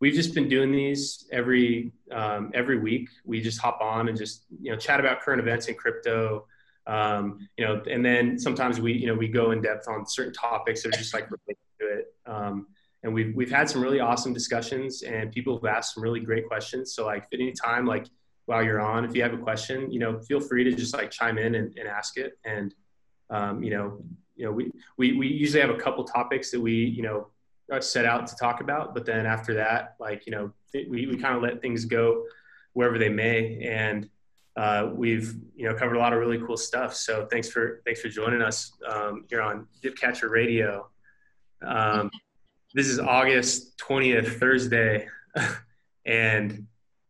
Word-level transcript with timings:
we've 0.00 0.14
just 0.14 0.34
been 0.34 0.48
doing 0.48 0.72
these 0.72 1.26
every 1.32 1.92
um, 2.12 2.50
every 2.54 2.78
week. 2.78 3.08
We 3.24 3.40
just 3.40 3.60
hop 3.60 3.80
on 3.80 4.08
and 4.08 4.16
just 4.16 4.44
you 4.60 4.70
know 4.70 4.76
chat 4.76 5.00
about 5.00 5.20
current 5.20 5.40
events 5.40 5.66
in 5.66 5.74
crypto. 5.74 6.46
Um, 6.86 7.48
you 7.56 7.64
know, 7.64 7.82
and 7.90 8.04
then 8.04 8.38
sometimes 8.38 8.80
we 8.80 8.92
you 8.92 9.06
know 9.06 9.14
we 9.14 9.28
go 9.28 9.50
in 9.50 9.62
depth 9.62 9.88
on 9.88 10.06
certain 10.06 10.32
topics 10.32 10.82
that 10.82 10.94
are 10.94 10.98
just 10.98 11.14
like 11.14 11.24
related 11.24 11.62
to 11.80 11.86
it. 11.86 12.14
Um, 12.26 12.66
and 13.02 13.12
we've 13.12 13.34
we've 13.34 13.50
had 13.50 13.68
some 13.68 13.82
really 13.82 14.00
awesome 14.00 14.32
discussions, 14.32 15.02
and 15.02 15.32
people 15.32 15.54
have 15.56 15.64
asked 15.64 15.94
some 15.94 16.02
really 16.02 16.20
great 16.20 16.46
questions. 16.46 16.94
So 16.94 17.06
like 17.06 17.24
at 17.32 17.40
any 17.40 17.52
time, 17.52 17.86
like 17.86 18.06
while 18.46 18.62
you're 18.62 18.80
on, 18.80 19.04
if 19.04 19.14
you 19.14 19.22
have 19.22 19.34
a 19.34 19.38
question, 19.38 19.90
you 19.90 19.98
know, 19.98 20.20
feel 20.20 20.40
free 20.40 20.64
to 20.64 20.72
just 20.72 20.94
like 20.94 21.10
chime 21.10 21.38
in 21.38 21.56
and, 21.56 21.76
and 21.76 21.88
ask 21.88 22.16
it. 22.16 22.38
And 22.44 22.74
um, 23.30 23.62
you 23.62 23.70
know, 23.70 24.02
you 24.36 24.44
know, 24.44 24.52
we, 24.52 24.70
we 24.96 25.12
we 25.14 25.26
usually 25.28 25.60
have 25.60 25.70
a 25.70 25.78
couple 25.78 26.04
topics 26.04 26.50
that 26.50 26.60
we 26.60 26.74
you 26.74 27.02
know 27.02 27.28
set 27.80 28.04
out 28.04 28.26
to 28.28 28.36
talk 28.36 28.60
about, 28.60 28.94
but 28.94 29.04
then 29.04 29.26
after 29.26 29.54
that, 29.54 29.96
like 29.98 30.26
you 30.26 30.32
know, 30.32 30.52
we 30.72 31.06
we 31.06 31.16
kind 31.16 31.34
of 31.34 31.42
let 31.42 31.60
things 31.60 31.84
go 31.84 32.24
wherever 32.72 32.98
they 32.98 33.08
may, 33.08 33.58
and 33.62 34.08
uh, 34.56 34.90
we've 34.94 35.34
you 35.54 35.68
know 35.68 35.74
covered 35.74 35.96
a 35.96 35.98
lot 35.98 36.12
of 36.12 36.18
really 36.18 36.38
cool 36.38 36.56
stuff. 36.56 36.94
So 36.94 37.26
thanks 37.30 37.48
for 37.48 37.82
thanks 37.84 38.00
for 38.00 38.08
joining 38.08 38.42
us 38.42 38.72
um, 38.88 39.24
here 39.28 39.42
on 39.42 39.66
Dipcatcher 39.82 40.30
Radio. 40.30 40.88
Um, 41.62 42.10
this 42.74 42.86
is 42.86 42.98
August 42.98 43.76
twentieth, 43.78 44.38
Thursday, 44.38 45.08
and 46.06 46.66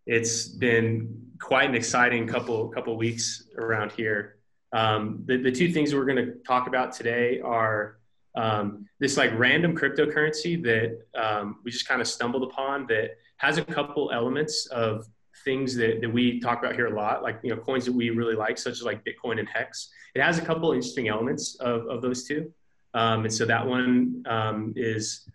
it's 0.06 0.48
been 0.48 1.23
quite 1.41 1.69
an 1.69 1.75
exciting 1.75 2.27
couple 2.27 2.69
couple 2.69 2.97
weeks 2.97 3.45
around 3.59 3.92
here. 3.92 4.36
Um, 4.73 5.23
the, 5.27 5.36
the 5.36 5.52
two 5.52 5.73
things 5.73 5.95
we're 5.95 6.05
going 6.05 6.25
to 6.25 6.33
talk 6.47 6.66
about 6.66 6.92
today 6.92 7.41
are 7.41 7.95
um, 8.36 8.86
this 9.00 9.16
like 9.16 9.36
random 9.38 9.74
cryptocurrency 9.74 10.62
that 10.62 11.00
um, 11.20 11.56
we 11.64 11.70
just 11.70 11.88
kind 11.88 12.00
of 12.00 12.06
stumbled 12.06 12.42
upon 12.42 12.86
that 12.86 13.12
has 13.38 13.58
a 13.58 13.64
couple 13.64 14.11
elements 14.12 14.66
of 14.66 15.06
things 15.44 15.74
that, 15.77 16.00
that 16.00 16.12
we 16.12 16.41
talk 16.41 16.58
about 16.58 16.74
here 16.74 16.86
a 16.86 16.94
lot, 16.94 17.22
like 17.22 17.38
you 17.42 17.55
know 17.55 17.61
coins 17.61 17.86
that 17.86 17.92
we 17.92 18.11
really 18.11 18.34
like, 18.34 18.58
such 18.58 18.72
as 18.72 18.83
like 18.83 19.05
Bitcoin 19.05 19.38
and 19.38 19.48
Hex. 19.48 19.91
It 20.14 20.22
has 20.22 20.38
a 20.38 20.42
couple 20.42 20.72
interesting 20.72 21.08
elements 21.08 21.56
of, 21.56 21.86
of 21.86 22.02
those 22.02 22.24
two, 22.24 22.52
um, 22.94 23.24
and 23.24 23.33
so 23.33 23.44
that 23.46 23.66
one 23.66 24.22
um, 24.27 24.72
is 24.77 25.28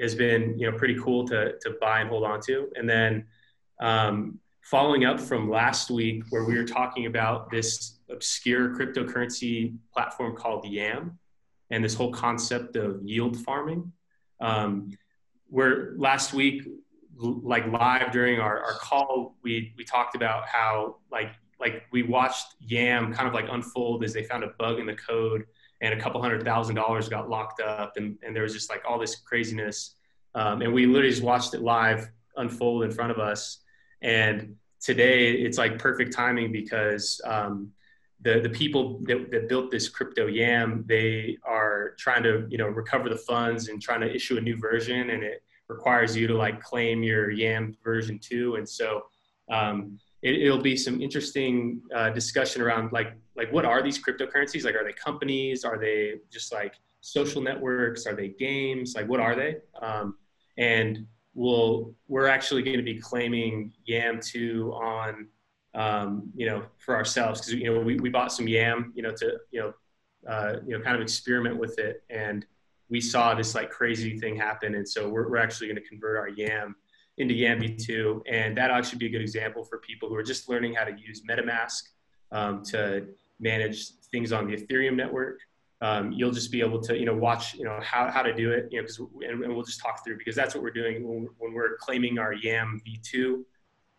has 0.00 0.14
been 0.14 0.58
you 0.58 0.70
know 0.70 0.76
pretty 0.76 0.98
cool 1.00 1.26
to 1.28 1.58
to 1.60 1.76
buy 1.80 2.00
and 2.00 2.08
hold 2.08 2.24
on 2.24 2.40
to. 2.42 2.68
And 2.76 2.88
then 2.88 3.26
um, 3.80 4.38
following 4.62 5.04
up 5.04 5.20
from 5.20 5.50
last 5.50 5.90
week 5.90 6.24
where 6.30 6.44
we 6.44 6.56
were 6.56 6.64
talking 6.64 7.06
about 7.06 7.50
this 7.50 7.98
obscure 8.10 8.74
cryptocurrency 8.76 9.76
platform 9.92 10.34
called 10.34 10.66
Yam 10.66 11.18
and 11.70 11.84
this 11.84 11.94
whole 11.94 12.12
concept 12.12 12.76
of 12.76 13.02
yield 13.02 13.38
farming. 13.38 13.92
Um, 14.40 14.90
where 15.48 15.94
last 15.96 16.32
week, 16.32 16.62
like 17.16 17.66
live 17.66 18.12
during 18.12 18.38
our, 18.38 18.60
our 18.60 18.74
call, 18.74 19.36
we, 19.42 19.74
we 19.76 19.84
talked 19.84 20.14
about 20.14 20.46
how 20.46 20.96
like, 21.10 21.32
like 21.58 21.84
we 21.90 22.02
watched 22.02 22.54
Yam 22.60 23.12
kind 23.12 23.26
of 23.26 23.34
like 23.34 23.46
unfold 23.50 24.04
as 24.04 24.12
they 24.12 24.22
found 24.22 24.44
a 24.44 24.48
bug 24.58 24.78
in 24.78 24.86
the 24.86 24.94
code 24.94 25.44
and 25.80 25.92
a 25.94 26.00
couple 26.00 26.20
hundred 26.22 26.44
thousand 26.44 26.76
dollars 26.76 27.08
got 27.08 27.28
locked 27.28 27.60
up 27.60 27.96
and, 27.96 28.16
and 28.22 28.34
there 28.34 28.44
was 28.44 28.52
just 28.52 28.70
like 28.70 28.82
all 28.86 28.98
this 28.98 29.16
craziness. 29.16 29.96
Um, 30.34 30.62
and 30.62 30.72
we 30.72 30.86
literally 30.86 31.10
just 31.10 31.22
watched 31.22 31.54
it 31.54 31.62
live 31.62 32.08
unfold 32.36 32.84
in 32.84 32.90
front 32.92 33.10
of 33.10 33.18
us. 33.18 33.60
And 34.02 34.54
today 34.80 35.32
it's 35.32 35.58
like 35.58 35.78
perfect 35.78 36.12
timing 36.12 36.52
because 36.52 37.20
um, 37.24 37.72
the 38.22 38.40
the 38.40 38.48
people 38.48 39.00
that, 39.02 39.30
that 39.30 39.48
built 39.48 39.70
this 39.70 39.88
crypto 39.88 40.26
yam 40.26 40.84
they 40.86 41.38
are 41.44 41.94
trying 41.98 42.22
to 42.22 42.46
you 42.48 42.58
know 42.58 42.66
recover 42.66 43.08
the 43.08 43.16
funds 43.16 43.68
and 43.68 43.80
trying 43.80 44.00
to 44.00 44.12
issue 44.12 44.36
a 44.36 44.40
new 44.40 44.56
version 44.56 45.10
and 45.10 45.22
it 45.22 45.42
requires 45.68 46.16
you 46.16 46.26
to 46.26 46.34
like 46.34 46.60
claim 46.60 47.02
your 47.02 47.30
yam 47.30 47.76
version 47.84 48.18
2 48.18 48.56
and 48.56 48.68
so 48.68 49.02
um, 49.50 49.98
it, 50.22 50.50
will 50.50 50.60
be 50.60 50.76
some 50.76 51.00
interesting 51.00 51.80
uh, 51.94 52.10
discussion 52.10 52.60
around 52.62 52.92
like 52.92 53.14
like 53.36 53.52
what 53.52 53.64
are 53.64 53.82
these 53.82 54.02
cryptocurrencies? 54.02 54.64
Like 54.64 54.74
are 54.74 54.84
they 54.84 54.92
companies? 54.92 55.64
Are 55.64 55.78
they 55.78 56.14
just 56.30 56.52
like 56.52 56.74
social 57.00 57.40
networks? 57.40 58.06
Are 58.06 58.14
they 58.14 58.28
games? 58.28 58.94
Like 58.96 59.08
what 59.08 59.20
are 59.20 59.36
they? 59.36 59.58
Um, 59.80 60.16
and 60.56 61.06
we'll 61.34 61.94
we're 62.08 62.26
actually 62.26 62.62
going 62.62 62.78
to 62.78 62.82
be 62.82 62.98
claiming 62.98 63.72
yam 63.86 64.20
2 64.20 64.72
on 64.74 65.28
um, 65.78 66.30
you 66.34 66.44
know, 66.44 66.64
for 66.78 66.96
ourselves 66.96 67.40
because 67.40 67.54
you 67.54 67.72
know 67.72 67.80
we, 67.80 67.96
we 67.96 68.10
bought 68.10 68.32
some 68.32 68.48
yam, 68.48 68.92
you 68.96 69.02
know, 69.02 69.12
to 69.12 69.38
you 69.52 69.60
know, 69.60 69.72
uh, 70.28 70.56
you 70.66 70.76
know, 70.76 70.82
kind 70.82 70.96
of 70.96 71.00
experiment 71.02 71.56
with 71.56 71.78
it, 71.78 72.02
and 72.10 72.44
we 72.90 73.00
saw 73.00 73.32
this 73.32 73.54
like 73.54 73.70
crazy 73.70 74.18
thing 74.18 74.36
happen, 74.36 74.74
and 74.74 74.86
so 74.86 75.08
we're, 75.08 75.30
we're 75.30 75.38
actually 75.38 75.68
going 75.68 75.80
to 75.80 75.88
convert 75.88 76.18
our 76.18 76.28
yam 76.28 76.74
into 77.18 77.32
Yam 77.32 77.60
V2, 77.60 78.22
and 78.28 78.56
that'll 78.56 78.76
actually 78.76 78.98
be 78.98 79.06
a 79.06 79.10
good 79.10 79.20
example 79.20 79.64
for 79.64 79.78
people 79.78 80.08
who 80.08 80.16
are 80.16 80.22
just 80.22 80.48
learning 80.48 80.74
how 80.74 80.84
to 80.84 80.92
use 80.98 81.22
MetaMask 81.28 81.82
um, 82.32 82.62
to 82.64 83.06
manage 83.40 83.92
things 84.10 84.32
on 84.32 84.48
the 84.48 84.56
Ethereum 84.56 84.96
network. 84.96 85.40
Um, 85.80 86.10
you'll 86.10 86.32
just 86.32 86.50
be 86.50 86.60
able 86.60 86.80
to, 86.82 86.98
you 86.98 87.06
know, 87.06 87.14
watch, 87.14 87.54
you 87.54 87.64
know, 87.64 87.78
how, 87.82 88.10
how 88.10 88.22
to 88.22 88.32
do 88.34 88.50
it, 88.50 88.68
you 88.72 88.78
know, 88.78 88.82
because, 88.82 88.98
and, 88.98 89.44
and, 89.44 89.54
we'll 89.54 89.64
just 89.64 89.80
talk 89.80 90.04
through 90.04 90.18
because 90.18 90.34
that's 90.34 90.52
what 90.52 90.62
we're 90.62 90.72
doing 90.72 91.06
when, 91.06 91.28
when 91.38 91.52
we're 91.52 91.76
claiming 91.76 92.18
our 92.18 92.32
YAM 92.32 92.80
V2. 92.84 93.44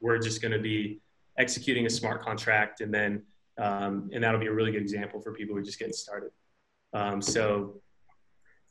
We're 0.02 0.18
just 0.18 0.42
going 0.42 0.52
to 0.52 0.60
be 0.60 1.00
executing 1.40 1.86
a 1.86 1.90
smart 1.90 2.22
contract, 2.22 2.82
and 2.82 2.94
then 2.94 3.24
um, 3.58 4.10
and 4.14 4.24
that'll 4.24 4.40
be 4.40 4.48
a 4.48 4.54
really 4.54 4.72
good 4.72 4.82
example 4.82 5.20
for 5.20 5.34
people 5.34 5.56
who 5.56 5.62
are 5.62 5.64
just 5.64 5.80
getting 5.80 5.94
started. 5.94 6.32
Um, 6.94 7.22
so 7.22 7.82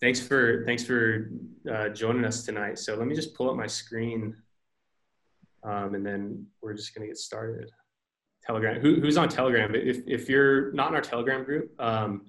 thanks 0.00 0.20
for 0.20 0.64
thanks 0.66 0.84
for 0.84 1.30
uh, 1.70 1.88
joining 1.88 2.24
us 2.24 2.44
tonight. 2.44 2.78
So 2.78 2.94
let 2.94 3.06
me 3.06 3.14
just 3.14 3.34
pull 3.34 3.50
up 3.50 3.56
my 3.56 3.66
screen, 3.66 4.36
um, 5.64 5.94
and 5.94 6.06
then 6.06 6.46
we're 6.62 6.74
just 6.74 6.94
gonna 6.94 7.06
get 7.06 7.18
started. 7.18 7.70
Telegram. 8.44 8.80
Who, 8.80 9.00
who's 9.00 9.18
on 9.18 9.28
Telegram? 9.28 9.74
If 9.74 9.98
if 10.06 10.28
you're 10.28 10.72
not 10.72 10.88
in 10.88 10.94
our 10.94 11.02
Telegram 11.02 11.44
group, 11.44 11.70
um, 11.80 12.26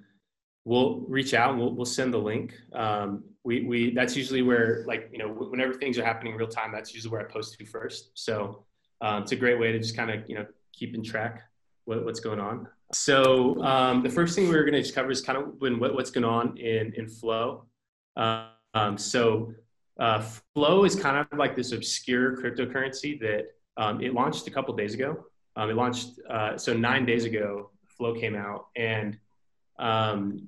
we'll 0.66 1.02
reach 1.08 1.34
out. 1.34 1.52
And 1.52 1.60
we'll 1.60 1.74
we'll 1.74 1.86
send 1.86 2.14
the 2.14 2.18
link. 2.18 2.54
Um, 2.74 3.24
we 3.44 3.64
we 3.64 3.94
that's 3.94 4.18
usually 4.18 4.42
where 4.42 4.84
like 4.86 5.10
you 5.14 5.20
know 5.20 5.30
whenever 5.30 5.74
things 5.74 5.98
are 5.98 6.04
happening 6.04 6.34
in 6.34 6.40
real 6.40 6.48
time, 6.48 6.72
that's 6.74 6.94
usually 6.94 7.12
where 7.12 7.22
I 7.22 7.32
post 7.32 7.58
to 7.58 7.66
first. 7.66 8.12
So 8.16 8.66
um, 9.02 9.24
it's 9.24 9.32
a 9.32 9.36
great 9.36 9.60
way 9.60 9.72
to 9.72 9.80
just 9.80 9.96
kind 9.96 10.12
of 10.12 10.28
you 10.28 10.36
know 10.36 10.46
keep 10.74 10.96
in 10.96 11.04
track 11.04 11.44
what, 11.86 12.06
what's 12.06 12.20
going 12.20 12.40
on. 12.40 12.68
So 12.94 13.62
um, 13.64 14.02
the 14.02 14.10
first 14.10 14.36
thing 14.36 14.50
we 14.50 14.56
are 14.56 14.64
going 14.64 14.74
to 14.74 14.82
just 14.82 14.96
cover 14.96 15.12
is 15.12 15.22
kind 15.22 15.38
of 15.38 15.60
when, 15.60 15.80
what, 15.80 15.94
what's 15.94 16.12
going 16.12 16.26
on 16.26 16.58
in 16.58 16.94
in 16.96 17.08
Flow. 17.08 17.66
Um, 18.16 18.98
so 18.98 19.54
uh, 20.00 20.24
Flow 20.54 20.86
is 20.86 20.96
kind 20.96 21.18
of 21.18 21.38
like 21.38 21.56
this 21.56 21.72
obscure 21.72 22.38
cryptocurrency 22.38 23.20
that 23.20 23.48
um, 23.78 24.02
it 24.02 24.14
launched 24.14 24.48
a 24.48 24.52
couple 24.52 24.76
days 24.76 24.94
ago. 24.94 25.26
Um, 25.56 25.70
it 25.70 25.76
launched 25.76 26.20
uh, 26.30 26.58
so 26.58 26.74
nine 26.74 27.06
days 27.06 27.26
ago. 27.26 27.72
Flow 27.98 28.14
came 28.14 28.36
out 28.36 28.68
and 28.78 29.18
um, 29.78 30.48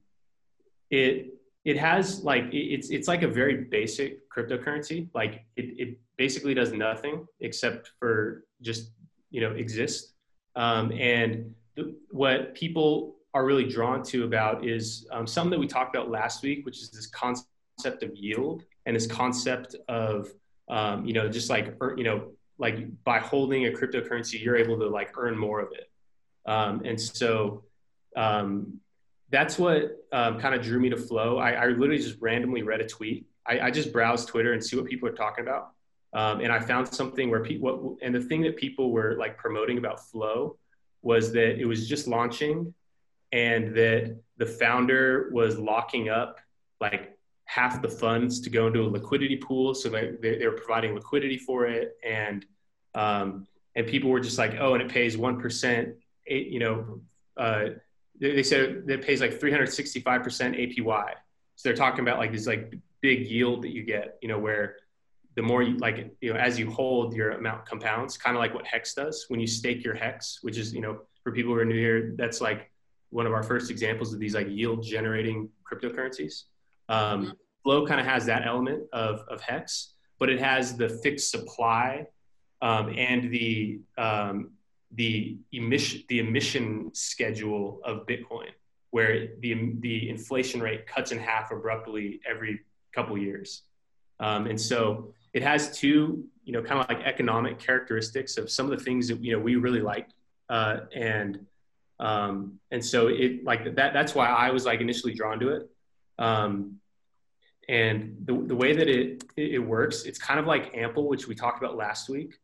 it 0.90 1.30
it 1.63 1.77
has 1.77 2.23
like 2.23 2.45
it's 2.51 2.89
it's 2.89 3.07
like 3.07 3.22
a 3.22 3.27
very 3.27 3.66
basic 3.66 4.29
cryptocurrency. 4.29 5.09
Like 5.13 5.45
it, 5.55 5.66
it 5.77 5.99
basically 6.17 6.53
does 6.53 6.73
nothing 6.73 7.27
except 7.39 7.91
for 7.99 8.45
just 8.61 8.91
you 9.29 9.41
know 9.41 9.51
exist. 9.51 10.13
Um, 10.55 10.91
and 10.91 11.53
the, 11.75 11.95
what 12.09 12.55
people 12.55 13.16
are 13.33 13.45
really 13.45 13.67
drawn 13.69 14.03
to 14.03 14.25
about 14.25 14.66
is 14.67 15.07
um, 15.11 15.25
something 15.27 15.51
that 15.51 15.59
we 15.59 15.67
talked 15.67 15.95
about 15.95 16.09
last 16.09 16.44
week, 16.44 16.66
which 16.66 16.79
is 16.81 16.89
this 16.89 17.07
concept 17.07 18.03
of 18.03 18.16
yield 18.16 18.63
and 18.85 18.95
this 18.95 19.07
concept 19.07 19.75
of 19.88 20.29
um, 20.69 21.05
you 21.05 21.13
know 21.13 21.29
just 21.29 21.49
like 21.49 21.75
you 21.95 22.03
know 22.03 22.31
like 22.57 23.03
by 23.03 23.19
holding 23.19 23.67
a 23.67 23.69
cryptocurrency, 23.69 24.41
you're 24.41 24.57
able 24.57 24.79
to 24.79 24.88
like 24.88 25.16
earn 25.17 25.38
more 25.38 25.59
of 25.59 25.69
it. 25.73 25.89
Um, 26.45 26.81
and 26.85 26.99
so 26.99 27.63
um, 28.16 28.79
that's 29.31 29.57
what 29.57 30.05
um, 30.11 30.39
kind 30.39 30.53
of 30.53 30.61
drew 30.61 30.79
me 30.79 30.89
to 30.89 30.97
Flow. 30.97 31.37
I, 31.37 31.51
I, 31.51 31.67
literally 31.67 31.97
just 31.97 32.17
randomly 32.19 32.63
read 32.63 32.81
a 32.81 32.87
tweet. 32.87 33.25
I, 33.47 33.59
I, 33.61 33.72
just 33.72 33.93
browsed 33.93 34.28
Twitter 34.28 34.53
and 34.53 34.63
see 34.63 34.75
what 34.75 34.85
people 34.85 35.07
are 35.07 35.13
talking 35.13 35.47
about. 35.47 35.72
Um, 36.13 36.41
and 36.41 36.51
I 36.51 36.59
found 36.59 36.87
something 36.89 37.29
where 37.29 37.41
people, 37.41 37.97
and 38.01 38.13
the 38.13 38.19
thing 38.19 38.41
that 38.41 38.57
people 38.57 38.91
were 38.91 39.16
like 39.17 39.37
promoting 39.37 39.78
about 39.78 40.01
Flow 40.11 40.57
was 41.01 41.31
that 41.31 41.59
it 41.59 41.66
was 41.66 41.87
just 41.87 42.07
launching 42.07 42.73
and 43.31 43.73
that 43.75 44.19
the 44.37 44.45
founder 44.45 45.29
was 45.31 45.57
locking 45.57 46.09
up 46.09 46.39
like 46.81 47.17
half 47.45 47.81
the 47.81 47.87
funds 47.87 48.41
to 48.41 48.49
go 48.49 48.67
into 48.67 48.81
a 48.81 48.89
liquidity 48.89 49.37
pool. 49.37 49.73
So 49.73 49.87
they, 49.87 50.11
they, 50.22 50.45
were 50.45 50.53
providing 50.57 50.93
liquidity 50.93 51.37
for 51.37 51.66
it. 51.66 51.95
And, 52.03 52.45
um, 52.93 53.47
and 53.75 53.87
people 53.87 54.09
were 54.09 54.19
just 54.19 54.37
like, 54.37 54.55
oh, 54.59 54.73
and 54.73 54.84
it 54.84 54.89
pays 54.89 55.16
1%, 55.16 55.93
you 56.27 56.59
know, 56.59 57.01
uh, 57.37 57.66
they 58.22 58.44
said 58.44 58.84
it 58.88 59.02
pays 59.02 59.20
like 59.20 59.40
365% 59.40 60.03
APY. 60.06 61.14
So 61.56 61.70
they're 61.70 61.76
talking 61.76 62.02
about 62.02 62.20
like 62.20 62.32
this 62.32 62.46
like 62.46 62.73
big 63.02 63.28
yield 63.28 63.64
that 63.64 63.72
you 63.72 63.84
get, 63.84 64.18
you 64.22 64.28
know, 64.28 64.38
where 64.38 64.78
the 65.35 65.41
more 65.41 65.64
you 65.64 65.78
like, 65.78 66.14
you 66.22 66.32
know, 66.34 66.40
as 66.40 66.59
you 66.59 66.70
hold, 66.70 67.16
your 67.16 67.32
amount 67.32 67.66
compounds, 67.66 68.18
kind 68.18 68.35
of 68.35 68.40
like 68.40 68.53
what 68.53 68.66
Hex 68.68 68.94
does 68.94 69.26
when 69.29 69.40
you 69.40 69.47
stake 69.47 69.84
your 69.84 69.96
Hex, 69.96 70.40
which 70.44 70.58
is, 70.58 70.73
you 70.73 70.82
know, 70.82 71.02
for 71.23 71.32
people 71.32 71.53
who 71.53 71.59
are 71.59 71.66
new 71.66 71.79
here, 71.79 72.14
that's 72.16 72.41
like 72.41 72.70
one 73.09 73.26
of 73.26 73.34
our 73.34 73.44
first 73.44 73.72
examples 73.72 74.14
of 74.14 74.20
these 74.20 74.35
like 74.35 74.47
yield 74.50 74.84
generating 74.84 75.50
cryptocurrencies. 75.70 76.44
Um, 76.90 77.23
mm-hmm. 77.23 77.32
Flow 77.64 77.85
kind 77.88 78.00
of 78.00 78.06
has 78.06 78.26
that 78.26 78.46
element 78.46 78.84
of, 78.94 79.22
of 79.29 79.41
Hex, 79.41 79.94
but 80.20 80.29
it 80.29 80.40
has 80.40 80.78
the 80.78 80.90
fixed 80.90 81.32
supply 81.32 82.06
um, 82.62 82.94
and 82.96 83.32
the 83.32 83.79
um, 83.97 84.52
the 84.96 85.38
emission 85.52 86.03
the 86.09 86.20
emission 86.20 86.91
schedule 86.93 87.79
of 87.84 88.05
Bitcoin, 88.05 88.49
where 88.91 89.29
the 89.40 89.73
the 89.79 90.09
inflation 90.09 90.61
rate 90.61 90.88
cuts 90.88 91.11
in 91.11 91.20
half 91.20 91.52
abruptly 91.52 92.20
every 92.29 92.61
couple 92.93 93.17
years, 93.17 93.64
um, 94.20 94.47
and 94.47 94.59
so 94.59 95.14
it 95.34 95.43
has 95.43 95.78
two 95.78 96.26
you 96.43 96.53
know 96.53 96.61
kind 96.61 96.82
of 96.82 96.90
like 96.90 97.05
economic 97.05 97.59
characteristics 97.59 98.38
of 98.38 98.52
some 98.52 98.70
of 98.72 98.78
the 98.78 98.84
things 98.84 99.08
that 99.08 99.23
you 99.23 99.32
know 99.32 99.40
we 99.40 99.55
really 99.55 99.82
like, 99.82 100.08
uh, 100.49 100.82
and 100.94 101.46
um, 101.99 102.59
and 102.72 102.84
so 102.84 103.08
it 103.08 103.44
like 103.44 103.76
that 103.76 103.94
that's 103.94 104.14
why 104.14 104.28
I 104.28 104.52
was 104.52 104.66
like 104.66 104.82
initially 104.82 105.14
drawn 105.14 105.40
to 105.40 105.49
it. 105.49 105.70
Um, 106.20 106.82
and 107.70 108.17
the, 108.26 108.34
the 108.34 108.55
way 108.55 108.73
that 108.73 108.90
it, 108.90 109.23
it 109.37 109.59
works, 109.59 110.03
it's 110.03 110.20
kind 110.20 110.40
of 110.40 110.46
like 110.46 110.76
Ample, 110.76 111.08
which 111.08 111.28
we 111.28 111.35
talked 111.35 111.64
about 111.64 111.78
last 111.78 112.09
week, 112.09 112.37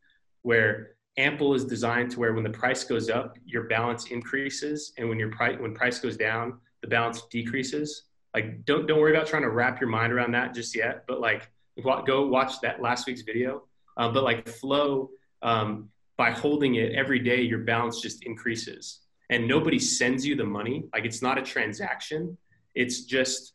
where 0.43 0.91
Ample 1.17 1.55
is 1.55 1.65
designed 1.65 2.11
to 2.11 2.19
where 2.19 2.33
when 2.33 2.43
the 2.43 2.49
price 2.49 2.83
goes 2.83 3.09
up, 3.09 3.37
your 3.45 3.63
balance 3.63 4.07
increases, 4.07 4.93
and 4.97 5.09
when 5.09 5.17
your 5.17 5.31
price 5.31 5.57
when 5.59 5.73
price 5.73 5.99
goes 5.99 6.15
down, 6.15 6.59
the 6.81 6.87
balance 6.87 7.23
decreases. 7.31 8.03
Like 8.33 8.65
don't 8.65 8.85
don't 8.85 8.99
worry 8.99 9.15
about 9.15 9.27
trying 9.27 9.41
to 9.41 9.49
wrap 9.49 9.81
your 9.81 9.89
mind 9.89 10.13
around 10.13 10.31
that 10.33 10.53
just 10.53 10.75
yet, 10.75 11.05
but 11.07 11.19
like 11.19 11.49
go 11.83 12.27
watch 12.27 12.61
that 12.61 12.81
last 12.81 13.07
week's 13.07 13.21
video. 13.21 13.63
Um, 13.97 14.13
but 14.13 14.23
like 14.23 14.47
Flow, 14.47 15.09
um, 15.41 15.89
by 16.17 16.31
holding 16.31 16.75
it 16.75 16.93
every 16.93 17.19
day, 17.19 17.41
your 17.41 17.59
balance 17.59 17.99
just 17.99 18.23
increases, 18.23 19.01
and 19.29 19.47
nobody 19.47 19.79
sends 19.79 20.25
you 20.25 20.35
the 20.35 20.43
money. 20.43 20.85
Like 20.93 21.05
it's 21.05 21.21
not 21.21 21.37
a 21.39 21.41
transaction; 21.41 22.37
it's 22.75 23.05
just 23.05 23.53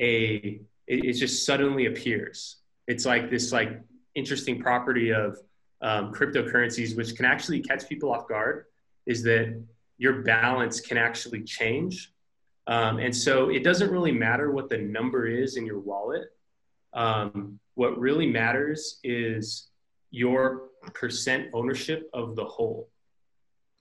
a 0.00 0.60
it, 0.86 1.04
it 1.04 1.12
just 1.12 1.46
suddenly 1.46 1.86
appears. 1.86 2.56
It's 2.88 3.06
like 3.06 3.30
this 3.30 3.52
like 3.52 3.80
interesting 4.14 4.60
property 4.60 5.12
of 5.12 5.38
um, 5.82 6.12
cryptocurrencies, 6.12 6.96
which 6.96 7.14
can 7.16 7.24
actually 7.24 7.60
catch 7.60 7.88
people 7.88 8.12
off 8.12 8.28
guard, 8.28 8.66
is 9.06 9.22
that 9.24 9.62
your 9.98 10.22
balance 10.22 10.80
can 10.80 10.98
actually 10.98 11.42
change. 11.42 12.12
Um, 12.66 12.98
and 12.98 13.14
so 13.14 13.50
it 13.50 13.62
doesn't 13.62 13.90
really 13.90 14.12
matter 14.12 14.50
what 14.50 14.68
the 14.68 14.78
number 14.78 15.26
is 15.26 15.56
in 15.56 15.66
your 15.66 15.80
wallet. 15.80 16.28
Um, 16.94 17.58
what 17.74 17.98
really 17.98 18.26
matters 18.26 19.00
is 19.04 19.68
your 20.10 20.68
percent 20.94 21.48
ownership 21.52 22.08
of 22.14 22.36
the 22.36 22.44
whole. 22.44 22.88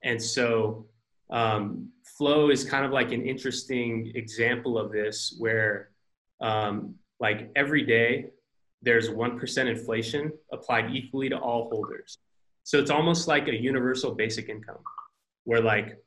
And 0.03 0.21
so 0.21 0.87
um, 1.29 1.89
Flow 2.17 2.49
is 2.49 2.63
kind 2.63 2.85
of 2.85 2.91
like 2.91 3.11
an 3.11 3.25
interesting 3.25 4.11
example 4.15 4.77
of 4.77 4.91
this 4.91 5.35
where 5.37 5.89
um, 6.41 6.95
like 7.19 7.51
every 7.55 7.83
day 7.83 8.27
there's 8.83 9.09
1% 9.09 9.67
inflation 9.67 10.31
applied 10.51 10.93
equally 10.93 11.29
to 11.29 11.37
all 11.37 11.69
holders. 11.69 12.17
So 12.63 12.79
it's 12.79 12.91
almost 12.91 13.27
like 13.27 13.47
a 13.47 13.55
universal 13.55 14.13
basic 14.13 14.49
income 14.49 14.79
where 15.45 15.61
like 15.61 15.97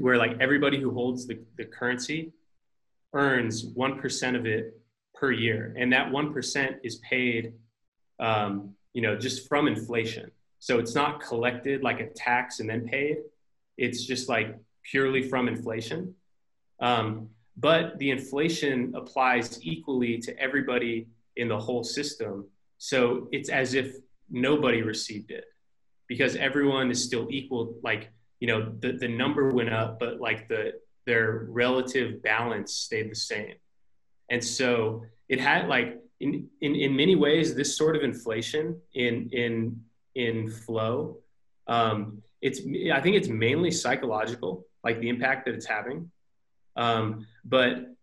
where 0.00 0.18
like 0.18 0.36
everybody 0.40 0.78
who 0.78 0.90
holds 0.90 1.26
the, 1.26 1.40
the 1.56 1.64
currency 1.64 2.32
earns 3.14 3.66
1% 3.74 4.36
of 4.36 4.46
it 4.46 4.78
per 5.14 5.32
year. 5.32 5.74
And 5.78 5.92
that 5.92 6.10
1% 6.10 6.76
is 6.82 6.96
paid, 6.96 7.54
um, 8.20 8.74
you 8.92 9.00
know, 9.00 9.16
just 9.16 9.48
from 9.48 9.66
inflation. 9.66 10.30
So 10.58 10.78
it's 10.78 10.94
not 10.94 11.20
collected 11.20 11.82
like 11.82 12.00
a 12.00 12.08
tax 12.08 12.60
and 12.60 12.68
then 12.68 12.86
paid. 12.86 13.18
It's 13.78 14.04
just 14.04 14.28
like 14.28 14.58
purely 14.82 15.22
from 15.22 15.48
inflation. 15.48 16.14
Um, 16.80 17.30
but 17.56 17.98
the 17.98 18.10
inflation 18.10 18.92
applies 18.94 19.58
equally 19.62 20.18
to 20.18 20.38
everybody 20.38 21.08
in 21.36 21.48
the 21.48 21.58
whole 21.58 21.84
system. 21.84 22.46
So 22.78 23.28
it's 23.32 23.48
as 23.48 23.74
if 23.74 23.96
nobody 24.30 24.82
received 24.82 25.30
it 25.30 25.44
because 26.08 26.36
everyone 26.36 26.90
is 26.90 27.04
still 27.04 27.28
equal. 27.30 27.76
Like, 27.82 28.12
you 28.40 28.48
know, 28.48 28.72
the, 28.80 28.92
the 28.92 29.08
number 29.08 29.50
went 29.50 29.72
up, 29.72 29.98
but 29.98 30.20
like 30.20 30.48
the, 30.48 30.72
their 31.06 31.46
relative 31.48 32.22
balance 32.22 32.72
stayed 32.74 33.10
the 33.10 33.16
same. 33.16 33.54
And 34.30 34.42
so 34.42 35.04
it 35.28 35.40
had 35.40 35.68
like, 35.68 35.98
in, 36.20 36.48
in, 36.60 36.74
in 36.74 36.96
many 36.96 37.16
ways, 37.16 37.54
this 37.54 37.76
sort 37.76 37.96
of 37.96 38.02
inflation 38.02 38.80
in, 38.94 39.28
in, 39.30 39.82
in 40.14 40.50
flow, 40.50 41.18
um, 41.66 42.22
it's, 42.40 42.60
I 42.92 43.00
think 43.00 43.16
it's 43.16 43.28
mainly 43.28 43.70
psychological, 43.70 44.66
like 44.84 45.00
the 45.00 45.08
impact 45.08 45.46
that 45.46 45.54
it's 45.54 45.66
having. 45.66 46.10
Um, 46.76 47.26
but 47.44 47.94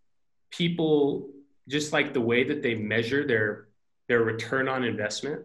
people 0.52 1.30
just 1.70 1.94
like 1.94 2.14
the 2.14 2.22
way 2.22 2.44
that 2.44 2.62
they 2.62 2.76
measure 2.76 3.26
their 3.26 3.68
their 4.08 4.24
return 4.24 4.68
on 4.68 4.84
investment 4.84 5.44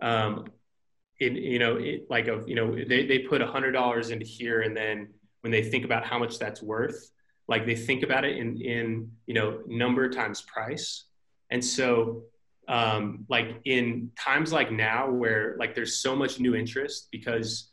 um, 0.00 0.46
in 1.20 1.36
you 1.36 1.58
know 1.58 1.76
it, 1.76 2.06
like 2.10 2.28
a 2.28 2.42
you 2.46 2.54
know 2.54 2.74
they, 2.74 3.06
they 3.06 3.20
put 3.20 3.40
a 3.40 3.46
hundred 3.46 3.72
dollars 3.72 4.10
into 4.10 4.26
here 4.26 4.62
and 4.62 4.76
then 4.76 5.08
when 5.42 5.52
they 5.52 5.62
think 5.62 5.84
about 5.84 6.04
how 6.04 6.18
much 6.18 6.38
that's 6.38 6.62
worth 6.62 7.10
like 7.46 7.66
they 7.66 7.76
think 7.76 8.02
about 8.02 8.24
it 8.24 8.36
in 8.36 8.60
in 8.60 9.10
you 9.26 9.34
know 9.34 9.60
number 9.66 10.08
times 10.08 10.42
price. 10.42 11.04
And 11.50 11.64
so 11.64 12.22
um, 12.68 13.26
like 13.28 13.60
in 13.64 14.10
times 14.18 14.52
like 14.52 14.72
now 14.72 15.10
where 15.10 15.56
like 15.58 15.74
there's 15.74 15.98
so 15.98 16.16
much 16.16 16.40
new 16.40 16.54
interest 16.54 17.08
because 17.10 17.70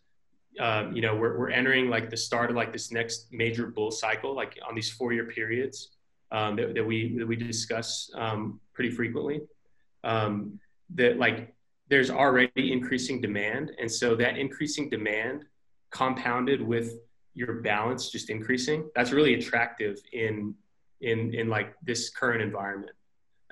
um, 0.59 0.91
you 0.93 1.01
know 1.01 1.15
we're, 1.15 1.37
we're 1.37 1.49
entering 1.49 1.89
like 1.89 2.09
the 2.09 2.17
start 2.17 2.49
of 2.49 2.55
like 2.57 2.73
this 2.73 2.91
next 2.91 3.27
major 3.31 3.67
bull 3.67 3.91
cycle 3.91 4.35
like 4.35 4.59
on 4.67 4.75
these 4.75 4.91
four 4.91 5.13
year 5.13 5.25
periods 5.25 5.91
um, 6.31 6.55
that, 6.55 6.73
that, 6.75 6.85
we 6.85 7.17
that 7.17 7.27
we 7.27 7.35
discuss 7.35 8.09
um, 8.15 8.59
pretty 8.73 8.89
frequently. 8.89 9.41
Um, 10.03 10.59
that 10.95 11.17
like 11.17 11.53
there's 11.89 12.09
already 12.09 12.71
increasing 12.71 13.21
demand, 13.21 13.71
and 13.79 13.91
so 13.91 14.15
that 14.15 14.37
increasing 14.37 14.89
demand 14.89 15.45
compounded 15.91 16.61
with 16.61 16.93
your 17.33 17.61
balance 17.61 18.09
just 18.09 18.29
increasing. 18.29 18.89
That's 18.95 19.11
really 19.11 19.33
attractive 19.35 19.99
in 20.13 20.55
in 21.01 21.33
in 21.33 21.49
like 21.49 21.75
this 21.83 22.09
current 22.09 22.41
environment, 22.41 22.93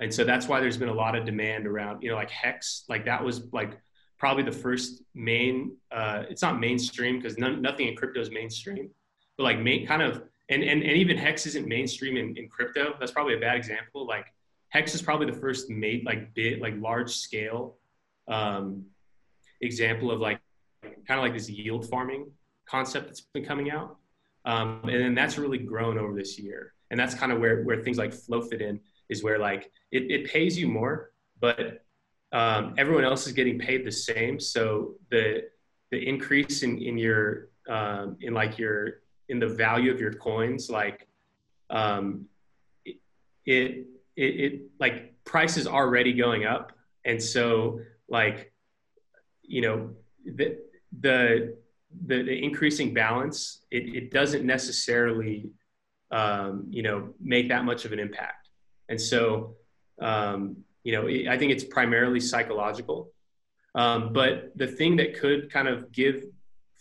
and 0.00 0.12
so 0.12 0.24
that's 0.24 0.48
why 0.48 0.60
there's 0.60 0.78
been 0.78 0.88
a 0.88 0.94
lot 0.94 1.14
of 1.14 1.24
demand 1.24 1.66
around 1.66 2.02
you 2.02 2.10
know 2.10 2.16
like 2.16 2.30
hex 2.30 2.84
like 2.88 3.04
that 3.04 3.22
was 3.22 3.42
like 3.52 3.78
probably 4.18 4.42
the 4.42 4.52
first 4.52 5.02
main 5.14 5.76
uh, 5.92 6.24
it's 6.28 6.42
not 6.42 6.60
mainstream 6.60 7.16
because 7.18 7.38
nothing 7.38 7.88
in 7.88 7.96
crypto 7.96 8.20
is 8.20 8.30
mainstream 8.30 8.90
but 9.36 9.44
like 9.44 9.58
main 9.58 9.86
kind 9.86 10.02
of 10.02 10.22
and, 10.50 10.62
and, 10.62 10.82
and 10.82 10.92
even 10.92 11.16
Hex 11.16 11.46
isn't 11.46 11.66
mainstream 11.66 12.16
in, 12.16 12.36
in 12.36 12.48
crypto. 12.48 12.94
That's 12.98 13.12
probably 13.12 13.34
a 13.34 13.40
bad 13.40 13.56
example. 13.56 14.06
Like 14.06 14.26
Hex 14.70 14.94
is 14.94 15.00
probably 15.00 15.26
the 15.26 15.38
first 15.38 15.70
made 15.70 16.04
like 16.04 16.34
bit 16.34 16.60
like 16.60 16.74
large 16.78 17.12
scale 17.12 17.76
um, 18.28 18.84
example 19.60 20.10
of 20.10 20.20
like 20.20 20.40
kind 20.82 21.18
of 21.18 21.20
like 21.20 21.32
this 21.32 21.48
yield 21.48 21.88
farming 21.88 22.30
concept 22.66 23.06
that's 23.06 23.20
been 23.20 23.44
coming 23.44 23.70
out. 23.70 23.96
Um, 24.44 24.80
and 24.84 25.00
then 25.00 25.14
that's 25.14 25.38
really 25.38 25.58
grown 25.58 25.98
over 25.98 26.14
this 26.14 26.38
year. 26.38 26.72
And 26.90 26.98
that's 26.98 27.14
kind 27.14 27.30
of 27.30 27.38
where, 27.38 27.62
where 27.62 27.82
things 27.82 27.98
like 27.98 28.12
flow 28.12 28.42
fit 28.42 28.60
in 28.60 28.80
is 29.08 29.22
where 29.22 29.38
like 29.38 29.70
it, 29.92 30.10
it 30.10 30.26
pays 30.26 30.58
you 30.58 30.66
more, 30.66 31.12
but 31.40 31.84
um, 32.32 32.74
everyone 32.78 33.04
else 33.04 33.26
is 33.26 33.32
getting 33.32 33.58
paid 33.58 33.84
the 33.84 33.92
same. 33.92 34.40
So 34.40 34.94
the, 35.10 35.44
the 35.90 36.08
increase 36.08 36.62
in, 36.62 36.78
in 36.78 36.96
your, 36.96 37.50
um, 37.68 38.16
in 38.20 38.34
like 38.34 38.58
your 38.58 39.02
in 39.30 39.38
the 39.38 39.48
value 39.48 39.90
of 39.92 40.00
your 40.00 40.12
coins 40.12 40.68
like 40.68 41.06
um, 41.70 42.26
it, 42.84 42.96
it, 43.46 43.86
it 44.16 44.62
like 44.78 45.14
price 45.24 45.56
is 45.56 45.66
already 45.66 46.12
going 46.12 46.44
up. 46.44 46.72
And 47.04 47.22
so 47.22 47.80
like 48.08 48.52
you 49.42 49.62
know 49.62 49.90
the 50.24 50.58
the 51.00 51.56
the, 52.06 52.22
the 52.22 52.44
increasing 52.44 52.94
balance 52.94 53.64
it, 53.70 53.94
it 53.94 54.10
doesn't 54.10 54.44
necessarily 54.44 55.50
um, 56.10 56.66
you 56.70 56.82
know 56.82 57.14
make 57.20 57.48
that 57.48 57.64
much 57.64 57.84
of 57.84 57.92
an 57.92 57.98
impact. 57.98 58.48
And 58.88 59.00
so 59.00 59.54
um, 60.00 60.56
you 60.82 60.92
know 60.92 61.06
i 61.30 61.36
think 61.38 61.52
it's 61.52 61.64
primarily 61.64 62.20
psychological. 62.20 63.12
Um, 63.76 64.12
but 64.12 64.50
the 64.56 64.66
thing 64.66 64.96
that 64.96 65.16
could 65.20 65.52
kind 65.52 65.68
of 65.68 65.92
give 65.92 66.24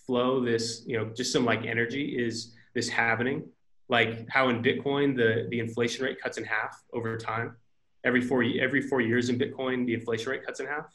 flow 0.09 0.43
this 0.43 0.81
you 0.87 0.97
know 0.97 1.05
just 1.15 1.31
some 1.31 1.45
like 1.45 1.67
energy 1.67 2.05
is 2.25 2.55
this 2.73 2.89
halving. 2.89 3.43
Like 3.89 4.27
how 4.27 4.49
in 4.49 4.63
bitcoin 4.63 5.15
the 5.15 5.47
the 5.51 5.59
inflation 5.59 6.03
rate 6.03 6.19
cuts 6.19 6.39
in 6.39 6.45
half 6.45 6.81
over 6.93 7.15
time. 7.15 7.55
Every 8.03 8.21
four 8.21 8.43
every 8.59 8.81
four 8.81 9.01
years 9.01 9.29
in 9.29 9.37
bitcoin 9.37 9.85
the 9.85 9.93
inflation 9.93 10.31
rate 10.31 10.43
cuts 10.43 10.59
in 10.59 10.65
half. 10.65 10.87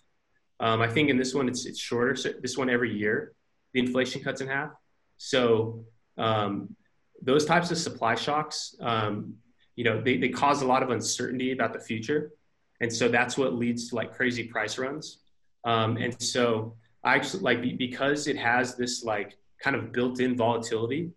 Um, 0.59 0.81
i 0.81 0.89
think 0.89 1.11
in 1.11 1.17
this 1.17 1.33
one 1.33 1.47
it's 1.49 1.65
it's 1.65 1.79
shorter. 1.79 2.17
So 2.17 2.31
this 2.43 2.59
one 2.59 2.69
every 2.69 2.93
year 2.93 3.35
the 3.73 3.81
inflation 3.87 4.21
cuts 4.21 4.41
in 4.41 4.49
half. 4.49 4.73
So 5.17 5.85
um, 6.19 6.75
those 7.23 7.45
types 7.45 7.71
of 7.71 7.79
supply 7.79 8.17
shocks 8.17 8.75
um, 8.81 9.35
you 9.77 9.85
know 9.85 10.01
they, 10.01 10.17
they 10.17 10.31
cause 10.43 10.63
a 10.63 10.67
lot 10.67 10.83
of 10.83 10.91
uncertainty 10.91 11.53
about 11.53 11.73
the 11.73 11.81
future. 11.91 12.33
And 12.81 12.93
so 12.93 13.05
that's 13.09 13.39
what 13.39 13.55
leads 13.55 13.91
to 13.91 13.95
like 13.95 14.13
crazy 14.19 14.45
price 14.55 14.77
runs. 14.77 15.21
Um, 15.65 15.97
and 15.97 16.21
so 16.21 16.75
I 17.05 17.15
actually 17.17 17.43
like 17.43 17.79
because 17.79 18.27
it 18.27 18.37
has 18.37 18.77
this 18.77 19.05
like 19.05 19.37
kind 19.63 19.77
of 19.77 19.93
built-in 19.93 20.37
volatility. 20.37 21.11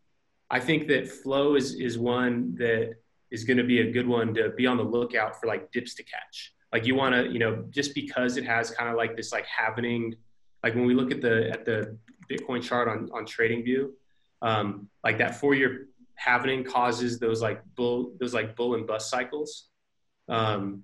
I 0.49 0.59
think 0.59 0.87
that 0.87 1.07
flow 1.07 1.55
is 1.55 1.75
is 1.75 1.97
one 1.97 2.55
that 2.55 2.95
is 3.31 3.43
going 3.43 3.57
to 3.57 3.63
be 3.63 3.79
a 3.81 3.91
good 3.91 4.07
one 4.07 4.33
to 4.35 4.49
be 4.49 4.65
on 4.65 4.77
the 4.77 4.83
lookout 4.83 5.39
for 5.39 5.47
like 5.47 5.71
dips 5.71 5.93
to 5.95 6.03
catch. 6.03 6.53
like 6.73 6.85
you 6.85 6.95
want 6.95 7.15
to, 7.15 7.31
you 7.31 7.39
know, 7.39 7.65
just 7.69 7.93
because 7.95 8.37
it 8.37 8.45
has 8.45 8.71
kind 8.71 8.89
of 8.89 8.95
like 8.95 9.15
this 9.15 9.31
like 9.31 9.45
halving, 9.45 10.15
like 10.63 10.75
when 10.75 10.85
we 10.85 10.93
look 10.93 11.11
at 11.11 11.21
the 11.21 11.49
at 11.49 11.65
the 11.65 11.97
Bitcoin 12.29 12.61
chart 12.61 12.87
on 12.87 13.09
on 13.13 13.25
TradingView, 13.25 13.89
um, 14.41 14.89
like 15.03 15.17
that 15.17 15.39
four 15.39 15.55
year 15.55 15.87
halving 16.15 16.63
causes 16.63 17.19
those 17.19 17.41
like 17.41 17.61
bull 17.75 18.13
those 18.19 18.33
like 18.33 18.55
bull 18.55 18.75
and 18.75 18.85
bust 18.85 19.09
cycles. 19.09 19.69
Um, 20.27 20.83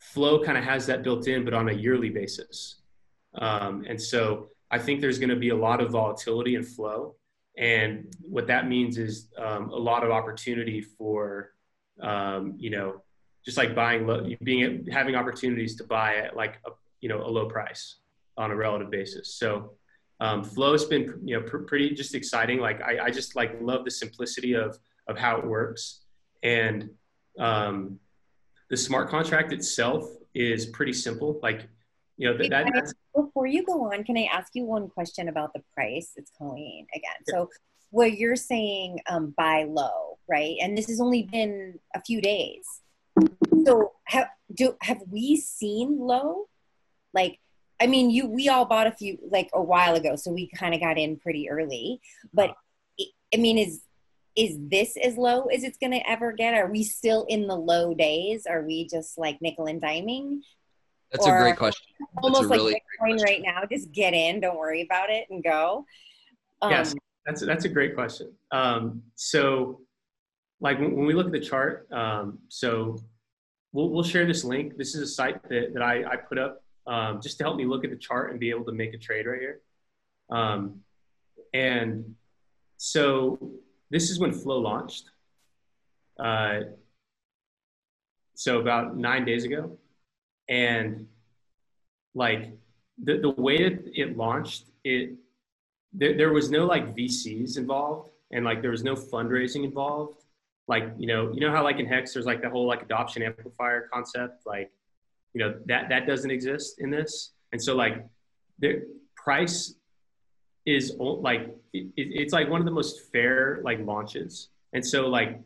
flow 0.00 0.42
kind 0.42 0.58
of 0.58 0.64
has 0.64 0.86
that 0.86 1.02
built 1.02 1.28
in, 1.28 1.44
but 1.44 1.54
on 1.54 1.68
a 1.68 1.72
yearly 1.72 2.10
basis. 2.10 2.76
Um, 3.36 3.84
and 3.88 4.00
so 4.00 4.48
I 4.70 4.78
think 4.78 5.00
there's 5.00 5.18
going 5.18 5.30
to 5.30 5.36
be 5.36 5.50
a 5.50 5.56
lot 5.56 5.80
of 5.80 5.90
volatility 5.90 6.54
and 6.54 6.66
flow. 6.66 7.14
And 7.56 8.12
what 8.28 8.46
that 8.48 8.68
means 8.68 8.98
is 8.98 9.28
um, 9.38 9.70
a 9.70 9.76
lot 9.76 10.04
of 10.04 10.10
opportunity 10.10 10.80
for, 10.80 11.52
um, 12.02 12.54
you 12.58 12.70
know, 12.70 13.02
just 13.44 13.56
like 13.56 13.74
buying, 13.74 14.06
low, 14.06 14.28
being 14.42 14.86
having 14.90 15.14
opportunities 15.14 15.76
to 15.76 15.84
buy 15.84 16.16
at 16.16 16.36
like 16.36 16.58
a, 16.66 16.70
you 17.00 17.08
know 17.08 17.24
a 17.24 17.30
low 17.30 17.46
price 17.46 17.96
on 18.36 18.50
a 18.50 18.56
relative 18.56 18.90
basis. 18.90 19.34
So 19.34 19.72
um, 20.20 20.42
flow 20.42 20.72
has 20.72 20.84
been 20.84 21.20
you 21.24 21.38
know 21.38 21.46
pr- 21.46 21.58
pretty 21.58 21.90
just 21.90 22.14
exciting. 22.14 22.58
Like 22.58 22.82
I, 22.82 23.06
I 23.06 23.10
just 23.10 23.36
like 23.36 23.56
love 23.60 23.84
the 23.84 23.90
simplicity 23.90 24.54
of 24.54 24.76
of 25.08 25.16
how 25.16 25.38
it 25.38 25.46
works, 25.46 26.00
and 26.42 26.90
um, 27.38 28.00
the 28.68 28.76
smart 28.76 29.08
contract 29.08 29.52
itself 29.52 30.04
is 30.34 30.66
pretty 30.66 30.92
simple. 30.92 31.38
Like 31.40 31.68
you 32.16 32.28
know 32.28 32.36
that, 32.36 32.50
that 32.50 32.92
before 33.36 33.46
you 33.46 33.62
go 33.64 33.92
on, 33.92 34.02
can 34.02 34.16
I 34.16 34.30
ask 34.32 34.52
you 34.54 34.64
one 34.64 34.88
question 34.88 35.28
about 35.28 35.52
the 35.52 35.62
price? 35.74 36.12
It's 36.16 36.30
Colleen 36.38 36.86
again. 36.94 37.16
So 37.28 37.50
what 37.90 38.16
you're 38.16 38.34
saying 38.34 39.00
um, 39.10 39.34
buy 39.36 39.64
low, 39.68 40.16
right? 40.26 40.56
And 40.62 40.76
this 40.76 40.86
has 40.86 41.02
only 41.02 41.24
been 41.24 41.78
a 41.94 42.00
few 42.00 42.22
days. 42.22 42.64
So 43.66 43.92
have 44.04 44.28
do 44.54 44.74
have 44.80 45.02
we 45.10 45.36
seen 45.36 45.98
low? 45.98 46.48
Like, 47.12 47.38
I 47.78 47.86
mean, 47.88 48.08
you 48.08 48.26
we 48.26 48.48
all 48.48 48.64
bought 48.64 48.86
a 48.86 48.92
few 48.92 49.18
like 49.30 49.50
a 49.52 49.62
while 49.62 49.96
ago, 49.96 50.16
so 50.16 50.32
we 50.32 50.48
kind 50.48 50.74
of 50.74 50.80
got 50.80 50.96
in 50.96 51.18
pretty 51.18 51.50
early. 51.50 52.00
But 52.32 52.54
I 52.98 53.36
mean, 53.36 53.58
is 53.58 53.82
is 54.34 54.56
this 54.58 54.96
as 54.96 55.18
low 55.18 55.44
as 55.46 55.62
it's 55.62 55.76
going 55.76 55.92
to 55.92 56.10
ever 56.10 56.32
get? 56.32 56.54
Are 56.54 56.70
we 56.70 56.84
still 56.84 57.26
in 57.28 57.48
the 57.48 57.56
low 57.56 57.92
days? 57.92 58.46
Are 58.46 58.62
we 58.62 58.88
just 58.88 59.18
like 59.18 59.42
nickel 59.42 59.66
and 59.66 59.82
diming? 59.82 60.40
That's 61.12 61.26
or 61.26 61.36
a 61.36 61.42
great 61.42 61.56
question. 61.56 61.86
Almost 62.22 62.48
like 62.50 62.58
really 62.58 62.82
Right 63.00 63.42
now. 63.42 63.62
Just 63.70 63.92
get 63.92 64.14
in, 64.14 64.40
don't 64.40 64.58
worry 64.58 64.82
about 64.82 65.10
it, 65.10 65.26
and 65.30 65.42
go. 65.42 65.84
Um, 66.62 66.70
yes, 66.70 66.94
that's 67.24 67.40
that's 67.44 67.64
a 67.64 67.68
great 67.68 67.94
question. 67.94 68.32
Um, 68.50 69.02
so, 69.14 69.80
like 70.60 70.78
when, 70.78 70.96
when, 70.96 71.06
we 71.06 71.14
look 71.14 71.26
at 71.26 71.32
the 71.32 71.40
chart, 71.40 71.88
um, 71.92 72.38
so 72.48 72.96
we'll 73.72 73.90
we'll 73.90 74.04
share 74.04 74.26
this 74.26 74.44
link. 74.44 74.76
This 74.76 74.94
is 74.94 75.02
a 75.02 75.06
site 75.06 75.42
that 75.48 75.74
that 75.74 75.82
I, 75.82 76.04
I 76.04 76.16
put 76.16 76.38
up 76.38 76.62
um, 76.86 77.20
just 77.20 77.38
to 77.38 77.44
help 77.44 77.56
me 77.56 77.64
look 77.64 77.84
at 77.84 77.90
the 77.90 77.96
chart 77.96 78.30
and 78.30 78.40
be 78.40 78.50
able 78.50 78.64
to 78.64 78.72
make 78.72 78.94
a 78.94 78.98
trade 78.98 79.26
right 79.26 79.40
here. 79.40 79.60
Um, 80.30 80.80
and 81.52 82.14
so 82.76 83.52
this 83.90 84.10
is 84.10 84.18
when 84.18 84.32
Flow 84.32 84.58
launched. 84.58 85.10
Uh, 86.18 86.60
so 88.34 88.60
about 88.60 88.96
nine 88.96 89.24
days 89.24 89.44
ago 89.44 89.78
and 90.48 91.06
like 92.14 92.52
the, 93.02 93.18
the 93.18 93.30
way 93.30 93.68
that 93.68 93.82
it 93.94 94.16
launched 94.16 94.64
it 94.84 95.14
there, 95.92 96.16
there 96.16 96.32
was 96.32 96.50
no 96.50 96.66
like 96.66 96.94
vcs 96.94 97.56
involved 97.56 98.10
and 98.30 98.44
like 98.44 98.62
there 98.62 98.70
was 98.70 98.82
no 98.82 98.94
fundraising 98.94 99.64
involved. 99.64 100.24
Like 100.68 100.92
you 100.98 101.06
know 101.06 101.32
you 101.32 101.40
know 101.40 101.50
how 101.50 101.62
like 101.62 101.78
in 101.78 101.86
hex 101.86 102.14
there's 102.14 102.26
like 102.26 102.42
the 102.42 102.50
whole 102.50 102.66
like 102.66 102.82
adoption 102.82 103.22
amplifier 103.22 103.88
concept? 103.92 104.46
Like 104.46 104.70
you 105.32 105.40
know 105.40 105.54
that 105.66 105.88
that 105.88 106.06
doesn't 106.06 106.30
exist 106.30 106.80
in 106.80 106.90
this. 106.90 107.32
And 107.52 107.62
so 107.62 107.76
like 107.76 108.04
the 108.58 108.82
price 109.14 109.74
is 110.66 110.94
like 110.98 111.54
it, 111.72 111.92
it's 111.96 112.32
like 112.32 112.50
one 112.50 112.60
of 112.60 112.64
the 112.64 112.72
most 112.72 113.12
fair 113.12 113.60
like 113.62 113.78
launches. 113.86 114.48
And 114.72 114.84
so 114.84 115.08
like 115.08 115.40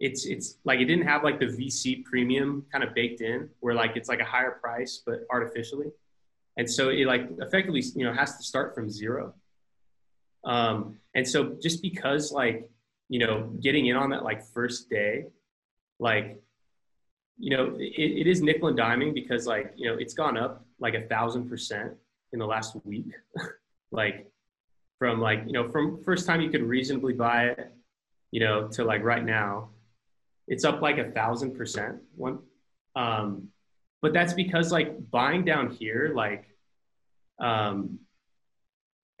it's 0.00 0.26
it's 0.26 0.58
like 0.64 0.80
it 0.80 0.86
didn't 0.86 1.06
have 1.06 1.22
like 1.22 1.38
the 1.38 1.46
VC 1.46 2.04
premium 2.04 2.66
kind 2.72 2.82
of 2.82 2.92
baked 2.92 3.20
in 3.20 3.48
where 3.60 3.74
like 3.74 3.96
it's 3.96 4.08
like 4.08 4.20
a 4.20 4.24
higher 4.24 4.58
price 4.62 5.02
but 5.06 5.20
artificially. 5.30 5.92
And 6.56 6.70
so 6.70 6.88
it 6.88 7.06
like 7.06 7.28
effectively, 7.38 7.82
you 7.94 8.04
know, 8.04 8.12
has 8.12 8.36
to 8.36 8.42
start 8.42 8.74
from 8.74 8.90
zero. 8.90 9.34
Um, 10.44 10.98
and 11.14 11.26
so 11.26 11.56
just 11.60 11.82
because 11.82 12.32
like, 12.32 12.68
you 13.08 13.18
know, 13.18 13.52
getting 13.60 13.86
in 13.86 13.96
on 13.96 14.10
that 14.10 14.24
like 14.24 14.44
first 14.44 14.88
day, 14.88 15.26
like, 15.98 16.40
you 17.38 17.54
know, 17.56 17.74
it, 17.78 18.20
it 18.20 18.26
is 18.26 18.40
nickel 18.40 18.68
and 18.68 18.78
diming 18.78 19.12
because 19.12 19.46
like, 19.46 19.74
you 19.76 19.86
know, 19.88 19.98
it's 19.98 20.14
gone 20.14 20.36
up 20.38 20.64
like 20.80 20.94
a 20.94 21.02
thousand 21.02 21.48
percent 21.48 21.92
in 22.32 22.38
the 22.38 22.46
last 22.46 22.76
week. 22.84 23.12
like 23.90 24.30
from 24.98 25.20
like, 25.20 25.42
you 25.46 25.52
know, 25.52 25.68
from 25.68 26.02
first 26.04 26.26
time 26.26 26.40
you 26.40 26.48
could 26.48 26.62
reasonably 26.62 27.12
buy 27.12 27.48
it, 27.48 27.72
you 28.30 28.40
know, 28.40 28.68
to 28.68 28.84
like 28.84 29.02
right 29.02 29.24
now, 29.24 29.68
it's 30.48 30.64
up 30.64 30.80
like 30.80 30.98
a 30.98 31.10
thousand 31.10 31.56
percent 31.56 31.96
one 32.14 32.38
um, 32.96 33.48
but 34.06 34.12
that's 34.12 34.34
because 34.34 34.70
like 34.70 35.10
buying 35.10 35.44
down 35.44 35.68
here 35.68 36.12
like 36.14 36.44
um, 37.40 37.98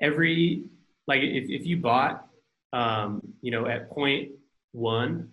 every 0.00 0.66
like 1.08 1.22
if, 1.22 1.50
if 1.50 1.66
you 1.66 1.76
bought 1.78 2.28
um, 2.72 3.20
you 3.42 3.50
know 3.50 3.66
at 3.66 3.90
point 3.90 4.30
one 4.70 5.28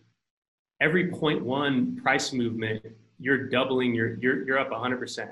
every 0.81 1.11
point 1.11 1.45
one 1.45 1.95
price 2.01 2.33
movement 2.33 2.83
you're 3.19 3.47
doubling 3.47 3.93
your 3.93 4.15
you're, 4.15 4.43
you're 4.43 4.57
up 4.57 4.71
100% 4.71 5.29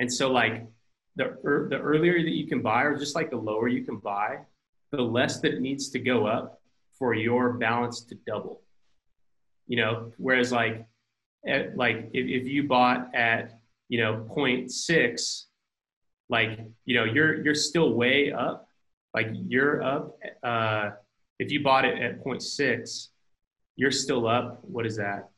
and 0.00 0.12
so 0.12 0.28
like 0.32 0.66
the, 1.14 1.36
er, 1.44 1.68
the 1.70 1.78
earlier 1.78 2.20
that 2.20 2.34
you 2.34 2.48
can 2.48 2.60
buy 2.60 2.82
or 2.82 2.98
just 2.98 3.14
like 3.14 3.30
the 3.30 3.36
lower 3.36 3.68
you 3.68 3.84
can 3.84 3.98
buy 3.98 4.38
the 4.90 5.00
less 5.00 5.38
that 5.38 5.54
it 5.54 5.60
needs 5.60 5.88
to 5.90 6.00
go 6.00 6.26
up 6.26 6.60
for 6.98 7.14
your 7.14 7.52
balance 7.52 8.00
to 8.00 8.16
double. 8.26 8.62
You 9.68 9.76
know, 9.76 10.12
whereas 10.18 10.50
like, 10.50 10.84
at, 11.46 11.76
like 11.76 12.10
if, 12.12 12.26
if 12.26 12.48
you 12.48 12.68
bought 12.68 13.14
at, 13.14 13.60
you 13.88 14.00
know, 14.00 14.26
0.6, 14.30 15.44
like, 16.28 16.60
you 16.84 16.94
know, 16.94 17.04
you're, 17.04 17.42
you're 17.42 17.54
still 17.54 17.94
way 17.94 18.32
up, 18.32 18.68
like 19.14 19.28
you're 19.32 19.82
up, 19.82 20.16
uh, 20.42 20.90
if 21.38 21.50
you 21.50 21.62
bought 21.62 21.84
it 21.84 22.00
at 22.00 22.22
0.6, 22.22 23.08
you're 23.76 23.90
still 23.90 24.28
up, 24.28 24.60
what 24.62 24.86
is 24.86 24.96
that? 24.96 25.30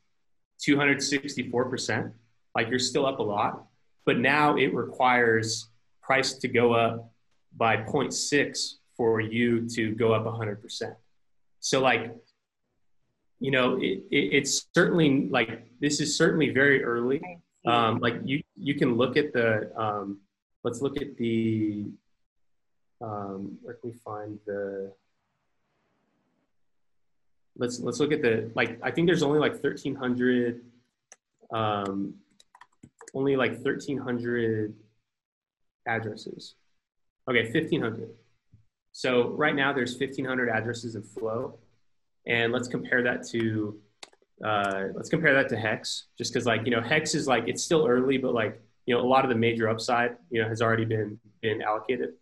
264%. 0.69 2.13
Like 2.55 2.69
you're 2.69 2.79
still 2.79 3.07
up 3.07 3.19
a 3.19 3.23
lot, 3.23 3.67
but 4.05 4.19
now 4.19 4.57
it 4.57 4.75
requires 4.75 5.69
price 6.03 6.35
to 6.35 6.49
go 6.49 6.73
up 6.73 7.11
by 7.57 7.77
0.6 7.77 8.75
for 8.97 9.21
you 9.21 9.69
to 9.71 9.93
go 9.95 10.13
up 10.13 10.25
100%. 10.25 10.95
So 11.61 11.81
like 11.81 12.15
you 13.43 13.51
know, 13.51 13.77
it, 13.77 14.05
it, 14.13 14.35
it's 14.39 14.69
certainly 14.73 15.29
like 15.29 15.67
this 15.81 16.01
is 16.01 16.17
certainly 16.17 16.51
very 16.51 16.85
early. 16.85 17.21
Um, 17.67 17.99
like 17.99 18.15
you, 18.25 18.41
you 18.57 18.77
can 18.77 18.95
look 18.95 19.17
at 19.17 19.33
the. 19.33 19.73
Um, 19.77 20.21
let's 20.63 20.81
look 20.81 20.97
at 21.03 21.17
the. 21.17 21.87
Um, 23.01 23.59
where 23.63 23.75
can 23.75 23.91
we 23.91 23.97
find 23.99 24.39
the? 24.47 24.93
Let's 27.57 27.81
let's 27.81 27.99
look 27.99 28.13
at 28.13 28.23
the 28.23 28.49
like. 28.55 28.79
I 28.81 28.93
think 28.93 29.09
there's 29.09 29.25
only 29.25 29.41
like 29.41 29.55
1,300. 29.55 30.61
Um, 31.53 32.15
only 33.15 33.35
like 33.35 33.55
1,300 33.55 34.73
addresses. 35.89 36.55
Okay, 37.29 37.43
1,500. 37.43 38.09
So 38.93 39.31
right 39.31 39.55
now 39.55 39.73
there's 39.73 39.99
1,500 39.99 40.49
addresses 40.49 40.95
in 40.95 41.03
Flow 41.03 41.59
and 42.27 42.53
let's 42.53 42.69
compare 42.69 43.03
that 43.03 43.27
to 43.29 43.79
uh, 44.45 44.89
let's 44.95 45.09
compare 45.09 45.35
that 45.35 45.49
to 45.49 45.57
hex 45.57 46.07
just 46.19 46.33
because 46.33 46.47
like 46.47 46.65
you 46.65 46.71
know 46.71 46.81
hex 46.81 47.15
is 47.15 47.27
like 47.27 47.45
it's 47.47 47.63
still 47.63 47.87
early 47.87 48.19
but 48.19 48.35
like 48.35 48.61
you 48.87 48.95
know 48.95 49.01
a 49.01 49.07
lot 49.07 49.25
of 49.25 49.29
the 49.29 49.37
major 49.37 49.69
upside 49.69 50.17
you 50.31 50.43
know 50.43 50.49
has 50.49 50.61
already 50.61 50.85
been 50.85 51.19
been 51.41 51.63
allocated. 51.63 52.15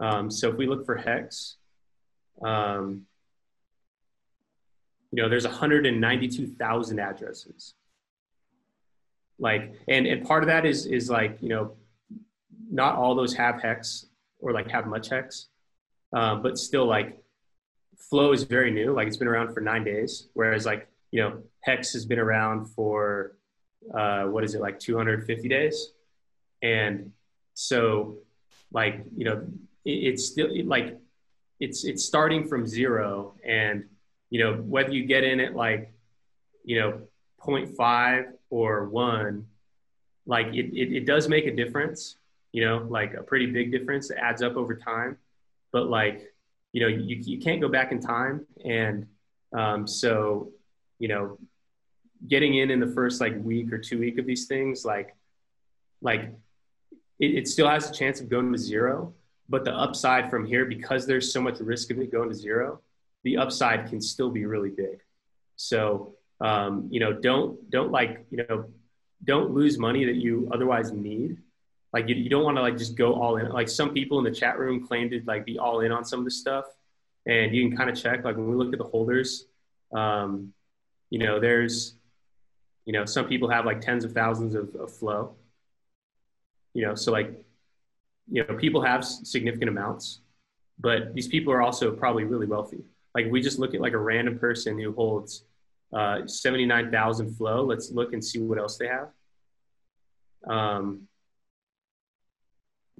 Um, 0.00 0.30
so 0.30 0.48
if 0.48 0.56
we 0.56 0.66
look 0.66 0.86
for 0.86 0.96
hex 0.96 1.56
um, 2.42 3.06
you 5.12 5.22
know 5.22 5.28
there's 5.28 5.44
192000 5.44 6.98
addresses. 6.98 7.74
Like 9.38 9.74
and 9.86 10.06
and 10.06 10.26
part 10.26 10.42
of 10.42 10.48
that 10.48 10.66
is 10.66 10.86
is 10.86 11.08
like 11.08 11.38
you 11.40 11.48
know 11.48 11.76
not 12.70 12.96
all 12.96 13.14
those 13.14 13.34
have 13.34 13.60
hex 13.62 14.06
or 14.40 14.52
like 14.52 14.70
have 14.70 14.86
much 14.86 15.08
hex 15.08 15.46
um, 16.12 16.42
but 16.42 16.58
still 16.58 16.86
like 16.86 17.22
Flow 17.98 18.32
is 18.32 18.44
very 18.44 18.70
new, 18.70 18.92
like 18.92 19.06
it's 19.06 19.16
been 19.16 19.28
around 19.28 19.52
for 19.52 19.60
nine 19.60 19.84
days, 19.84 20.28
whereas 20.34 20.64
like 20.64 20.88
you 21.10 21.20
know 21.20 21.42
Hex 21.60 21.92
has 21.92 22.04
been 22.04 22.18
around 22.18 22.66
for 22.66 23.36
uh, 23.94 24.24
what 24.24 24.44
is 24.44 24.54
it 24.54 24.60
like 24.60 24.78
250 24.78 25.48
days, 25.48 25.92
and 26.62 27.12
so 27.54 28.18
like 28.72 29.04
you 29.16 29.24
know 29.24 29.46
it, 29.84 29.90
it's 29.90 30.24
still 30.26 30.48
it, 30.50 30.66
like 30.66 30.98
it's 31.60 31.84
it's 31.84 32.04
starting 32.04 32.46
from 32.46 32.66
zero, 32.66 33.34
and 33.44 33.84
you 34.30 34.42
know 34.42 34.54
whether 34.54 34.92
you 34.92 35.04
get 35.04 35.24
in 35.24 35.40
at 35.40 35.54
like 35.54 35.92
you 36.64 36.80
know 36.80 37.00
0.5 37.40 38.32
or 38.50 38.88
one, 38.88 39.46
like 40.26 40.48
it, 40.48 40.74
it, 40.74 40.96
it 40.96 41.06
does 41.06 41.28
make 41.28 41.46
a 41.46 41.54
difference, 41.54 42.16
you 42.52 42.64
know, 42.64 42.86
like 42.88 43.14
a 43.14 43.22
pretty 43.22 43.46
big 43.46 43.70
difference. 43.72 44.10
It 44.10 44.18
adds 44.20 44.42
up 44.42 44.56
over 44.56 44.74
time, 44.74 45.16
but 45.72 45.88
like, 45.88 46.32
you 46.72 46.80
know, 46.82 46.88
you, 46.88 47.16
you 47.22 47.38
can't 47.38 47.60
go 47.60 47.68
back 47.68 47.92
in 47.92 48.00
time. 48.00 48.46
And 48.64 49.06
um, 49.56 49.86
so, 49.86 50.50
you 50.98 51.08
know, 51.08 51.38
getting 52.26 52.54
in 52.56 52.70
in 52.70 52.80
the 52.80 52.86
first 52.88 53.20
like 53.20 53.34
week 53.42 53.72
or 53.72 53.78
two 53.78 53.98
week 53.98 54.18
of 54.18 54.26
these 54.26 54.46
things, 54.46 54.84
like, 54.84 55.14
like 56.02 56.30
it, 57.18 57.34
it 57.34 57.48
still 57.48 57.68
has 57.68 57.88
a 57.88 57.92
chance 57.92 58.20
of 58.20 58.28
going 58.28 58.52
to 58.52 58.58
zero, 58.58 59.14
but 59.48 59.64
the 59.64 59.72
upside 59.72 60.28
from 60.30 60.44
here, 60.44 60.66
because 60.66 61.06
there's 61.06 61.32
so 61.32 61.40
much 61.40 61.58
risk 61.60 61.90
of 61.90 61.98
it 61.98 62.12
going 62.12 62.28
to 62.28 62.34
zero, 62.34 62.80
the 63.24 63.36
upside 63.36 63.88
can 63.88 64.00
still 64.00 64.30
be 64.30 64.44
really 64.44 64.70
big. 64.70 65.00
So, 65.56 66.14
um, 66.40 66.88
you 66.90 67.00
know, 67.00 67.12
don't, 67.12 67.68
don't 67.70 67.90
like, 67.90 68.26
you 68.30 68.44
know, 68.48 68.66
don't 69.24 69.50
lose 69.50 69.78
money 69.78 70.04
that 70.04 70.16
you 70.16 70.48
otherwise 70.52 70.92
need. 70.92 71.38
Like 71.92 72.08
you, 72.08 72.14
you 72.14 72.28
don't 72.28 72.44
want 72.44 72.56
to 72.56 72.62
like 72.62 72.76
just 72.76 72.96
go 72.96 73.14
all 73.14 73.36
in. 73.36 73.48
Like 73.48 73.68
some 73.68 73.90
people 73.90 74.18
in 74.18 74.24
the 74.24 74.30
chat 74.30 74.58
room 74.58 74.86
claim 74.86 75.08
to 75.10 75.22
like 75.26 75.46
be 75.46 75.58
all 75.58 75.80
in 75.80 75.92
on 75.92 76.04
some 76.04 76.18
of 76.18 76.24
this 76.24 76.38
stuff, 76.38 76.66
and 77.26 77.54
you 77.54 77.68
can 77.68 77.76
kind 77.76 77.90
of 77.90 77.96
check. 78.00 78.24
Like 78.24 78.36
when 78.36 78.48
we 78.48 78.56
look 78.56 78.72
at 78.72 78.78
the 78.78 78.84
holders, 78.84 79.46
um, 79.92 80.52
you 81.10 81.18
know, 81.18 81.40
there's, 81.40 81.94
you 82.84 82.92
know, 82.92 83.04
some 83.04 83.26
people 83.26 83.48
have 83.48 83.64
like 83.64 83.80
tens 83.80 84.04
of 84.04 84.12
thousands 84.12 84.54
of, 84.54 84.74
of 84.74 84.92
flow. 84.92 85.34
You 86.74 86.86
know, 86.86 86.94
so 86.94 87.10
like, 87.12 87.32
you 88.30 88.44
know, 88.44 88.54
people 88.54 88.82
have 88.82 89.04
significant 89.04 89.70
amounts, 89.70 90.20
but 90.78 91.14
these 91.14 91.28
people 91.28 91.52
are 91.52 91.62
also 91.62 91.90
probably 91.90 92.24
really 92.24 92.46
wealthy. 92.46 92.84
Like 93.14 93.26
we 93.30 93.40
just 93.40 93.58
look 93.58 93.74
at 93.74 93.80
like 93.80 93.94
a 93.94 93.98
random 93.98 94.38
person 94.38 94.78
who 94.78 94.92
holds 94.92 95.44
uh, 95.92 96.26
79,000 96.26 97.34
flow. 97.34 97.64
Let's 97.64 97.90
look 97.90 98.12
and 98.12 98.24
see 98.24 98.38
what 98.38 98.58
else 98.58 98.76
they 98.76 98.88
have. 98.88 99.08
Um, 100.46 101.08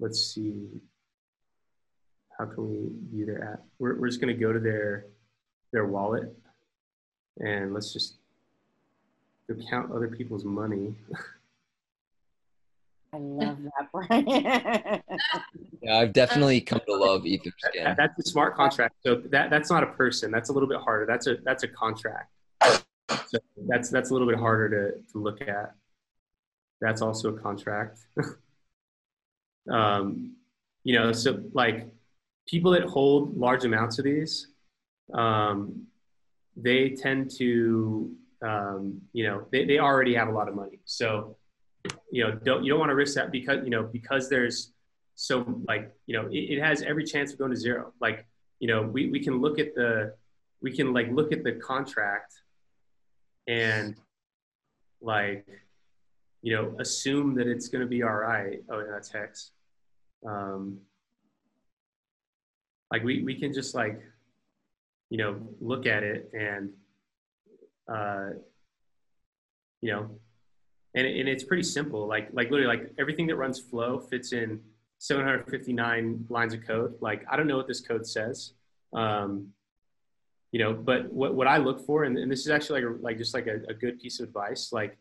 let's 0.00 0.34
see. 0.34 0.68
How 2.38 2.46
can 2.46 2.68
we 2.68 2.90
view 3.10 3.26
their 3.26 3.52
app? 3.52 3.64
We're, 3.78 3.98
we're 3.98 4.08
just 4.08 4.20
going 4.20 4.32
to 4.34 4.40
go 4.40 4.52
to 4.52 4.60
their, 4.60 5.06
their 5.72 5.86
wallet 5.86 6.32
and 7.40 7.74
let's 7.74 7.92
just 7.92 8.16
count 9.70 9.90
other 9.92 10.08
people's 10.08 10.44
money. 10.44 10.94
I 13.12 13.16
love 13.16 13.58
that, 13.62 13.88
Brian. 13.90 15.02
yeah, 15.80 15.96
I've 15.98 16.12
definitely 16.12 16.60
um, 16.60 16.66
come 16.66 16.80
to 16.86 16.94
love 16.94 17.22
Etherscan. 17.22 17.84
That, 17.84 17.96
that's 17.96 18.18
a 18.18 18.30
smart 18.30 18.54
contract. 18.54 18.96
So 19.02 19.22
that, 19.30 19.48
that's 19.48 19.70
not 19.70 19.82
a 19.82 19.86
person. 19.86 20.30
That's 20.30 20.50
a 20.50 20.52
little 20.52 20.68
bit 20.68 20.78
harder. 20.80 21.06
That's 21.06 21.26
a 21.26 21.36
that's 21.42 21.62
a 21.62 21.68
contract. 21.68 22.30
So 22.62 23.38
that's 23.66 23.88
that's 23.88 24.10
a 24.10 24.12
little 24.12 24.28
bit 24.28 24.38
harder 24.38 24.92
to, 24.92 25.12
to 25.12 25.18
look 25.18 25.40
at. 25.40 25.74
That's 26.82 27.00
also 27.00 27.34
a 27.34 27.38
contract. 27.40 28.00
um, 29.70 30.36
you 30.84 30.94
know, 30.94 31.12
so 31.12 31.42
like 31.52 31.88
people 32.46 32.70
that 32.72 32.84
hold 32.84 33.36
large 33.36 33.64
amounts 33.64 33.98
of 33.98 34.04
these, 34.04 34.48
um, 35.14 35.86
they 36.56 36.90
tend 36.90 37.30
to, 37.38 38.10
um, 38.42 39.00
you 39.12 39.24
know, 39.24 39.46
they, 39.52 39.64
they 39.64 39.78
already 39.78 40.14
have 40.14 40.28
a 40.28 40.32
lot 40.32 40.48
of 40.48 40.54
money. 40.54 40.80
So, 40.84 41.36
you 42.10 42.24
know, 42.24 42.32
don't 42.32 42.64
you 42.64 42.70
don't 42.70 42.80
want 42.80 42.90
to 42.90 42.96
risk 42.96 43.14
that 43.14 43.30
because 43.30 43.64
you 43.64 43.70
know 43.70 43.84
because 43.84 44.28
there's 44.28 44.72
so 45.14 45.60
like 45.66 45.92
you 46.06 46.16
know 46.16 46.26
it, 46.28 46.58
it 46.58 46.60
has 46.60 46.82
every 46.82 47.04
chance 47.04 47.32
of 47.32 47.38
going 47.38 47.50
to 47.50 47.56
zero. 47.56 47.92
Like 48.00 48.26
you 48.58 48.68
know 48.68 48.82
we, 48.82 49.08
we 49.10 49.20
can 49.20 49.40
look 49.40 49.58
at 49.58 49.74
the 49.74 50.14
we 50.60 50.74
can 50.74 50.92
like 50.92 51.08
look 51.12 51.32
at 51.32 51.44
the 51.44 51.52
contract 51.52 52.34
and 53.46 53.96
like 55.00 55.46
you 56.42 56.54
know 56.54 56.74
assume 56.78 57.34
that 57.34 57.46
it's 57.46 57.68
going 57.68 57.80
to 57.80 57.88
be 57.88 58.02
all 58.02 58.14
right 58.14 58.62
oh 58.70 58.84
that's 58.88 59.10
hex 59.10 59.52
um, 60.26 60.78
like 62.90 63.02
we, 63.04 63.22
we 63.22 63.34
can 63.34 63.52
just 63.52 63.74
like 63.74 64.00
you 65.10 65.18
know 65.18 65.40
look 65.60 65.86
at 65.86 66.02
it 66.02 66.30
and 66.32 66.70
uh, 67.92 68.30
you 69.80 69.92
know 69.92 70.10
and, 70.94 71.06
and 71.06 71.28
it's 71.28 71.44
pretty 71.44 71.62
simple. 71.62 72.06
Like 72.06 72.28
like 72.32 72.50
literally 72.50 72.76
like 72.76 72.92
everything 72.98 73.26
that 73.28 73.36
runs 73.36 73.60
flow 73.60 73.98
fits 73.98 74.32
in 74.32 74.60
759 74.98 76.26
lines 76.28 76.54
of 76.54 76.66
code. 76.66 76.94
Like 77.00 77.24
i 77.30 77.36
don't 77.36 77.46
know 77.46 77.56
what 77.56 77.68
this 77.68 77.80
code 77.80 78.06
says 78.06 78.52
um, 78.92 79.48
you 80.52 80.58
know 80.58 80.72
but 80.72 81.12
what, 81.12 81.34
what 81.34 81.46
i 81.46 81.58
look 81.58 81.84
for 81.84 82.04
and, 82.04 82.16
and 82.18 82.30
this 82.32 82.40
is 82.40 82.48
actually 82.48 82.82
like 82.82 82.90
a, 82.90 83.02
like 83.02 83.18
just 83.18 83.34
like 83.34 83.46
a, 83.46 83.60
a 83.68 83.74
good 83.74 84.00
piece 84.00 84.18
of 84.20 84.28
advice 84.28 84.72
like 84.72 84.96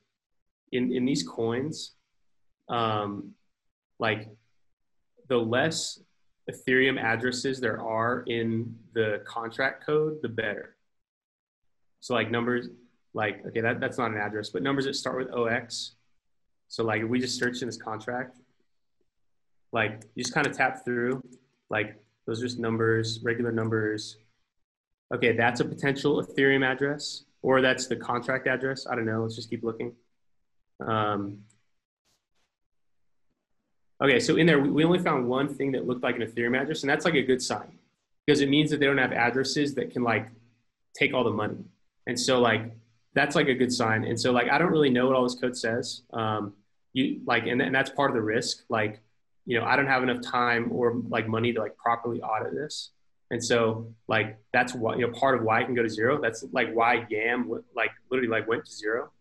in 0.74 0.92
in 0.92 1.06
these 1.06 1.24
coins 1.24 1.94
um 2.70 3.32
like 4.00 4.30
the 5.28 5.38
less 5.38 6.00
ethereum 6.50 7.02
addresses 7.02 7.60
there 7.60 7.82
are 7.82 8.24
in 8.28 8.74
the 8.94 9.22
contract 9.26 9.86
code 9.86 10.18
the 10.22 10.30
better 10.30 10.76
so 12.00 12.14
like 12.14 12.32
numbers 12.32 12.70
like 13.14 13.46
okay 13.46 13.62
that, 13.62 13.80
that's 13.80 13.98
not 13.98 14.12
an 14.12 14.18
address 14.18 14.50
but 14.50 14.64
numbers 14.64 14.86
that 14.86 14.96
start 14.96 15.18
with 15.18 15.34
ox 15.34 15.96
so 16.68 16.84
like 16.84 17.02
if 17.02 17.10
we 17.10 17.20
just 17.20 17.38
search 17.38 17.62
in 17.62 17.68
this 17.68 17.78
contract 17.78 18.38
like 19.74 20.04
you 20.16 20.24
just 20.24 20.34
kind 20.34 20.48
of 20.48 20.56
tap 20.56 20.86
through 20.86 21.22
like 21.70 22.02
those 22.26 22.42
are 22.42 22.46
just 22.46 22.60
numbers 22.60 23.20
regular 23.24 23.52
numbers 23.52 24.18
Okay, 25.14 25.36
that's 25.36 25.62
a 25.62 25.66
potential 25.66 26.22
Ethereum 26.22 26.66
address, 26.66 27.24
or 27.42 27.62
that's 27.62 27.88
the 27.88 27.96
contract 27.96 28.48
address. 28.48 28.86
I 28.90 28.96
don't 28.96 29.06
know. 29.06 29.22
Let's 29.22 29.36
just 29.36 29.50
keep 29.50 29.64
looking. 29.64 29.94
Um, 30.86 31.40
okay, 34.02 34.20
so 34.20 34.36
in 34.36 34.46
there, 34.46 34.60
we 34.60 34.84
only 34.84 35.00
found 35.00 35.28
one 35.28 35.54
thing 35.54 35.72
that 35.74 35.88
looked 35.88 36.04
like 36.04 36.16
an 36.16 36.22
Ethereum 36.22 36.60
address, 36.60 36.84
and 36.84 36.90
that's 36.90 37.06
like 37.06 37.16
a 37.16 37.22
good 37.22 37.42
sign 37.42 37.78
because 38.26 38.42
it 38.42 38.50
means 38.50 38.70
that 38.72 38.80
they 38.80 38.86
don't 38.86 38.98
have 38.98 39.14
addresses 39.14 39.74
that 39.76 39.92
can 39.92 40.04
like 40.04 40.28
take 40.94 41.14
all 41.14 41.24
the 41.24 41.32
money. 41.32 41.64
And 42.08 42.20
so 42.20 42.40
like 42.40 42.72
that's 43.14 43.36
like 43.36 43.48
a 43.48 43.54
good 43.54 43.72
sign. 43.72 44.04
And 44.04 44.20
so 44.20 44.32
like 44.32 44.50
I 44.50 44.58
don't 44.58 44.72
really 44.72 44.90
know 44.90 45.08
what 45.08 45.16
all 45.16 45.24
this 45.24 45.36
code 45.36 45.58
says. 45.58 46.04
Um, 46.14 46.54
you 46.94 47.22
like, 47.26 47.48
and, 47.48 47.62
and 47.62 47.74
that's 47.74 47.90
part 47.90 48.12
of 48.12 48.16
the 48.16 48.22
risk. 48.22 48.64
Like, 48.70 49.02
you 49.46 49.60
know, 49.60 49.66
I 49.66 49.76
don't 49.76 49.88
have 49.88 50.04
enough 50.04 50.22
time 50.22 50.72
or 50.72 51.02
like 51.08 51.28
money 51.28 51.54
to 51.54 51.60
like 51.60 51.78
properly 51.78 52.22
audit 52.22 52.54
this. 52.54 52.92
And 53.32 53.44
so 53.44 53.94
like 54.08 54.38
that's 54.54 54.74
why 54.74 54.96
you 54.96 55.06
know 55.06 55.12
part 55.12 55.38
of 55.38 55.44
why 55.44 55.62
it 55.62 55.66
can 55.66 55.76
go 55.76 55.84
to 55.84 55.90
zero. 55.90 56.20
That's 56.22 56.46
like 56.52 56.74
why 56.74 57.06
YAM 57.10 57.50
like 57.76 57.92
literally 58.10 58.30
like 58.30 58.48
went 58.48 58.66
to 58.66 58.72
zero. 58.72 59.12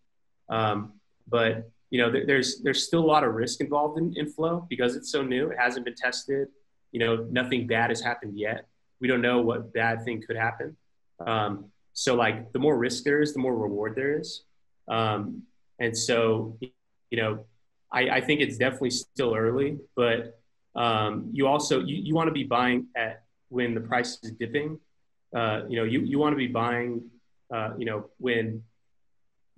Um, 0.49 0.93
but 1.27 1.69
you 1.89 1.99
know 1.99 2.11
there's 2.11 2.61
there's 2.61 2.83
still 2.83 3.03
a 3.03 3.09
lot 3.15 3.23
of 3.23 3.33
risk 3.33 3.61
involved 3.61 3.97
in, 3.99 4.13
in 4.17 4.27
flow 4.27 4.65
because 4.69 4.95
it's 4.95 5.11
so 5.11 5.21
new. 5.21 5.49
It 5.49 5.57
hasn't 5.59 5.85
been 5.85 5.95
tested. 5.95 6.47
You 6.91 6.99
know 6.99 7.27
nothing 7.29 7.67
bad 7.67 7.89
has 7.89 8.01
happened 8.01 8.37
yet. 8.37 8.67
We 8.99 9.07
don't 9.07 9.21
know 9.21 9.41
what 9.41 9.73
bad 9.73 10.03
thing 10.03 10.23
could 10.25 10.37
happen. 10.37 10.75
Um, 11.25 11.65
so 11.93 12.15
like 12.15 12.51
the 12.51 12.59
more 12.59 12.77
risk 12.77 13.03
there 13.03 13.21
is, 13.21 13.33
the 13.33 13.39
more 13.39 13.55
reward 13.55 13.95
there 13.95 14.19
is. 14.19 14.43
Um, 14.87 15.43
and 15.79 15.97
so 15.97 16.57
you 17.09 17.17
know 17.21 17.45
I, 17.91 18.09
I 18.09 18.21
think 18.21 18.41
it's 18.41 18.57
definitely 18.57 18.91
still 18.91 19.33
early, 19.35 19.77
but 19.95 20.39
um, 20.75 21.29
you 21.31 21.47
also 21.47 21.79
you, 21.79 21.95
you 21.95 22.13
want 22.13 22.27
to 22.27 22.33
be 22.33 22.43
buying 22.43 22.87
at 22.95 23.23
when 23.49 23.73
the 23.73 23.81
price 23.81 24.19
is 24.23 24.31
dipping. 24.31 24.79
Uh, 25.35 25.61
you 25.67 25.77
know, 25.77 25.83
you, 25.83 26.01
you 26.01 26.19
want 26.19 26.33
to 26.33 26.37
be 26.37 26.47
buying, 26.47 27.03
uh, 27.53 27.71
you 27.77 27.85
know, 27.85 28.09
when, 28.17 28.63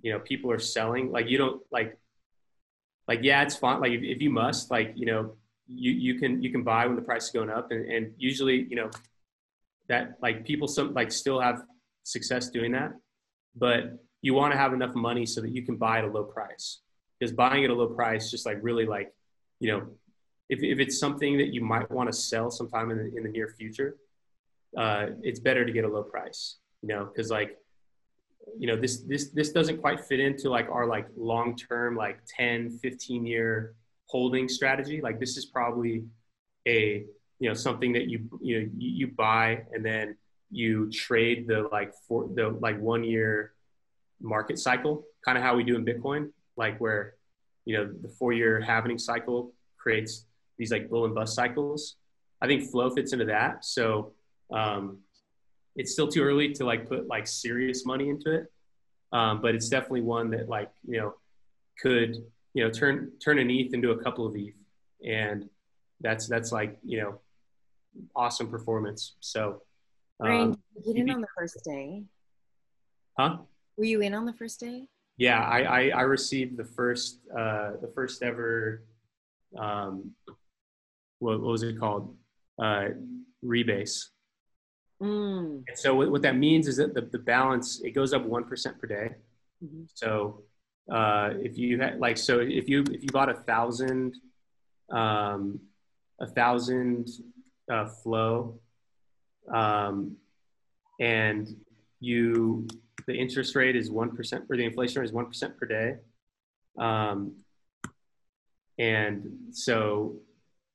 you 0.02 0.12
know, 0.12 0.18
people 0.18 0.50
are 0.50 0.58
selling, 0.58 1.10
like 1.12 1.28
you 1.28 1.38
don't 1.38 1.62
like, 1.70 1.98
like, 3.08 3.20
yeah, 3.22 3.42
it's 3.42 3.56
fine. 3.56 3.80
Like 3.80 3.92
if, 3.92 4.02
if 4.02 4.22
you 4.22 4.30
must, 4.30 4.70
like, 4.70 4.92
you 4.94 5.06
know, 5.06 5.34
you, 5.66 5.92
you 5.92 6.18
can, 6.18 6.42
you 6.42 6.50
can 6.50 6.62
buy 6.62 6.86
when 6.86 6.96
the 6.96 7.02
price 7.02 7.24
is 7.26 7.30
going 7.30 7.50
up. 7.50 7.70
And, 7.70 7.90
and 7.90 8.12
usually, 8.16 8.66
you 8.68 8.76
know, 8.76 8.90
that 9.88 10.16
like 10.22 10.44
people 10.44 10.68
some 10.68 10.94
like 10.94 11.10
still 11.10 11.40
have 11.40 11.62
success 12.04 12.50
doing 12.50 12.72
that, 12.72 12.92
but 13.56 13.98
you 14.22 14.34
want 14.34 14.52
to 14.52 14.58
have 14.58 14.72
enough 14.72 14.94
money 14.94 15.26
so 15.26 15.40
that 15.40 15.50
you 15.50 15.62
can 15.62 15.76
buy 15.76 15.98
at 15.98 16.04
a 16.04 16.08
low 16.08 16.24
price. 16.24 16.80
Because 17.18 17.32
buying 17.34 17.64
at 17.64 17.70
a 17.70 17.74
low 17.74 17.88
price 17.88 18.30
just 18.30 18.46
like 18.46 18.58
really 18.62 18.86
like, 18.86 19.12
you 19.58 19.70
know, 19.70 19.86
if, 20.48 20.62
if 20.62 20.78
it's 20.78 20.98
something 20.98 21.38
that 21.38 21.52
you 21.54 21.62
might 21.62 21.90
want 21.90 22.10
to 22.10 22.16
sell 22.16 22.50
sometime 22.50 22.90
in 22.90 22.98
the, 22.98 23.16
in 23.16 23.22
the 23.22 23.28
near 23.28 23.48
future, 23.48 23.96
uh, 24.76 25.06
it's 25.22 25.40
better 25.40 25.64
to 25.64 25.72
get 25.72 25.84
a 25.84 25.88
low 25.88 26.02
price, 26.02 26.56
you 26.82 26.88
know, 26.88 27.04
because 27.04 27.30
like, 27.30 27.56
you 28.58 28.66
know, 28.66 28.76
this, 28.76 29.02
this, 29.02 29.30
this 29.30 29.52
doesn't 29.52 29.78
quite 29.80 30.00
fit 30.00 30.20
into 30.20 30.50
like 30.50 30.68
our 30.70 30.86
like 30.86 31.06
long-term, 31.16 31.96
like 31.96 32.20
10, 32.26 32.78
15 32.78 33.26
year 33.26 33.74
holding 34.06 34.48
strategy. 34.48 35.00
Like 35.00 35.20
this 35.20 35.36
is 35.36 35.46
probably 35.46 36.04
a, 36.66 37.04
you 37.38 37.48
know, 37.48 37.54
something 37.54 37.92
that 37.92 38.08
you, 38.08 38.28
you 38.40 38.60
know, 38.60 38.70
you, 38.76 38.90
you 38.90 39.06
buy 39.08 39.62
and 39.72 39.84
then 39.84 40.16
you 40.50 40.90
trade 40.90 41.46
the 41.46 41.68
like 41.72 41.92
for 42.08 42.28
the 42.34 42.48
like 42.60 42.78
one 42.80 43.04
year 43.04 43.52
market 44.20 44.58
cycle, 44.58 45.04
kind 45.24 45.38
of 45.38 45.44
how 45.44 45.54
we 45.56 45.64
do 45.64 45.76
in 45.76 45.84
Bitcoin, 45.84 46.30
like 46.56 46.78
where, 46.80 47.14
you 47.64 47.76
know, 47.76 47.90
the 48.02 48.08
four 48.08 48.32
year 48.32 48.60
halving 48.60 48.98
cycle 48.98 49.52
creates 49.78 50.26
these 50.58 50.70
like 50.70 50.90
bull 50.90 51.04
and 51.04 51.14
bust 51.14 51.34
cycles. 51.34 51.96
I 52.42 52.46
think 52.46 52.70
flow 52.70 52.90
fits 52.90 53.12
into 53.12 53.26
that. 53.26 53.64
So 53.64 54.12
um, 54.52 54.98
it's 55.80 55.92
still 55.92 56.08
too 56.08 56.22
early 56.22 56.52
to 56.52 56.64
like 56.64 56.88
put 56.88 57.06
like 57.08 57.26
serious 57.26 57.84
money 57.86 58.08
into 58.08 58.32
it, 58.32 58.46
um, 59.12 59.40
but 59.40 59.54
it's 59.54 59.68
definitely 59.68 60.02
one 60.02 60.30
that 60.30 60.48
like 60.48 60.70
you 60.86 60.98
know 60.98 61.14
could 61.82 62.16
you 62.54 62.64
know, 62.64 62.70
turn 62.70 63.12
turn 63.22 63.38
an 63.38 63.50
ETH 63.50 63.72
into 63.72 63.90
a 63.92 64.02
couple 64.02 64.26
of 64.26 64.34
ETH, 64.36 64.54
and 65.06 65.48
that's 66.00 66.26
that's 66.26 66.52
like 66.52 66.78
you 66.84 67.00
know, 67.00 67.20
awesome 68.16 68.48
performance. 68.48 69.14
So, 69.20 69.62
Ryan, 70.18 70.40
um, 70.40 70.62
you 70.74 70.94
get 70.94 70.96
in 71.02 71.10
on 71.10 71.20
the 71.20 71.28
first 71.36 71.58
day? 71.64 72.04
Huh? 73.18 73.38
Were 73.76 73.84
you 73.84 74.00
in 74.00 74.14
on 74.14 74.26
the 74.26 74.32
first 74.32 74.58
day? 74.58 74.86
Yeah, 75.16 75.40
I 75.40 75.60
I, 75.60 75.88
I 75.88 76.00
received 76.02 76.56
the 76.56 76.64
first 76.64 77.20
uh, 77.30 77.72
the 77.80 77.90
first 77.94 78.22
ever 78.22 78.84
um, 79.56 80.12
what, 81.20 81.40
what 81.40 81.52
was 81.52 81.62
it 81.62 81.78
called 81.78 82.16
uh, 82.60 82.88
rebase. 83.44 84.06
Mm. 85.02 85.64
And 85.66 85.78
so 85.78 85.94
what, 85.94 86.10
what 86.10 86.22
that 86.22 86.36
means 86.36 86.68
is 86.68 86.76
that 86.76 86.94
the, 86.94 87.02
the 87.02 87.18
balance 87.18 87.80
it 87.82 87.92
goes 87.92 88.12
up 88.12 88.24
one 88.24 88.44
percent 88.44 88.78
per 88.78 88.86
day. 88.86 89.10
Mm-hmm. 89.64 89.84
So 89.94 90.42
uh, 90.90 91.30
if 91.36 91.56
you 91.56 91.80
had 91.80 91.98
like 91.98 92.18
so 92.18 92.40
if 92.40 92.68
you 92.68 92.84
if 92.90 93.02
you 93.02 93.08
bought 93.12 93.30
a 93.30 93.34
thousand 93.34 94.16
um, 94.90 95.60
a 96.20 96.26
thousand 96.26 97.08
uh, 97.70 97.86
flow 97.86 98.58
um, 99.52 100.16
and 100.98 101.48
you 102.00 102.66
the 103.06 103.14
interest 103.14 103.54
rate 103.54 103.76
is 103.76 103.90
one 103.90 104.14
percent 104.14 104.44
or 104.50 104.56
the 104.56 104.64
inflation 104.64 105.00
rate 105.00 105.06
is 105.06 105.12
one 105.12 105.26
percent 105.26 105.56
per 105.56 105.66
day 105.66 105.96
um, 106.78 107.32
and 108.78 109.30
so 109.52 110.16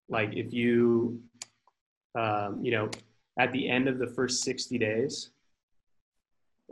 like 0.10 0.34
if 0.34 0.54
you 0.54 1.20
um, 2.18 2.60
you 2.62 2.72
know 2.72 2.90
at 3.38 3.52
the 3.52 3.70
end 3.70 3.88
of 3.88 3.98
the 3.98 4.08
first 4.08 4.44
60 4.44 4.78
days 4.78 5.30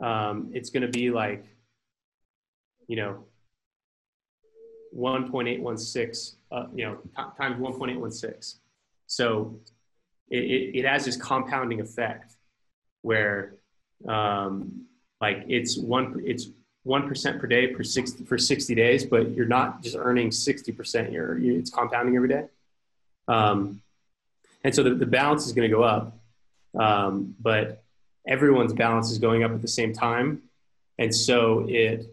um, 0.02 0.50
it's 0.52 0.70
going 0.70 0.82
to 0.82 0.88
be 0.88 1.10
like 1.10 1.44
you 2.88 2.96
know 2.96 3.24
1.816 4.96 6.34
uh, 6.52 6.66
you 6.74 6.84
know 6.84 6.98
times 7.36 7.60
1.816 7.60 8.58
so 9.06 9.58
it, 10.30 10.38
it, 10.38 10.78
it, 10.78 10.84
has 10.84 11.04
this 11.04 11.16
compounding 11.16 11.80
effect 11.80 12.34
where 13.02 13.54
um, 14.08 14.86
like 15.20 15.44
it's 15.48 15.78
one 15.78 16.22
it's 16.24 16.48
one 16.82 17.08
percent 17.08 17.40
per 17.40 17.46
day 17.46 17.68
per 17.68 17.82
60 17.82 18.24
for 18.24 18.38
60 18.38 18.74
days 18.74 19.04
but 19.04 19.30
you're 19.32 19.46
not 19.46 19.82
just 19.82 19.96
earning 19.98 20.30
60 20.30 20.72
percent 20.72 21.12
you're, 21.12 21.38
it's 21.38 21.70
compounding 21.70 22.16
every 22.16 22.28
day. 22.28 22.44
Um, 23.26 23.80
and 24.62 24.74
so 24.74 24.82
the, 24.82 24.94
the 24.94 25.06
balance 25.06 25.46
is 25.46 25.52
going 25.52 25.68
to 25.68 25.74
go 25.74 25.82
up 25.82 26.16
um, 26.78 27.34
but 27.40 27.82
everyone's 28.26 28.72
balance 28.72 29.10
is 29.10 29.18
going 29.18 29.44
up 29.44 29.52
at 29.52 29.62
the 29.62 29.68
same 29.68 29.92
time. 29.92 30.42
And 30.98 31.14
so 31.14 31.66
it 31.68 32.06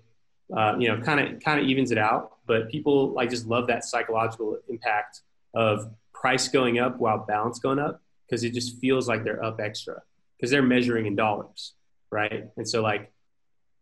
uh, 0.56 0.76
you 0.78 0.88
know 0.90 1.02
kind 1.02 1.20
of 1.20 1.42
kind 1.42 1.60
of 1.60 1.68
evens 1.68 1.92
it 1.92 1.98
out. 1.98 2.38
But 2.46 2.70
people 2.70 3.12
like 3.12 3.30
just 3.30 3.46
love 3.46 3.68
that 3.68 3.86
psychological 3.86 4.58
impact 4.68 5.22
of 5.54 5.90
price 6.14 6.48
going 6.48 6.80
up 6.80 7.00
while 7.00 7.20
balance 7.20 7.60
going 7.60 7.80
up 7.80 8.02
because 8.26 8.44
it 8.44 8.54
just 8.54 8.78
feels 8.80 9.08
like 9.08 9.24
they're 9.24 9.44
up 9.44 9.60
extra 9.60 10.02
because 10.38 10.52
they're 10.52 10.62
measuring 10.62 11.06
in 11.06 11.16
dollars 11.16 11.74
right? 12.12 12.50
And 12.58 12.68
so 12.68 12.82
like 12.82 13.12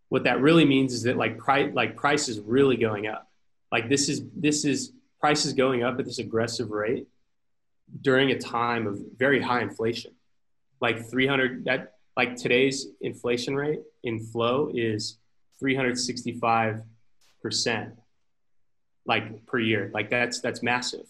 what 0.07 0.23
that 0.23 0.41
really 0.41 0.65
means 0.65 0.93
is 0.93 1.03
that 1.03 1.17
like 1.17 1.37
price 1.37 1.71
like 1.73 1.97
price 1.97 2.29
is 2.29 2.39
really 2.39 2.77
going 2.77 3.07
up. 3.07 3.27
Like 3.71 3.89
this 3.89 4.07
is 4.07 4.21
this 4.35 4.63
is 4.63 4.93
price 5.19 5.45
is 5.45 5.53
going 5.53 5.83
up 5.83 5.99
at 5.99 6.05
this 6.05 6.19
aggressive 6.19 6.69
rate 6.69 7.07
during 8.01 8.31
a 8.31 8.39
time 8.39 8.87
of 8.87 8.99
very 9.17 9.41
high 9.41 9.61
inflation 9.61 10.11
like 10.81 11.09
300 11.09 11.65
that 11.65 11.93
like 12.15 12.35
today's 12.35 12.87
inflation 13.01 13.55
rate 13.55 13.79
in 14.03 14.19
flow 14.19 14.71
is 14.73 15.17
365 15.59 16.81
percent 17.41 17.93
like 19.05 19.45
per 19.45 19.59
year. 19.59 19.91
Like 19.93 20.09
that's 20.09 20.39
that's 20.41 20.61
massive. 20.61 21.05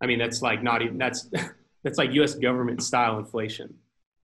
I 0.00 0.06
mean 0.06 0.18
that's 0.18 0.42
like 0.42 0.62
not 0.62 0.82
even 0.82 0.98
that's 0.98 1.28
that's 1.84 1.98
like 1.98 2.10
us 2.10 2.34
government 2.34 2.82
style 2.82 3.18
inflation. 3.18 3.74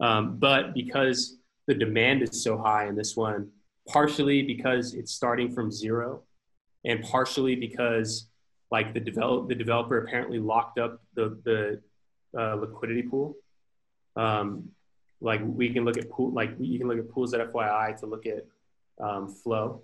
Um, 0.01 0.39
but 0.39 0.75
because 0.75 1.37
the 1.67 1.75
demand 1.75 2.23
is 2.23 2.43
so 2.43 2.59
high 2.59 2.89
in 2.89 2.97
this 2.97 3.17
one 3.17 3.51
partially 3.89 4.43
because 4.43 4.95
it's 4.95 5.13
starting 5.13 5.53
from 5.53 5.71
zero 5.71 6.23
and 6.85 7.03
partially 7.03 7.57
because 7.57 8.29
like 8.71 8.95
the 8.95 9.01
develop 9.01 9.49
the 9.49 9.55
developer 9.55 9.99
apparently 9.99 10.39
locked 10.39 10.79
up 10.79 11.01
the 11.15 11.39
the 11.45 11.81
uh, 12.39 12.55
liquidity 12.55 13.03
pool 13.03 13.37
um, 14.17 14.69
like 15.21 15.41
we 15.45 15.73
can 15.73 15.85
look 15.85 15.97
at 15.97 16.11
pool 16.11 16.33
like 16.33 16.55
you 16.59 16.79
can 16.79 16.89
look 16.89 16.99
at 16.99 17.09
pools.fyi 17.11 18.01
to 18.01 18.07
look 18.07 18.27
at 18.27 18.45
um, 19.01 19.29
flow. 19.29 19.83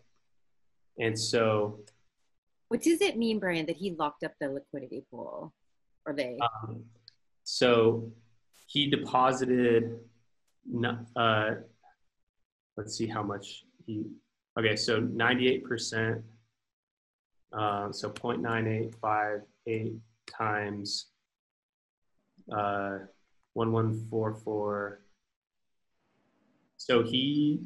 And 0.98 1.18
so 1.18 1.80
what 2.68 2.82
does 2.82 3.00
it 3.00 3.16
mean 3.16 3.38
brian 3.38 3.66
that 3.66 3.76
he 3.76 3.92
locked 3.92 4.24
up 4.24 4.32
the 4.40 4.48
liquidity 4.48 5.04
pool? 5.10 5.52
Or 6.06 6.12
they? 6.12 6.38
Um, 6.40 6.84
so 7.44 8.10
he 8.66 8.90
deposited 8.90 9.98
uh, 11.16 11.50
let's 12.76 12.96
see 12.96 13.06
how 13.06 13.22
much 13.22 13.64
he, 13.86 14.04
okay, 14.58 14.76
so 14.76 15.00
98%, 15.00 16.22
uh, 17.52 17.92
so 17.92 18.10
0.9858 18.10 19.98
times 20.30 21.06
uh, 22.54 22.98
1144. 23.54 25.00
So 26.76 27.02
he, 27.02 27.62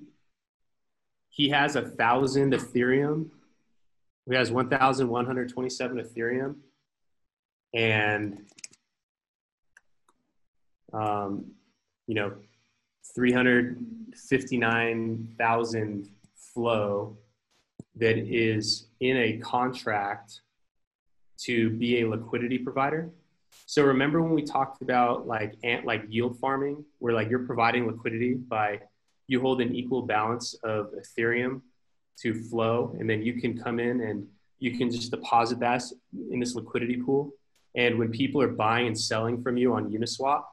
he 1.28 1.50
has 1.50 1.76
a 1.76 1.82
thousand 1.82 2.52
Ethereum. 2.52 3.28
He 4.28 4.34
has 4.34 4.50
1,127 4.50 5.98
Ethereum. 5.98 6.56
And, 7.74 8.46
um, 10.92 11.52
you 12.06 12.14
know, 12.14 12.34
359,000 13.14 16.08
flow 16.54 17.16
that 17.96 18.16
is 18.16 18.86
in 19.00 19.16
a 19.16 19.38
contract 19.38 20.42
to 21.38 21.70
be 21.70 22.00
a 22.00 22.08
liquidity 22.08 22.58
provider. 22.58 23.10
So 23.66 23.84
remember 23.84 24.22
when 24.22 24.32
we 24.32 24.42
talked 24.42 24.82
about 24.82 25.26
like 25.26 25.54
ant 25.62 25.84
like 25.86 26.04
yield 26.08 26.38
farming, 26.38 26.84
where 26.98 27.14
like 27.14 27.30
you're 27.30 27.46
providing 27.46 27.86
liquidity 27.86 28.34
by 28.34 28.80
you 29.28 29.40
hold 29.40 29.60
an 29.60 29.74
equal 29.74 30.02
balance 30.02 30.54
of 30.62 30.92
Ethereum 30.92 31.62
to 32.20 32.34
flow, 32.34 32.94
and 32.98 33.08
then 33.08 33.22
you 33.22 33.40
can 33.40 33.58
come 33.58 33.80
in 33.80 34.00
and 34.02 34.26
you 34.58 34.76
can 34.76 34.90
just 34.90 35.10
deposit 35.10 35.58
that 35.60 35.82
in 36.30 36.38
this 36.38 36.54
liquidity 36.54 36.96
pool. 36.96 37.32
And 37.74 37.98
when 37.98 38.10
people 38.10 38.42
are 38.42 38.48
buying 38.48 38.86
and 38.86 38.98
selling 38.98 39.42
from 39.42 39.56
you 39.56 39.74
on 39.74 39.90
Uniswap, 39.90 40.44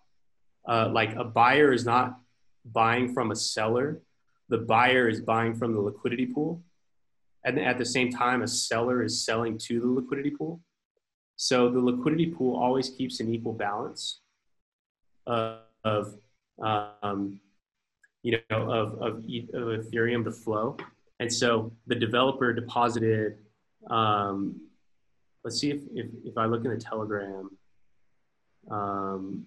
uh, 0.67 0.89
like 0.91 1.15
a 1.15 1.23
buyer 1.23 1.73
is 1.73 1.85
not 1.85 2.17
buying 2.65 3.13
from 3.13 3.31
a 3.31 3.35
seller, 3.35 4.01
the 4.47 4.57
buyer 4.57 5.07
is 5.07 5.21
buying 5.21 5.55
from 5.55 5.73
the 5.73 5.81
liquidity 5.81 6.25
pool. 6.25 6.63
And 7.43 7.59
at 7.59 7.77
the 7.77 7.85
same 7.85 8.11
time, 8.11 8.41
a 8.41 8.47
seller 8.47 9.03
is 9.03 9.25
selling 9.25 9.57
to 9.59 9.79
the 9.79 9.87
liquidity 9.87 10.31
pool. 10.31 10.61
So 11.41 11.69
the 11.69 11.79
liquidity 11.79 12.27
pool 12.27 12.57
always 12.57 12.89
keeps 12.89 13.21
an 13.21 13.33
equal 13.33 13.53
balance 13.53 14.19
of, 15.25 15.59
of 15.85 16.15
um, 16.61 17.39
you 18.23 18.39
know, 18.49 18.69
of, 18.69 18.93
of, 19.01 19.17
of 19.19 19.23
Ethereum 19.23 20.25
to 20.25 20.31
flow. 20.31 20.75
And 21.21 21.31
so 21.31 21.71
the 21.87 21.95
developer 21.95 22.51
deposited, 22.51 23.37
um, 23.89 24.59
let's 25.45 25.59
see 25.61 25.69
if, 25.71 25.81
if, 25.93 26.07
if 26.25 26.37
I 26.37 26.45
look 26.45 26.65
in 26.65 26.71
the 26.71 26.77
Telegram, 26.77 27.49
um, 28.69 29.45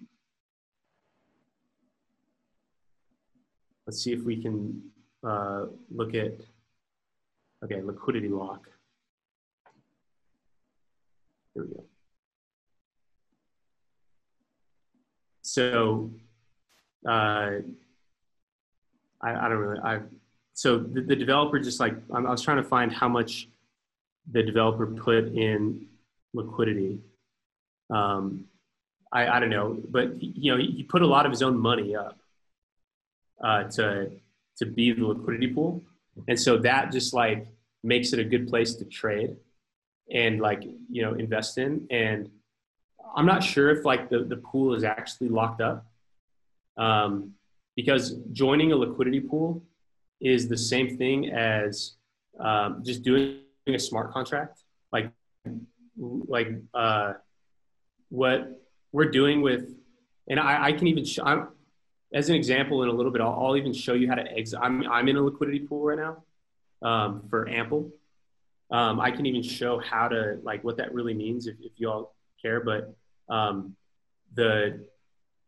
Let's 3.85 4.01
see 4.01 4.13
if 4.13 4.23
we 4.23 4.41
can 4.41 4.81
uh, 5.27 5.65
look 5.93 6.15
at, 6.15 6.39
okay, 7.63 7.81
liquidity 7.81 8.29
lock. 8.29 8.69
Here 11.53 11.63
we 11.63 11.73
go. 11.73 11.83
So 15.41 16.11
uh, 17.07 17.09
I, 17.09 17.61
I 19.21 19.49
don't 19.49 19.57
really, 19.57 19.79
I, 19.79 19.99
so 20.53 20.79
the, 20.79 21.01
the 21.01 21.15
developer 21.15 21.59
just 21.59 21.79
like, 21.79 21.95
I 22.13 22.19
was 22.21 22.41
trying 22.41 22.57
to 22.57 22.63
find 22.63 22.91
how 22.91 23.07
much 23.07 23.47
the 24.31 24.41
developer 24.41 24.87
put 24.87 25.25
in 25.25 25.87
liquidity. 26.33 26.99
Um, 27.89 28.45
I, 29.11 29.27
I 29.27 29.39
don't 29.39 29.49
know, 29.49 29.77
but 29.89 30.21
you 30.21 30.51
know, 30.51 30.57
he, 30.57 30.71
he 30.71 30.83
put 30.83 31.01
a 31.01 31.07
lot 31.07 31.25
of 31.25 31.31
his 31.31 31.43
own 31.43 31.57
money 31.57 31.95
up 31.95 32.17
uh, 33.43 33.65
to 33.65 34.09
to 34.57 34.65
be 34.65 34.93
the 34.93 35.05
liquidity 35.05 35.47
pool, 35.47 35.81
and 36.27 36.39
so 36.39 36.57
that 36.59 36.91
just 36.91 37.13
like 37.13 37.47
makes 37.83 38.13
it 38.13 38.19
a 38.19 38.23
good 38.23 38.47
place 38.47 38.75
to 38.75 38.85
trade 38.85 39.35
and 40.13 40.39
like 40.39 40.63
you 40.63 41.01
know 41.01 41.13
invest 41.13 41.57
in. 41.57 41.87
And 41.89 42.29
I'm 43.15 43.25
not 43.25 43.43
sure 43.43 43.69
if 43.71 43.83
like 43.85 44.09
the 44.09 44.19
the 44.23 44.37
pool 44.37 44.73
is 44.75 44.83
actually 44.83 45.29
locked 45.29 45.61
up, 45.61 45.85
um, 46.77 47.33
because 47.75 48.15
joining 48.31 48.71
a 48.71 48.75
liquidity 48.75 49.19
pool 49.19 49.63
is 50.21 50.47
the 50.47 50.57
same 50.57 50.97
thing 50.97 51.31
as 51.31 51.95
um, 52.39 52.83
just 52.83 53.03
doing 53.03 53.41
a 53.67 53.79
smart 53.79 54.11
contract. 54.11 54.63
Like 54.91 55.11
like 55.97 56.49
uh, 56.73 57.13
what 58.09 58.61
we're 58.91 59.09
doing 59.09 59.41
with, 59.41 59.75
and 60.29 60.39
I, 60.39 60.65
I 60.65 60.71
can 60.73 60.87
even 60.87 61.03
show, 61.03 61.23
I'm, 61.23 61.47
as 62.13 62.29
an 62.29 62.35
example 62.35 62.83
in 62.83 62.89
a 62.89 62.91
little 62.91 63.11
bit, 63.11 63.21
I'll, 63.21 63.37
I'll 63.39 63.57
even 63.57 63.73
show 63.73 63.93
you 63.93 64.07
how 64.07 64.15
to 64.15 64.31
exit. 64.31 64.59
I'm, 64.61 64.87
I'm 64.89 65.07
in 65.07 65.17
a 65.17 65.21
liquidity 65.21 65.59
pool 65.59 65.83
right 65.83 65.97
now 65.97 66.23
um, 66.87 67.23
for 67.29 67.49
Ample. 67.49 67.91
Um, 68.73 68.99
I 68.99 69.11
can 69.11 69.25
even 69.27 69.43
show 69.43 69.79
how 69.79 70.07
to 70.07 70.39
like 70.43 70.63
what 70.63 70.77
that 70.77 70.93
really 70.93 71.13
means 71.13 71.45
if, 71.47 71.55
if 71.61 71.73
you 71.77 71.89
all 71.89 72.15
care. 72.41 72.59
But 72.59 72.93
um, 73.29 73.75
the 74.33 74.85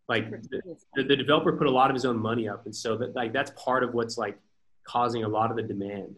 like 0.08 0.30
the, 0.30 0.78
the, 0.96 1.16
developer 1.16 1.52
put 1.54 1.66
a 1.66 1.72
lot 1.72 1.90
of 1.90 1.96
his 1.96 2.06
own 2.06 2.18
money 2.18 2.48
up, 2.48 2.66
and 2.66 2.76
so 2.76 2.96
that 2.98 3.16
like 3.16 3.34
that's 3.34 3.52
part 3.52 3.84
of 3.84 3.96
what's 3.96 4.18
like 4.18 4.38
causing 4.84 5.24
a 5.24 5.28
lot 5.28 5.50
of 5.50 5.58
the 5.58 5.64
demand. 5.64 6.16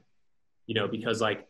You 0.65 0.75
know, 0.75 0.87
because 0.89 1.21
like 1.21 1.47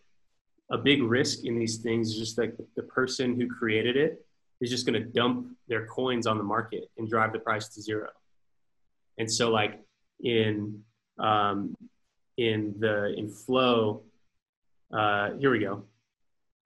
a 0.71 0.77
big 0.77 1.01
risk 1.01 1.43
in 1.45 1.57
these 1.57 1.77
things 1.77 2.09
is 2.09 2.17
just 2.17 2.37
like 2.37 2.55
the 2.75 2.83
person 2.83 3.39
who 3.39 3.47
created 3.47 3.97
it 3.97 4.23
is 4.61 4.69
just 4.69 4.85
going 4.85 5.01
to 5.01 5.07
dump 5.07 5.47
their 5.67 5.87
coins 5.87 6.27
on 6.27 6.37
the 6.37 6.43
market 6.43 6.89
and 6.97 7.09
drive 7.09 7.31
the 7.33 7.39
price 7.39 7.69
to 7.69 7.81
zero. 7.81 8.09
And 9.17 9.31
so 9.31 9.49
like 9.49 9.79
in 10.23 10.83
um, 11.19 11.75
in 12.37 12.75
the 12.77 13.15
in 13.17 13.29
flow, 13.29 14.03
uh, 14.93 15.31
here 15.39 15.51
we 15.51 15.59
go. 15.59 15.83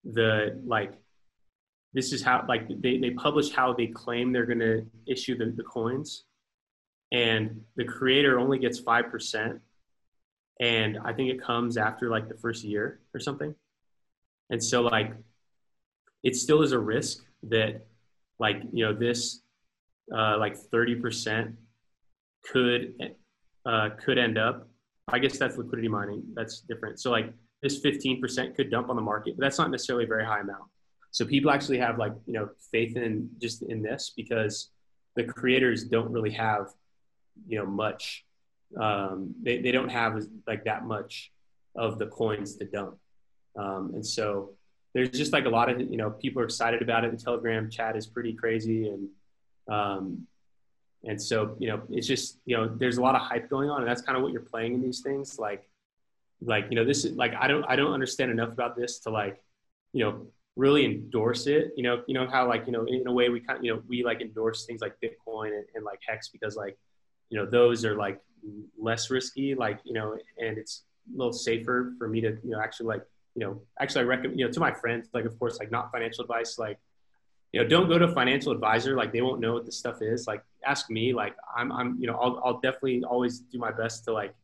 The 0.04 0.60
like 0.66 0.94
this 1.94 2.14
is 2.14 2.24
how 2.24 2.46
like 2.48 2.68
they, 2.82 2.98
they 2.98 3.12
publish 3.12 3.52
how 3.52 3.74
they 3.74 3.88
claim 3.88 4.32
they're 4.32 4.46
going 4.46 4.60
to 4.60 4.86
issue 5.08 5.38
the, 5.38 5.54
the 5.56 5.64
coins. 5.64 6.24
And 7.12 7.62
the 7.76 7.84
creator 7.84 8.40
only 8.40 8.58
gets 8.58 8.80
5% 8.80 9.60
and 10.62 11.00
i 11.04 11.12
think 11.12 11.32
it 11.32 11.42
comes 11.42 11.76
after 11.76 12.10
like 12.10 12.30
the 12.30 12.38
first 12.38 12.64
year 12.64 13.00
or 13.14 13.20
something. 13.20 13.54
And 14.50 14.64
so 14.64 14.82
like 14.82 15.14
it 16.24 16.36
still 16.36 16.62
is 16.62 16.72
a 16.72 16.80
risk 16.80 17.24
that 17.44 17.86
like 18.40 18.62
you 18.72 18.86
know 18.86 18.94
this 18.94 19.42
uh, 20.16 20.38
like 20.38 20.58
30% 20.58 21.54
could 22.52 22.94
uh, 23.66 23.90
could 24.04 24.18
end 24.18 24.38
up 24.38 24.68
i 25.08 25.20
guess 25.20 25.38
that's 25.38 25.58
liquidity 25.58 25.88
mining. 25.88 26.24
That's 26.34 26.62
different. 26.62 27.00
So 27.00 27.12
like 27.12 27.34
this 27.62 27.80
15% 27.82 28.56
could 28.56 28.72
dump 28.72 28.90
on 28.90 28.96
the 28.96 29.02
market 29.02 29.36
but 29.38 29.44
that's 29.44 29.58
not 29.58 29.70
necessarily 29.70 30.06
a 30.06 30.08
very 30.08 30.26
high 30.26 30.40
amount. 30.40 30.64
So 31.12 31.26
people 31.26 31.52
actually 31.52 31.78
have 31.80 31.98
like 31.98 32.14
you 32.26 32.34
know 32.34 32.50
faith 32.72 32.96
in 32.96 33.30
just 33.40 33.64
in 33.64 33.82
this 33.82 34.14
because 34.16 34.70
the 35.16 35.24
creators 35.24 35.84
don't 35.84 36.12
really 36.12 36.32
have 36.32 36.68
you 37.48 37.60
know 37.60 37.66
much 37.66 38.26
um, 38.80 39.36
they, 39.42 39.62
they 39.62 39.72
don't 39.72 39.90
have 39.90 40.22
like 40.48 40.64
that 40.66 40.86
much 40.86 41.32
of 41.76 42.00
the 42.00 42.08
coins 42.08 42.56
to 42.58 42.66
dump. 42.66 42.98
Um, 43.58 43.92
and 43.94 44.06
so 44.06 44.52
there's 44.94 45.10
just 45.10 45.34
like 45.34 45.46
a 45.46 45.50
lot 45.50 45.70
of 45.70 45.80
you 45.80 45.98
know 45.98 46.12
people 46.12 46.42
are 46.42 46.46
excited 46.46 46.82
about 46.82 47.04
it. 47.04 47.12
The 47.12 47.18
telegram 47.18 47.70
chat 47.70 47.96
is 47.96 48.08
pretty 48.08 48.34
crazy 48.34 48.90
and 48.90 49.10
um, 49.70 50.28
and 51.04 51.22
so 51.22 51.56
you 51.60 51.68
know 51.68 51.82
it's 51.90 52.08
just 52.08 52.40
you 52.46 52.56
know 52.56 52.68
there's 52.68 52.98
a 52.98 53.02
lot 53.02 53.16
of 53.16 53.22
hype 53.22 53.50
going 53.50 53.70
on 53.70 53.82
and 53.82 53.90
that's 53.90 54.02
kind 54.02 54.18
of 54.18 54.24
what 54.24 54.32
you're 54.32 54.42
playing 54.42 54.74
in 54.74 54.82
these 54.82 55.02
things. 55.02 55.40
Like 55.40 55.70
like 56.44 56.66
you 56.70 56.76
know 56.76 56.84
this 56.84 57.06
is 57.06 57.16
like 57.16 57.34
i 57.40 57.48
don't 57.48 57.64
i 57.66 57.76
don't 57.76 57.94
understand 57.94 58.32
enough 58.32 58.52
about 58.52 58.76
this 58.76 59.00
to 59.00 59.10
like 59.10 59.42
you 59.94 60.04
know 60.04 60.28
really 60.56 60.86
endorse 60.86 61.48
it. 61.48 61.72
You 61.76 61.84
know, 61.84 62.04
you 62.08 62.14
know 62.14 62.28
how 62.28 62.48
like 62.48 62.66
you 62.66 62.72
know 62.72 62.86
in 62.86 63.08
a 63.08 63.12
way 63.12 63.30
we 63.30 63.40
kind 63.40 63.60
of, 63.60 63.66
you 63.66 63.74
know 63.74 63.82
we 63.88 64.04
like 64.04 64.22
endorse 64.22 64.66
things 64.66 64.82
like 64.82 64.96
Bitcoin 65.04 65.48
and, 65.48 65.66
and 65.76 65.84
like 65.84 66.00
Hex 66.08 66.30
because 66.30 66.56
like 66.56 66.78
you 67.30 67.38
know 67.38 67.46
those 67.46 67.86
are 67.86 67.96
like 67.96 68.20
less 68.78 69.10
risky, 69.10 69.56
like 69.56 69.80
you 69.84 69.94
know, 69.94 70.18
and 70.38 70.58
it's 70.58 70.84
a 71.14 71.18
little 71.18 71.34
safer 71.34 71.94
for 71.98 72.08
me 72.08 72.22
to 72.22 72.38
you 72.44 72.52
know 72.52 72.60
actually 72.60 72.88
like 72.88 73.04
you 73.36 73.46
know 73.46 73.62
actually 73.80 74.02
I 74.02 74.06
recommend 74.06 74.40
you 74.40 74.46
know 74.46 74.52
to 74.52 74.60
my 74.60 74.74
friends 74.74 75.10
like 75.14 75.26
of 75.26 75.38
course 75.40 75.60
like 75.60 75.72
not 75.72 75.92
financial 75.92 76.24
advice 76.24 76.58
like 76.58 76.78
you 77.54 77.62
know 77.62 77.68
don't 77.68 77.88
go 77.88 77.98
to 77.98 78.06
a 78.06 78.14
financial 78.14 78.52
advisor 78.52 78.96
like 78.96 79.14
they 79.14 79.22
won't 79.22 79.40
know 79.40 79.54
what 79.54 79.66
this 79.66 79.78
stuff 79.78 80.02
is 80.02 80.28
like 80.28 80.44
ask 80.66 80.90
me 80.90 81.14
like 81.14 81.36
I'm 81.56 81.72
I'm 81.72 81.98
you 82.00 82.08
know 82.08 82.16
I'll 82.16 82.42
I'll 82.44 82.60
definitely 82.60 83.04
always 83.04 83.40
do 83.40 83.58
my 83.58 83.72
best 83.72 84.04
to 84.06 84.14
like 84.14 84.36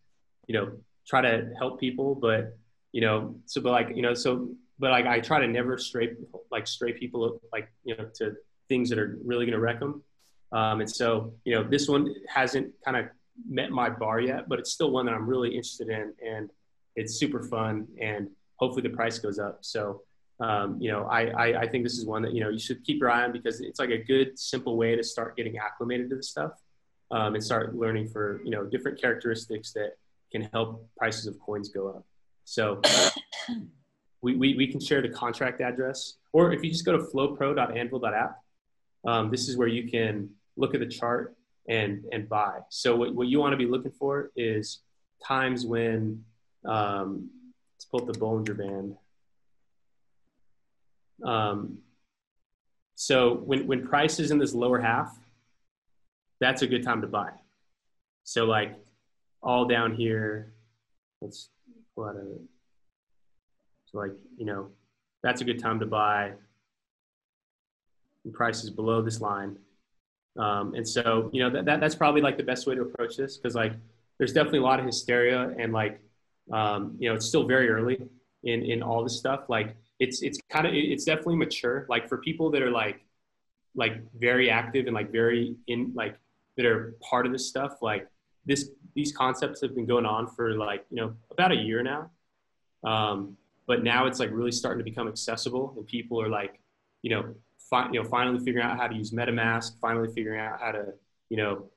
you 0.48 0.54
know 0.54 0.72
try 1.08 1.22
to 1.22 1.50
help 1.58 1.80
people 1.80 2.16
but 2.16 2.58
you 2.92 3.02
know 3.02 3.36
so 3.46 3.62
but 3.62 3.72
like 3.72 3.90
you 3.96 4.02
know 4.02 4.14
so 4.14 4.50
but 4.80 4.92
like 4.92 5.06
I 5.06 5.20
try 5.20 5.40
to 5.40 5.48
never 5.48 5.78
stray 5.78 6.16
like 6.52 6.68
stray 6.68 6.94
people 6.94 7.42
like 7.52 7.72
you 7.84 7.96
know 7.98 8.06
to 8.16 8.36
things 8.70 8.90
that 8.90 9.00
are 9.00 9.18
really 9.24 9.46
going 9.46 9.54
to 9.54 9.60
wreck 9.60 9.80
them. 9.80 10.04
Um, 10.52 10.82
and 10.82 10.90
so 10.90 11.34
you 11.44 11.56
know 11.56 11.64
this 11.64 11.88
one 11.88 12.14
hasn't 12.28 12.74
kind 12.84 12.98
of 12.98 13.06
met 13.48 13.72
my 13.72 13.90
bar 13.90 14.20
yet, 14.20 14.48
but 14.48 14.60
it's 14.60 14.72
still 14.72 14.92
one 14.92 15.06
that 15.06 15.14
I'm 15.14 15.28
really 15.28 15.50
interested 15.50 15.90
in, 15.90 16.14
and 16.26 16.50
it's 16.96 17.16
super 17.16 17.44
fun, 17.44 17.88
and 18.02 18.30
hopefully 18.56 18.84
the 18.84 18.96
price 18.96 19.20
goes 19.20 19.40
up. 19.40 19.60
So 19.62 20.04
um, 20.40 20.80
you 20.80 20.92
know 20.92 21.06
I, 21.06 21.28
I 21.28 21.62
I 21.62 21.68
think 21.68 21.84
this 21.84 21.98
is 21.98 22.06
one 22.06 22.22
that 22.22 22.34
you 22.34 22.42
know 22.42 22.50
you 22.50 22.60
should 22.60 22.84
keep 22.84 23.00
your 23.00 23.12
eye 23.12 23.24
on 23.24 23.32
because 23.32 23.62
it's 23.62 23.80
like 23.80 23.90
a 23.90 23.98
good 23.98 24.38
simple 24.38 24.78
way 24.78 24.96
to 24.96 25.04
start 25.04 25.36
getting 25.36 25.58
acclimated 25.58 26.10
to 26.12 26.16
the 26.16 26.24
stuff 26.24 26.52
um, 27.12 27.34
and 27.34 27.44
start 27.44 27.76
learning 27.76 28.08
for 28.08 28.42
you 28.44 28.52
know 28.52 28.64
different 28.66 29.02
characteristics 29.02 29.74
that 29.74 29.98
can 30.38 30.50
help 30.52 30.88
prices 30.98 31.28
of 31.28 31.40
coins 31.40 31.70
go 31.70 31.90
up. 31.90 32.06
So 32.44 32.82
we, 34.22 34.36
we, 34.36 34.56
we 34.56 34.68
can 34.68 34.80
share 34.80 35.02
the 35.02 35.10
contract 35.10 35.62
address. 35.62 36.16
Or 36.34 36.54
if 36.54 36.64
you 36.64 36.70
just 36.70 36.86
go 36.86 36.92
to 36.94 37.04
flowpro.anvil.app, 37.04 38.38
um, 39.06 39.32
this 39.32 39.48
is 39.48 39.58
where 39.58 39.68
you 39.68 39.90
can 39.90 40.30
look 40.56 40.74
at 40.74 40.80
the 40.80 40.88
chart 40.88 41.36
and, 41.68 42.04
and 42.12 42.28
buy. 42.30 42.60
So 42.70 42.96
what, 42.96 43.14
what 43.16 43.28
you 43.28 43.40
want 43.40 43.54
to 43.54 43.58
be 43.58 43.66
looking 43.66 43.92
for 43.92 44.32
is 44.36 44.80
times 45.26 45.66
when, 45.66 46.24
um, 46.66 47.30
let's 47.76 47.86
pull 47.86 48.02
up 48.02 48.08
the 48.08 48.20
Bollinger 48.20 48.58
Band. 48.58 48.96
Um, 51.24 51.80
so 52.96 53.36
when, 53.36 53.68
when 53.68 53.88
price 53.88 54.20
is 54.20 54.32
in 54.32 54.38
this 54.38 54.54
lower 54.54 54.80
half, 54.80 55.18
that's 56.40 56.62
a 56.62 56.68
good 56.68 56.84
time 56.84 57.02
to 57.02 57.08
buy. 57.08 57.32
So 58.24 58.46
like 58.46 58.76
all 59.42 59.66
down 59.66 59.96
here, 59.96 60.54
let's 61.22 61.50
pull 61.96 62.06
out 62.06 62.16
a 62.16 62.24
so 63.92 64.00
like, 64.00 64.12
you 64.38 64.46
know, 64.46 64.70
that's 65.24 65.42
a 65.42 65.46
good 65.46 65.60
time 65.60 65.80
to 65.80 65.86
buy 65.86 66.34
prices 68.34 68.70
below 68.70 69.02
this 69.02 69.22
line. 69.22 69.58
Um, 70.38 70.74
and 70.76 70.88
so, 70.88 71.30
you 71.32 71.42
know, 71.42 71.50
that, 71.50 71.66
that, 71.66 71.80
that's 71.80 71.96
probably 71.96 72.22
like 72.22 72.38
the 72.38 72.44
best 72.44 72.68
way 72.68 72.76
to 72.76 72.82
approach 72.82 73.16
this 73.16 73.38
because 73.38 73.56
like 73.56 73.74
there's 74.18 74.34
definitely 74.34 74.60
a 74.60 74.64
lot 74.64 74.80
of 74.80 74.86
hysteria 74.86 75.56
and 75.58 75.72
like, 75.72 76.02
um, 76.52 76.96
you 77.00 77.10
know, 77.10 77.16
it's 77.16 77.26
still 77.26 77.48
very 77.48 77.70
early 77.70 77.98
in, 78.44 78.64
in 78.64 78.84
all 78.84 79.04
this 79.04 79.18
stuff. 79.18 79.46
Like 79.48 79.76
it's, 80.00 80.22
it's 80.22 80.38
kind 80.50 80.68
of, 80.68 80.74
it's 80.74 81.06
definitely 81.06 81.38
mature. 81.38 81.86
Like 81.90 82.10
for 82.10 82.18
people 82.18 82.52
that 82.52 82.62
are 82.62 82.72
like, 82.72 83.06
like 83.76 84.02
very 84.20 84.50
active 84.50 84.88
and 84.88 84.96
like 84.96 85.12
very 85.12 85.56
in 85.68 85.94
like 85.96 86.18
that 86.58 86.66
are 86.66 86.96
part 87.02 87.26
of 87.26 87.32
this 87.32 87.48
stuff, 87.48 87.78
like 87.82 88.08
this, 88.48 88.72
these 88.96 89.12
concepts 89.12 89.62
have 89.62 89.76
been 89.76 89.86
going 89.86 90.06
on 90.06 90.28
for 90.28 90.56
like, 90.58 90.86
you 90.90 90.98
know, 90.98 91.14
about 91.30 91.52
a 91.52 91.56
year 91.56 91.84
now. 91.84 92.10
Um, 92.84 93.38
but 93.68 93.84
now 93.84 94.08
it's 94.08 94.20
like 94.20 94.32
really 94.32 94.52
starting 94.52 94.80
to 94.80 94.90
become 94.90 95.08
accessible 95.08 95.74
and 95.78 95.86
people 95.86 96.22
are 96.22 96.30
like 96.30 96.60
you 97.02 97.10
know 97.10 97.36
fi- 97.70 97.90
you 97.92 98.02
know 98.02 98.08
finally 98.08 98.40
figuring 98.40 98.66
out 98.66 98.78
how 98.78 98.88
to 98.88 98.96
use 98.96 99.12
metamask 99.12 99.74
finally 99.80 100.08
figuring 100.14 100.40
out 100.40 100.60
how 100.60 100.72
to 100.72 100.86
you 101.30 101.38
know 101.38 101.70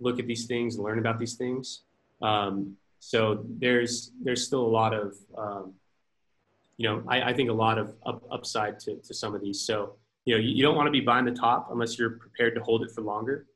look 0.00 0.18
at 0.18 0.26
these 0.26 0.46
things 0.46 0.78
learn 0.78 0.98
about 0.98 1.18
these 1.18 1.34
things. 1.34 1.82
Um, 2.20 2.76
so 2.98 3.44
there's 3.58 4.10
there's 4.22 4.44
still 4.44 4.62
a 4.62 4.72
lot 4.80 4.94
of 4.94 5.14
um, 5.36 5.74
you 6.76 6.88
know 6.88 7.02
I, 7.06 7.22
I, 7.22 7.32
think 7.32 7.50
a 7.50 7.52
lot 7.52 7.78
of 7.78 7.94
up, 8.06 8.22
upside 8.30 8.80
to, 8.80 8.96
to 8.96 9.14
some 9.14 9.34
of 9.34 9.40
these. 9.40 9.60
So 9.60 9.94
you 10.24 10.34
know 10.34 10.40
you, 10.40 10.50
you 10.50 10.62
don't 10.62 10.74
want 10.74 10.86
to 10.86 10.90
be 10.90 11.00
buying 11.00 11.24
the 11.24 11.32
top 11.32 11.68
unless 11.70 11.98
you're 11.98 12.10
prepared 12.10 12.54
to 12.56 12.62
hold 12.62 12.82
it 12.82 12.90
for 12.90 13.02
longer. 13.02 13.46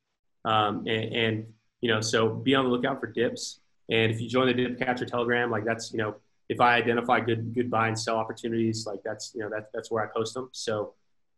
Um, 0.44 0.86
and, 0.86 1.14
and 1.14 1.46
you 1.80 1.88
know 1.88 2.00
so 2.00 2.28
be 2.28 2.54
on 2.54 2.64
the 2.64 2.70
lookout 2.70 3.00
for 3.00 3.06
dips 3.06 3.60
and 3.90 4.12
if 4.12 4.20
you 4.20 4.28
join 4.28 4.46
the 4.46 4.54
dip 4.54 4.78
catcher 4.78 5.06
telegram 5.06 5.50
like 5.50 5.64
that's 5.64 5.92
you 5.92 5.98
know 5.98 6.14
if 6.48 6.60
I 6.60 6.74
identify 6.74 7.20
good 7.20 7.54
good 7.54 7.70
buy 7.70 7.88
and 7.88 7.98
sell 7.98 8.16
opportunities, 8.16 8.86
like 8.86 9.00
that's 9.04 9.32
you 9.34 9.42
know 9.42 9.50
that's 9.50 9.68
that's 9.72 9.90
where 9.90 10.02
I 10.02 10.06
post 10.06 10.34
them. 10.34 10.48
So 10.52 10.94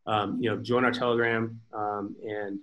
um, 0.06 0.38
you 0.40 0.50
know, 0.50 0.56
join 0.56 0.84
our 0.84 0.92
Telegram, 0.92 1.60
um, 1.72 2.16
and 2.26 2.58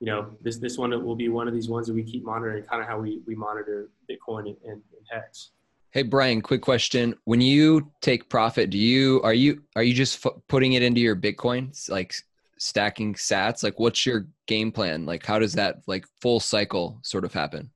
you 0.00 0.06
know 0.06 0.30
this 0.40 0.58
this 0.58 0.78
one 0.78 0.90
will 1.04 1.16
be 1.16 1.28
one 1.28 1.48
of 1.48 1.54
these 1.54 1.68
ones 1.68 1.86
that 1.86 1.94
we 1.94 2.02
keep 2.02 2.24
monitoring, 2.24 2.62
kind 2.64 2.82
of 2.82 2.88
how 2.88 2.98
we 2.98 3.20
we 3.26 3.34
monitor 3.34 3.90
Bitcoin 4.10 4.40
and, 4.40 4.56
and, 4.64 4.72
and 4.72 5.06
Hex. 5.10 5.50
Hey 5.90 6.02
Brian, 6.02 6.40
quick 6.40 6.62
question: 6.62 7.14
When 7.24 7.40
you 7.40 7.90
take 8.00 8.28
profit, 8.28 8.70
do 8.70 8.78
you 8.78 9.20
are 9.22 9.34
you 9.34 9.62
are 9.76 9.82
you 9.82 9.94
just 9.94 10.24
f- 10.24 10.32
putting 10.48 10.74
it 10.74 10.82
into 10.82 11.00
your 11.00 11.16
Bitcoin, 11.16 11.76
like 11.90 12.14
stacking 12.62 13.14
Sats? 13.14 13.62
Like, 13.62 13.78
what's 13.78 14.06
your 14.06 14.26
game 14.46 14.70
plan? 14.70 15.04
Like, 15.04 15.24
how 15.24 15.38
does 15.38 15.52
that 15.54 15.82
like 15.86 16.04
full 16.20 16.40
cycle 16.40 16.98
sort 17.02 17.24
of 17.24 17.32
happen? 17.32 17.70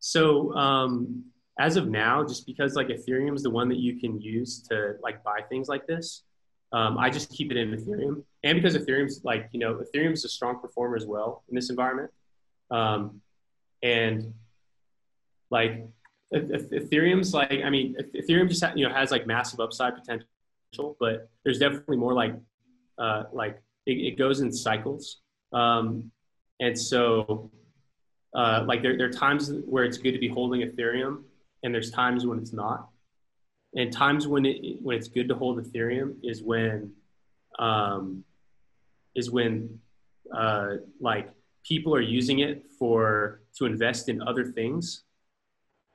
So 0.00 0.52
um, 0.54 1.24
as 1.58 1.76
of 1.76 1.88
now, 1.88 2.24
just 2.24 2.46
because 2.46 2.74
like 2.74 2.88
Ethereum 2.88 3.34
is 3.34 3.42
the 3.42 3.50
one 3.50 3.68
that 3.68 3.78
you 3.78 3.98
can 3.98 4.20
use 4.20 4.62
to 4.68 4.94
like 5.02 5.22
buy 5.22 5.40
things 5.48 5.68
like 5.68 5.86
this, 5.86 6.22
um, 6.72 6.98
I 6.98 7.10
just 7.10 7.30
keep 7.30 7.50
it 7.50 7.56
in 7.56 7.70
Ethereum. 7.70 8.22
And 8.42 8.60
because 8.60 8.76
Ethereum's 8.76 9.22
like, 9.24 9.48
you 9.52 9.60
know, 9.60 9.80
Ethereum's 9.80 10.24
a 10.24 10.28
strong 10.28 10.58
performer 10.58 10.96
as 10.96 11.06
well 11.06 11.44
in 11.48 11.54
this 11.54 11.70
environment. 11.70 12.10
Um, 12.70 13.20
and 13.82 14.34
like 15.50 15.86
Ethereum's 16.34 17.32
like, 17.32 17.60
I 17.64 17.70
mean, 17.70 17.96
Ethereum 18.14 18.48
just, 18.48 18.64
you 18.76 18.86
know, 18.86 18.94
has 18.94 19.10
like 19.10 19.26
massive 19.26 19.60
upside 19.60 19.94
potential 19.94 20.26
but 20.98 21.28
there's 21.44 21.58
definitely 21.58 21.96
more 21.96 22.12
like 22.12 22.34
uh, 22.98 23.24
like 23.32 23.62
it, 23.86 23.92
it, 23.92 24.18
goes 24.18 24.40
in 24.40 24.52
cycles. 24.52 25.20
Um, 25.52 26.10
and 26.60 26.78
so 26.78 27.50
uh, 28.34 28.64
like 28.66 28.82
there, 28.82 28.96
there 28.96 29.08
are 29.08 29.12
times 29.12 29.52
where 29.64 29.84
it's 29.84 29.98
good 29.98 30.12
to 30.12 30.18
be 30.18 30.28
holding 30.28 30.62
Ethereum, 30.62 31.22
and 31.62 31.74
there's 31.74 31.90
times 31.90 32.26
when 32.26 32.38
it's 32.38 32.52
not. 32.52 32.88
And 33.76 33.92
times 33.92 34.26
when 34.26 34.44
it 34.46 34.82
when 34.82 34.96
it's 34.96 35.08
good 35.08 35.28
to 35.28 35.34
hold 35.34 35.64
Ethereum 35.64 36.16
is 36.22 36.42
when 36.42 36.92
um, 37.58 38.24
is 39.14 39.30
when 39.30 39.78
uh, 40.36 40.76
like 41.00 41.30
people 41.64 41.94
are 41.94 42.00
using 42.00 42.40
it 42.40 42.64
for 42.78 43.40
to 43.56 43.66
invest 43.66 44.08
in 44.08 44.22
other 44.22 44.44
things. 44.44 45.04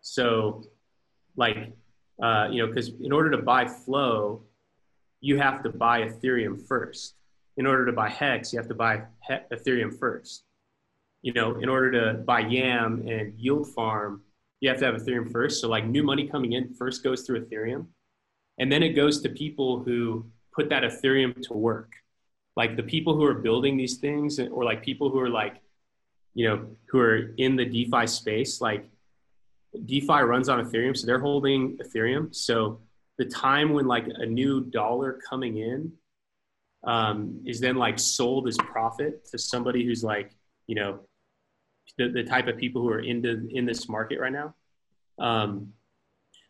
So, 0.02 0.64
like 1.36 1.74
uh, 2.22 2.48
you 2.52 2.62
know, 2.62 2.68
because 2.68 2.90
in 3.02 3.12
order 3.12 3.32
to 3.32 3.38
buy 3.38 3.66
Flow, 3.66 4.44
you 5.22 5.38
have 5.38 5.64
to 5.64 5.70
buy 5.70 6.02
Ethereum 6.02 6.66
first. 6.68 7.16
In 7.60 7.68
order 7.68 7.86
to 7.86 7.92
buy 7.92 8.10
Hex, 8.10 8.52
you 8.52 8.58
have 8.58 8.70
to 8.70 8.74
buy 8.74 9.04
he- 9.28 9.56
Ethereum 9.56 10.00
first. 10.00 10.46
You 11.22 11.34
know, 11.34 11.60
in 11.60 11.68
order 11.68 11.92
to 11.92 12.20
buy 12.20 12.40
Yam 12.40 13.06
and 13.06 13.38
Yield 13.38 13.68
Farm, 13.76 14.24
you 14.62 14.70
have 14.70 14.80
to 14.80 14.86
have 14.86 14.96
Ethereum 14.96 15.30
first. 15.30 15.60
So, 15.60 15.68
like, 15.68 15.86
new 15.86 16.02
money 16.02 16.26
coming 16.26 16.54
in 16.54 16.74
first 16.74 17.04
goes 17.04 17.24
through 17.24 17.46
Ethereum, 17.46 17.88
and 18.60 18.72
then 18.72 18.82
it 18.82 18.94
goes 18.94 19.22
to 19.22 19.30
people 19.30 19.84
who 19.84 20.26
put 20.56 20.70
that 20.70 20.84
Ethereum 20.84 21.42
to 21.48 21.54
work. 21.54 21.92
Like 22.56 22.76
the 22.76 22.84
people 22.84 23.14
who 23.16 23.26
are 23.26 23.36
building 23.36 23.78
these 23.78 23.98
things, 23.98 24.40
or 24.40 24.64
like 24.64 24.82
people 24.82 25.10
who 25.10 25.20
are 25.20 25.30
like, 25.30 25.62
you 26.34 26.48
know, 26.48 26.66
who 26.88 27.00
are 27.00 27.34
in 27.38 27.56
the 27.56 27.66
DeFi 27.66 28.08
space, 28.08 28.62
like 28.62 28.90
DeFi 29.86 30.22
runs 30.24 30.50
on 30.50 30.66
Ethereum, 30.66 30.96
so 30.96 31.06
they're 31.06 31.20
holding 31.20 31.78
Ethereum. 31.78 32.34
So 32.34 32.80
the 33.18 33.26
time 33.26 33.74
when 33.74 33.86
like 33.86 34.08
a 34.08 34.26
new 34.26 34.62
dollar 34.62 35.20
coming 35.30 35.58
in 35.58 35.94
um, 36.84 37.42
is 37.46 37.60
then 37.60 37.76
like 37.76 38.00
sold 38.00 38.48
as 38.48 38.58
profit 38.58 39.26
to 39.26 39.38
somebody 39.38 39.86
who's 39.86 40.04
like, 40.04 40.32
you 40.68 40.76
know, 40.76 41.00
the, 41.98 42.10
the 42.10 42.24
type 42.24 42.48
of 42.48 42.58
people 42.58 42.82
who 42.82 42.90
are 42.90 43.02
into 43.02 43.48
in 43.52 43.66
this 43.66 43.90
market 43.90 44.20
right 44.20 44.32
now. 44.32 44.56
Um, 45.18 45.74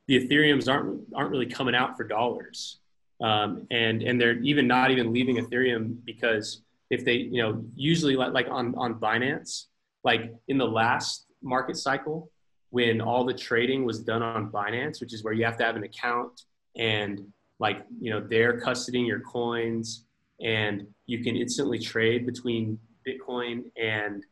the 0.07 0.19
Ethereums 0.19 0.71
aren't 0.71 1.01
aren't 1.15 1.31
really 1.31 1.45
coming 1.45 1.75
out 1.75 1.97
for 1.97 2.03
dollars, 2.03 2.79
um, 3.21 3.67
and 3.71 4.01
and 4.01 4.19
they're 4.19 4.39
even 4.39 4.67
not 4.67 4.91
even 4.91 5.13
leaving 5.13 5.37
Ethereum 5.37 5.97
because 6.05 6.63
if 6.89 7.05
they 7.05 7.13
you 7.13 7.41
know 7.41 7.63
usually 7.75 8.15
like 8.15 8.33
like 8.33 8.47
on 8.49 8.75
on 8.75 8.95
Binance, 8.95 9.65
like 10.03 10.33
in 10.47 10.57
the 10.57 10.67
last 10.67 11.25
market 11.41 11.77
cycle, 11.77 12.31
when 12.69 13.01
all 13.01 13.23
the 13.23 13.33
trading 13.33 13.85
was 13.85 13.99
done 13.99 14.21
on 14.21 14.51
Binance, 14.51 14.99
which 14.99 15.13
is 15.13 15.23
where 15.23 15.33
you 15.33 15.45
have 15.45 15.57
to 15.57 15.63
have 15.63 15.75
an 15.75 15.83
account 15.83 16.41
and 16.75 17.25
like, 17.59 17.85
you 17.99 18.09
know, 18.09 18.21
they're 18.21 18.59
custodying 18.59 19.05
your 19.05 19.19
coins 19.19 20.05
and 20.41 20.87
you 21.05 21.23
can 21.23 21.35
instantly 21.35 21.79
trade 21.79 22.25
between 22.25 22.79
Bitcoin 23.07 23.63
and 23.75 24.23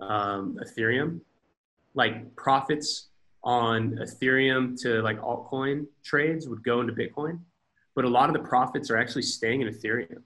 um, 0.00 0.58
Ethereum. 0.64 1.20
Like 1.94 2.34
profits 2.36 3.08
on 3.42 3.92
Ethereum 4.02 4.80
to 4.82 5.00
like 5.02 5.20
altcoin 5.20 5.86
trades 6.04 6.48
would 6.48 6.62
go 6.62 6.80
into 6.80 6.92
Bitcoin, 6.92 7.40
but 7.94 8.04
a 8.04 8.08
lot 8.08 8.28
of 8.28 8.34
the 8.34 8.48
profits 8.48 8.90
are 8.90 8.98
actually 8.98 9.22
staying 9.22 9.62
in 9.62 9.68
Ethereum, 9.68 10.22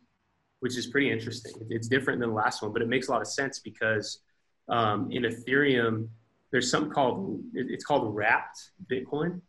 which 0.60 0.76
is 0.76 0.86
pretty 0.86 1.10
interesting. 1.10 1.52
It's 1.70 1.86
different 1.86 2.20
than 2.20 2.30
the 2.30 2.34
last 2.34 2.62
one, 2.62 2.72
but 2.72 2.82
it 2.82 2.88
makes 2.88 3.08
a 3.08 3.12
lot 3.12 3.20
of 3.20 3.28
sense 3.28 3.58
because 3.60 4.20
um, 4.68 5.10
in 5.10 5.22
Ethereum, 5.22 6.08
there's 6.50 6.70
something 6.70 6.90
called 6.90 7.40
it's 7.54 7.84
called 7.84 8.14
wrapped 8.14 8.70
Bitcoin. 8.90 9.40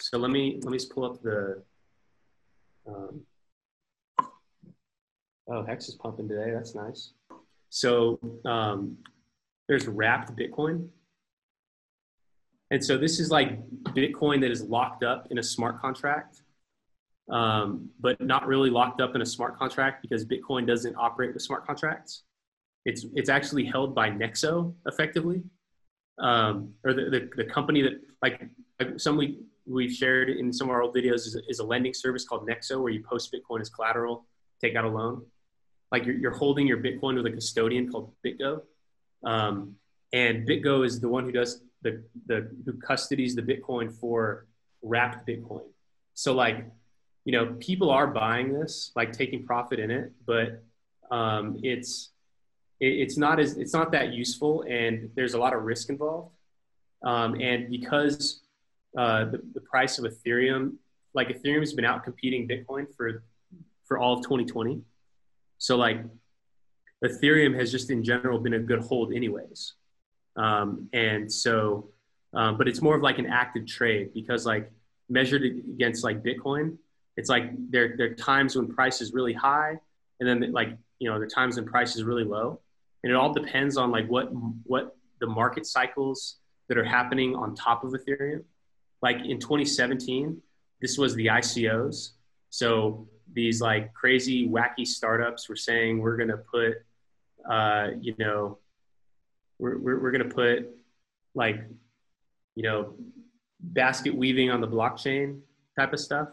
So 0.00 0.18
let 0.18 0.30
me 0.30 0.58
let 0.62 0.72
me 0.72 0.78
just 0.78 0.92
pull 0.92 1.04
up 1.04 1.22
the. 1.22 1.62
Um, 2.86 3.20
oh, 5.48 5.64
Hex 5.64 5.88
is 5.88 5.94
pumping 5.94 6.28
today. 6.28 6.50
That's 6.52 6.74
nice. 6.74 7.12
So 7.70 8.18
um, 8.44 8.96
there's 9.68 9.86
wrapped 9.86 10.36
Bitcoin, 10.36 10.88
and 12.70 12.84
so 12.84 12.96
this 12.96 13.20
is 13.20 13.30
like 13.30 13.58
Bitcoin 13.94 14.40
that 14.40 14.50
is 14.50 14.62
locked 14.62 15.04
up 15.04 15.28
in 15.30 15.38
a 15.38 15.42
smart 15.42 15.80
contract, 15.80 16.42
um, 17.30 17.90
but 18.00 18.20
not 18.20 18.46
really 18.46 18.70
locked 18.70 19.00
up 19.00 19.14
in 19.14 19.22
a 19.22 19.26
smart 19.26 19.58
contract 19.58 20.02
because 20.02 20.24
Bitcoin 20.24 20.66
doesn't 20.66 20.94
operate 20.96 21.34
with 21.34 21.42
smart 21.42 21.66
contracts. 21.66 22.22
It's 22.84 23.06
it's 23.14 23.28
actually 23.28 23.64
held 23.64 23.94
by 23.94 24.10
Nexo 24.10 24.74
effectively 24.86 25.42
um, 26.18 26.74
or 26.84 26.92
the, 26.92 27.04
the, 27.04 27.30
the, 27.36 27.44
company 27.44 27.82
that 27.82 28.00
like 28.22 28.48
some 28.96 29.16
we 29.16 29.38
we've 29.66 29.92
shared 29.92 30.30
in 30.30 30.52
some 30.52 30.68
of 30.68 30.74
our 30.74 30.82
old 30.82 30.94
videos 30.94 31.26
is, 31.26 31.40
is, 31.48 31.58
a 31.58 31.64
lending 31.64 31.94
service 31.94 32.24
called 32.24 32.48
Nexo 32.48 32.80
where 32.80 32.90
you 32.90 33.02
post 33.02 33.32
Bitcoin 33.32 33.60
as 33.60 33.68
collateral, 33.68 34.26
take 34.60 34.74
out 34.74 34.84
a 34.84 34.88
loan. 34.88 35.22
Like 35.90 36.04
you're, 36.04 36.16
you're 36.16 36.36
holding 36.36 36.66
your 36.66 36.78
Bitcoin 36.78 37.16
with 37.16 37.26
a 37.26 37.30
custodian 37.30 37.90
called 37.90 38.12
BitGo. 38.24 38.62
Um, 39.24 39.76
and 40.12 40.46
BitGo 40.46 40.84
is 40.84 41.00
the 41.00 41.08
one 41.08 41.24
who 41.24 41.32
does 41.32 41.62
the, 41.82 42.02
the, 42.26 42.50
who 42.64 42.72
custodies 42.74 43.34
the 43.34 43.42
Bitcoin 43.42 43.92
for 43.92 44.46
wrapped 44.82 45.26
Bitcoin. 45.26 45.64
So 46.14 46.34
like, 46.34 46.66
you 47.24 47.32
know, 47.32 47.56
people 47.60 47.90
are 47.90 48.06
buying 48.06 48.52
this, 48.52 48.92
like 48.96 49.12
taking 49.12 49.44
profit 49.44 49.78
in 49.78 49.90
it, 49.90 50.12
but 50.26 50.62
um, 51.10 51.58
it's, 51.62 52.10
it's 52.80 53.16
not 53.16 53.40
as 53.40 53.56
it's 53.56 53.72
not 53.72 53.90
that 53.92 54.12
useful 54.12 54.62
and 54.68 55.10
there's 55.14 55.34
a 55.34 55.38
lot 55.38 55.52
of 55.52 55.62
risk 55.62 55.88
involved 55.88 56.32
um, 57.04 57.34
and 57.40 57.70
because 57.70 58.40
uh, 58.96 59.24
the, 59.24 59.42
the 59.54 59.60
price 59.60 59.98
of 59.98 60.04
ethereum 60.04 60.74
like 61.14 61.28
ethereum 61.28 61.60
has 61.60 61.72
been 61.72 61.84
out 61.84 62.04
competing 62.04 62.46
bitcoin 62.46 62.86
for 62.96 63.24
for 63.84 63.98
all 63.98 64.14
of 64.14 64.22
2020 64.22 64.80
so 65.58 65.76
like 65.76 66.02
ethereum 67.04 67.56
has 67.58 67.70
just 67.70 67.90
in 67.90 68.02
general 68.02 68.38
been 68.38 68.54
a 68.54 68.58
good 68.58 68.80
hold 68.80 69.12
anyways 69.12 69.74
um, 70.36 70.88
and 70.92 71.30
so 71.30 71.90
um, 72.34 72.56
but 72.58 72.68
it's 72.68 72.82
more 72.82 72.94
of 72.94 73.02
like 73.02 73.18
an 73.18 73.26
active 73.26 73.66
trade 73.66 74.10
because 74.14 74.46
like 74.46 74.70
measured 75.08 75.42
against 75.42 76.04
like 76.04 76.22
bitcoin 76.22 76.76
it's 77.16 77.28
like 77.28 77.50
there, 77.70 77.94
there 77.96 78.10
are 78.10 78.14
times 78.14 78.56
when 78.56 78.68
price 78.68 79.00
is 79.00 79.12
really 79.12 79.32
high 79.32 79.78
and 80.20 80.28
then 80.28 80.52
like 80.52 80.76
you 80.98 81.08
know 81.08 81.18
there 81.18 81.26
are 81.26 81.30
times 81.30 81.56
when 81.56 81.66
price 81.66 81.96
is 81.96 82.04
really 82.04 82.24
low 82.24 82.60
and 83.02 83.12
it 83.12 83.16
all 83.16 83.32
depends 83.32 83.76
on 83.76 83.90
like 83.90 84.08
what 84.08 84.28
what 84.64 84.96
the 85.20 85.26
market 85.26 85.66
cycles 85.66 86.36
that 86.68 86.78
are 86.78 86.84
happening 86.84 87.34
on 87.34 87.54
top 87.54 87.84
of 87.84 87.92
Ethereum. 87.92 88.44
Like 89.02 89.16
in 89.24 89.38
2017, 89.38 90.40
this 90.80 90.98
was 90.98 91.14
the 91.14 91.26
ICOs. 91.26 92.10
So 92.50 93.08
these 93.32 93.60
like 93.60 93.92
crazy 93.94 94.48
wacky 94.48 94.86
startups 94.86 95.48
were 95.48 95.56
saying 95.56 95.98
we're 95.98 96.16
going 96.16 96.28
to 96.28 96.38
put, 96.38 96.74
uh, 97.50 97.88
you 98.00 98.14
know, 98.18 98.58
we're 99.58 99.78
we're, 99.78 100.00
we're 100.00 100.10
going 100.10 100.28
to 100.28 100.34
put 100.34 100.68
like, 101.34 101.60
you 102.54 102.62
know, 102.62 102.94
basket 103.60 104.14
weaving 104.14 104.50
on 104.50 104.60
the 104.60 104.68
blockchain 104.68 105.40
type 105.78 105.92
of 105.92 106.00
stuff. 106.00 106.28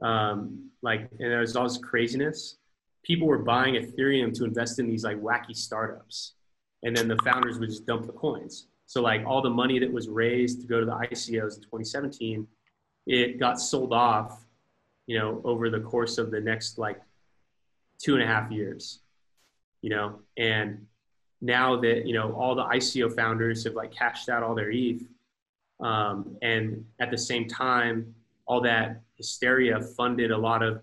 Um, 0.00 0.70
like, 0.82 1.08
and 1.18 1.30
there 1.30 1.40
was 1.40 1.54
all 1.56 1.64
this 1.64 1.78
craziness 1.78 2.56
people 3.02 3.26
were 3.26 3.38
buying 3.38 3.74
Ethereum 3.74 4.32
to 4.34 4.44
invest 4.44 4.78
in 4.78 4.88
these 4.88 5.04
like 5.04 5.20
wacky 5.20 5.56
startups. 5.56 6.34
And 6.82 6.96
then 6.96 7.08
the 7.08 7.18
founders 7.24 7.58
would 7.58 7.68
just 7.68 7.86
dump 7.86 8.06
the 8.06 8.12
coins. 8.12 8.66
So 8.86 9.02
like 9.02 9.24
all 9.26 9.42
the 9.42 9.50
money 9.50 9.78
that 9.78 9.92
was 9.92 10.08
raised 10.08 10.60
to 10.62 10.66
go 10.66 10.80
to 10.80 10.86
the 10.86 10.92
ICOs 10.92 11.56
in 11.56 11.62
2017, 11.62 12.46
it 13.06 13.38
got 13.38 13.60
sold 13.60 13.92
off, 13.92 14.44
you 15.06 15.18
know, 15.18 15.40
over 15.44 15.70
the 15.70 15.80
course 15.80 16.18
of 16.18 16.30
the 16.30 16.40
next 16.40 16.78
like 16.78 17.00
two 17.98 18.14
and 18.14 18.22
a 18.22 18.26
half 18.26 18.50
years, 18.50 19.00
you 19.80 19.90
know, 19.90 20.20
and 20.36 20.86
now 21.40 21.80
that, 21.80 22.06
you 22.06 22.14
know, 22.14 22.32
all 22.34 22.54
the 22.54 22.64
ICO 22.64 23.14
founders 23.14 23.64
have 23.64 23.74
like 23.74 23.92
cashed 23.92 24.28
out 24.28 24.42
all 24.42 24.54
their 24.54 24.70
ETH. 24.70 25.02
Um, 25.80 26.36
and 26.42 26.84
at 27.00 27.10
the 27.10 27.18
same 27.18 27.48
time, 27.48 28.14
all 28.46 28.60
that 28.60 29.00
hysteria 29.16 29.80
funded 29.80 30.30
a 30.30 30.38
lot 30.38 30.62
of 30.62 30.80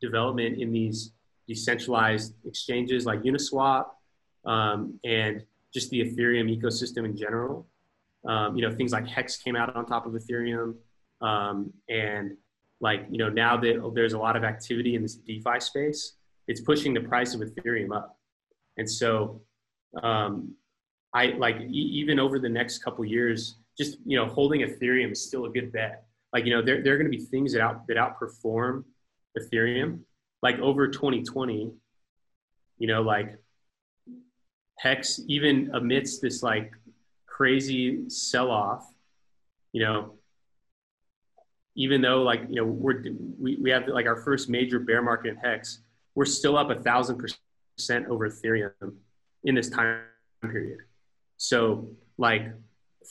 development 0.00 0.60
in 0.60 0.72
these 0.72 1.12
decentralized 1.48 2.34
exchanges 2.44 3.06
like 3.06 3.22
Uniswap 3.22 3.86
um, 4.44 4.98
and 5.04 5.42
just 5.74 5.90
the 5.90 6.00
Ethereum 6.00 6.56
ecosystem 6.56 7.04
in 7.04 7.16
general. 7.16 7.66
Um, 8.26 8.56
you 8.56 8.62
know, 8.62 8.74
things 8.74 8.92
like 8.92 9.06
Hex 9.06 9.36
came 9.36 9.56
out 9.56 9.74
on 9.74 9.86
top 9.86 10.06
of 10.06 10.12
Ethereum. 10.12 10.74
Um, 11.20 11.72
and 11.88 12.36
like, 12.80 13.06
you 13.10 13.18
know, 13.18 13.28
now 13.28 13.56
that 13.56 13.92
there's 13.94 14.12
a 14.12 14.18
lot 14.18 14.36
of 14.36 14.44
activity 14.44 14.94
in 14.94 15.02
this 15.02 15.14
DeFi 15.14 15.60
space, 15.60 16.14
it's 16.48 16.60
pushing 16.60 16.94
the 16.94 17.00
price 17.00 17.34
of 17.34 17.40
Ethereum 17.40 17.94
up. 17.94 18.18
And 18.76 18.88
so 18.88 19.40
um, 20.02 20.54
I 21.14 21.28
like 21.38 21.56
e- 21.60 21.90
even 21.94 22.18
over 22.18 22.38
the 22.38 22.48
next 22.48 22.84
couple 22.84 23.04
years, 23.04 23.56
just, 23.78 23.98
you 24.04 24.18
know, 24.18 24.26
holding 24.26 24.60
Ethereum 24.60 25.12
is 25.12 25.26
still 25.26 25.46
a 25.46 25.50
good 25.50 25.72
bet. 25.72 26.04
Like, 26.32 26.44
you 26.44 26.50
know, 26.50 26.62
there, 26.62 26.82
there 26.82 26.94
are 26.94 26.98
going 26.98 27.10
to 27.10 27.16
be 27.16 27.24
things 27.24 27.52
that 27.52 27.62
out 27.62 27.86
that 27.86 27.96
outperform 27.96 28.84
Ethereum 29.38 30.00
like 30.42 30.58
over 30.60 30.88
2020, 30.88 31.72
you 32.78 32.86
know, 32.86 33.02
like 33.02 33.38
Hex, 34.78 35.20
even 35.26 35.70
amidst 35.74 36.20
this 36.20 36.42
like 36.42 36.72
crazy 37.26 38.08
sell 38.08 38.50
off, 38.50 38.86
you 39.72 39.82
know, 39.82 40.15
even 41.76 42.00
though 42.00 42.22
like 42.22 42.42
you 42.48 42.56
know 42.56 42.64
we're 42.64 43.04
we, 43.38 43.56
we 43.56 43.70
have 43.70 43.86
like 43.86 44.06
our 44.06 44.16
first 44.16 44.48
major 44.48 44.78
bear 44.78 45.02
market 45.02 45.28
in 45.28 45.36
hex 45.36 45.80
we're 46.14 46.24
still 46.24 46.56
up 46.58 46.70
a 46.70 46.74
thousand 46.74 47.18
percent 47.78 48.06
over 48.08 48.28
ethereum 48.28 48.72
in 49.44 49.54
this 49.54 49.68
time 49.68 50.00
period. 50.42 50.78
So 51.36 51.88
like 52.18 52.46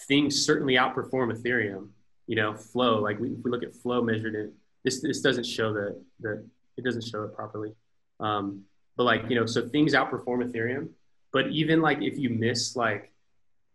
things 0.07 0.45
certainly 0.45 0.73
outperform 0.73 1.31
ethereum 1.33 1.89
you 2.27 2.35
know 2.35 2.53
flow 2.53 2.99
like 2.99 3.17
we, 3.19 3.29
if 3.29 3.37
we 3.43 3.51
look 3.51 3.63
at 3.63 3.73
flow 3.73 4.01
measured 4.01 4.35
in 4.35 4.51
this 4.83 5.01
this 5.01 5.21
doesn't 5.21 5.45
show 5.45 5.71
that 5.73 6.01
that 6.19 6.43
it 6.77 6.83
doesn't 6.83 7.03
show 7.03 7.23
it 7.23 7.33
properly. 7.33 7.73
Um, 8.19 8.63
but 8.97 9.03
like 9.03 9.29
you 9.29 9.35
know 9.35 9.45
so 9.45 9.69
things 9.69 9.93
outperform 9.93 10.43
ethereum 10.43 10.89
but 11.31 11.47
even 11.47 11.81
like 11.81 12.01
if 12.01 12.17
you 12.17 12.29
miss 12.29 12.75
like 12.75 13.11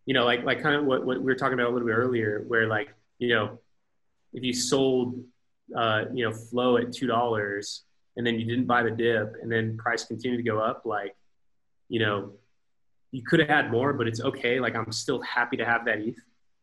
you 0.06 0.14
know 0.14 0.24
like 0.24 0.44
like 0.44 0.62
kind 0.62 0.74
of 0.74 0.84
what, 0.84 1.04
what 1.04 1.18
we 1.18 1.24
were 1.24 1.34
talking 1.34 1.54
about 1.54 1.68
a 1.68 1.72
little 1.72 1.86
bit 1.86 1.94
earlier 1.94 2.42
where 2.48 2.66
like 2.66 2.88
you 3.18 3.28
know 3.28 3.58
if 4.32 4.42
you 4.42 4.52
sold 4.52 5.22
uh, 5.76 6.04
you 6.12 6.24
know 6.24 6.32
flow 6.32 6.76
at 6.76 6.92
two 6.92 7.06
dollars 7.06 7.82
and 8.16 8.26
then 8.26 8.38
you 8.38 8.44
didn't 8.44 8.66
buy 8.66 8.82
the 8.82 8.90
dip 8.90 9.34
and 9.40 9.50
then 9.50 9.76
price 9.76 10.04
continued 10.04 10.36
to 10.36 10.42
go 10.42 10.58
up 10.58 10.82
like 10.84 11.14
you 11.88 12.00
know 12.00 12.32
you 13.12 13.22
could 13.22 13.40
have 13.40 13.48
had 13.48 13.70
more 13.70 13.92
but 13.92 14.06
it's 14.06 14.20
okay. 14.20 14.60
Like 14.60 14.74
i'm 14.74 14.92
still 14.92 15.20
happy 15.22 15.56
to 15.56 15.64
have 15.64 15.84
that 15.84 16.00
eth 16.00 16.16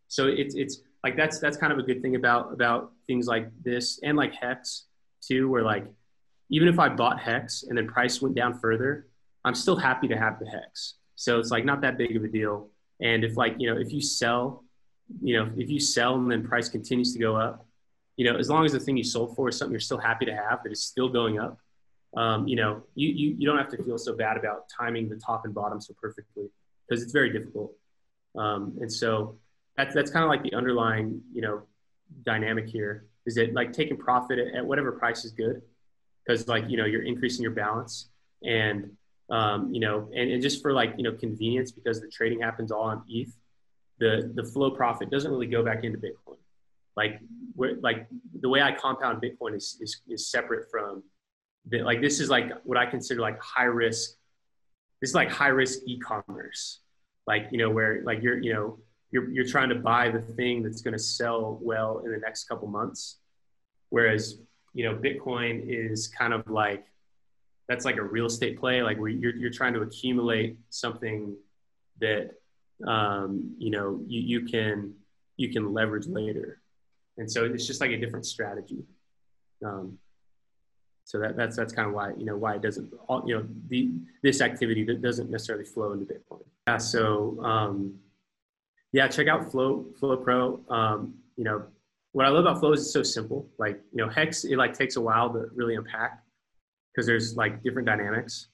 so 0.08 0.28
it's 0.28 0.56
it's 0.56 0.82
like 1.04 1.16
that's 1.16 1.40
that's 1.40 1.58
kind 1.58 1.72
of 1.72 1.80
a 1.80 1.84
good 1.84 2.02
thing 2.02 2.16
about 2.16 2.54
about 2.54 2.92
things 3.08 3.28
like 3.28 3.50
this 3.64 4.00
and 4.04 4.18
like 4.18 4.34
hex 4.34 4.86
too 5.22 5.50
where 5.50 5.64
like 5.64 5.86
even 6.50 6.68
if 6.68 6.80
i 6.80 6.90
bought 6.90 7.20
hex 7.20 7.64
and 7.64 7.78
then 7.78 7.88
price 7.88 8.22
went 8.22 8.36
down 8.36 8.54
further 8.54 9.08
i'm 9.48 9.56
still 9.56 9.78
happy 9.78 10.08
to 10.10 10.18
have 10.18 10.40
the 10.40 10.46
hex. 10.46 10.96
So 11.16 11.40
it's 11.40 11.52
like 11.52 11.66
not 11.66 11.82
that 11.82 11.98
big 11.98 12.16
of 12.16 12.24
a 12.24 12.28
deal. 12.28 12.70
And 13.02 13.24
if 13.24 13.38
like 13.38 13.56
you 13.58 13.74
know 13.74 13.80
if 13.80 13.92
you 13.92 14.02
sell 14.02 14.64
you 15.22 15.38
know, 15.38 15.52
if 15.58 15.70
you 15.70 15.80
sell 15.80 16.16
and 16.16 16.32
then 16.32 16.46
price 16.46 16.70
continues 16.70 17.14
to 17.14 17.20
go 17.20 17.36
up, 17.36 17.66
you 18.18 18.26
know, 18.26 18.38
as 18.38 18.50
long 18.50 18.66
as 18.66 18.72
the 18.72 18.80
thing 18.80 18.98
you 18.98 19.04
sold 19.04 19.36
for 19.36 19.50
is 19.50 19.58
something 19.58 19.72
you're 19.72 19.80
still 19.80 20.00
happy 20.00 20.26
to 20.26 20.36
have 20.36 20.64
that 20.64 20.72
is 20.72 20.84
still 20.84 21.08
going 21.08 21.40
up, 21.40 21.60
um, 22.16 22.48
you 22.48 22.56
know, 22.56 22.84
you, 22.96 23.10
you, 23.10 23.36
you 23.38 23.48
don't 23.48 23.58
have 23.58 23.70
to 23.70 23.84
feel 23.84 23.98
so 23.98 24.16
bad 24.16 24.38
about 24.38 24.66
timing 24.70 25.08
the 25.08 25.18
top 25.18 25.46
and 25.46 25.54
bottom 25.54 25.80
so 25.80 25.94
perfectly 26.02 26.50
because 26.88 27.04
it's 27.04 27.12
very 27.12 27.32
difficult. 27.32 27.74
Um, 28.36 28.78
and 28.82 28.92
so 28.92 29.38
that's, 29.76 29.94
that's 29.94 30.10
kind 30.10 30.24
of 30.24 30.30
like 30.30 30.44
the 30.44 30.54
underlying, 30.54 31.22
you 31.32 31.42
know, 31.42 31.64
dynamic 32.24 32.68
here 32.68 33.06
is 33.26 33.36
that 33.36 33.54
like 33.54 33.74
taking 33.74 33.98
profit 33.98 34.40
at, 34.40 34.56
at 34.56 34.66
whatever 34.66 34.92
price 34.94 35.26
is 35.26 35.32
good 35.32 35.62
because 36.26 36.48
like, 36.48 36.64
you 36.70 36.78
know, 36.78 36.86
you're 36.86 37.04
increasing 37.04 37.44
your 37.44 37.52
balance 37.52 38.10
and, 38.44 38.90
um, 39.30 39.74
you 39.74 39.80
know, 39.80 40.10
and, 40.16 40.32
and 40.32 40.42
just 40.42 40.62
for 40.62 40.74
like, 40.74 40.94
you 40.98 41.04
know, 41.04 41.12
convenience 41.12 41.72
because 41.72 42.02
the 42.02 42.08
trading 42.08 42.40
happens 42.40 42.72
all 42.72 42.84
on 42.84 43.04
ETH 43.08 43.32
the 44.00 44.32
the 44.36 44.44
flow 44.44 44.72
profit 44.72 45.10
doesn't 45.10 45.32
really 45.32 45.48
go 45.48 45.64
back 45.64 45.84
into 45.84 45.98
Bitcoin. 45.98 46.38
Like 46.96 47.20
like 47.82 48.08
the 48.40 48.50
way 48.50 48.62
I 48.62 48.72
compound 48.72 49.22
Bitcoin 49.22 49.56
is 49.56 49.78
is, 49.82 50.02
is 50.08 50.28
separate 50.28 50.70
from 50.70 51.04
the, 51.70 51.82
like 51.82 52.02
this 52.02 52.20
is 52.20 52.30
like 52.30 52.52
what 52.64 52.78
I 52.78 52.86
consider 52.86 53.22
like 53.22 53.40
high 53.42 53.64
risk. 53.64 54.12
This 55.02 55.12
is 55.12 55.16
like 55.16 55.30
high 55.30 55.50
risk 55.50 55.80
e-commerce, 55.86 56.80
like 57.28 57.48
you 57.52 57.58
know 57.58 57.70
where 57.70 58.02
like 58.04 58.22
you're 58.22 58.40
you 58.40 58.54
know 58.54 58.80
you're 59.12 59.30
you're 59.30 59.48
trying 59.48 59.70
to 59.70 59.76
buy 59.76 60.10
the 60.10 60.22
thing 60.22 60.64
that's 60.64 60.82
going 60.82 60.94
to 60.94 61.00
sell 61.00 61.60
well 61.62 62.00
in 62.04 62.12
the 62.12 62.18
next 62.18 62.46
couple 62.46 62.68
months, 62.68 63.18
whereas 63.90 64.40
you 64.74 64.84
know 64.84 64.96
Bitcoin 64.96 65.62
is 65.68 66.08
kind 66.08 66.34
of 66.34 66.50
like 66.50 66.86
that's 67.68 67.86
like 67.86 67.98
a 67.98 68.04
real 68.04 68.26
estate 68.26 68.60
play, 68.60 68.82
like 68.82 68.98
where 68.98 69.10
you're 69.10 69.36
you're 69.36 69.52
trying 69.52 69.74
to 69.74 69.82
accumulate 69.82 70.58
something 70.70 71.36
that 72.00 72.32
um, 72.86 73.56
you 73.58 73.72
know 73.72 74.00
you, 74.08 74.22
you 74.22 74.46
can 74.46 74.94
you 75.38 75.50
can 75.50 75.74
leverage 75.74 76.08
later. 76.08 76.62
And 77.18 77.32
so 77.32 77.46
it's 77.46 77.66
just 77.66 77.82
like 77.82 77.92
a 77.92 77.98
different 77.98 78.26
strategy. 78.26 78.84
Um, 79.66 79.98
so 81.04 81.20
that, 81.20 81.38
that's 81.38 81.56
that's 81.56 81.72
kind 81.72 81.88
of 81.88 81.94
why 81.94 82.12
you 82.18 82.26
know 82.26 82.36
why 82.36 82.56
it 82.56 82.62
doesn't 82.62 82.92
all, 83.08 83.24
you 83.26 83.36
know 83.36 83.48
the 83.70 83.92
this 84.24 84.42
activity 84.42 84.84
that 84.84 85.02
doesn't 85.02 85.30
necessarily 85.30 85.64
flow 85.64 85.94
into 85.94 86.06
bitcoin. 86.06 86.44
Yeah 86.68 86.78
so 86.78 87.42
um, 87.44 87.96
yeah 88.92 89.08
check 89.08 89.28
out 89.28 89.50
flow 89.50 89.86
flow 90.00 90.18
pro. 90.18 90.60
Um, 90.70 91.16
you 91.38 91.44
know 91.44 91.64
what 92.12 92.26
i 92.26 92.30
love 92.30 92.46
about 92.46 92.60
flow 92.60 92.74
is 92.74 92.82
it's 92.82 92.92
so 92.92 93.04
simple. 93.04 93.48
Like 93.58 93.80
you 93.94 94.04
know 94.04 94.12
hex 94.12 94.44
it 94.44 94.58
like 94.58 94.74
takes 94.74 94.98
a 94.98 95.02
while 95.02 95.32
to 95.32 95.46
really 95.56 95.76
unpack 95.76 96.24
because 96.92 97.08
there's 97.08 97.38
like 97.38 97.64
different 97.64 97.88
dynamics. 97.88 98.50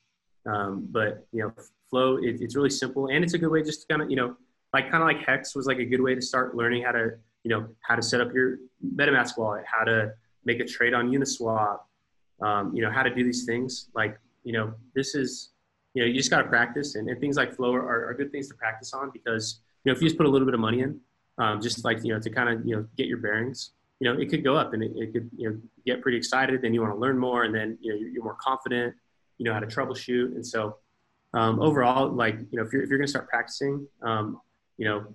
Um, 0.46 0.88
but 0.92 1.26
you 1.32 1.42
know 1.42 1.54
flow 1.94 2.18
it, 2.18 2.42
it's 2.42 2.56
really 2.56 2.72
simple 2.72 3.06
and 3.08 3.24
it's 3.24 3.36
a 3.36 3.38
good 3.38 3.52
way 3.52 3.62
just 3.62 3.82
to 3.82 3.88
kind 3.88 4.02
of 4.02 4.10
you 4.10 4.16
know 4.16 4.36
like 4.74 4.90
kind 4.90 5.04
of 5.04 5.08
like 5.08 5.20
hex 5.28 5.56
was 5.56 5.68
like 5.68 5.78
a 5.78 5.86
good 5.86 6.02
way 6.02 6.16
to 6.16 6.22
start 6.22 6.56
learning 6.56 6.82
how 6.82 6.92
to 6.92 7.12
you 7.44 7.50
know 7.52 7.68
how 7.82 7.96
to 7.96 8.02
set 8.02 8.20
up 8.20 8.34
your 8.34 8.58
metamask 8.96 9.38
wallet 9.38 9.64
how 9.72 9.84
to 9.84 10.12
make 10.44 10.60
a 10.60 10.66
trade 10.66 10.96
on 10.96 11.12
uniswap 11.12 11.78
um, 12.42 12.76
you 12.76 12.82
know 12.82 12.90
how 12.90 13.04
to 13.04 13.14
do 13.14 13.24
these 13.24 13.46
things 13.46 13.90
like 13.94 14.18
you 14.44 14.54
know 14.54 14.74
this 14.96 15.14
is 15.14 15.52
you 15.94 16.02
know 16.02 16.08
you 16.08 16.16
just 16.16 16.32
got 16.32 16.42
to 16.42 16.50
practice 16.50 16.96
and, 16.96 17.08
and, 17.08 17.20
things 17.22 17.38
like 17.38 17.56
flow 17.56 17.72
are, 17.76 18.08
are 18.10 18.16
good 18.16 18.32
things 18.32 18.48
to 18.48 18.56
practice 18.56 18.92
on 18.92 19.12
because 19.14 19.60
you 19.84 19.92
know 19.92 19.96
if 19.96 20.02
you 20.02 20.08
just 20.08 20.18
put 20.18 20.26
a 20.26 20.30
little 20.30 20.48
bit 20.48 20.56
of 20.56 20.60
money 20.60 20.82
in 20.82 21.00
um, 21.38 21.62
just 21.62 21.86
like 21.86 22.04
you 22.04 22.12
know 22.12 22.20
to 22.20 22.32
kind 22.32 22.50
of 22.50 22.66
you 22.66 22.76
know 22.76 22.84
get 22.98 23.06
your 23.06 23.20
bearings 23.20 23.72
you 24.00 24.12
know 24.12 24.20
it 24.20 24.30
could 24.30 24.44
go 24.44 24.56
up 24.56 24.74
and 24.74 24.82
it, 24.82 24.92
it 24.96 25.14
could 25.14 25.30
you 25.38 25.48
know 25.48 25.56
get 25.86 26.02
pretty 26.02 26.18
excited 26.18 26.60
then 26.64 26.74
you 26.74 26.82
want 26.82 26.92
to 26.92 27.00
learn 27.00 27.20
more 27.20 27.44
and 27.44 27.54
then 27.54 27.78
you 27.80 27.92
know 27.92 28.00
you're, 28.00 28.10
you're 28.10 28.24
more 28.24 28.38
confident 28.42 28.96
you 29.38 29.46
know 29.46 29.54
how 29.54 29.60
to 29.60 29.68
troubleshoot 29.68 30.36
and 30.36 30.46
so 30.46 30.78
um, 31.34 31.60
overall, 31.62 32.10
like, 32.10 32.36
you 32.52 32.60
know, 32.60 32.64
if 32.64 32.72
you're, 32.72 32.84
if 32.84 32.90
you're 32.90 33.00
going 33.00 33.08
to 33.08 33.12
start 33.12 33.28
practicing, 33.28 33.88
um, 34.02 34.40
you 34.78 34.86
know, 34.86 35.06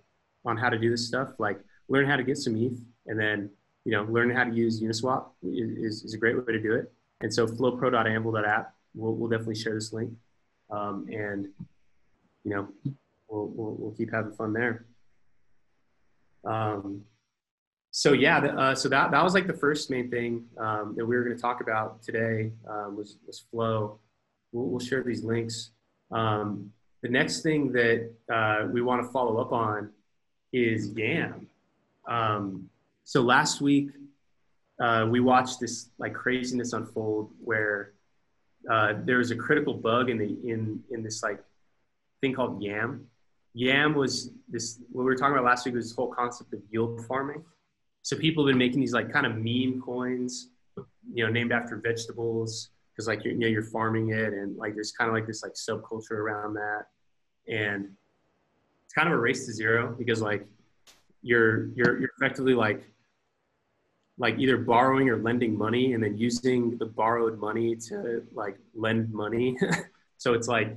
on 0.44 0.56
how 0.56 0.68
to 0.68 0.78
do 0.78 0.90
this 0.90 1.06
stuff, 1.06 1.30
like 1.38 1.58
learn 1.88 2.06
how 2.06 2.16
to 2.16 2.22
get 2.22 2.36
some 2.36 2.56
ETH 2.56 2.78
and 3.06 3.18
then, 3.18 3.50
you 3.84 3.92
know, 3.92 4.04
learn 4.04 4.30
how 4.30 4.44
to 4.44 4.54
use 4.54 4.80
Uniswap 4.82 5.26
is, 5.42 6.02
is 6.04 6.14
a 6.14 6.18
great 6.18 6.36
way 6.36 6.52
to 6.52 6.60
do 6.60 6.74
it. 6.74 6.92
And 7.20 7.32
so 7.32 7.46
flowpro.amble.app, 7.46 8.74
we'll, 8.94 9.14
we'll 9.14 9.30
definitely 9.30 9.56
share 9.56 9.74
this 9.74 9.92
link. 9.92 10.12
Um, 10.70 11.06
and, 11.10 11.48
you 12.44 12.54
know, 12.54 12.68
we'll, 13.28 13.46
we'll, 13.46 13.76
we'll, 13.78 13.92
keep 13.92 14.12
having 14.12 14.32
fun 14.32 14.52
there. 14.52 14.86
Um, 16.44 17.02
so 17.90 18.12
yeah, 18.12 18.40
the, 18.40 18.52
uh, 18.52 18.74
so 18.74 18.88
that, 18.90 19.10
that 19.10 19.24
was 19.24 19.34
like 19.34 19.46
the 19.46 19.54
first 19.54 19.90
main 19.90 20.10
thing 20.10 20.44
um, 20.58 20.94
that 20.96 21.06
we 21.06 21.16
were 21.16 21.24
going 21.24 21.36
to 21.36 21.40
talk 21.40 21.60
about 21.60 22.02
today 22.02 22.52
um, 22.68 22.96
was, 22.96 23.16
was 23.26 23.40
flow. 23.50 23.98
We'll, 24.52 24.66
we'll 24.66 24.80
share 24.80 25.02
these 25.02 25.24
links. 25.24 25.70
Um, 26.10 26.72
the 27.02 27.08
next 27.08 27.42
thing 27.42 27.72
that 27.72 28.10
uh, 28.32 28.66
we 28.70 28.82
want 28.82 29.04
to 29.04 29.08
follow 29.10 29.38
up 29.38 29.52
on 29.52 29.90
is 30.52 30.90
YAM. 30.90 31.48
Um, 32.08 32.68
so 33.04 33.22
last 33.22 33.60
week 33.60 33.90
uh, 34.80 35.06
we 35.08 35.20
watched 35.20 35.60
this 35.60 35.90
like 35.98 36.14
craziness 36.14 36.72
unfold 36.72 37.30
where 37.42 37.92
uh, 38.70 38.94
there 39.04 39.18
was 39.18 39.30
a 39.30 39.36
critical 39.36 39.74
bug 39.74 40.10
in 40.10 40.18
the 40.18 40.36
in 40.50 40.82
in 40.90 41.02
this 41.02 41.22
like 41.22 41.42
thing 42.20 42.34
called 42.34 42.62
YAM. 42.62 43.06
YAM 43.54 43.94
was 43.94 44.30
this 44.48 44.80
what 44.90 45.02
we 45.02 45.06
were 45.06 45.16
talking 45.16 45.34
about 45.34 45.44
last 45.44 45.64
week 45.66 45.74
was 45.74 45.86
this 45.86 45.96
whole 45.96 46.12
concept 46.12 46.52
of 46.52 46.60
yield 46.70 47.04
farming. 47.06 47.44
So 48.02 48.16
people 48.16 48.44
have 48.46 48.52
been 48.52 48.58
making 48.58 48.80
these 48.80 48.92
like 48.92 49.12
kind 49.12 49.26
of 49.26 49.36
meme 49.36 49.82
coins, 49.84 50.48
you 51.12 51.24
know, 51.24 51.30
named 51.30 51.52
after 51.52 51.76
vegetables 51.76 52.70
because 52.98 53.06
like 53.06 53.22
you're, 53.22 53.32
you 53.32 53.38
know 53.38 53.46
you're 53.46 53.62
farming 53.62 54.10
it 54.10 54.32
and 54.32 54.56
like 54.56 54.74
there's 54.74 54.90
kind 54.90 55.08
of 55.08 55.14
like 55.14 55.24
this 55.24 55.44
like 55.44 55.52
subculture 55.52 56.18
around 56.18 56.54
that. 56.54 56.86
And 57.46 57.90
it's 58.84 58.92
kind 58.92 59.06
of 59.06 59.14
a 59.14 59.18
race 59.18 59.46
to 59.46 59.52
zero 59.52 59.94
because 59.96 60.20
like 60.20 60.44
you're 61.22 61.68
you're 61.76 62.00
you're 62.00 62.10
effectively 62.20 62.54
like 62.54 62.82
like 64.18 64.36
either 64.40 64.56
borrowing 64.56 65.08
or 65.08 65.16
lending 65.16 65.56
money 65.56 65.92
and 65.92 66.02
then 66.02 66.18
using 66.18 66.76
the 66.78 66.86
borrowed 66.86 67.38
money 67.38 67.76
to 67.76 68.24
like 68.34 68.58
lend 68.74 69.12
money. 69.12 69.56
So 70.20 70.32
it's 70.34 70.48
like 70.48 70.76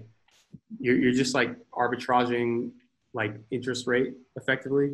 you're, 0.79 0.95
you're 0.95 1.13
just 1.13 1.33
like 1.33 1.57
arbitraging 1.71 2.69
like 3.15 3.33
interest 3.49 3.87
rate 3.87 4.13
effectively 4.35 4.91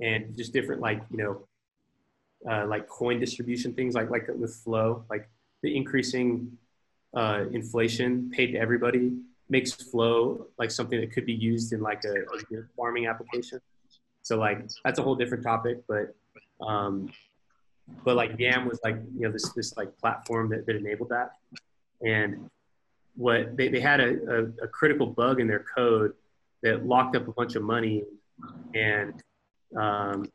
and 0.00 0.36
just 0.36 0.52
different 0.52 0.80
like 0.80 1.04
you 1.12 1.18
know 1.18 1.46
uh, 2.50 2.66
like 2.66 2.88
coin 2.88 3.20
distribution 3.20 3.72
things 3.74 3.94
like 3.94 4.10
like 4.10 4.26
with 4.36 4.52
flow 4.56 5.04
like 5.08 5.28
the 5.64 5.74
increasing 5.74 6.58
uh, 7.16 7.44
inflation 7.52 8.30
paid 8.30 8.48
to 8.48 8.58
everybody 8.58 9.12
makes 9.48 9.72
flow 9.72 10.46
like 10.58 10.70
something 10.70 11.00
that 11.00 11.10
could 11.10 11.24
be 11.24 11.32
used 11.32 11.72
in 11.72 11.80
like 11.80 12.02
a, 12.04 12.14
a 12.54 12.62
farming 12.76 13.06
application. 13.06 13.58
So 14.22 14.36
like 14.36 14.58
that's 14.84 14.98
a 14.98 15.02
whole 15.02 15.14
different 15.14 15.42
topic, 15.42 15.82
but 15.88 16.14
um, 16.60 17.10
but 18.04 18.14
like 18.14 18.38
Yam 18.38 18.66
was 18.66 18.78
like 18.84 18.96
you 19.14 19.22
know 19.22 19.32
this 19.32 19.52
this 19.52 19.74
like 19.76 19.96
platform 19.96 20.50
that, 20.50 20.66
that 20.66 20.76
enabled 20.76 21.08
that, 21.08 21.32
and 22.02 22.50
what 23.16 23.56
they, 23.56 23.68
they 23.68 23.80
had 23.80 24.00
a, 24.00 24.10
a, 24.36 24.64
a 24.64 24.68
critical 24.68 25.06
bug 25.06 25.40
in 25.40 25.46
their 25.46 25.64
code 25.76 26.12
that 26.62 26.86
locked 26.86 27.16
up 27.16 27.26
a 27.26 27.32
bunch 27.32 27.54
of 27.54 27.62
money, 27.62 28.02
and 28.74 29.22
um, 29.78 30.26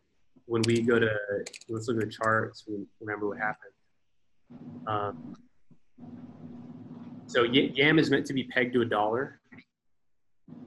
when 0.45 0.63
we 0.63 0.81
go 0.81 0.97
to 0.97 1.11
let's 1.67 1.87
look 1.87 1.97
at 2.01 2.05
the 2.05 2.11
charts, 2.11 2.65
we 2.67 2.85
remember 2.99 3.27
what 3.27 3.37
happened. 3.37 3.73
Um, 4.87 5.35
so 7.27 7.43
YAM 7.43 7.99
is 7.99 8.09
meant 8.09 8.25
to 8.27 8.33
be 8.33 8.45
pegged 8.45 8.73
to 8.73 8.81
a 8.81 8.85
dollar. 8.85 9.39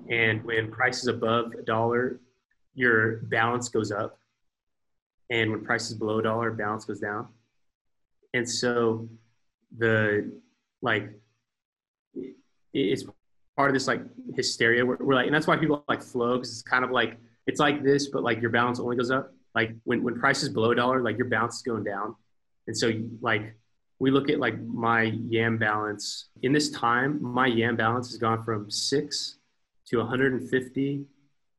And 0.09 0.45
when 0.45 0.70
price 0.70 1.01
is 1.01 1.09
above 1.09 1.53
a 1.59 1.62
dollar, 1.62 2.20
your 2.74 3.16
balance 3.22 3.68
goes 3.68 3.91
up. 3.93 4.18
and 5.30 5.51
when 5.51 5.64
price 5.64 5.91
is 5.91 5.95
below 5.97 6.18
a 6.18 6.22
dollar, 6.22 6.51
balance 6.51 6.85
goes 6.85 7.01
down. 7.01 7.28
And 8.35 8.49
so 8.49 9.09
the 9.78 10.30
like 10.83 11.11
it's 12.74 13.05
part 13.57 13.70
of 13.70 13.74
this 13.74 13.87
like 13.87 14.03
hysteria. 14.37 14.85
We're, 14.85 14.97
we're 15.01 15.14
like, 15.14 15.26
and 15.26 15.35
that's 15.35 15.47
why 15.47 15.57
people 15.57 15.85
like 15.89 16.03
flow 16.03 16.37
because 16.37 16.53
it's 16.53 16.62
kind 16.62 16.85
of 16.85 16.91
like 16.91 17.18
it's 17.47 17.61
like 17.61 17.83
this, 17.83 18.09
but 18.09 18.22
like 18.22 18.41
your 18.41 18.51
balance 18.51 18.78
only 18.80 18.97
goes 18.97 19.11
up. 19.11 19.33
Like 19.55 19.74
when 19.85 20.03
when 20.03 20.18
price 20.18 20.43
is 20.43 20.49
below 20.49 20.70
a 20.72 20.74
dollar, 20.74 21.03
like 21.03 21.16
your 21.18 21.28
balance 21.28 21.57
is 21.57 21.62
going 21.62 21.85
down. 21.85 22.14
And 22.66 22.76
so 22.76 22.93
like 23.20 23.55
we 24.03 24.11
look 24.11 24.28
at 24.28 24.40
like 24.40 24.61
my 24.61 25.03
yam 25.28 25.57
balance 25.57 26.26
in 26.42 26.53
this 26.53 26.70
time, 26.70 27.22
my 27.22 27.46
yam 27.46 27.76
balance 27.76 28.11
has 28.11 28.18
gone 28.18 28.42
from 28.42 28.68
six 28.68 29.36
to 29.86 29.98
150 29.98 31.05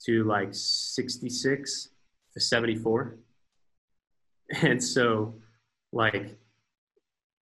to 0.05 0.23
like 0.25 0.49
66 0.51 1.89
to 2.33 2.39
74. 2.41 3.17
And 4.61 4.83
so 4.83 5.35
like 5.93 6.37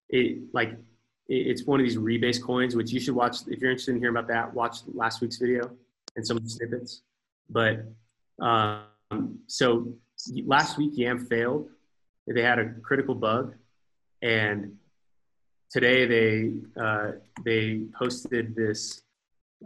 it 0.09 0.43
like 0.53 0.77
it's 1.27 1.65
one 1.65 1.79
of 1.79 1.83
these 1.83 1.97
rebase 1.97 2.39
coins, 2.39 2.75
which 2.75 2.91
you 2.91 2.99
should 2.99 3.15
watch 3.15 3.37
if 3.47 3.59
you're 3.59 3.71
interested 3.71 3.95
in 3.95 3.99
hearing 3.99 4.15
about 4.15 4.27
that. 4.27 4.53
Watch 4.53 4.77
last 4.93 5.19
week's 5.19 5.37
video 5.37 5.71
and 6.15 6.25
some 6.25 6.47
snippets. 6.47 7.01
But 7.49 7.85
um, 8.39 9.39
so 9.47 9.95
last 10.45 10.77
week 10.77 10.91
Yam 10.93 11.25
failed. 11.25 11.69
They 12.27 12.43
had 12.43 12.59
a 12.59 12.69
critical 12.83 13.15
bug, 13.15 13.55
and 14.21 14.77
today 15.71 16.05
they 16.05 16.53
uh, 16.81 17.11
they 17.43 17.85
posted 17.97 18.55
this 18.55 19.01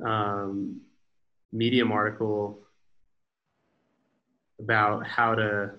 um, 0.06 0.82
Medium 1.52 1.92
article 1.92 2.60
about 4.60 5.06
how 5.06 5.36
to 5.36 5.72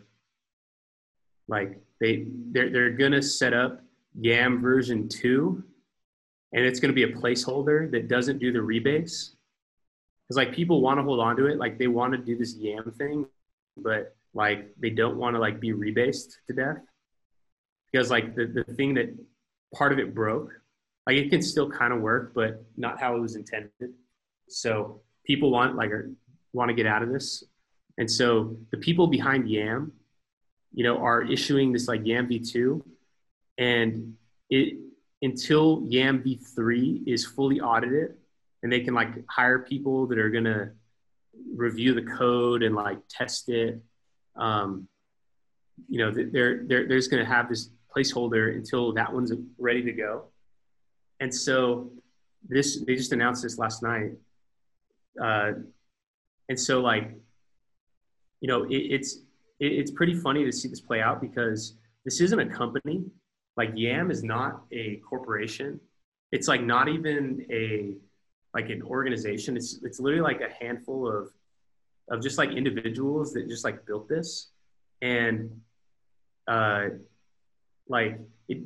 like 1.49 1.81
they 2.01 2.27
they're, 2.51 2.71
they're 2.71 2.91
gonna 2.91 3.23
set 3.23 3.53
up 3.53 3.83
yam 4.19 4.61
version 4.61 5.09
2 5.09 5.63
and 6.55 6.65
it's 6.65 6.81
to 6.81 6.93
be 6.93 7.03
a 7.03 7.13
placeholder 7.13 7.91
that 7.91 8.09
doesn't 8.09 8.39
do 8.39 8.51
the 8.51 8.59
rebase 8.59 9.35
because 10.25 10.37
like 10.37 10.53
people 10.53 10.81
want 10.81 10.99
to 10.99 11.03
hold 11.03 11.21
on 11.21 11.37
to 11.37 11.47
it 11.47 11.59
like 11.59 11.79
they 11.79 11.87
want 11.87 12.13
to 12.13 12.19
do 12.19 12.37
this 12.37 12.55
yam 12.57 12.91
thing 12.97 13.27
but 13.77 14.17
like 14.37 14.69
they 14.79 14.91
don't 14.91 15.17
want 15.17 15.35
to 15.35 15.41
like 15.41 15.59
be 15.59 15.73
rebased 15.73 16.37
to 16.47 16.53
death. 16.53 16.79
Because 17.91 18.11
like 18.11 18.37
the, 18.37 18.47
the 18.47 18.65
thing 18.75 18.95
that 18.95 19.17
part 19.75 19.93
of 19.93 19.99
it 19.99 20.15
broke. 20.15 20.53
Like 21.07 21.17
it 21.17 21.31
can 21.31 21.43
still 21.43 21.71
kind 21.71 21.93
of 21.93 22.01
work 22.01 22.33
but 22.35 22.65
not 22.77 23.01
how 23.01 23.17
it 23.17 23.21
was 23.21 23.37
intended. 23.37 23.71
So 24.49 25.03
people 25.25 25.51
want 25.51 25.77
like 25.77 25.91
want 26.53 26.69
to 26.69 26.75
get 26.75 26.87
out 26.87 27.03
of 27.03 27.13
this. 27.13 27.45
And 27.99 28.11
so 28.11 28.57
the 28.71 28.79
people 28.79 29.07
behind 29.07 29.49
yam 29.49 29.93
you 30.77 30.85
know 30.85 30.99
are 30.99 31.23
issuing 31.23 31.73
this 31.73 31.89
like 31.89 32.03
yam 32.05 32.29
v2 32.29 32.81
and 33.59 34.15
it 34.51 34.77
until 35.23 35.83
yam 35.89 36.23
v3 36.23 37.03
is 37.09 37.25
fully 37.25 37.61
audited 37.61 38.15
and 38.63 38.71
they 38.71 38.81
can 38.81 38.95
like 38.95 39.09
hire 39.29 39.59
people 39.59 40.07
that 40.07 40.19
are 40.19 40.31
to 40.45 40.71
review 41.55 41.95
the 41.95 42.03
code 42.03 42.63
and 42.63 42.75
like 42.75 42.99
test 43.09 43.49
it 43.49 43.83
um, 44.37 44.87
you 45.89 45.99
know 45.99 46.11
they're 46.11 46.65
they're, 46.67 46.87
they're 46.87 46.99
just 46.99 47.11
going 47.11 47.25
to 47.25 47.31
have 47.31 47.49
this 47.49 47.71
placeholder 47.97 48.55
until 48.55 48.93
that 48.93 49.13
one's 49.13 49.33
ready 49.59 49.83
to 49.83 49.93
go. 49.93 50.25
And 51.21 51.35
so 51.35 51.91
this 52.49 52.85
they 52.85 52.95
just 52.95 53.13
announced 53.13 53.43
this 53.43 53.59
last 53.59 53.83
night. 53.83 54.13
Uh, 55.21 55.53
and 56.49 56.59
so 56.59 56.81
like 56.81 57.15
you 58.41 58.49
know 58.49 58.65
it, 58.65 58.77
it's 58.77 59.17
it, 59.59 59.73
it's 59.73 59.91
pretty 59.91 60.15
funny 60.15 60.45
to 60.45 60.53
see 60.53 60.69
this 60.69 60.81
play 60.81 61.01
out 61.01 61.21
because 61.21 61.77
this 62.05 62.21
isn't 62.21 62.39
a 62.39 62.47
company. 62.47 63.05
Like 63.57 63.71
yam 63.75 64.11
is 64.11 64.23
not 64.23 64.65
a 64.73 64.97
corporation. 64.97 65.81
It's 66.33 66.49
like 66.49 66.63
not 66.63 66.89
even 66.89 67.47
a 67.51 67.95
like 68.55 68.69
an 68.71 68.83
organization. 68.83 69.57
It's 69.57 69.81
it's 69.83 69.99
literally 70.01 70.23
like 70.23 70.41
a 70.41 70.65
handful 70.65 71.09
of 71.09 71.31
of 72.11 72.23
just 72.23 72.39
like 72.39 72.51
individuals 72.51 73.33
that 73.33 73.49
just 73.49 73.65
like 73.65 73.87
built 73.87 74.09
this. 74.09 74.51
And 75.03 75.61
uh 76.47 76.89
like 77.89 78.19
it 78.49 78.59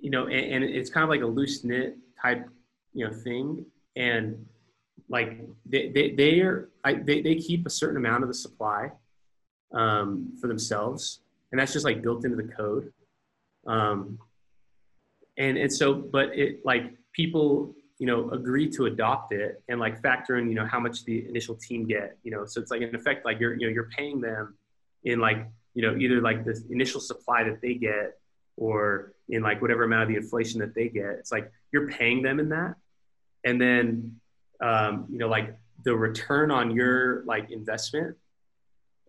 you 0.00 0.10
know 0.10 0.26
and, 0.26 0.62
and 0.62 0.64
it's 0.64 0.90
kind 0.90 1.04
of 1.04 1.10
like 1.10 1.22
a 1.22 1.26
loose 1.26 1.64
knit 1.64 1.96
type 2.20 2.48
you 2.94 3.06
know 3.06 3.12
thing. 3.12 3.66
And 3.96 4.46
like 5.08 5.40
they 5.66 5.90
they, 5.90 6.12
they 6.12 6.40
are 6.40 6.70
I, 6.84 6.94
they, 6.94 7.20
they 7.20 7.34
keep 7.34 7.66
a 7.66 7.70
certain 7.70 7.96
amount 7.96 8.22
of 8.22 8.28
the 8.28 8.34
supply 8.34 8.90
um, 9.74 10.32
for 10.40 10.46
themselves. 10.46 11.20
And 11.52 11.60
that's 11.60 11.72
just 11.72 11.84
like 11.84 12.02
built 12.02 12.24
into 12.24 12.36
the 12.36 12.50
code. 12.50 12.92
Um, 13.66 14.18
and 15.36 15.58
and 15.58 15.72
so 15.72 15.94
but 15.94 16.36
it 16.36 16.64
like 16.64 16.94
people 17.12 17.74
you 17.98 18.06
know 18.06 18.30
agree 18.30 18.68
to 18.70 18.86
adopt 18.86 19.32
it 19.32 19.62
and 19.68 19.80
like 19.80 20.00
factor 20.00 20.36
in 20.36 20.48
you 20.48 20.54
know 20.54 20.66
how 20.66 20.80
much 20.80 21.04
the 21.04 21.26
initial 21.28 21.56
team 21.56 21.86
get 21.86 22.16
you 22.22 22.30
know. 22.30 22.44
So 22.46 22.60
it's 22.60 22.70
like 22.70 22.82
in 22.82 22.94
effect 22.94 23.24
like 23.24 23.40
you're 23.40 23.54
you 23.54 23.66
know 23.66 23.72
you're 23.72 23.90
paying 23.96 24.20
them 24.20 24.56
in 25.04 25.20
like 25.20 25.46
you 25.74 25.82
know 25.82 25.96
either 25.96 26.20
like 26.20 26.44
the 26.44 26.60
initial 26.70 27.00
supply 27.00 27.44
that 27.44 27.60
they 27.60 27.74
get 27.74 28.18
or 28.56 29.12
in 29.28 29.42
like 29.42 29.60
whatever 29.60 29.84
amount 29.84 30.02
of 30.02 30.08
the 30.08 30.16
inflation 30.16 30.60
that 30.60 30.74
they 30.74 30.88
get 30.88 31.10
it's 31.18 31.32
like 31.32 31.50
you're 31.72 31.88
paying 31.88 32.22
them 32.22 32.38
in 32.38 32.48
that 32.48 32.74
and 33.44 33.60
then 33.60 34.18
um, 34.60 35.06
you 35.10 35.18
know 35.18 35.28
like 35.28 35.56
the 35.84 35.94
return 35.94 36.50
on 36.50 36.70
your 36.70 37.24
like 37.24 37.50
investment 37.50 38.16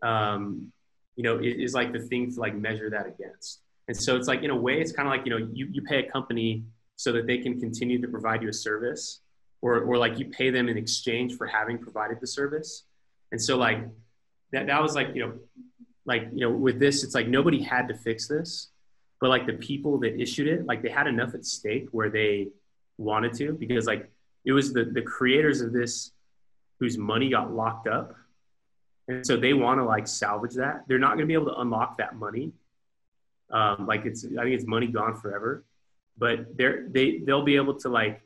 um, 0.02 0.72
you 1.16 1.24
know 1.24 1.38
is, 1.40 1.70
is 1.70 1.74
like 1.74 1.94
the 1.94 2.00
thing 2.00 2.34
to 2.34 2.40
like 2.40 2.56
measure 2.56 2.90
that 2.90 3.06
against 3.06 3.62
and 3.88 3.96
so 3.96 4.16
it's 4.16 4.28
like 4.28 4.44
in 4.44 4.50
a 4.50 4.56
way, 4.56 4.82
it's 4.82 4.92
kind 4.92 5.08
of 5.08 5.12
like 5.12 5.26
you 5.26 5.32
know 5.32 5.50
you, 5.54 5.68
you 5.72 5.82
pay 5.82 6.00
a 6.00 6.12
company 6.12 6.64
so 6.96 7.12
that 7.12 7.28
they 7.28 7.38
can 7.38 7.60
continue 7.60 8.02
to 8.02 8.08
provide 8.08 8.42
you 8.42 8.50
a 8.50 8.54
service, 8.54 9.22
or 9.62 9.82
or 9.82 9.98
like 9.98 10.18
you 10.18 10.26
pay 10.26 10.50
them 10.50 10.70
in 10.70 10.78
exchange 10.78 11.36
for 11.36 11.46
having 11.46 11.78
provided 11.78 12.20
the 12.20 12.28
service. 12.28 12.86
And 13.32 13.42
so 13.42 13.58
like 13.58 13.80
that 14.52 14.68
that 14.68 14.82
was 14.82 14.96
like 14.96 15.10
you 15.14 15.26
know 15.26 15.34
like 16.06 16.30
you 16.34 16.42
know 16.42 16.52
with 16.52 16.80
this, 16.80 17.04
it's 17.04 17.16
like 17.16 17.28
nobody 17.28 17.62
had 17.62 17.88
to 17.88 17.96
fix 17.96 18.28
this, 18.28 18.70
but 19.20 19.30
like 19.30 19.46
the 19.46 19.54
people 19.54 20.00
that 20.00 20.20
issued 20.20 20.48
it, 20.48 20.66
like 20.66 20.82
they 20.82 20.90
had 20.90 21.08
enough 21.08 21.34
at 21.34 21.46
stake 21.46 21.88
where 21.92 22.10
they 22.10 22.50
wanted 22.98 23.34
to 23.34 23.54
because 23.54 23.86
like 23.86 24.10
it 24.46 24.54
was 24.54 24.72
the 24.72 24.86
the 24.86 25.02
creators 25.02 25.62
of 25.62 25.74
this 25.74 26.12
whose 26.80 26.98
money 26.98 27.30
got 27.30 27.54
locked 27.54 27.88
up 27.88 28.16
and 29.10 29.26
so 29.26 29.36
they 29.36 29.54
want 29.54 29.80
to 29.80 29.84
like 29.84 30.08
salvage 30.08 30.54
that 30.54 30.86
they're 30.88 30.98
not 30.98 31.10
going 31.10 31.20
to 31.20 31.26
be 31.26 31.34
able 31.34 31.46
to 31.46 31.60
unlock 31.60 31.98
that 31.98 32.16
money 32.16 32.54
um, 33.52 33.86
like 33.86 34.06
it's, 34.06 34.26
I 34.26 34.44
think 34.44 34.56
it's 34.56 34.66
money 34.66 34.88
gone 34.88 35.16
forever, 35.16 35.64
but 36.18 36.58
they're, 36.58 36.88
they, 36.90 37.20
they'll 37.20 37.44
be 37.44 37.56
able 37.56 37.76
to 37.80 37.90
like, 37.90 38.22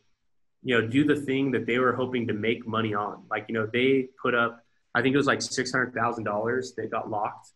you 0.63 0.79
know, 0.79 0.87
do 0.87 1.03
the 1.05 1.15
thing 1.15 1.51
that 1.51 1.65
they 1.65 1.79
were 1.79 1.93
hoping 1.93 2.27
to 2.27 2.33
make 2.33 2.67
money 2.67 2.93
on. 2.93 3.23
Like, 3.29 3.45
you 3.47 3.53
know, 3.53 3.67
they 3.71 4.09
put 4.21 4.35
up, 4.35 4.63
I 4.95 5.01
think 5.01 5.13
it 5.13 5.17
was 5.17 5.27
like 5.27 5.39
$600,000 5.39 6.75
that 6.75 6.91
got 6.91 7.09
locked. 7.09 7.51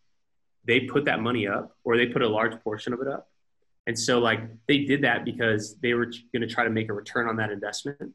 They 0.66 0.80
put 0.80 1.04
that 1.06 1.20
money 1.20 1.46
up 1.46 1.76
or 1.84 1.96
they 1.96 2.06
put 2.06 2.22
a 2.22 2.28
large 2.28 2.58
portion 2.62 2.92
of 2.92 3.00
it 3.00 3.08
up. 3.08 3.28
And 3.86 3.98
so 3.98 4.18
like 4.18 4.40
they 4.66 4.78
did 4.78 5.02
that 5.02 5.24
because 5.24 5.76
they 5.80 5.94
were 5.94 6.06
going 6.06 6.40
to 6.40 6.46
try 6.46 6.64
to 6.64 6.70
make 6.70 6.88
a 6.88 6.92
return 6.92 7.28
on 7.28 7.36
that 7.36 7.50
investment. 7.50 8.12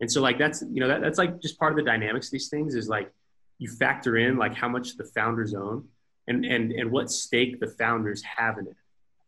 And 0.00 0.10
so 0.10 0.20
like 0.20 0.38
that's, 0.38 0.62
you 0.70 0.80
know, 0.80 0.88
that, 0.88 1.00
that's 1.00 1.18
like 1.18 1.40
just 1.40 1.58
part 1.58 1.72
of 1.72 1.76
the 1.76 1.82
dynamics 1.82 2.28
of 2.28 2.32
these 2.32 2.48
things 2.48 2.74
is 2.74 2.88
like 2.88 3.10
you 3.58 3.68
factor 3.68 4.18
in 4.18 4.36
like 4.36 4.54
how 4.54 4.68
much 4.68 4.96
the 4.96 5.04
founders 5.04 5.54
own 5.54 5.88
and, 6.28 6.44
and, 6.44 6.72
and 6.72 6.90
what 6.90 7.10
stake 7.10 7.60
the 7.60 7.68
founders 7.68 8.22
have 8.22 8.58
in 8.58 8.66
it 8.66 8.76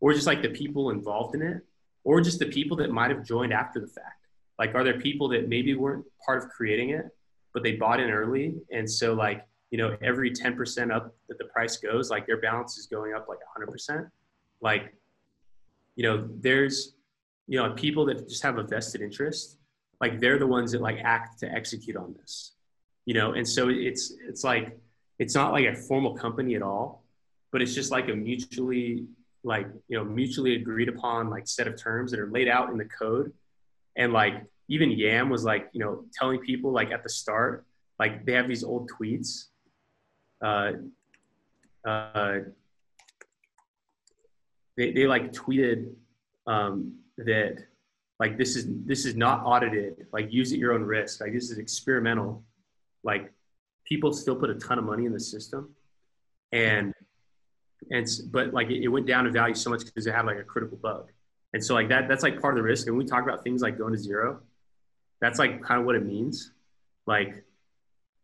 or 0.00 0.12
just 0.12 0.26
like 0.26 0.42
the 0.42 0.48
people 0.48 0.90
involved 0.90 1.34
in 1.34 1.42
it, 1.42 1.62
or 2.04 2.20
just 2.20 2.38
the 2.38 2.46
people 2.46 2.76
that 2.76 2.90
might 2.90 3.10
have 3.10 3.24
joined 3.24 3.52
after 3.52 3.80
the 3.80 3.86
fact. 3.86 4.26
Like, 4.58 4.74
are 4.74 4.84
there 4.84 4.98
people 4.98 5.28
that 5.28 5.48
maybe 5.48 5.74
weren't 5.74 6.04
part 6.24 6.42
of 6.42 6.50
creating 6.50 6.90
it, 6.90 7.06
but 7.52 7.62
they 7.62 7.72
bought 7.72 8.00
in 8.00 8.10
early? 8.10 8.54
And 8.72 8.90
so, 8.90 9.14
like, 9.14 9.46
you 9.70 9.78
know, 9.78 9.96
every 10.02 10.30
10% 10.30 10.90
up 10.90 11.14
that 11.28 11.38
the 11.38 11.44
price 11.44 11.76
goes, 11.76 12.10
like 12.10 12.26
their 12.26 12.40
balance 12.40 12.78
is 12.78 12.86
going 12.86 13.14
up 13.14 13.28
like 13.28 13.38
100%. 13.58 14.08
Like, 14.60 14.94
you 15.96 16.04
know, 16.04 16.28
there's, 16.40 16.94
you 17.46 17.58
know, 17.58 17.72
people 17.74 18.06
that 18.06 18.28
just 18.28 18.42
have 18.42 18.58
a 18.58 18.62
vested 18.62 19.00
interest, 19.00 19.58
like 20.00 20.20
they're 20.20 20.38
the 20.38 20.46
ones 20.46 20.72
that 20.72 20.80
like 20.80 20.98
act 21.02 21.40
to 21.40 21.50
execute 21.50 21.96
on 21.96 22.14
this, 22.18 22.52
you 23.04 23.14
know? 23.14 23.32
And 23.32 23.46
so 23.46 23.68
it's, 23.68 24.14
it's 24.26 24.44
like, 24.44 24.78
it's 25.18 25.34
not 25.34 25.52
like 25.52 25.66
a 25.66 25.74
formal 25.74 26.14
company 26.14 26.54
at 26.54 26.62
all, 26.62 27.04
but 27.52 27.60
it's 27.60 27.74
just 27.74 27.90
like 27.90 28.08
a 28.08 28.14
mutually 28.14 29.06
like 29.44 29.66
you 29.88 29.96
know 29.96 30.04
mutually 30.04 30.56
agreed 30.56 30.88
upon 30.88 31.30
like 31.30 31.46
set 31.46 31.66
of 31.66 31.76
terms 31.80 32.10
that 32.10 32.20
are 32.20 32.30
laid 32.30 32.48
out 32.48 32.70
in 32.70 32.76
the 32.76 32.84
code 32.84 33.32
and 33.96 34.12
like 34.12 34.34
even 34.68 34.90
yam 34.90 35.30
was 35.30 35.44
like 35.44 35.68
you 35.72 35.80
know 35.80 36.04
telling 36.12 36.38
people 36.40 36.72
like 36.72 36.90
at 36.90 37.02
the 37.02 37.08
start 37.08 37.64
like 37.98 38.24
they 38.26 38.32
have 38.32 38.48
these 38.48 38.64
old 38.64 38.90
tweets 38.90 39.46
uh, 40.42 40.72
uh, 41.86 42.38
they, 44.76 44.92
they 44.92 45.06
like 45.06 45.32
tweeted 45.32 45.92
um, 46.46 46.94
that 47.18 47.64
like 48.20 48.36
this 48.38 48.56
is 48.56 48.66
this 48.84 49.04
is 49.06 49.14
not 49.14 49.44
audited 49.44 50.06
like 50.12 50.32
use 50.32 50.52
at 50.52 50.58
your 50.58 50.72
own 50.72 50.82
risk 50.82 51.20
like 51.20 51.32
this 51.32 51.50
is 51.50 51.58
experimental 51.58 52.42
like 53.04 53.32
people 53.84 54.12
still 54.12 54.36
put 54.36 54.50
a 54.50 54.54
ton 54.54 54.78
of 54.78 54.84
money 54.84 55.04
in 55.04 55.12
the 55.12 55.20
system 55.20 55.74
and 56.52 56.92
and 57.90 58.06
but 58.30 58.52
like 58.52 58.70
it, 58.70 58.82
it 58.82 58.88
went 58.88 59.06
down 59.06 59.26
in 59.26 59.32
value 59.32 59.54
so 59.54 59.70
much 59.70 59.84
because 59.84 60.06
it 60.06 60.14
had 60.14 60.26
like 60.26 60.38
a 60.38 60.44
critical 60.44 60.76
bug. 60.76 61.10
And 61.54 61.64
so 61.64 61.74
like 61.74 61.88
that 61.88 62.08
that's 62.08 62.22
like 62.22 62.40
part 62.40 62.54
of 62.54 62.56
the 62.56 62.62
risk. 62.62 62.86
And 62.86 62.96
when 62.96 63.04
we 63.04 63.10
talk 63.10 63.22
about 63.22 63.44
things 63.44 63.62
like 63.62 63.78
going 63.78 63.92
to 63.92 63.98
zero, 63.98 64.40
that's 65.20 65.38
like 65.38 65.62
kind 65.62 65.80
of 65.80 65.86
what 65.86 65.94
it 65.94 66.04
means. 66.04 66.52
Like, 67.06 67.44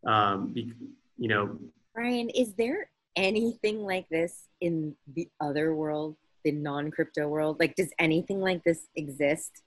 um, 0.06 0.52
you 0.54 1.28
know, 1.28 1.56
Brian, 1.94 2.28
is 2.30 2.54
there 2.54 2.90
anything 3.14 3.84
like 3.84 4.08
this 4.08 4.48
in 4.60 4.96
the 5.14 5.28
other 5.40 5.76
world, 5.76 6.16
the 6.44 6.50
non-crypto 6.50 7.28
world? 7.28 7.58
Like, 7.60 7.76
does 7.76 7.90
anything 8.00 8.40
like 8.40 8.64
this 8.64 8.88
exist? 8.96 9.62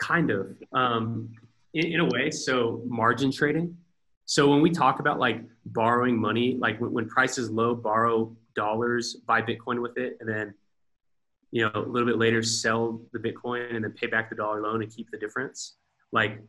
Kind 0.00 0.30
of, 0.30 0.56
um, 0.72 1.28
in, 1.74 1.92
in 1.92 2.00
a 2.00 2.06
way. 2.06 2.30
So 2.30 2.80
margin 2.86 3.30
trading. 3.30 3.76
So 4.24 4.48
when 4.48 4.62
we 4.62 4.70
talk 4.70 4.98
about 4.98 5.18
like 5.18 5.42
borrowing 5.66 6.18
money, 6.18 6.56
like 6.58 6.80
when, 6.80 6.92
when 6.92 7.06
price 7.06 7.36
is 7.36 7.50
low, 7.50 7.74
borrow 7.74 8.34
dollars, 8.54 9.16
buy 9.26 9.42
Bitcoin 9.42 9.82
with 9.82 9.98
it, 9.98 10.16
and 10.20 10.28
then 10.28 10.54
you 11.52 11.62
know 11.62 11.70
a 11.74 11.78
little 11.78 12.08
bit 12.08 12.18
later 12.18 12.42
sell 12.42 13.00
the 13.12 13.18
Bitcoin 13.18 13.74
and 13.74 13.84
then 13.84 13.92
pay 13.92 14.06
back 14.06 14.28
the 14.30 14.36
dollar 14.36 14.62
loan 14.62 14.82
and 14.82 14.90
keep 14.90 15.10
the 15.10 15.18
difference. 15.18 15.76
Like, 16.12 16.40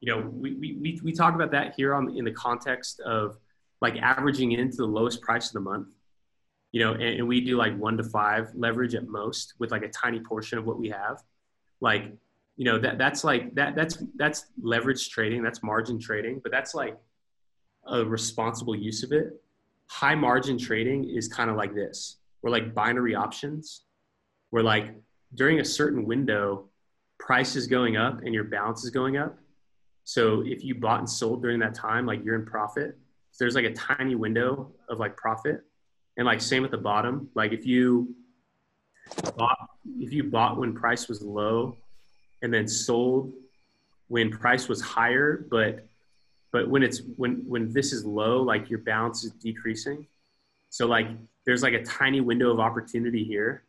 you 0.00 0.14
know, 0.14 0.30
we 0.32 0.54
we 0.54 1.00
we 1.02 1.12
talk 1.12 1.34
about 1.34 1.50
that 1.50 1.74
here 1.74 1.94
on 1.94 2.16
in 2.16 2.24
the 2.24 2.32
context 2.32 3.00
of 3.00 3.38
like 3.80 3.96
averaging 3.96 4.52
into 4.52 4.76
the 4.76 4.86
lowest 4.86 5.20
price 5.22 5.48
of 5.48 5.54
the 5.54 5.60
month. 5.60 5.88
You 6.72 6.84
know, 6.84 6.92
and, 6.92 7.02
and 7.02 7.28
we 7.28 7.40
do 7.40 7.56
like 7.56 7.76
one 7.76 7.96
to 7.96 8.04
five 8.04 8.50
leverage 8.54 8.94
at 8.94 9.08
most 9.08 9.54
with 9.58 9.70
like 9.72 9.82
a 9.82 9.88
tiny 9.88 10.20
portion 10.20 10.58
of 10.58 10.64
what 10.64 10.78
we 10.78 10.90
have. 10.90 11.22
Like 11.80 12.12
you 12.60 12.66
know 12.66 12.78
that 12.78 12.98
that's 12.98 13.24
like 13.24 13.54
that 13.54 13.74
that's 13.74 14.02
that's 14.16 14.44
leverage 14.62 15.08
trading 15.08 15.42
that's 15.42 15.62
margin 15.62 15.98
trading 15.98 16.40
but 16.42 16.52
that's 16.52 16.74
like 16.74 16.94
a 17.86 18.04
responsible 18.04 18.76
use 18.76 19.02
of 19.02 19.12
it 19.12 19.42
high 19.86 20.14
margin 20.14 20.58
trading 20.58 21.08
is 21.08 21.26
kind 21.26 21.48
of 21.48 21.56
like 21.56 21.74
this 21.74 22.18
we're 22.42 22.50
like 22.50 22.74
binary 22.74 23.14
options 23.14 23.84
where 24.50 24.62
like 24.62 24.94
during 25.36 25.60
a 25.60 25.64
certain 25.64 26.04
window 26.04 26.66
price 27.18 27.56
is 27.56 27.66
going 27.66 27.96
up 27.96 28.20
and 28.24 28.34
your 28.34 28.44
balance 28.44 28.84
is 28.84 28.90
going 28.90 29.16
up 29.16 29.38
so 30.04 30.42
if 30.44 30.62
you 30.62 30.74
bought 30.74 30.98
and 30.98 31.08
sold 31.08 31.40
during 31.40 31.58
that 31.58 31.74
time 31.74 32.04
like 32.04 32.22
you're 32.22 32.34
in 32.34 32.44
profit 32.44 32.98
so 33.32 33.44
there's 33.44 33.54
like 33.54 33.64
a 33.64 33.72
tiny 33.72 34.14
window 34.14 34.70
of 34.88 34.98
like 34.98 35.16
profit 35.16 35.62
and 36.16 36.26
like 36.26 36.40
same 36.40 36.64
at 36.64 36.70
the 36.70 36.78
bottom 36.78 37.28
like 37.34 37.52
if 37.52 37.66
you 37.66 38.14
bought 39.36 39.58
if 39.98 40.12
you 40.12 40.24
bought 40.24 40.58
when 40.58 40.74
price 40.74 41.08
was 41.08 41.22
low 41.22 41.76
and 42.42 42.52
then 42.52 42.66
sold 42.66 43.32
when 44.10 44.28
price 44.28 44.68
was 44.68 44.80
higher, 44.80 45.46
but 45.50 45.86
but 46.52 46.68
when 46.68 46.82
it's 46.82 47.00
when 47.16 47.44
when 47.46 47.72
this 47.72 47.92
is 47.92 48.04
low, 48.04 48.42
like 48.42 48.68
your 48.68 48.80
balance 48.80 49.22
is 49.24 49.30
decreasing. 49.30 50.04
So 50.68 50.86
like 50.86 51.06
there's 51.46 51.62
like 51.62 51.74
a 51.74 51.84
tiny 51.84 52.20
window 52.20 52.50
of 52.50 52.58
opportunity 52.58 53.22
here 53.22 53.62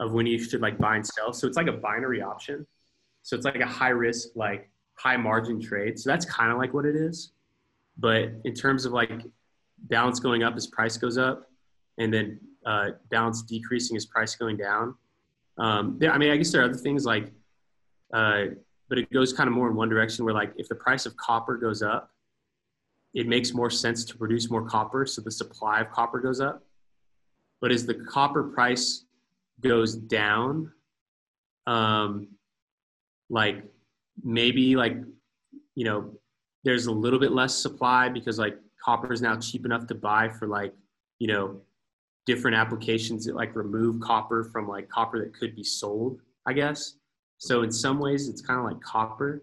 of 0.00 0.10
when 0.10 0.26
you 0.26 0.42
should 0.42 0.60
like 0.60 0.76
buy 0.76 0.96
and 0.96 1.06
sell. 1.06 1.32
So 1.32 1.46
it's 1.46 1.56
like 1.56 1.68
a 1.68 1.72
binary 1.72 2.20
option. 2.20 2.66
So 3.22 3.36
it's 3.36 3.44
like 3.44 3.60
a 3.60 3.66
high 3.66 3.90
risk, 3.90 4.30
like 4.34 4.68
high 4.96 5.16
margin 5.16 5.60
trade. 5.60 6.00
So 6.00 6.10
that's 6.10 6.24
kind 6.24 6.50
of 6.50 6.58
like 6.58 6.74
what 6.74 6.84
it 6.84 6.96
is. 6.96 7.30
But 8.02 8.32
in 8.44 8.52
terms 8.52 8.84
of 8.84 8.92
like 8.92 9.12
balance 9.84 10.20
going 10.20 10.42
up 10.42 10.54
as 10.56 10.66
price 10.66 10.98
goes 10.98 11.16
up, 11.16 11.46
and 11.98 12.12
then 12.12 12.38
uh, 12.66 12.90
balance 13.10 13.42
decreasing 13.42 13.96
as 13.96 14.04
price 14.04 14.34
going 14.34 14.58
down. 14.58 14.94
Um, 15.56 15.96
there, 15.98 16.12
I 16.12 16.18
mean, 16.18 16.30
I 16.30 16.36
guess 16.36 16.52
there 16.52 16.62
are 16.62 16.64
other 16.64 16.74
things 16.74 17.06
like 17.06 17.32
uh, 18.12 18.44
but 18.88 18.98
it 18.98 19.10
goes 19.10 19.32
kind 19.32 19.48
of 19.48 19.54
more 19.54 19.68
in 19.70 19.74
one 19.74 19.88
direction 19.88 20.22
where 20.24 20.34
like 20.34 20.52
if 20.58 20.68
the 20.68 20.74
price 20.74 21.06
of 21.06 21.16
copper 21.16 21.56
goes 21.56 21.82
up, 21.82 22.10
it 23.14 23.26
makes 23.26 23.54
more 23.54 23.70
sense 23.70 24.04
to 24.04 24.18
produce 24.18 24.50
more 24.50 24.66
copper. 24.66 25.06
So 25.06 25.22
the 25.22 25.30
supply 25.30 25.80
of 25.80 25.90
copper 25.90 26.20
goes 26.20 26.40
up. 26.40 26.62
But 27.62 27.72
as 27.72 27.86
the 27.86 27.94
copper 27.94 28.42
price 28.42 29.06
goes 29.60 29.94
down, 29.94 30.72
um, 31.66 32.28
like 33.30 33.64
maybe 34.22 34.76
like, 34.76 34.96
you 35.74 35.84
know, 35.84 36.12
there's 36.64 36.86
a 36.86 36.92
little 36.92 37.18
bit 37.18 37.32
less 37.32 37.54
supply 37.54 38.08
because 38.08 38.38
like 38.38 38.56
copper 38.82 39.12
is 39.12 39.22
now 39.22 39.36
cheap 39.36 39.64
enough 39.64 39.86
to 39.88 39.94
buy 39.94 40.28
for 40.28 40.46
like, 40.46 40.74
you 41.18 41.28
know, 41.28 41.60
different 42.26 42.56
applications 42.56 43.24
that 43.26 43.34
like 43.34 43.54
remove 43.56 44.00
copper 44.00 44.44
from 44.44 44.68
like 44.68 44.88
copper 44.88 45.18
that 45.18 45.34
could 45.34 45.56
be 45.56 45.64
sold, 45.64 46.20
I 46.46 46.52
guess. 46.52 46.94
So 47.38 47.62
in 47.62 47.72
some 47.72 47.98
ways, 47.98 48.28
it's 48.28 48.40
kind 48.40 48.58
of 48.60 48.64
like 48.64 48.80
copper, 48.80 49.42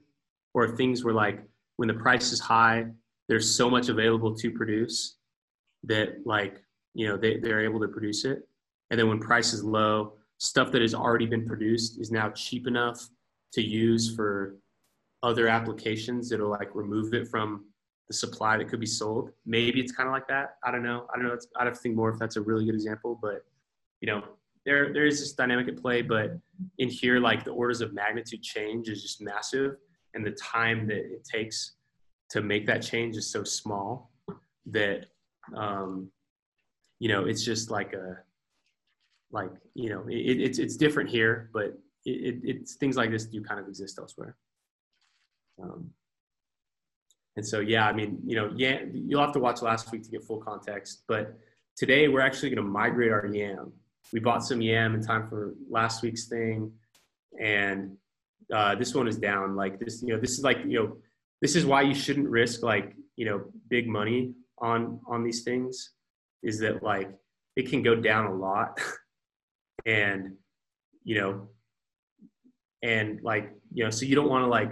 or 0.54 0.76
things 0.76 1.04
where 1.04 1.14
like 1.14 1.44
when 1.76 1.88
the 1.88 1.94
price 1.94 2.32
is 2.32 2.40
high, 2.40 2.88
there's 3.28 3.54
so 3.56 3.70
much 3.70 3.90
available 3.90 4.34
to 4.36 4.52
produce 4.52 5.18
that 5.84 6.26
like 6.26 6.64
you 6.94 7.08
know 7.08 7.18
they, 7.18 7.38
they're 7.38 7.64
able 7.64 7.80
to 7.82 7.88
produce 7.88 8.26
it. 8.26 8.48
And 8.90 9.00
then 9.00 9.08
when 9.08 9.20
price 9.20 9.54
is 9.54 9.64
low, 9.64 10.14
stuff 10.38 10.72
that 10.72 10.82
has 10.82 10.96
already 10.96 11.26
been 11.26 11.46
produced 11.46 12.00
is 12.00 12.12
now 12.12 12.30
cheap 12.30 12.68
enough 12.68 13.10
to 13.54 13.62
use 13.62 14.16
for 14.16 14.56
other 15.24 15.48
applications 15.48 16.30
that'll 16.30 16.50
like 16.50 16.74
remove 16.74 17.14
it 17.14 17.28
from 17.28 17.66
the 18.08 18.14
supply 18.14 18.58
that 18.58 18.68
could 18.68 18.80
be 18.80 18.86
sold. 18.86 19.32
Maybe 19.46 19.80
it's 19.80 19.92
kind 19.92 20.08
of 20.08 20.14
like 20.14 20.28
that. 20.28 20.56
I 20.64 20.72
don't 20.72 20.84
know. 20.84 21.06
I 21.14 21.18
don't 21.18 21.28
know. 21.28 21.34
It's, 21.34 21.48
I'd 21.58 21.68
have 21.68 21.76
to 21.76 21.80
think 21.80 21.96
more 21.96 22.10
if 22.10 22.20
that's 22.20 22.38
a 22.38 22.42
really 22.42 22.66
good 22.66 22.76
example, 22.76 23.20
but 23.22 23.46
you 24.02 24.08
know, 24.08 24.24
there 24.66 24.92
there 24.94 25.06
is 25.06 25.20
this 25.20 25.34
dynamic 25.34 25.68
at 25.68 25.78
play, 25.78 26.02
but 26.02 26.38
in 26.78 26.90
here, 26.90 27.20
like 27.20 27.44
the 27.44 27.52
orders 27.52 27.82
of 27.82 27.94
magnitude 27.94 28.44
change 28.44 28.90
is 28.90 29.02
just 29.02 29.22
massive, 29.22 29.78
and 30.14 30.26
the 30.26 30.32
time 30.32 30.88
that 30.88 30.98
it 30.98 31.24
takes 31.24 31.74
to 32.30 32.42
make 32.42 32.66
that 32.68 32.82
change 32.82 33.16
is 33.18 33.32
so 33.32 33.44
small 33.44 34.12
that 34.68 35.08
um, 35.56 36.10
you 37.00 37.10
know 37.10 37.26
it's 37.26 37.44
just 37.44 37.72
like 37.72 37.94
a 37.94 38.18
like 39.32 39.52
you 39.74 39.90
know 39.90 40.04
it, 40.08 40.42
it's 40.42 40.60
it's 40.60 40.76
different 40.76 41.10
here, 41.10 41.50
but 41.54 41.78
it, 42.06 42.10
it, 42.10 42.40
it's 42.44 42.76
things 42.76 42.98
like 42.98 43.12
this 43.12 43.26
do 43.26 43.42
kind 43.42 43.60
of 43.60 43.68
exist 43.68 43.98
elsewhere. 43.98 44.36
Um, 45.62 45.91
and 47.36 47.45
so 47.45 47.60
yeah, 47.60 47.88
I 47.88 47.93
mean 47.93 48.20
you 48.26 48.36
know 48.36 48.51
yeah 48.55 48.80
you'll 48.91 49.22
have 49.22 49.34
to 49.34 49.39
watch 49.39 49.62
last 49.62 49.91
week 49.91 50.03
to 50.03 50.10
get 50.10 50.24
full 50.24 50.39
context, 50.39 51.03
but 51.07 51.38
today 51.76 52.07
we're 52.07 52.22
actually 52.22 52.49
going 52.49 52.64
to 52.64 52.70
migrate 52.70 53.12
our 53.12 53.26
yam 53.28 53.74
we 54.12 54.20
bought 54.20 54.43
some 54.43 54.62
yam 54.62 54.95
in 54.95 55.01
time 55.01 55.28
for 55.28 55.53
last 55.70 56.01
week's 56.01 56.28
thing, 56.28 56.72
and 57.39 57.95
uh, 58.53 58.76
this 58.76 58.95
one 58.95 59.07
is 59.07 59.18
down. 59.18 59.55
Like 59.55 59.80
this, 59.80 60.01
you 60.01 60.14
know, 60.14 60.20
this 60.20 60.32
is 60.32 60.43
like 60.43 60.60
you 60.66 60.80
know, 60.80 60.97
this 61.41 61.55
is 61.55 61.66
why 61.66 61.84
you 61.84 61.93
shouldn't 61.93 62.28
risk 62.28 62.64
like 62.64 62.95
you 63.16 63.26
know 63.26 63.43
big 63.70 63.88
money 63.88 64.34
on 64.57 64.99
on 65.07 65.24
these 65.24 65.43
things. 65.43 65.91
Is 66.41 66.60
that 66.60 66.82
like 66.82 67.12
it 67.55 67.70
can 67.70 67.84
go 67.84 67.95
down 67.95 68.26
a 68.26 68.34
lot, 68.34 68.80
and 69.86 70.36
you 71.03 71.16
know, 71.20 71.49
and 72.82 73.22
like 73.22 73.51
you 73.74 73.84
know, 73.84 73.89
so 73.89 74.05
you 74.05 74.16
don't 74.16 74.30
want 74.30 74.43
to 74.43 74.47
like 74.47 74.72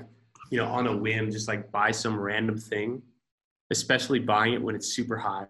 you 0.50 0.58
know 0.58 0.66
on 0.66 0.88
a 0.88 0.96
whim 0.96 1.32
just 1.32 1.48
like 1.48 1.72
buy 1.72 1.92
some 1.92 2.20
random 2.20 2.58
thing, 2.58 3.02
especially 3.72 4.20
buying 4.20 4.54
it 4.54 4.62
when 4.62 4.76
it's 4.76 4.88
super 4.94 5.18
high 5.18 5.48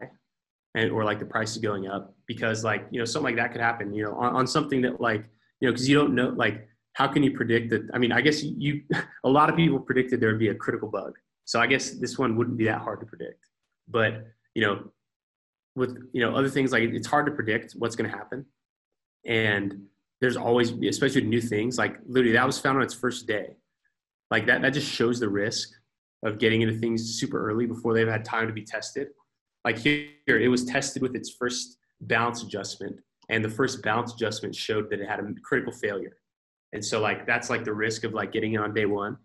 and 0.78 0.92
or 0.92 1.04
like 1.04 1.20
the 1.20 1.26
price 1.26 1.52
is 1.52 1.58
going 1.58 1.88
up 1.88 2.14
because 2.28 2.64
like 2.64 2.88
you 2.92 3.00
know 3.00 3.06
something 3.06 3.36
like 3.36 3.36
that 3.36 3.52
could 3.52 3.62
happen 3.62 3.94
you 3.94 4.04
know 4.04 4.14
on, 4.14 4.36
on 4.36 4.48
something 4.48 4.82
that 4.82 5.02
like 5.02 5.26
you 5.60 5.68
know 5.68 5.72
because 5.72 5.90
you 5.90 5.96
don't 5.96 6.14
know 6.14 6.30
like 6.30 6.68
how 6.94 7.08
can 7.08 7.22
you 7.22 7.32
predict 7.32 7.70
that? 7.70 7.88
I 7.94 7.98
mean 7.98 8.12
i 8.12 8.22
guess 8.22 8.44
you 8.44 8.84
a 9.24 9.30
lot 9.30 9.50
of 9.50 9.56
people 9.56 9.80
predicted 9.80 10.20
there 10.20 10.30
would 10.30 10.40
be 10.40 10.50
a 10.50 10.56
critical 10.56 10.90
bug. 10.90 11.14
So 11.46 11.60
i 11.60 11.68
guess 11.68 11.92
this 11.92 12.18
one 12.18 12.36
wouldn't 12.38 12.58
be 12.58 12.66
that 12.66 12.82
hard 12.82 13.00
to 13.02 13.06
predict. 13.06 13.48
But 13.88 14.28
you 14.54 14.62
know 14.66 14.92
with 15.76 15.98
you 16.14 16.22
know 16.22 16.36
other 16.36 16.50
things 16.50 16.72
like 16.72 16.84
it's 16.84 17.08
hard 17.08 17.26
to 17.26 17.32
predict 17.32 17.74
what's 17.74 17.96
going 17.96 18.10
to 18.10 18.16
happen. 18.16 18.46
And 19.26 19.88
there's 20.22 20.38
always 20.38 20.72
especially 20.72 21.22
new 21.22 21.42
things 21.42 21.78
like 21.78 21.98
literally 22.08 22.34
that 22.34 22.46
was 22.46 22.60
found 22.60 22.78
on 22.78 22.84
its 22.84 22.94
first 22.94 23.28
day 23.28 23.56
like 24.32 24.46
that 24.48 24.62
that 24.62 24.74
just 24.74 24.92
shows 24.92 25.20
the 25.20 25.30
risk 25.30 25.70
of 26.26 26.40
getting 26.40 26.62
into 26.62 26.78
things 26.78 27.20
super 27.20 27.50
early 27.50 27.66
before 27.66 27.94
they've 27.94 28.08
had 28.08 28.26
time 28.26 28.48
to 28.48 28.54
be 28.54 28.64
tested 28.64 29.08
like 29.68 29.80
here, 29.80 30.08
it 30.28 30.48
was 30.48 30.64
tested 30.64 31.02
with 31.02 31.14
its 31.14 31.30
first 31.30 31.78
balance 32.00 32.42
adjustment, 32.42 32.96
and 33.28 33.44
the 33.44 33.50
first 33.50 33.84
balance 33.84 34.14
adjustment 34.14 34.56
showed 34.56 34.90
that 34.90 35.02
it 35.02 35.10
had 35.10 35.20
a 35.20 35.28
critical 35.44 35.74
failure. 35.74 36.16
And 36.72 36.84
so 36.84 37.02
like 37.02 37.28
that's 37.28 37.50
like 37.50 37.66
the 37.66 37.74
risk 37.74 38.06
of 38.06 38.14
like 38.14 38.32
getting 38.32 38.54
it 38.54 38.62
on 38.62 38.74
day 38.74 38.86
one. 38.86 39.18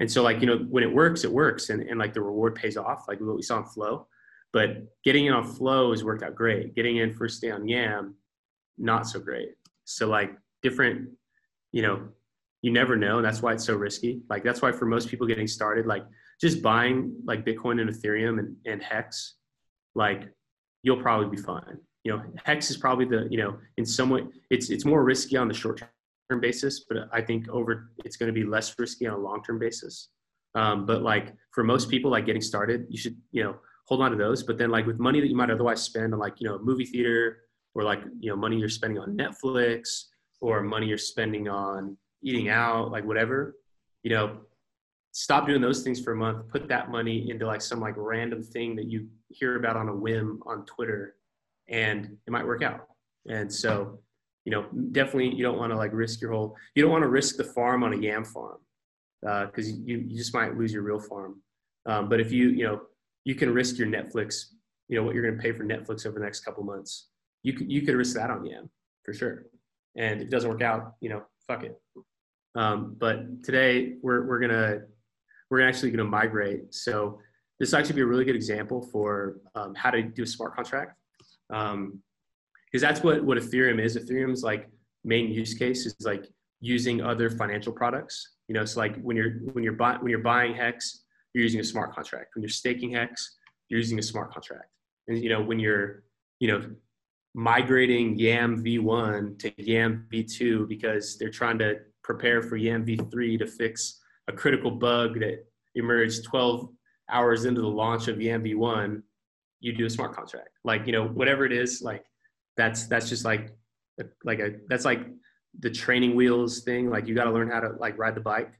And 0.00 0.10
so 0.10 0.24
like, 0.24 0.40
you 0.40 0.48
know, 0.48 0.58
when 0.68 0.82
it 0.82 0.92
works, 0.92 1.22
it 1.22 1.30
works 1.30 1.70
and, 1.70 1.80
and 1.82 1.96
like 1.96 2.12
the 2.12 2.20
reward 2.20 2.56
pays 2.56 2.76
off, 2.76 3.04
like 3.06 3.20
what 3.20 3.36
we 3.36 3.42
saw 3.42 3.58
in 3.58 3.66
flow. 3.66 4.08
But 4.52 4.78
getting 5.04 5.26
in 5.26 5.32
on 5.32 5.44
flow 5.44 5.92
has 5.92 6.02
worked 6.02 6.24
out 6.24 6.34
great. 6.34 6.74
Getting 6.74 6.96
in 6.96 7.12
first 7.12 7.40
day 7.40 7.52
on 7.52 7.68
Yam, 7.68 8.16
not 8.78 9.06
so 9.06 9.20
great. 9.20 9.50
So 9.84 10.08
like 10.08 10.36
different, 10.60 11.10
you 11.70 11.82
know, 11.82 12.08
you 12.62 12.72
never 12.72 12.96
know. 12.96 13.22
That's 13.22 13.42
why 13.42 13.52
it's 13.52 13.64
so 13.64 13.74
risky. 13.74 14.22
Like 14.28 14.44
that's 14.44 14.62
why 14.62 14.72
for 14.72 14.86
most 14.86 15.08
people 15.08 15.26
getting 15.26 15.46
started, 15.46 15.86
like 15.86 16.04
just 16.40 16.62
buying 16.62 17.14
like 17.24 17.44
Bitcoin 17.44 17.80
and 17.80 17.90
Ethereum 17.90 18.38
and, 18.38 18.56
and 18.66 18.82
Hex 18.82 19.34
like 19.94 20.28
you'll 20.82 21.02
probably 21.02 21.34
be 21.34 21.42
fine. 21.42 21.78
You 22.04 22.16
know, 22.16 22.22
hex 22.44 22.70
is 22.70 22.76
probably 22.76 23.04
the 23.04 23.26
you 23.30 23.38
know 23.38 23.58
in 23.76 23.84
some 23.84 24.10
way 24.10 24.22
it's 24.50 24.70
it's 24.70 24.84
more 24.84 25.04
risky 25.04 25.36
on 25.36 25.48
the 25.48 25.54
short 25.54 25.82
term 26.30 26.40
basis, 26.40 26.84
but 26.88 27.08
I 27.12 27.20
think 27.20 27.48
over 27.48 27.90
it's 28.04 28.16
going 28.16 28.32
to 28.32 28.32
be 28.32 28.44
less 28.46 28.74
risky 28.78 29.06
on 29.06 29.14
a 29.14 29.18
long 29.18 29.42
term 29.42 29.58
basis. 29.58 30.08
Um, 30.54 30.86
but 30.86 31.02
like 31.02 31.34
for 31.52 31.64
most 31.64 31.90
people, 31.90 32.10
like 32.10 32.26
getting 32.26 32.42
started, 32.42 32.86
you 32.88 32.98
should 32.98 33.16
you 33.32 33.42
know 33.42 33.56
hold 33.88 34.02
on 34.02 34.10
to 34.10 34.16
those. 34.16 34.42
But 34.42 34.58
then 34.58 34.70
like 34.70 34.86
with 34.86 34.98
money 34.98 35.20
that 35.20 35.28
you 35.28 35.36
might 35.36 35.50
otherwise 35.50 35.82
spend 35.82 36.12
on 36.12 36.20
like, 36.20 36.34
you 36.40 36.48
know, 36.48 36.56
a 36.56 36.58
movie 36.62 36.84
theater 36.84 37.38
or 37.74 37.82
like, 37.82 38.00
you 38.20 38.28
know, 38.30 38.36
money 38.36 38.58
you're 38.58 38.68
spending 38.68 38.98
on 38.98 39.16
Netflix 39.16 40.04
or 40.40 40.62
money 40.62 40.86
you're 40.86 40.98
spending 40.98 41.48
on 41.48 41.96
eating 42.22 42.48
out, 42.48 42.90
like 42.90 43.04
whatever, 43.04 43.56
you 44.02 44.10
know, 44.10 44.38
stop 45.12 45.46
doing 45.46 45.60
those 45.60 45.82
things 45.82 46.00
for 46.00 46.12
a 46.12 46.16
month, 46.16 46.48
put 46.48 46.68
that 46.68 46.90
money 46.90 47.30
into 47.30 47.46
like 47.46 47.60
some 47.60 47.80
like 47.80 47.94
random 47.96 48.42
thing 48.42 48.76
that 48.76 48.86
you 48.86 49.08
hear 49.30 49.56
about 49.56 49.76
on 49.76 49.88
a 49.88 49.94
whim 49.94 50.40
on 50.46 50.64
Twitter 50.64 51.16
and 51.68 52.16
it 52.26 52.30
might 52.30 52.46
work 52.46 52.62
out. 52.62 52.86
And 53.28 53.52
so, 53.52 53.98
you 54.44 54.52
know, 54.52 54.66
definitely 54.92 55.34
you 55.34 55.42
don't 55.42 55.58
want 55.58 55.72
to 55.72 55.76
like 55.76 55.92
risk 55.92 56.20
your 56.20 56.32
whole, 56.32 56.56
you 56.74 56.82
don't 56.82 56.92
want 56.92 57.02
to 57.02 57.08
risk 57.08 57.36
the 57.36 57.44
farm 57.44 57.82
on 57.82 57.92
a 57.92 57.96
yam 57.96 58.24
farm 58.24 58.58
because 59.20 59.68
uh, 59.68 59.76
you, 59.84 59.98
you 60.06 60.16
just 60.16 60.32
might 60.34 60.56
lose 60.56 60.72
your 60.72 60.82
real 60.82 61.00
farm. 61.00 61.42
Um, 61.86 62.08
but 62.08 62.20
if 62.20 62.32
you, 62.32 62.50
you 62.50 62.64
know, 62.64 62.82
you 63.24 63.34
can 63.34 63.52
risk 63.52 63.76
your 63.76 63.88
Netflix, 63.88 64.44
you 64.88 64.96
know, 64.96 65.02
what 65.02 65.14
you're 65.14 65.24
going 65.24 65.36
to 65.36 65.42
pay 65.42 65.52
for 65.52 65.64
Netflix 65.64 66.06
over 66.06 66.18
the 66.18 66.24
next 66.24 66.40
couple 66.40 66.62
months. 66.64 67.08
You 67.42 67.52
could, 67.52 67.70
you 67.70 67.82
could 67.82 67.94
risk 67.94 68.14
that 68.16 68.30
on 68.30 68.44
Yam 68.44 68.70
for 69.04 69.12
sure. 69.12 69.46
And 69.96 70.20
if 70.20 70.28
it 70.28 70.30
doesn't 70.30 70.48
work 70.48 70.62
out, 70.62 70.94
you 71.00 71.08
know, 71.08 71.22
fuck 71.46 71.64
it. 71.64 71.80
Um, 72.58 72.96
but 72.98 73.44
today 73.44 73.94
we're, 74.02 74.26
we're 74.26 74.40
to, 74.50 74.82
we're 75.48 75.60
actually 75.60 75.90
to 75.98 76.04
migrate. 76.04 76.74
So 76.74 77.20
this 77.60 77.72
actually 77.72 77.94
be 77.94 78.00
a 78.02 78.06
really 78.06 78.24
good 78.24 78.34
example 78.34 78.82
for 78.82 79.36
um, 79.54 79.76
how 79.76 79.90
to 79.90 80.02
do 80.02 80.24
a 80.24 80.26
smart 80.26 80.56
contract. 80.56 80.96
because 81.48 81.72
um, 81.74 82.02
that's 82.72 83.00
what, 83.04 83.22
what 83.22 83.38
Ethereum 83.38 83.80
is. 83.80 83.96
Ethereum's 83.96 84.42
like 84.42 84.68
main 85.04 85.30
use 85.30 85.54
case 85.54 85.86
is 85.86 85.94
like 86.00 86.26
using 86.60 87.00
other 87.00 87.30
financial 87.30 87.72
products. 87.72 88.34
You 88.48 88.56
know, 88.56 88.64
so 88.64 88.80
like 88.80 89.00
when 89.02 89.16
you're, 89.16 89.34
when 89.52 89.62
you're 89.62 89.74
buying, 89.74 90.00
when 90.00 90.10
you're 90.10 90.18
buying 90.18 90.52
Hex, 90.52 91.04
you're 91.34 91.44
using 91.44 91.60
a 91.60 91.64
smart 91.64 91.94
contract. 91.94 92.34
When 92.34 92.42
you're 92.42 92.48
staking 92.48 92.90
Hex, 92.90 93.36
you're 93.68 93.78
using 93.78 94.00
a 94.00 94.02
smart 94.02 94.32
contract. 94.32 94.66
And 95.06 95.22
you 95.22 95.28
know, 95.28 95.40
when 95.40 95.60
you're, 95.60 96.02
you 96.40 96.48
know, 96.48 96.68
migrating 97.34 98.18
YAM 98.18 98.64
v1 98.64 99.38
to 99.38 99.62
YAM 99.62 100.08
v2 100.12 100.66
because 100.68 101.16
they're 101.18 101.30
trying 101.30 101.58
to 101.60 101.76
prepare 102.08 102.40
for 102.40 102.56
YAM 102.56 102.86
v3 102.86 103.38
to 103.38 103.46
fix 103.46 104.00
a 104.28 104.32
critical 104.32 104.70
bug 104.70 105.20
that 105.20 105.44
emerged 105.74 106.24
12 106.24 106.70
hours 107.10 107.44
into 107.44 107.60
the 107.60 107.68
launch 107.68 108.08
of 108.08 108.18
YAM 108.18 108.42
v1, 108.42 109.02
you 109.60 109.74
do 109.74 109.84
a 109.84 109.90
smart 109.90 110.14
contract. 110.14 110.48
Like, 110.64 110.86
you 110.86 110.92
know, 110.92 111.06
whatever 111.06 111.44
it 111.44 111.52
is, 111.52 111.82
like 111.82 112.04
that's 112.56 112.86
that's 112.86 113.10
just 113.10 113.26
like 113.26 113.54
like 114.24 114.38
a 114.38 114.54
that's 114.68 114.86
like 114.86 115.00
the 115.60 115.70
training 115.70 116.16
wheels 116.16 116.62
thing. 116.62 116.88
Like 116.88 117.06
you 117.06 117.14
got 117.14 117.24
to 117.24 117.30
learn 117.30 117.50
how 117.50 117.60
to 117.60 117.70
like 117.78 117.98
ride 117.98 118.14
the 118.14 118.20
bike. 118.20 118.52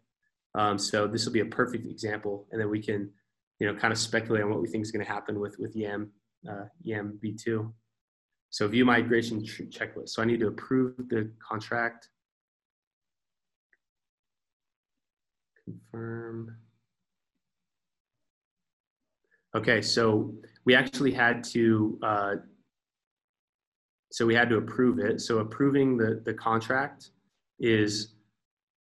Um, 0.54 0.78
so 0.78 1.06
this 1.06 1.24
will 1.24 1.32
be 1.32 1.40
a 1.40 1.46
perfect 1.46 1.86
example, 1.86 2.46
and 2.52 2.60
then 2.60 2.68
we 2.68 2.82
can, 2.82 3.10
you 3.60 3.66
know, 3.66 3.74
kind 3.78 3.92
of 3.92 3.98
speculate 3.98 4.42
on 4.42 4.50
what 4.50 4.60
we 4.60 4.68
think 4.68 4.82
is 4.82 4.90
going 4.90 5.04
to 5.04 5.10
happen 5.10 5.40
with 5.40 5.56
with 5.58 5.74
YAM 5.74 6.10
uh, 6.50 6.66
YAM 6.82 7.18
v2. 7.24 7.72
So 8.50 8.68
view 8.68 8.84
migration 8.84 9.42
checklist. 9.42 10.10
So 10.10 10.22
I 10.22 10.24
need 10.26 10.40
to 10.40 10.48
approve 10.48 10.96
the 11.08 11.30
contract. 11.40 12.08
Confirm. 15.90 16.56
Okay, 19.56 19.80
so 19.82 20.34
we 20.64 20.74
actually 20.74 21.12
had 21.12 21.42
to, 21.44 21.98
uh, 22.02 22.34
so 24.12 24.26
we 24.26 24.34
had 24.34 24.48
to 24.50 24.56
approve 24.56 24.98
it. 24.98 25.20
So 25.20 25.38
approving 25.38 25.96
the, 25.96 26.22
the 26.24 26.34
contract 26.34 27.10
is 27.58 28.14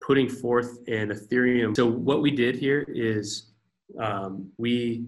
putting 0.02 0.30
forth 0.30 0.80
an 0.88 1.10
Ethereum. 1.10 1.76
So 1.76 1.86
what 1.86 2.22
we 2.22 2.32
did 2.32 2.56
here 2.56 2.86
is 2.88 3.52
um, 4.00 4.50
we 4.58 5.06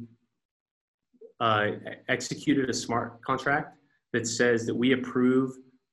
uh, 1.39 1.67
executed 2.07 2.69
a 2.69 2.73
smart 2.73 3.21
contract 3.21 3.78
that 4.13 4.28
says 4.28 4.65
that 4.65 4.76
we 4.76 4.93
approve 4.93 5.51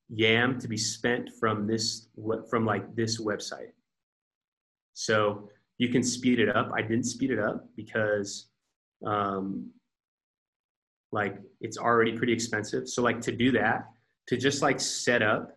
YAM 0.09 0.59
to 0.61 0.69
be 0.69 0.77
spent 0.77 1.31
from 1.41 1.67
this 1.67 2.09
from 2.51 2.67
like 2.67 2.95
this 2.95 3.21
website. 3.21 3.73
So 4.93 5.49
you 5.79 5.89
can 5.89 6.03
speed 6.03 6.39
it 6.39 6.55
up. 6.55 6.71
I 6.75 6.83
didn't 6.83 7.05
speed 7.05 7.31
it 7.31 7.39
up 7.39 7.67
because 7.77 8.49
um, 9.05 9.71
like 11.11 11.37
it's 11.61 11.79
already 11.79 12.17
pretty 12.17 12.33
expensive. 12.33 12.89
So 12.89 13.03
like 13.03 13.21
to 13.23 13.33
do 13.33 13.53
that, 13.53 13.89
to 14.29 14.37
just 14.37 14.63
like 14.63 14.81
set 14.81 15.23
up 15.23 15.57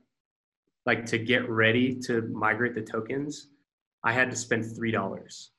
like 0.85 1.05
to 1.07 1.17
get 1.17 1.49
ready 1.49 1.95
to 2.01 2.21
migrate 2.31 2.75
the 2.75 2.81
tokens, 2.81 3.47
I 4.03 4.11
had 4.11 4.29
to 4.29 4.35
spend 4.35 4.75
three 4.75 4.91
dollars. 4.91 5.51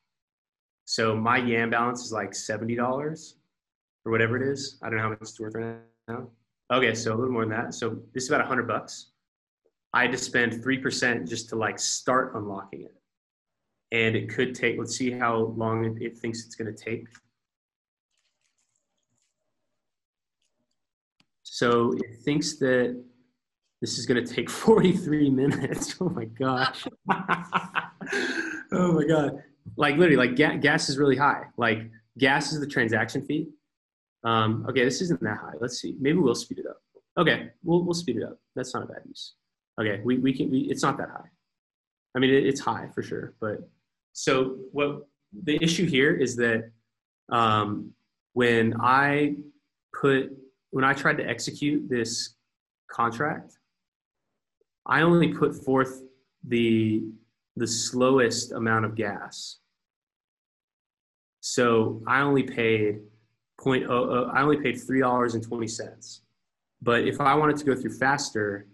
So 0.85 1.15
my 1.15 1.37
YAM 1.37 1.69
balance 1.69 2.05
is 2.05 2.11
like 2.11 2.33
seventy 2.33 2.75
dollars 2.75 3.35
or 4.05 4.11
whatever 4.11 4.37
it 4.37 4.49
is. 4.49 4.79
I 4.81 4.87
don't 4.87 4.97
know 4.97 5.03
how 5.03 5.09
much 5.09 5.19
it's 5.21 5.39
worth 5.39 5.55
right 5.55 5.75
now. 6.07 6.29
Okay, 6.71 6.93
so 6.95 7.13
a 7.13 7.15
little 7.15 7.31
more 7.31 7.41
than 7.41 7.51
that. 7.51 7.73
So 7.73 7.97
this 8.13 8.23
is 8.23 8.29
about 8.29 8.41
a 8.41 8.47
hundred 8.47 8.67
bucks. 8.67 9.11
I 9.93 10.03
had 10.03 10.11
to 10.11 10.17
spend 10.17 10.63
three 10.63 10.77
percent 10.77 11.27
just 11.27 11.49
to 11.49 11.55
like 11.55 11.79
start 11.79 12.35
unlocking 12.35 12.83
it, 12.83 12.95
and 13.91 14.15
it 14.15 14.29
could 14.29 14.55
take. 14.55 14.77
Let's 14.77 14.97
see 14.97 15.11
how 15.11 15.53
long 15.57 15.85
it, 15.85 16.01
it 16.01 16.17
thinks 16.17 16.45
it's 16.45 16.55
to 16.73 16.83
take. 16.83 17.07
So 21.43 21.93
it 21.93 22.19
thinks 22.23 22.57
that 22.57 23.01
this 23.81 23.97
is 23.97 24.05
to 24.23 24.33
take 24.33 24.49
43 24.51 25.29
minutes. 25.29 25.95
Oh 25.99 26.09
my 26.09 26.25
gosh. 26.25 26.85
oh 28.71 28.93
my 28.93 29.05
God. 29.05 29.43
Like 29.75 29.97
literally, 29.97 30.17
like 30.17 30.35
ga- 30.35 30.57
gas 30.57 30.89
is 30.89 30.97
really 30.97 31.15
high. 31.15 31.43
Like 31.57 31.89
gas 32.17 32.51
is 32.53 32.59
the 32.59 32.67
transaction 32.67 33.25
fee. 33.25 33.47
Um, 34.23 34.65
okay, 34.69 34.83
this 34.83 35.01
isn't 35.01 35.21
that 35.21 35.37
high. 35.37 35.53
Let's 35.59 35.79
see. 35.79 35.95
Maybe 35.99 36.17
we'll 36.17 36.35
speed 36.35 36.59
it 36.59 36.67
up. 36.67 36.81
Okay, 37.17 37.49
we'll, 37.63 37.83
we'll 37.83 37.93
speed 37.93 38.17
it 38.17 38.23
up. 38.23 38.37
That's 38.55 38.73
not 38.73 38.83
a 38.83 38.85
bad 38.87 39.01
use. 39.07 39.33
Okay, 39.79 40.01
we, 40.03 40.17
we 40.17 40.33
can, 40.33 40.51
we, 40.51 40.59
it's 40.61 40.83
not 40.83 40.97
that 40.97 41.09
high. 41.09 41.29
I 42.15 42.19
mean, 42.19 42.31
it, 42.31 42.45
it's 42.45 42.59
high 42.59 42.89
for 42.93 43.01
sure. 43.03 43.35
But 43.39 43.67
so 44.17 44.55
what 44.71 45.05
the 45.43 45.59
issue 45.61 45.85
here 45.85 46.11
is 46.11 46.35
that 46.37 46.71
um, 47.31 47.93
when 48.33 48.73
I 48.81 49.35
put, 49.93 50.31
when 50.71 50.83
I 50.83 50.93
tried 50.93 51.17
to 51.17 51.23
execute 51.23 51.87
this 51.87 52.33
contract, 52.91 53.59
I 54.87 55.01
only 55.01 55.35
put 55.35 55.53
forth 55.63 56.01
the 56.47 57.03
the 57.57 57.67
slowest 57.67 58.53
amount 58.53 58.85
of 58.85 58.95
gas. 58.95 59.59
So 61.41 62.01
I 62.07 62.21
only 62.21 62.41
paid 62.41 63.01
point 63.61 63.85
oh, 63.87 64.09
uh, 64.09 64.31
I 64.33 64.41
only 64.41 64.57
paid 64.57 64.81
three 64.81 64.99
dollars 64.99 65.35
and 65.35 65.43
twenty 65.43 65.67
cents. 65.67 66.23
But 66.81 67.01
if 67.07 67.21
I 67.21 67.35
wanted 67.35 67.57
to 67.57 67.65
go 67.65 67.75
through 67.75 67.93
faster, 67.93 68.65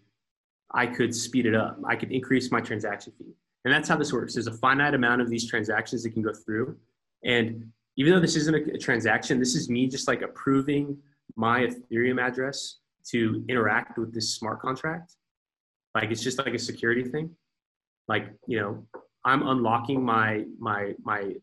I 0.73 0.87
could 0.87 1.13
speed 1.13 1.45
it 1.45 1.53
up. 1.53 1.79
I 1.85 1.97
could 1.97 2.13
increase 2.13 2.49
my 2.49 2.61
transaction 2.61 3.11
fee. 3.17 3.35
And 3.65 3.73
that's 3.73 3.87
how 3.87 3.95
this 3.95 4.11
works. 4.11 4.33
There's 4.33 4.47
a 4.47 4.57
finite 4.57 4.93
amount 4.93 5.21
of 5.21 5.29
these 5.29 5.49
transactions 5.49 6.03
that 6.03 6.11
can 6.11 6.21
go 6.21 6.33
through. 6.33 6.77
And 7.23 7.71
even 7.95 8.13
though 8.13 8.19
this 8.19 8.35
isn't 8.35 8.55
a, 8.55 8.73
a 8.73 8.77
transaction, 8.77 9.39
this 9.39 9.55
is 9.55 9.69
me 9.69 9.87
just 9.87 10.07
like 10.07 10.21
approving 10.21 10.97
my 11.35 11.67
Ethereum 11.67 12.21
address 12.21 12.79
to 13.11 13.43
interact 13.47 13.97
with 13.97 14.13
this 14.13 14.35
smart 14.35 14.61
contract. 14.61 15.15
Like 15.95 16.11
it's 16.11 16.23
just 16.23 16.37
like 16.39 16.53
a 16.53 16.59
security 16.59 17.03
thing. 17.03 17.29
Like, 18.07 18.33
you 18.47 18.59
know, 18.59 18.85
I'm 19.25 19.47
unlocking 19.47 20.03
my 20.03 20.43
my 20.59 20.93
my 21.03 21.33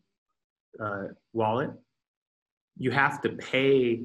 uh, 0.79 1.07
wallet. 1.33 1.71
You 2.77 2.91
have 2.91 3.21
to 3.21 3.29
pay 3.29 4.03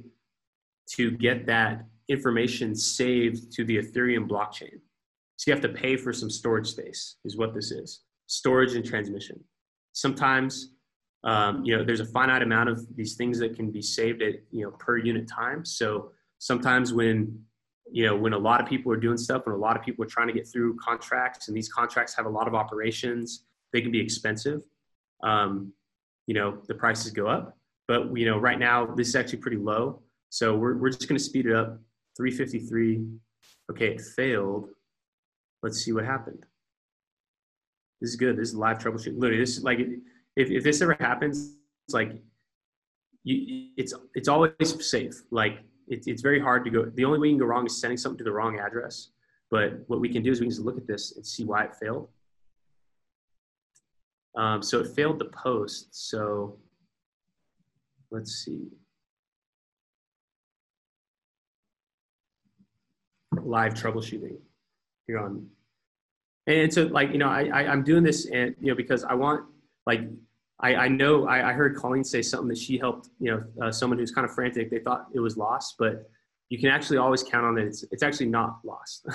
to 0.93 1.11
get 1.11 1.47
that 1.47 1.85
information 2.09 2.75
saved 2.75 3.53
to 3.53 3.65
the 3.65 3.79
Ethereum 3.79 4.29
blockchain. 4.29 4.81
So 5.37 5.51
you 5.51 5.53
have 5.53 5.63
to 5.63 5.69
pay 5.69 5.97
for 5.97 6.13
some 6.13 6.31
storage 6.31 6.69
space, 6.69 7.17
is 7.25 7.37
what 7.37 7.55
this 7.55 7.71
is. 7.71 8.03
Storage 8.27 8.75
and 8.75 8.85
transmission. 8.85 9.43
Sometimes, 9.93 10.73
um, 11.25 11.65
you 11.65 11.77
know, 11.77 11.85
there's 11.85 12.01
a 12.01 12.07
finite 12.07 12.43
amount 12.43 12.69
of 12.69 12.85
these 12.97 13.15
things 13.15 13.39
that 13.39 13.57
can 13.57 13.71
be 13.71 13.83
saved 13.83 14.23
at, 14.23 14.35
you 14.51 14.65
know, 14.65 14.71
per 14.73 14.99
unit 14.99 15.29
time. 15.29 15.65
So 15.65 16.11
sometimes 16.39 16.93
when 16.93 17.47
you 17.91 18.05
know, 18.05 18.17
when 18.17 18.33
a 18.33 18.39
lot 18.39 18.61
of 18.61 18.67
people 18.67 18.93
are 18.93 18.97
doing 18.97 19.17
stuff, 19.17 19.43
and 19.47 19.55
a 19.55 19.59
lot 19.59 19.77
of 19.77 19.83
people 19.83 20.05
are 20.05 20.09
trying 20.09 20.27
to 20.27 20.33
get 20.33 20.47
through 20.47 20.77
contracts, 20.77 21.49
and 21.49 21.57
these 21.57 21.69
contracts 21.69 22.15
have 22.15 22.27
a 22.27 22.29
lot 22.29 22.49
of 22.49 22.55
operations, 22.55 23.45
they 23.73 23.81
can 23.81 23.93
be 23.93 24.01
expensive. 24.01 24.63
Um, 25.23 25.73
you 26.27 26.35
know, 26.35 26.59
the 26.67 26.75
prices 26.75 27.13
go 27.13 27.27
up. 27.27 27.57
But 27.87 28.17
you 28.17 28.27
know, 28.27 28.39
right 28.39 28.59
now 28.59 28.87
this 28.87 29.09
is 29.09 29.17
actually 29.17 29.39
pretty 29.39 29.59
low, 29.59 30.03
so 30.29 30.57
we're 30.57 30.77
we're 30.77 30.91
just 30.91 31.09
going 31.09 31.19
to 31.19 31.25
speed 31.25 31.47
it 31.47 31.55
up. 31.55 31.79
353. 32.17 33.07
Okay, 33.71 33.89
it 33.89 34.01
failed. 34.01 34.71
Let's 35.63 35.85
see 35.85 35.93
what 35.93 36.05
happened 36.05 36.47
this 38.01 38.11
is 38.11 38.17
good. 38.17 38.37
This 38.37 38.51
is 38.51 38.55
live 38.55 38.79
troubleshooting. 38.79 39.19
Literally, 39.19 39.39
this 39.39 39.57
is 39.57 39.65
like 39.65 39.79
if, 39.81 40.51
if 40.51 40.63
this 40.63 40.83
ever 40.83 40.97
happens, 41.01 41.57
it's 41.87 41.95
like 41.95 42.13
you, 43.25 43.71
it's 43.77 43.95
it's 44.15 44.29
always 44.29 44.53
safe. 44.89 45.15
Like 45.31 45.61
it, 45.89 46.05
it's 46.07 46.23
very 46.23 46.41
hard 46.41 46.65
to 46.65 46.71
go. 46.71 46.85
The 46.95 47.05
only 47.05 47.19
way 47.19 47.29
you 47.29 47.35
can 47.35 47.41
go 47.41 47.47
wrong 47.47 47.67
is 47.67 47.81
sending 47.81 47.97
something 47.97 48.19
to 48.19 48.25
the 48.25 48.33
wrong 48.33 48.59
address. 48.59 49.09
But 49.51 49.85
what 49.87 50.01
we 50.01 50.09
can 50.09 50.23
do 50.23 50.31
is 50.31 50.41
we 50.41 50.47
can 50.47 50.51
just 50.51 50.63
look 50.63 50.77
at 50.77 50.87
this 50.87 51.17
and 51.17 51.25
see 51.25 51.45
why 51.45 51.65
it 51.65 51.75
failed. 51.77 52.09
Um, 54.37 54.63
so 54.63 54.81
it 54.81 54.89
failed 54.89 55.19
the 55.19 55.27
post. 55.27 55.89
So 55.93 56.59
let's 58.11 58.45
see. 58.45 58.69
Live 63.41 63.75
troubleshooting 63.75 64.37
here 65.07 65.21
on 65.21 65.47
and 66.47 66.73
so 66.73 66.85
like, 66.85 67.11
you 67.11 67.19
know, 67.19 67.29
I, 67.29 67.49
I 67.53 67.67
I'm 67.67 67.83
doing 67.83 68.05
this 68.05 68.27
and, 68.27 68.55
you 68.61 68.69
know, 68.69 68.75
because 68.75 69.05
I 69.05 69.15
want 69.15 69.45
like, 69.87 70.03
I, 70.61 70.75
I 70.75 70.89
know 70.89 71.27
I, 71.27 71.51
I 71.51 71.53
heard 71.53 71.77
Colleen 71.77 72.05
say 72.05 72.23
something 72.23 72.49
that 72.49 72.59
she 72.59 72.79
helped, 72.79 73.11
you 73.19 73.31
know, 73.31 73.67
uh, 73.67 73.73
someone 73.73 73.99
who's 73.99 74.11
kind 74.11 74.25
of 74.25 74.35
frantic. 74.35 74.71
They 74.71 74.79
thought 74.79 75.07
it 75.15 75.21
was 75.21 75.37
lost, 75.37 75.75
but 75.79 76.09
you 76.49 76.59
can 76.59 76.69
actually 76.69 76.99
always 76.99 77.23
count 77.23 77.45
on 77.45 77.59
it. 77.59 77.67
It's, 77.67 77.85
it's 77.91 78.03
actually 78.03 78.27
not 78.27 78.59
lost. 78.65 79.07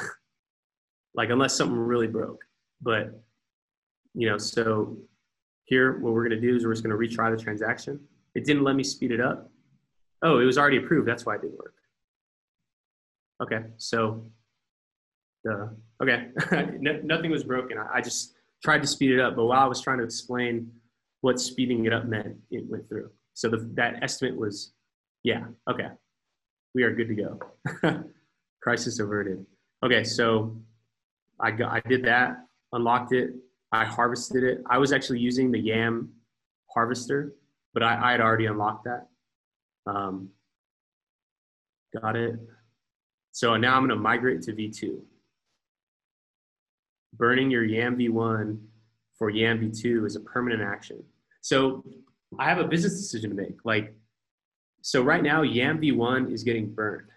like 1.15 1.29
unless 1.29 1.55
something 1.55 1.77
really 1.77 2.07
broke, 2.07 2.43
but 2.81 3.21
you 4.13 4.29
know, 4.29 4.37
so 4.37 4.97
here, 5.65 5.99
what 5.99 6.13
we're 6.13 6.27
going 6.27 6.41
to 6.41 6.47
do 6.47 6.55
is 6.55 6.65
we're 6.65 6.73
just 6.73 6.83
going 6.83 6.91
to 6.91 7.15
retry 7.15 7.35
the 7.35 7.41
transaction. 7.41 7.99
It 8.35 8.45
didn't 8.45 8.63
let 8.63 8.75
me 8.75 8.83
speed 8.83 9.11
it 9.11 9.21
up. 9.21 9.49
Oh, 10.21 10.39
it 10.39 10.45
was 10.45 10.57
already 10.57 10.77
approved. 10.77 11.07
That's 11.07 11.25
why 11.25 11.35
it 11.35 11.41
didn't 11.41 11.57
work. 11.57 11.75
Okay, 13.41 13.63
so, 13.77 14.25
uh, 15.49 15.67
okay, 16.01 16.27
no, 16.79 16.99
nothing 17.03 17.31
was 17.31 17.43
broken. 17.43 17.77
I, 17.77 17.97
I 17.97 18.01
just 18.01 18.33
tried 18.63 18.81
to 18.81 18.87
speed 18.87 19.11
it 19.11 19.19
up, 19.19 19.35
but 19.35 19.45
while 19.45 19.63
I 19.63 19.67
was 19.67 19.81
trying 19.81 19.97
to 19.99 20.03
explain 20.03 20.71
what 21.21 21.39
speeding 21.39 21.85
it 21.85 21.93
up 21.93 22.05
meant, 22.05 22.35
it 22.49 22.63
went 22.69 22.87
through. 22.87 23.09
So 23.33 23.49
the, 23.49 23.69
that 23.75 23.95
estimate 24.01 24.37
was, 24.37 24.73
yeah, 25.23 25.45
okay, 25.69 25.87
we 26.75 26.83
are 26.83 26.93
good 26.93 27.07
to 27.07 27.15
go. 27.15 28.03
Crisis 28.61 28.99
averted. 28.99 29.45
Okay, 29.83 30.03
so 30.03 30.55
I 31.39 31.51
got, 31.51 31.71
I 31.71 31.81
did 31.87 32.05
that, 32.05 32.45
unlocked 32.73 33.13
it, 33.13 33.31
I 33.71 33.85
harvested 33.85 34.43
it. 34.43 34.63
I 34.69 34.77
was 34.77 34.91
actually 34.91 35.19
using 35.19 35.51
the 35.51 35.59
yam 35.59 36.09
harvester, 36.73 37.33
but 37.73 37.83
I, 37.83 38.09
I 38.09 38.11
had 38.11 38.21
already 38.21 38.45
unlocked 38.45 38.85
that. 38.85 39.07
Um, 39.87 40.29
got 41.99 42.15
it. 42.15 42.35
So 43.31 43.55
now 43.55 43.75
I'm 43.75 43.87
going 43.87 43.89
to 43.89 43.95
migrate 43.95 44.41
to 44.43 44.53
V2. 44.53 44.99
Burning 47.13 47.51
your 47.51 47.63
YAM 47.63 47.97
V1 47.97 48.57
for 49.17 49.29
YAM 49.29 49.59
V2 49.59 50.05
is 50.05 50.15
a 50.15 50.21
permanent 50.21 50.61
action. 50.61 51.03
So 51.41 51.83
I 52.39 52.49
have 52.49 52.59
a 52.59 52.67
business 52.67 52.97
decision 52.97 53.29
to 53.31 53.35
make. 53.35 53.57
Like, 53.63 53.93
so 54.81 55.01
right 55.01 55.21
now 55.21 55.41
YAM 55.41 55.79
V1 55.81 56.31
is 56.31 56.43
getting 56.43 56.73
burned, 56.73 57.09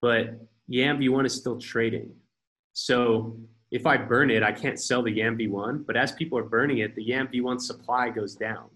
but 0.00 0.40
YAM 0.68 0.98
V1 0.98 1.26
is 1.26 1.34
still 1.34 1.60
trading. 1.60 2.14
So 2.72 3.38
if 3.70 3.86
I 3.86 3.96
burn 3.96 4.30
it, 4.30 4.42
I 4.42 4.52
can't 4.52 4.80
sell 4.80 5.02
the 5.02 5.10
YAM 5.10 5.36
V1. 5.36 5.86
But 5.86 5.96
as 5.96 6.12
people 6.12 6.38
are 6.38 6.44
burning 6.44 6.78
it, 6.78 6.94
the 6.94 7.02
YAM 7.02 7.28
V1 7.28 7.60
supply 7.60 8.10
goes 8.10 8.34
down. 8.34 8.68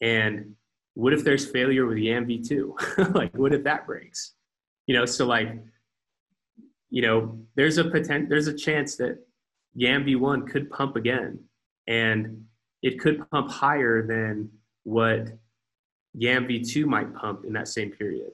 And 0.00 0.54
what 0.94 1.12
if 1.12 1.24
there's 1.24 1.50
failure 1.50 1.86
with 1.86 1.98
YAM 1.98 2.26
V2? 2.26 3.14
like, 3.14 3.36
what 3.36 3.54
if 3.54 3.64
that 3.64 3.86
breaks? 3.86 4.34
You 4.86 4.96
know, 4.96 5.06
so 5.06 5.26
like, 5.26 5.56
you 6.90 7.02
know, 7.02 7.38
there's 7.54 7.78
a 7.78 7.84
potent, 7.84 8.28
there's 8.28 8.46
a 8.46 8.54
chance 8.54 8.96
that 8.96 9.18
YAM 9.74 10.04
V1 10.04 10.48
could 10.48 10.70
pump 10.70 10.96
again, 10.96 11.38
and 11.86 12.44
it 12.82 12.98
could 13.00 13.28
pump 13.30 13.50
higher 13.50 14.06
than 14.06 14.50
what 14.84 15.28
YAM 16.14 16.46
V2 16.46 16.86
might 16.86 17.14
pump 17.14 17.44
in 17.44 17.52
that 17.52 17.68
same 17.68 17.90
period. 17.90 18.30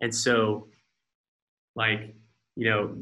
And 0.00 0.14
so, 0.14 0.68
like, 1.74 2.14
you 2.56 2.68
know, 2.68 2.96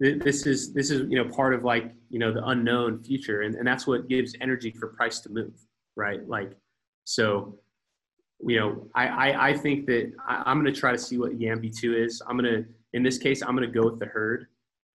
this 0.00 0.46
is 0.46 0.72
this 0.72 0.90
is 0.90 1.02
you 1.08 1.16
know 1.16 1.28
part 1.30 1.54
of 1.54 1.64
like 1.64 1.92
you 2.10 2.18
know 2.18 2.32
the 2.32 2.44
unknown 2.48 3.02
future 3.02 3.42
and, 3.42 3.54
and 3.54 3.66
that's 3.66 3.86
what 3.86 4.08
gives 4.08 4.34
energy 4.40 4.70
for 4.70 4.88
price 4.88 5.20
to 5.20 5.30
move 5.30 5.54
right 5.96 6.28
like 6.28 6.52
so 7.04 7.56
you 8.44 8.58
know 8.58 8.88
i 8.94 9.06
i, 9.06 9.48
I 9.48 9.56
think 9.56 9.86
that 9.86 10.12
I, 10.26 10.50
am 10.50 10.60
going 10.60 10.72
to 10.72 10.78
try 10.78 10.90
to 10.90 10.98
see 10.98 11.16
what 11.16 11.40
yam 11.40 11.62
v2 11.62 12.04
is 12.04 12.20
i'm 12.28 12.36
going 12.36 12.52
to 12.52 12.64
in 12.94 13.02
this 13.02 13.18
case 13.18 13.42
i'm 13.42 13.54
going 13.54 13.70
to 13.70 13.80
go 13.80 13.88
with 13.88 13.98
the 13.98 14.06
herd 14.06 14.46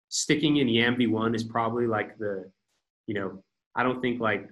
sticking 0.09 0.57
in 0.57 0.69
yam 0.69 0.97
v1 0.97 1.35
is 1.35 1.45
probably 1.45 1.87
like 1.87 2.17
the 2.19 2.51
you 3.07 3.15
know 3.15 3.43
i 3.77 3.83
don't 3.83 4.01
think 4.01 4.21
like 4.21 4.49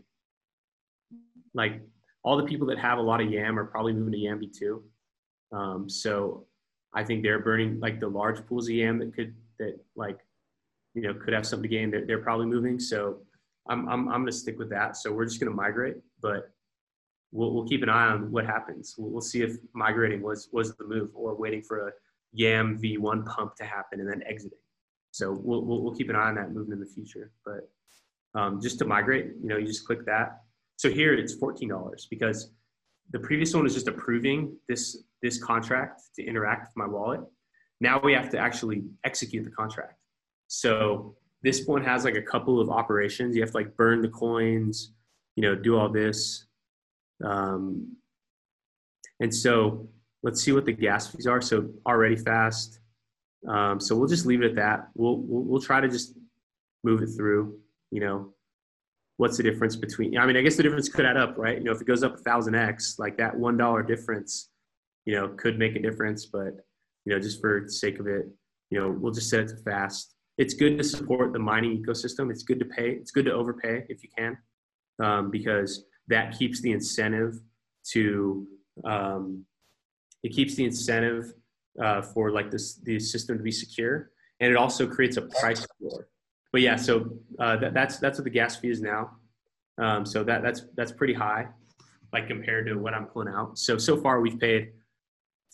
like 1.55 1.81
all 2.23 2.37
the 2.37 2.45
people 2.45 2.67
that 2.67 2.79
have 2.79 2.99
a 2.99 3.03
lot 3.03 3.21
of 3.21 3.31
yam 3.31 3.59
are 3.59 3.65
probably 3.65 3.95
moving 3.95 4.13
to 4.13 4.19
yam 4.19 4.41
v2 4.41 4.83
um, 5.57 5.89
so 5.89 6.47
i 6.95 7.03
think 7.03 7.23
they're 7.23 7.41
burning 7.41 7.81
like 7.81 7.99
the 7.99 8.09
large 8.09 8.45
pools 8.47 8.69
of 8.69 8.75
yam 8.75 8.99
that 8.99 9.15
could 9.15 9.35
that 9.59 9.79
like 9.95 10.21
you 10.97 11.03
know, 11.03 11.13
could 11.15 11.35
have 11.35 11.47
something 11.47 11.69
to 11.69 11.77
gain. 11.77 11.91
They're, 11.91 12.07
they're 12.07 12.23
probably 12.23 12.47
moving. 12.47 12.81
So 12.81 13.19
I'm, 13.69 13.87
I'm, 13.87 14.09
I'm 14.09 14.23
going 14.23 14.27
to 14.27 14.33
stick 14.33 14.59
with 14.59 14.71
that. 14.71 14.97
So 14.97 15.13
we're 15.13 15.27
just 15.27 15.39
going 15.39 15.53
to 15.53 15.57
migrate, 15.57 15.97
but 16.23 16.51
we'll, 17.33 17.53
we'll 17.53 17.69
keep 17.69 17.83
an 17.83 17.91
eye 17.91 18.07
on 18.07 18.33
what 18.33 18.47
happens. 18.47 18.95
We'll, 18.97 19.11
we'll 19.11 19.21
see 19.21 19.43
if 19.43 19.57
migrating 19.75 20.23
was, 20.23 20.49
was 20.53 20.75
the 20.75 20.85
move 20.85 21.11
or 21.15 21.35
waiting 21.35 21.63
for 21.63 21.89
a 21.89 21.93
YAM 22.37 22.79
V1 22.83 23.27
pump 23.27 23.57
to 23.57 23.65
happen 23.65 24.01
and 24.01 24.09
then 24.09 24.23
exiting. 24.27 24.59
So 25.11 25.33
we'll, 25.33 25.65
we'll, 25.65 25.83
we'll 25.83 25.95
keep 25.95 26.11
an 26.11 26.17
eye 26.17 26.29
on 26.29 26.35
that 26.35 26.53
moving 26.53 26.73
in 26.73 26.81
the 26.81 26.87
future. 26.87 27.33
But 27.45 27.71
um, 28.39 28.61
just 28.61 28.79
to 28.81 28.85
migrate, 28.85 29.33
you 29.43 29.49
know, 29.49 29.57
you 29.57 29.67
just 29.67 29.87
click 29.87 30.05
that. 30.07 30.43
So 30.77 30.91
here 30.91 31.15
it's 31.15 31.35
$14 31.37 32.09
because 32.11 32.51
the 33.11 33.19
previous 33.21 33.55
one 33.55 33.63
was 33.63 33.73
just 33.73 33.89
approving 33.89 34.57
this, 34.69 35.05
this 35.23 35.43
contract 35.43 36.03
to 36.17 36.25
interact 36.25 36.69
with 36.69 36.77
my 36.77 36.87
wallet. 36.87 37.21
Now 37.81 38.01
we 38.03 38.13
have 38.13 38.31
to 38.31 38.39
actually 38.39 38.85
execute 39.05 39.45
the 39.45 39.51
contract. 39.51 39.95
So 40.49 41.17
this 41.43 41.65
one 41.67 41.83
has 41.85 42.05
like 42.05 42.17
a 42.17 42.23
couple 42.23 42.61
of 42.61 42.69
operations. 42.69 43.35
You 43.35 43.43
have 43.43 43.53
to 43.53 43.57
like 43.57 43.77
burn 43.77 44.03
the 44.03 44.09
coins, 44.09 44.93
you 45.35 45.43
know, 45.43 45.55
do 45.55 45.79
all 45.79 45.89
this. 45.89 46.47
Um, 47.25 47.97
and 49.21 49.35
so 49.35 49.89
let's 50.27 50.43
see 50.43 50.53
what 50.53 50.65
the 50.67 50.73
gas 50.73 51.07
fees 51.07 51.27
are. 51.27 51.41
So 51.41 51.71
already 51.87 52.17
fast. 52.17 52.81
Um, 53.49 53.81
so 53.81 53.97
we'll 53.97 54.09
just 54.09 54.27
leave 54.27 54.43
it 54.43 54.51
at 54.51 54.57
that. 54.57 54.89
We'll, 54.95 55.19
we'll, 55.19 55.45
we'll 55.45 55.61
try 55.61 55.81
to 55.81 55.89
just 55.89 56.15
move 56.85 57.01
it 57.03 57.11
through, 57.17 57.59
you 57.91 58.01
know, 58.01 58.35
what's 59.17 59.37
the 59.39 59.43
difference 59.43 59.77
between, 59.77 60.19
I 60.19 60.27
mean, 60.27 60.37
I 60.37 60.43
guess 60.43 60.57
the 60.57 60.63
difference 60.63 60.89
could 60.89 61.07
add 61.07 61.17
up, 61.17 61.39
right? 61.39 61.57
You 61.57 61.65
know, 61.65 61.73
if 61.73 61.81
it 61.81 61.87
goes 61.87 62.03
up 62.03 62.17
a 62.17 62.19
thousand 62.19 62.55
X, 62.55 62.97
like 62.99 63.17
that 63.17 63.35
$1 63.35 63.87
difference, 63.87 64.51
you 65.07 65.15
know, 65.15 65.29
could 65.29 65.59
make 65.59 65.77
a 65.77 65.81
difference, 65.81 66.27
but 66.27 66.55
you 67.05 67.15
know, 67.15 67.21
just 67.21 67.41
for 67.41 67.65
sake 67.69 68.01
of 68.01 68.07
it, 68.09 68.27
you 68.71 68.81
know, 68.81 68.91
we'll 68.91 69.13
just 69.13 69.31
set 69.31 69.41
it 69.41 69.49
to 69.49 69.57
fast 69.59 70.17
it's 70.39 70.55
good 70.55 70.77
to 70.79 70.85
support 70.85 71.33
the 71.33 71.39
mining 71.39 71.83
ecosystem. 71.83 72.31
It's 72.31 72.43
good 72.43 72.59
to 72.59 72.67
pay. 72.67 72.91
It's 72.91 73.11
good 73.11 73.25
to 73.25 73.33
overpay 73.33 73.87
if 73.89 74.03
you 74.03 74.11
can, 74.17 74.37
um, 75.03 75.31
because 75.31 75.85
that 76.09 76.39
keeps 76.39 76.61
the 76.61 76.73
incentive 76.73 77.35
to 77.93 78.47
um, 78.85 79.45
it 80.23 80.31
keeps 80.31 80.55
the 80.55 80.65
incentive 80.65 81.35
uh, 81.83 82.03
for 82.03 82.31
like 82.31 82.51
this 82.51 82.77
the 82.77 82.99
system 82.99 83.37
to 83.37 83.43
be 83.43 83.53
secure, 83.53 84.11
and 84.41 84.51
it 84.51 84.57
also 84.57 84.87
creates 84.87 85.17
a 85.17 85.23
price 85.23 85.67
floor. 85.79 86.09
But 86.53 86.63
yeah, 86.63 86.77
so 86.77 87.11
uh, 87.39 87.57
that, 87.57 87.75
that's 87.75 87.99
that's 87.99 88.19
what 88.19 88.25
the 88.25 88.31
gas 88.31 88.57
fee 88.57 88.71
is 88.71 88.81
now. 88.81 89.11
Um, 89.79 90.07
so 90.07 90.25
that 90.25 90.43
that's 90.43 90.63
that's 90.77 90.93
pretty 90.93 91.15
high, 91.15 91.49
like 92.13 92.29
compared 92.29 92.67
to 92.67 92.75
what 92.77 92.95
I'm 92.95 93.07
pulling 93.07 93.29
out. 93.29 93.59
So 93.59 93.79
so 93.79 93.97
far 93.97 94.21
we've 94.21 94.39
paid 94.39 94.73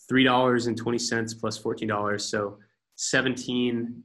three 0.07 0.23
dollars 0.23 0.67
and 0.67 0.77
twenty 0.77 0.99
cents 0.99 1.33
plus 1.33 1.57
fourteen 1.57 1.87
dollars, 1.87 2.25
so 2.25 2.57
seventeen 2.95 4.03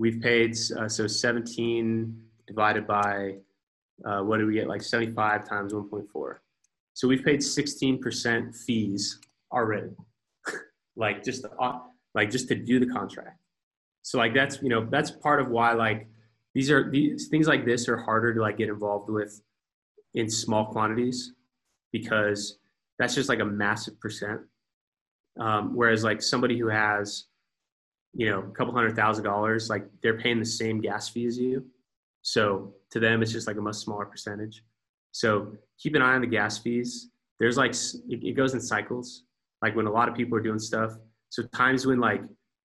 we've 0.00 0.20
paid 0.20 0.56
uh, 0.78 0.88
so 0.88 1.06
17 1.06 2.20
divided 2.48 2.86
by 2.86 3.36
uh, 4.04 4.22
what 4.22 4.38
do 4.38 4.46
we 4.46 4.54
get 4.54 4.66
like 4.66 4.82
75 4.82 5.46
times 5.46 5.72
1.4 5.72 6.36
so 6.94 7.06
we've 7.06 7.24
paid 7.24 7.40
16% 7.40 8.56
fees 8.64 9.20
already 9.52 9.90
like 10.96 11.22
just 11.24 11.44
uh, 11.60 11.78
like 12.14 12.30
just 12.30 12.48
to 12.48 12.54
do 12.54 12.78
the 12.80 12.86
contract 12.86 13.38
so 14.02 14.18
like 14.18 14.34
that's 14.34 14.62
you 14.62 14.68
know 14.68 14.86
that's 14.90 15.10
part 15.10 15.40
of 15.40 15.48
why 15.48 15.72
like 15.72 16.08
these 16.54 16.70
are 16.70 16.90
these 16.90 17.28
things 17.28 17.46
like 17.46 17.64
this 17.64 17.88
are 17.88 17.98
harder 17.98 18.34
to 18.34 18.40
like 18.40 18.58
get 18.58 18.68
involved 18.68 19.10
with 19.10 19.40
in 20.14 20.28
small 20.28 20.66
quantities 20.66 21.32
because 21.92 22.58
that's 22.98 23.14
just 23.14 23.28
like 23.28 23.40
a 23.40 23.44
massive 23.44 23.98
percent 24.00 24.40
um, 25.38 25.74
whereas 25.74 26.02
like 26.02 26.20
somebody 26.20 26.58
who 26.58 26.68
has 26.68 27.26
you 28.14 28.28
know, 28.28 28.40
a 28.40 28.50
couple 28.50 28.72
hundred 28.72 28.96
thousand 28.96 29.24
dollars, 29.24 29.70
like 29.70 29.86
they're 30.02 30.18
paying 30.18 30.38
the 30.38 30.44
same 30.44 30.80
gas 30.80 31.08
fee 31.08 31.26
as 31.26 31.38
you. 31.38 31.64
So 32.22 32.74
to 32.90 33.00
them, 33.00 33.22
it's 33.22 33.32
just 33.32 33.46
like 33.46 33.56
a 33.56 33.60
much 33.60 33.76
smaller 33.76 34.04
percentage. 34.04 34.64
So 35.12 35.52
keep 35.78 35.94
an 35.94 36.02
eye 36.02 36.14
on 36.14 36.20
the 36.20 36.26
gas 36.26 36.58
fees. 36.58 37.10
There's 37.38 37.56
like, 37.56 37.74
it, 38.08 38.36
goes 38.36 38.54
in 38.54 38.60
cycles. 38.60 39.24
Like 39.62 39.76
when 39.76 39.86
a 39.86 39.90
lot 39.90 40.08
of 40.08 40.14
people 40.14 40.36
are 40.38 40.42
doing 40.42 40.58
stuff. 40.58 40.92
So 41.28 41.42
times 41.54 41.86
when 41.86 42.00
like 42.00 42.22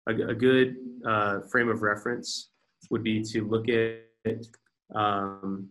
a, 0.07 0.11
a 0.11 0.35
good 0.35 0.75
uh, 1.07 1.41
frame 1.51 1.69
of 1.69 1.81
reference 1.81 2.49
would 2.89 3.03
be 3.03 3.21
to 3.23 3.47
look 3.47 3.67
at, 3.69 4.45
um, 4.95 5.69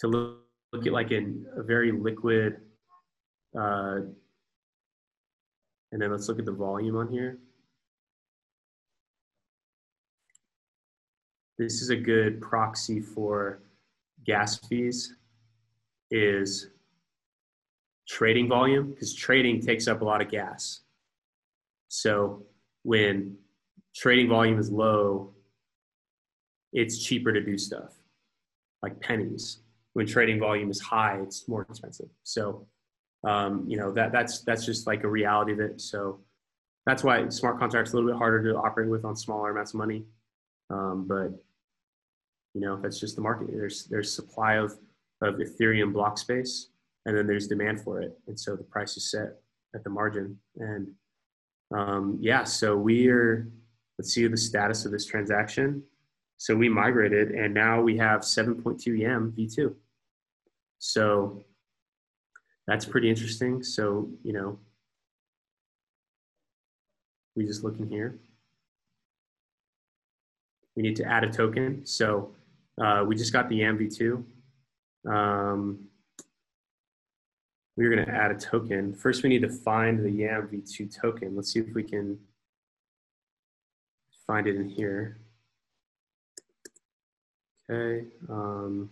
to 0.00 0.08
look, 0.08 0.38
look 0.72 0.86
at 0.86 0.92
like 0.92 1.10
in 1.10 1.46
a 1.56 1.62
very 1.62 1.92
liquid, 1.92 2.56
uh, 3.58 4.00
and 5.92 6.02
then 6.02 6.10
let's 6.10 6.28
look 6.28 6.38
at 6.38 6.44
the 6.44 6.52
volume 6.52 6.96
on 6.96 7.08
here. 7.08 7.38
this 11.58 11.82
is 11.82 11.90
a 11.90 11.96
good 11.96 12.40
proxy 12.40 13.00
for 13.00 13.60
gas 14.24 14.58
fees 14.68 15.14
is 16.10 16.68
trading 18.08 18.48
volume 18.48 18.90
because 18.90 19.14
trading 19.14 19.60
takes 19.60 19.86
up 19.86 20.00
a 20.00 20.04
lot 20.04 20.20
of 20.20 20.30
gas. 20.30 20.80
So 21.88 22.44
when 22.82 23.36
trading 23.94 24.28
volume 24.28 24.58
is 24.58 24.70
low, 24.70 25.34
it's 26.72 27.02
cheaper 27.04 27.32
to 27.32 27.40
do 27.40 27.58
stuff 27.58 27.94
like 28.82 29.00
pennies. 29.00 29.58
When 29.92 30.06
trading 30.06 30.38
volume 30.38 30.70
is 30.70 30.80
high, 30.80 31.18
it's 31.22 31.48
more 31.48 31.62
expensive. 31.62 32.08
So, 32.22 32.66
um, 33.24 33.64
you 33.66 33.76
know, 33.76 33.92
that 33.92 34.12
that's 34.12 34.42
that's 34.42 34.64
just 34.64 34.86
like 34.86 35.04
a 35.04 35.08
reality 35.08 35.52
of 35.52 35.60
it. 35.60 35.80
So 35.80 36.20
that's 36.86 37.02
why 37.02 37.28
smart 37.28 37.58
contracts 37.58 37.92
a 37.92 37.96
little 37.96 38.10
bit 38.10 38.16
harder 38.16 38.42
to 38.44 38.58
operate 38.58 38.88
with 38.88 39.04
on 39.04 39.16
smaller 39.16 39.50
amounts 39.50 39.74
of 39.74 39.78
money. 39.78 40.04
Um, 40.70 41.06
but 41.08 41.32
you 42.54 42.60
know, 42.60 42.76
that's 42.80 43.00
just 43.00 43.16
the 43.16 43.22
market. 43.22 43.48
There's 43.50 43.86
there's 43.86 44.14
supply 44.14 44.54
of 44.54 44.78
of 45.20 45.36
Ethereum 45.36 45.92
block 45.92 46.16
space, 46.16 46.68
and 47.08 47.16
then 47.16 47.26
there's 47.26 47.48
demand 47.48 47.80
for 47.80 48.02
it, 48.02 48.18
and 48.26 48.38
so 48.38 48.54
the 48.54 48.62
price 48.62 48.98
is 48.98 49.10
set 49.10 49.40
at 49.74 49.82
the 49.82 49.88
margin. 49.88 50.38
And 50.56 50.88
um, 51.74 52.18
yeah, 52.20 52.44
so 52.44 52.76
we 52.76 53.08
are. 53.08 53.48
Let's 53.98 54.12
see 54.12 54.26
the 54.26 54.36
status 54.36 54.84
of 54.84 54.92
this 54.92 55.06
transaction. 55.06 55.82
So 56.36 56.54
we 56.54 56.68
migrated, 56.68 57.30
and 57.30 57.52
now 57.52 57.80
we 57.80 57.96
have 57.96 58.20
7.2 58.20 58.98
YAM 58.98 59.32
v2. 59.36 59.74
So 60.78 61.44
that's 62.66 62.84
pretty 62.84 63.08
interesting. 63.08 63.62
So 63.62 64.10
you 64.22 64.34
know, 64.34 64.58
we 67.34 67.46
just 67.46 67.64
look 67.64 67.78
in 67.78 67.88
here. 67.88 68.18
We 70.76 70.82
need 70.82 70.96
to 70.96 71.04
add 71.04 71.24
a 71.24 71.30
token. 71.30 71.86
So 71.86 72.34
uh, 72.78 73.02
we 73.06 73.16
just 73.16 73.32
got 73.32 73.48
the 73.48 73.56
YAM 73.56 73.78
v2. 73.78 74.22
Um, 75.10 75.88
we're 77.78 77.94
going 77.94 78.04
to 78.04 78.12
add 78.12 78.32
a 78.32 78.34
token. 78.34 78.92
First, 78.92 79.22
we 79.22 79.28
need 79.28 79.42
to 79.42 79.48
find 79.48 80.04
the 80.04 80.10
YAM 80.10 80.48
v2 80.48 81.00
token. 81.00 81.36
Let's 81.36 81.52
see 81.52 81.60
if 81.60 81.72
we 81.76 81.84
can 81.84 82.18
find 84.26 84.48
it 84.48 84.56
in 84.56 84.68
here. 84.68 85.16
Okay. 87.70 88.04
Um, 88.28 88.90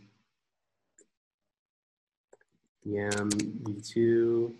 YAM 2.84 3.28
v2. 3.28 4.52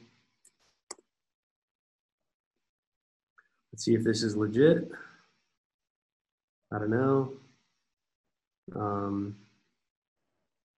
Let's 3.72 3.85
see 3.85 3.95
if 3.95 4.03
this 4.03 4.24
is 4.24 4.37
legit. 4.37 4.91
I 6.72 6.81
don't 6.81 6.91
know. 6.91 7.33
Um, 8.74 9.37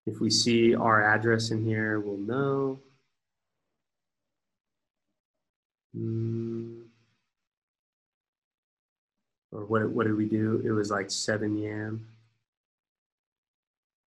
if 0.04 0.20
we 0.20 0.28
see 0.28 0.74
our 0.74 1.02
address 1.02 1.50
in 1.50 1.64
here, 1.64 1.98
we'll 1.98 2.18
know. 2.18 2.78
Mm. 5.96 6.82
Or 9.52 9.64
what, 9.64 9.88
what 9.90 10.06
did 10.06 10.16
we 10.16 10.26
do? 10.26 10.62
It 10.64 10.72
was 10.72 10.90
like 10.90 11.10
7 11.10 11.56
YAM 11.56 12.06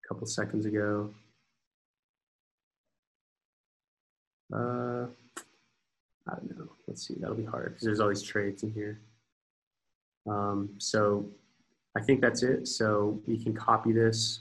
a 0.03 0.07
couple 0.07 0.25
seconds 0.25 0.65
ago. 0.65 1.11
Uh, 4.53 5.05
I 6.27 6.35
don't 6.35 6.57
know. 6.57 6.69
Let's 6.87 7.07
see. 7.07 7.15
That'll 7.19 7.35
be 7.35 7.45
hard 7.45 7.73
because 7.73 7.85
there's 7.85 7.99
all 7.99 8.09
these 8.09 8.23
trades 8.23 8.63
in 8.63 8.71
here. 8.71 8.99
Um, 10.27 10.69
so 10.77 11.25
I 11.95 12.01
think 12.01 12.21
that's 12.21 12.43
it. 12.43 12.67
So 12.67 13.21
we 13.27 13.37
can 13.41 13.53
copy 13.53 13.91
this 13.91 14.39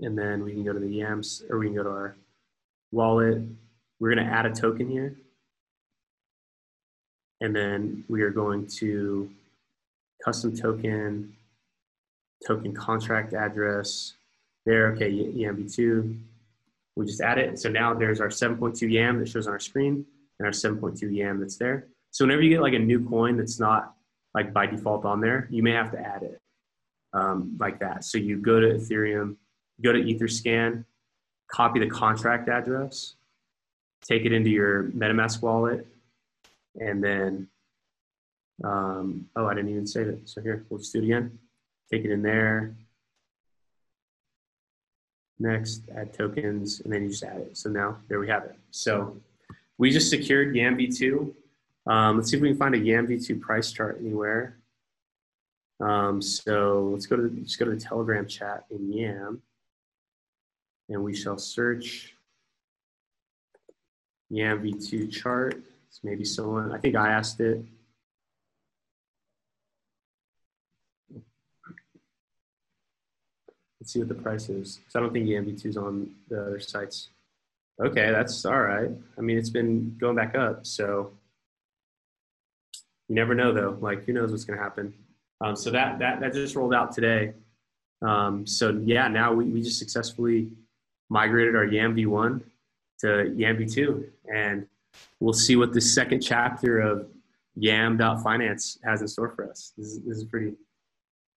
and 0.00 0.16
then 0.16 0.44
we 0.44 0.52
can 0.52 0.64
go 0.64 0.72
to 0.72 0.78
the 0.78 1.00
YAMS 1.00 1.44
or 1.50 1.58
we 1.58 1.66
can 1.66 1.76
go 1.76 1.82
to 1.82 1.90
our 1.90 2.16
wallet. 2.92 3.42
We're 4.00 4.14
going 4.14 4.26
to 4.26 4.32
add 4.32 4.46
a 4.46 4.50
token 4.50 4.88
here. 4.88 5.16
And 7.40 7.54
then 7.54 8.04
we 8.08 8.22
are 8.22 8.30
going 8.30 8.66
to 8.78 9.30
custom 10.24 10.56
token, 10.56 11.34
token 12.46 12.74
contract 12.74 13.34
address 13.34 14.14
there. 14.66 14.92
Okay, 14.92 15.10
YAMV2. 15.10 16.20
We 16.96 17.06
just 17.06 17.20
add 17.20 17.38
it. 17.38 17.58
So 17.58 17.68
now 17.68 17.94
there's 17.94 18.20
our 18.20 18.28
7.2 18.28 18.90
YAM 18.90 19.20
that 19.20 19.28
shows 19.28 19.46
on 19.46 19.52
our 19.52 19.60
screen 19.60 20.04
and 20.38 20.46
our 20.46 20.52
7.2 20.52 21.14
YAM 21.14 21.40
that's 21.40 21.56
there. 21.56 21.86
So 22.10 22.24
whenever 22.24 22.42
you 22.42 22.50
get 22.50 22.62
like 22.62 22.74
a 22.74 22.78
new 22.78 23.06
coin 23.08 23.36
that's 23.36 23.60
not 23.60 23.94
like 24.34 24.52
by 24.52 24.66
default 24.66 25.04
on 25.04 25.20
there, 25.20 25.48
you 25.50 25.62
may 25.62 25.72
have 25.72 25.92
to 25.92 25.98
add 25.98 26.22
it 26.22 26.40
um, 27.12 27.56
like 27.60 27.78
that. 27.80 28.04
So 28.04 28.18
you 28.18 28.38
go 28.38 28.60
to 28.60 28.66
Ethereum, 28.66 29.36
go 29.82 29.92
to 29.92 30.00
Etherscan, 30.00 30.84
copy 31.50 31.80
the 31.80 31.88
contract 31.88 32.48
address, 32.48 33.14
take 34.02 34.24
it 34.24 34.32
into 34.32 34.50
your 34.50 34.84
MetaMask 34.84 35.42
wallet, 35.42 35.86
and 36.80 37.02
then, 37.02 37.48
um, 38.64 39.26
oh, 39.36 39.46
I 39.46 39.54
didn't 39.54 39.70
even 39.70 39.86
save 39.86 40.08
it. 40.08 40.28
So 40.28 40.40
here, 40.40 40.64
we'll 40.68 40.78
just 40.78 40.92
do 40.92 41.00
it 41.00 41.04
again. 41.04 41.38
Take 41.90 42.04
it 42.04 42.10
in 42.10 42.22
there. 42.22 42.74
Next, 45.38 45.82
add 45.94 46.12
tokens, 46.12 46.80
and 46.80 46.92
then 46.92 47.04
you 47.04 47.10
just 47.10 47.22
add 47.22 47.38
it. 47.38 47.56
So 47.56 47.70
now 47.70 47.98
there 48.08 48.18
we 48.18 48.28
have 48.28 48.44
it. 48.44 48.56
So 48.70 49.16
we 49.78 49.90
just 49.90 50.10
secured 50.10 50.54
YAM 50.54 50.76
v2. 50.76 51.32
Um, 51.86 52.16
let's 52.16 52.30
see 52.30 52.36
if 52.36 52.42
we 52.42 52.48
can 52.48 52.58
find 52.58 52.74
a 52.74 52.78
YAM 52.78 53.06
v2 53.06 53.40
price 53.40 53.72
chart 53.72 53.98
anywhere. 54.00 54.58
Um, 55.80 56.20
so 56.20 56.90
let's 56.92 57.06
go 57.06 57.16
to 57.16 57.22
the, 57.22 57.28
just 57.40 57.58
go 57.58 57.64
to 57.64 57.70
the 57.70 57.80
Telegram 57.80 58.26
chat 58.26 58.64
in 58.70 58.92
YAM 58.92 59.42
and 60.88 61.04
we 61.04 61.14
shall 61.14 61.38
search 61.38 62.14
YAM 64.30 64.62
v2 64.62 65.10
chart. 65.10 65.62
It's 65.88 66.00
maybe 66.02 66.24
someone, 66.24 66.72
I 66.72 66.78
think 66.78 66.96
I 66.96 67.10
asked 67.12 67.40
it. 67.40 67.64
Let's 73.80 73.92
see 73.92 74.00
what 74.00 74.08
the 74.08 74.14
price 74.14 74.48
is. 74.48 74.76
Because 74.76 74.96
I 74.96 75.00
don't 75.00 75.12
think 75.12 75.28
YAM 75.28 75.46
v2 75.46 75.66
is 75.66 75.76
on 75.76 76.10
the 76.28 76.40
other 76.42 76.60
sites. 76.60 77.08
Okay, 77.80 78.10
that's 78.10 78.44
all 78.44 78.60
right. 78.60 78.90
I 79.16 79.20
mean, 79.20 79.38
it's 79.38 79.50
been 79.50 79.96
going 79.98 80.16
back 80.16 80.34
up, 80.34 80.66
so 80.66 81.12
you 83.08 83.14
never 83.14 83.34
know 83.34 83.52
though. 83.52 83.78
Like, 83.80 84.04
who 84.04 84.12
knows 84.12 84.32
what's 84.32 84.44
going 84.44 84.58
to 84.58 84.62
happen? 84.62 84.92
Um, 85.40 85.54
so 85.54 85.70
that 85.70 86.00
that 86.00 86.20
that 86.20 86.32
just 86.32 86.56
rolled 86.56 86.74
out 86.74 86.92
today. 86.92 87.34
Um, 88.02 88.46
so 88.46 88.80
yeah, 88.84 89.06
now 89.06 89.32
we, 89.32 89.44
we 89.44 89.62
just 89.62 89.78
successfully 89.78 90.48
migrated 91.08 91.54
our 91.54 91.64
YAM 91.64 91.94
v1 91.94 92.42
to 93.00 93.32
YAM 93.36 93.56
v2, 93.56 94.04
and 94.32 94.66
we'll 95.20 95.32
see 95.32 95.56
what 95.56 95.72
the 95.72 95.80
second 95.80 96.20
chapter 96.20 96.80
of 96.80 97.08
Yam.finance 97.56 98.78
has 98.84 99.00
in 99.00 99.08
store 99.08 99.30
for 99.30 99.50
us. 99.50 99.72
This 99.76 99.88
is, 99.88 100.00
this 100.02 100.18
is 100.18 100.24
pretty, 100.24 100.52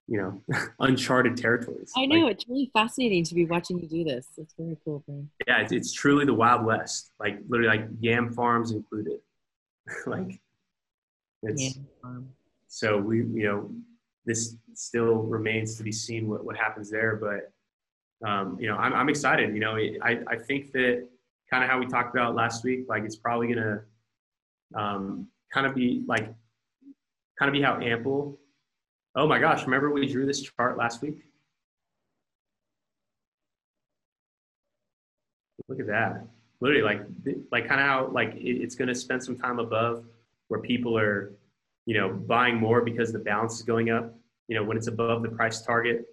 you 0.08 0.18
know, 0.18 0.42
uncharted 0.80 1.38
territories. 1.38 1.92
I 1.98 2.06
know 2.06 2.26
like, 2.26 2.34
it's 2.34 2.48
really 2.48 2.70
fascinating 2.74 3.24
to 3.26 3.36
be 3.36 3.46
watching 3.46 3.80
you 3.80 3.88
do 3.88 4.04
this. 4.04 4.28
It's 4.38 4.54
very 4.58 4.78
cool, 4.84 5.04
man. 5.08 5.30
Yeah, 5.48 5.62
it's, 5.62 5.72
it's 5.72 5.94
truly 5.94 6.26
the 6.26 6.34
Wild 6.34 6.66
West. 6.66 7.12
Like 7.20 7.40
literally, 7.50 7.78
like 7.78 7.88
yam 8.00 8.32
farms 8.32 8.72
included. 8.72 9.20
like 10.06 10.40
it's 11.44 11.80
so 12.68 12.98
we, 12.98 13.18
you 13.18 13.44
know, 13.44 13.72
this 14.26 14.56
still 14.74 15.16
remains 15.16 15.76
to 15.76 15.84
be 15.84 15.92
seen 15.92 16.30
what, 16.30 16.46
what 16.46 16.56
happens 16.56 16.90
there, 16.90 17.16
but 17.16 17.52
um, 18.28 18.58
you 18.60 18.68
know, 18.68 18.78
I'm, 18.78 18.94
I'm 18.94 19.10
excited. 19.10 19.54
You 19.54 19.60
know, 19.60 19.76
I, 19.76 20.20
I 20.28 20.36
think 20.36 20.72
that 20.74 21.08
kind 21.52 21.64
of 21.64 21.70
how 21.70 21.80
we 21.80 21.86
talked 21.86 22.16
about 22.16 22.36
last 22.36 22.64
week, 22.64 22.86
like 22.88 23.04
it's 23.04 23.16
probably 23.16 23.48
to 23.60 23.82
um, 24.76 25.28
kind 25.54 25.68
of 25.68 25.76
be 25.76 26.04
like, 26.08 26.34
kind 27.38 27.50
of 27.50 27.54
be 27.54 27.62
how 27.62 27.80
ample. 27.80 28.40
Oh 29.16 29.28
my 29.28 29.40
gosh, 29.40 29.64
remember 29.64 29.92
we 29.92 30.08
drew 30.08 30.26
this 30.26 30.42
chart 30.42 30.78
last 30.78 31.02
week? 31.02 31.18
Look 35.68 35.80
at 35.80 35.88
that. 35.88 36.26
Literally 36.62 36.84
like, 36.84 37.02
like 37.52 37.68
kind 37.68 37.82
of 37.82 37.88
how 37.88 38.10
like 38.14 38.36
it, 38.36 38.62
it's 38.62 38.76
to 38.76 38.96
spend 38.96 39.24
some 39.24 39.38
time 39.38 39.60
above 39.60 40.06
where 40.48 40.60
people 40.60 40.98
are, 40.98 41.34
you 41.86 41.98
know, 41.98 42.10
buying 42.10 42.56
more 42.56 42.82
because 42.82 43.12
the 43.12 43.20
balance 43.20 43.56
is 43.56 43.64
going 43.64 43.90
up. 43.90 44.16
You 44.48 44.56
know, 44.56 44.64
when 44.64 44.78
it's 44.78 44.88
above 44.88 45.24
the 45.24 45.30
price 45.30 45.62
target, 45.62 46.06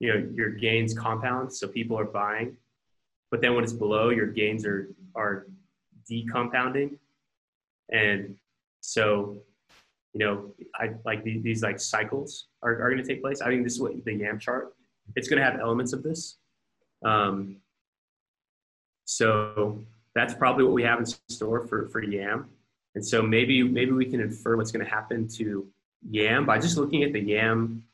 you 0.00 0.12
know 0.12 0.28
your 0.34 0.50
gains 0.50 0.94
compound 0.94 1.52
so 1.52 1.66
people 1.68 1.98
are 1.98 2.04
buying 2.04 2.56
but 3.30 3.40
then 3.40 3.54
when 3.54 3.64
it's 3.64 3.72
below 3.72 4.10
your 4.10 4.26
gains 4.26 4.64
are 4.64 4.88
are 5.14 5.46
decompounding. 6.10 6.98
And 7.90 8.36
so 8.80 9.38
you 10.14 10.24
know 10.24 10.54
i 10.76 10.90
like 11.04 11.22
these, 11.22 11.42
these 11.42 11.62
like 11.62 11.78
cycles 11.78 12.46
are, 12.62 12.72
are 12.80 12.90
going 12.90 13.02
to 13.02 13.08
take 13.08 13.22
place. 13.22 13.40
I 13.40 13.48
think 13.48 13.64
this 13.64 13.74
is 13.74 13.80
what 13.80 14.04
the 14.04 14.14
yam 14.14 14.38
chart 14.38 14.74
it's 15.16 15.28
going 15.28 15.38
to 15.38 15.44
have 15.44 15.58
elements 15.58 15.94
of 15.94 16.02
this. 16.02 16.36
Um, 17.02 17.56
so 19.06 19.82
that's 20.14 20.34
probably 20.34 20.64
what 20.64 20.74
we 20.74 20.82
have 20.82 20.98
in 20.98 21.06
store 21.06 21.66
for 21.66 21.88
for 21.88 22.02
yam 22.02 22.48
and 22.94 23.04
so 23.04 23.22
maybe 23.22 23.62
maybe 23.62 23.92
we 23.92 24.06
can 24.06 24.20
infer 24.20 24.56
what's 24.56 24.72
going 24.72 24.84
to 24.84 24.90
happen 24.90 25.28
to 25.28 25.66
yam 26.10 26.44
by 26.44 26.58
just 26.58 26.76
looking 26.76 27.02
at 27.04 27.12
the 27.12 27.20
yam 27.20 27.84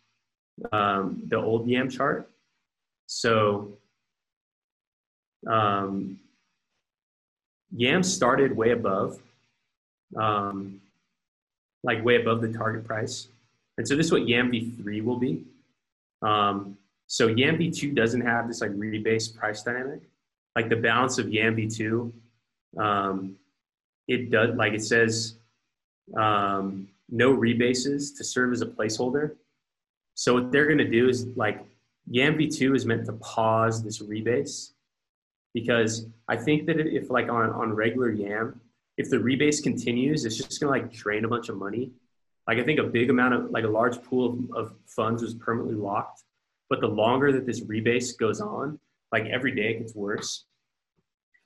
um, 0.72 1.22
the 1.26 1.36
old 1.36 1.66
YAM 1.68 1.90
chart. 1.90 2.30
So 3.06 3.78
um, 5.46 6.18
YAM 7.74 8.02
started 8.02 8.56
way 8.56 8.70
above. 8.70 9.18
Um, 10.16 10.80
like 11.84 12.04
way 12.04 12.16
above 12.16 12.40
the 12.40 12.52
target 12.52 12.84
price. 12.84 13.28
And 13.78 13.86
so 13.86 13.94
this 13.94 14.06
is 14.06 14.12
what 14.12 14.26
YAM 14.26 14.50
v3 14.50 15.04
will 15.04 15.18
be. 15.18 15.44
Um, 16.22 16.76
so 17.06 17.28
YAM 17.28 17.58
v2 17.58 17.94
doesn't 17.94 18.22
have 18.22 18.48
this 18.48 18.60
like 18.60 18.70
rebase 18.70 19.36
price 19.36 19.62
dynamic. 19.62 20.00
Like 20.56 20.68
the 20.68 20.76
balance 20.76 21.18
of 21.18 21.28
YAM 21.28 21.56
v2, 21.56 22.12
um, 22.78 23.36
it 24.08 24.30
does 24.30 24.56
like 24.56 24.72
it 24.72 24.82
says 24.82 25.34
um, 26.16 26.88
no 27.10 27.36
rebases 27.36 28.16
to 28.16 28.24
serve 28.24 28.52
as 28.52 28.62
a 28.62 28.66
placeholder. 28.66 29.34
So 30.14 30.34
what 30.34 30.50
they're 30.50 30.66
going 30.66 30.78
to 30.78 30.88
do 30.88 31.08
is 31.08 31.26
like 31.36 31.64
YAM 32.08 32.38
v2 32.38 32.76
is 32.76 32.86
meant 32.86 33.04
to 33.06 33.12
pause 33.14 33.82
this 33.82 34.00
rebase 34.00 34.70
because 35.54 36.06
I 36.28 36.36
think 36.36 36.66
that 36.66 36.78
if 36.78 37.10
like 37.10 37.28
on, 37.30 37.50
on 37.50 37.72
regular 37.72 38.10
YAM, 38.10 38.60
if 38.98 39.08
the 39.08 39.16
rebase 39.16 39.62
continues, 39.62 40.24
it's 40.24 40.36
just 40.36 40.60
to 40.60 40.68
like 40.68 40.92
drain 40.92 41.24
a 41.24 41.28
bunch 41.28 41.48
of 41.48 41.56
money. 41.56 41.92
Like 42.46 42.58
I 42.58 42.64
think 42.64 42.78
a 42.78 42.84
big 42.84 43.08
amount 43.08 43.34
of 43.34 43.50
like 43.50 43.64
a 43.64 43.68
large 43.68 44.02
pool 44.02 44.38
of, 44.54 44.56
of 44.56 44.74
funds 44.86 45.22
was 45.22 45.34
permanently 45.34 45.76
locked. 45.76 46.24
But 46.68 46.80
the 46.80 46.88
longer 46.88 47.32
that 47.32 47.46
this 47.46 47.60
rebase 47.62 48.18
goes 48.18 48.40
on, 48.40 48.78
like 49.12 49.26
every 49.26 49.54
day 49.54 49.70
it 49.70 49.78
gets 49.78 49.94
worse. 49.94 50.44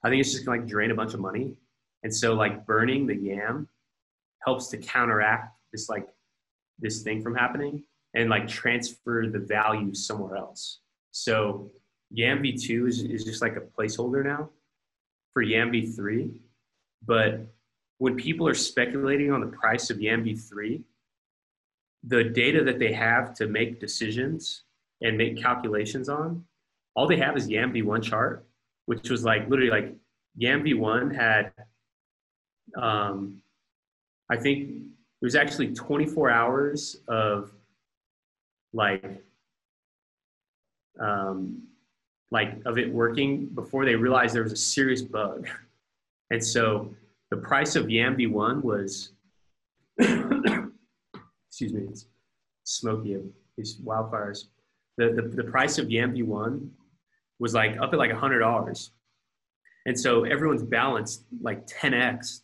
I 0.02 0.08
think 0.08 0.20
it's 0.20 0.32
just 0.32 0.44
gonna 0.44 0.58
like 0.58 0.68
drain 0.68 0.90
a 0.90 0.94
bunch 0.94 1.14
of 1.14 1.20
money. 1.20 1.52
And 2.02 2.14
so 2.14 2.34
like 2.34 2.66
burning 2.66 3.06
the 3.06 3.16
yam 3.16 3.68
helps 4.44 4.68
to 4.68 4.78
counteract 4.78 5.54
this 5.72 5.88
like 5.88 6.08
this 6.78 7.02
thing 7.02 7.22
from 7.22 7.34
happening 7.34 7.82
and 8.14 8.30
like 8.30 8.48
transfer 8.48 9.26
the 9.26 9.40
value 9.40 9.94
somewhere 9.94 10.36
else. 10.36 10.80
So 11.10 11.70
YAM 12.10 12.42
v2 12.42 12.88
is, 12.88 13.02
is 13.02 13.24
just 13.24 13.42
like 13.42 13.56
a 13.56 13.60
placeholder 13.60 14.24
now 14.24 14.48
for 15.32 15.42
YAM 15.42 15.70
v3. 15.72 16.30
But 17.06 17.46
when 17.98 18.16
people 18.16 18.48
are 18.48 18.54
speculating 18.54 19.32
on 19.32 19.40
the 19.40 19.48
price 19.48 19.90
of 19.90 20.00
YAM 20.00 20.24
v3, 20.24 20.82
the 22.04 22.24
data 22.24 22.64
that 22.64 22.78
they 22.78 22.92
have 22.92 23.34
to 23.34 23.46
make 23.46 23.80
decisions 23.80 24.62
and 25.02 25.16
make 25.16 25.40
calculations 25.40 26.08
on, 26.08 26.44
all 26.94 27.06
they 27.06 27.16
have 27.16 27.36
is 27.36 27.48
YAM 27.48 27.72
v1 27.72 28.02
chart, 28.02 28.46
which 28.86 29.10
was 29.10 29.24
like 29.24 29.48
literally 29.48 29.70
like 29.70 29.94
YAM 30.36 30.62
v1 30.62 31.14
had, 31.14 31.52
um, 32.76 33.42
I 34.30 34.36
think 34.36 34.68
it 34.70 35.24
was 35.24 35.34
actually 35.34 35.74
24 35.74 36.30
hours 36.30 36.96
of 37.08 37.50
like, 38.72 39.22
um, 41.00 41.67
like 42.30 42.60
of 42.66 42.78
it 42.78 42.92
working 42.92 43.46
before 43.46 43.84
they 43.84 43.94
realized 43.94 44.34
there 44.34 44.42
was 44.42 44.52
a 44.52 44.56
serious 44.56 45.02
bug. 45.02 45.48
And 46.30 46.44
so 46.44 46.94
the 47.30 47.38
price 47.38 47.74
of 47.74 47.88
YAM 47.88 48.18
v1 48.18 48.62
was, 48.62 49.12
excuse 49.98 51.72
me, 51.72 51.86
it's 51.88 52.04
smoky 52.64 53.16
these 53.56 53.80
wildfires. 53.80 54.44
The, 54.98 55.12
the, 55.12 55.42
the 55.42 55.44
price 55.44 55.78
of 55.78 55.90
YAM 55.90 56.14
v1 56.14 56.68
was 57.38 57.54
like 57.54 57.78
up 57.80 57.92
at 57.92 57.98
like 57.98 58.10
a 58.10 58.14
$100. 58.14 58.90
And 59.86 59.98
so 59.98 60.24
everyone's 60.24 60.62
balanced 60.62 61.24
like 61.40 61.66
10x 61.66 62.42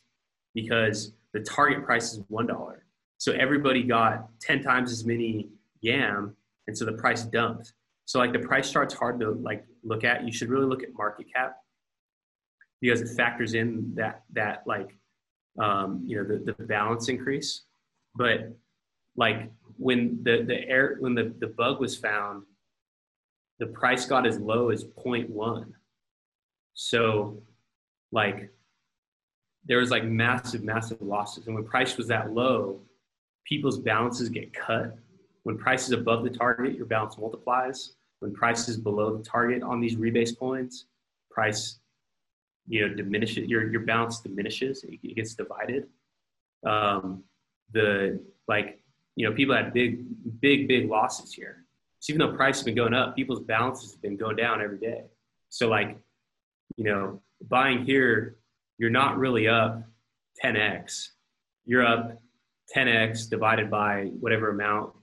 because 0.54 1.12
the 1.32 1.40
target 1.40 1.84
price 1.84 2.12
is 2.12 2.20
$1. 2.30 2.76
So 3.18 3.32
everybody 3.32 3.82
got 3.82 4.28
10 4.40 4.62
times 4.62 4.92
as 4.92 5.04
many 5.04 5.48
YAM. 5.80 6.36
And 6.66 6.76
so 6.76 6.84
the 6.84 6.92
price 6.92 7.22
dumped. 7.22 7.72
So 8.06 8.18
like 8.18 8.32
the 8.32 8.38
price 8.38 8.70
chart's 8.70 8.94
hard 8.94 9.20
to 9.20 9.32
like 9.32 9.64
look 9.82 10.04
at. 10.04 10.24
You 10.24 10.32
should 10.32 10.48
really 10.48 10.66
look 10.66 10.82
at 10.82 10.90
market 10.94 11.26
cap 11.32 11.56
because 12.80 13.00
it 13.00 13.14
factors 13.16 13.54
in 13.54 13.92
that 13.94 14.22
that 14.32 14.62
like 14.66 14.96
um, 15.58 16.02
you 16.04 16.16
know 16.16 16.24
the, 16.24 16.52
the 16.52 16.64
balance 16.64 17.08
increase. 17.08 17.62
But 18.14 18.56
like 19.16 19.50
when 19.76 20.20
the 20.22 20.42
the 20.42 20.68
air 20.68 20.96
when 21.00 21.14
the, 21.14 21.34
the 21.38 21.46
bug 21.46 21.80
was 21.80 21.96
found, 21.96 22.42
the 23.58 23.66
price 23.66 24.06
got 24.06 24.26
as 24.26 24.38
low 24.38 24.70
as 24.70 24.84
0.1. 24.84 25.66
So 26.74 27.42
like 28.12 28.50
there 29.64 29.78
was 29.78 29.90
like 29.90 30.04
massive, 30.04 30.62
massive 30.62 31.00
losses. 31.00 31.46
And 31.46 31.54
when 31.54 31.64
price 31.64 31.96
was 31.96 32.08
that 32.08 32.32
low, 32.32 32.80
people's 33.44 33.78
balances 33.78 34.28
get 34.28 34.52
cut. 34.52 34.96
When 35.44 35.58
price 35.58 35.84
is 35.84 35.92
above 35.92 36.24
the 36.24 36.30
target, 36.30 36.74
your 36.74 36.86
balance 36.86 37.16
multiplies. 37.16 37.92
When 38.20 38.32
price 38.32 38.68
is 38.68 38.78
below 38.78 39.16
the 39.16 39.22
target 39.22 39.62
on 39.62 39.80
these 39.80 39.96
rebase 39.96 40.36
coins, 40.36 40.86
price 41.30 41.78
you 42.66 42.88
know 42.88 42.94
diminishes 42.94 43.48
your 43.48 43.70
your 43.70 43.82
balance 43.82 44.20
diminishes. 44.20 44.84
It 44.84 45.14
gets 45.14 45.34
divided. 45.34 45.86
Um 46.66 47.24
the 47.72 48.20
like 48.48 48.80
you 49.16 49.28
know 49.28 49.34
people 49.34 49.54
had 49.54 49.74
big 49.74 50.04
big 50.40 50.66
big 50.66 50.88
losses 50.88 51.32
here. 51.32 51.64
So 52.00 52.12
even 52.12 52.26
though 52.26 52.36
price 52.36 52.56
has 52.56 52.64
been 52.64 52.74
going 52.74 52.94
up 52.94 53.14
people's 53.14 53.40
balances 53.40 53.92
have 53.92 54.02
been 54.02 54.16
going 54.16 54.36
down 54.36 54.62
every 54.62 54.78
day. 54.78 55.04
So 55.50 55.68
like 55.68 55.98
you 56.76 56.84
know 56.84 57.20
buying 57.48 57.84
here 57.84 58.36
you're 58.78 58.90
not 58.90 59.18
really 59.18 59.46
up 59.46 59.82
10x 60.42 61.10
you're 61.66 61.86
up 61.86 62.20
10x 62.74 63.28
divided 63.28 63.70
by 63.70 64.10
whatever 64.20 64.48
amount 64.50 64.94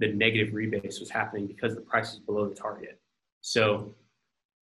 the 0.00 0.12
negative 0.12 0.52
rebase 0.52 0.98
was 0.98 1.10
happening 1.10 1.46
because 1.46 1.74
the 1.74 1.80
price 1.80 2.12
is 2.12 2.18
below 2.18 2.48
the 2.48 2.54
target 2.54 3.00
so 3.40 3.94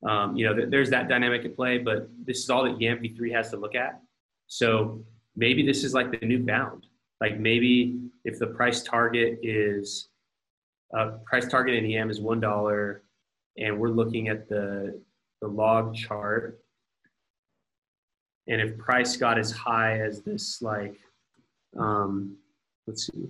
um, 0.07 0.37
you 0.37 0.47
know, 0.47 0.55
th- 0.55 0.71
there's 0.71 0.91
that 0.91 1.09
dynamic 1.09 1.45
at 1.45 1.57
play, 1.57 1.79
but 1.79 2.09
this 2.25 2.39
is 2.39 2.51
all 2.51 2.65
that 2.65 2.81
YAM 2.81 2.99
v3 2.99 3.33
has 3.35 3.51
to 3.51 3.57
look 3.57 3.75
at. 3.75 4.01
So 4.47 5.05
maybe 5.37 5.67
this 5.67 5.83
is 5.85 5.93
like 5.93 6.19
the 6.19 6.25
new 6.25 6.39
bound. 6.39 6.87
Like 7.21 7.39
maybe 7.39 7.99
if 8.25 8.39
the 8.39 8.47
price 8.47 8.83
target 8.83 9.41
is 9.43 10.09
uh, 10.97 11.19
price 11.27 11.49
target 11.49 11.75
in 11.75 11.91
YAM 11.91 12.11
is 12.11 12.21
one 12.21 12.41
dollar, 12.41 13.03
and 13.57 13.79
we're 13.79 13.91
looking 13.91 14.29
at 14.29 14.49
the 14.49 15.01
the 15.43 15.49
log 15.49 15.95
chart, 15.95 16.61
and 18.47 18.61
if 18.61 18.79
price 18.79 19.17
got 19.17 19.39
as 19.39 19.51
high 19.51 20.01
as 20.01 20.23
this, 20.23 20.63
like, 20.63 20.97
um, 21.77 22.37
let's 22.87 23.07
see. 23.07 23.29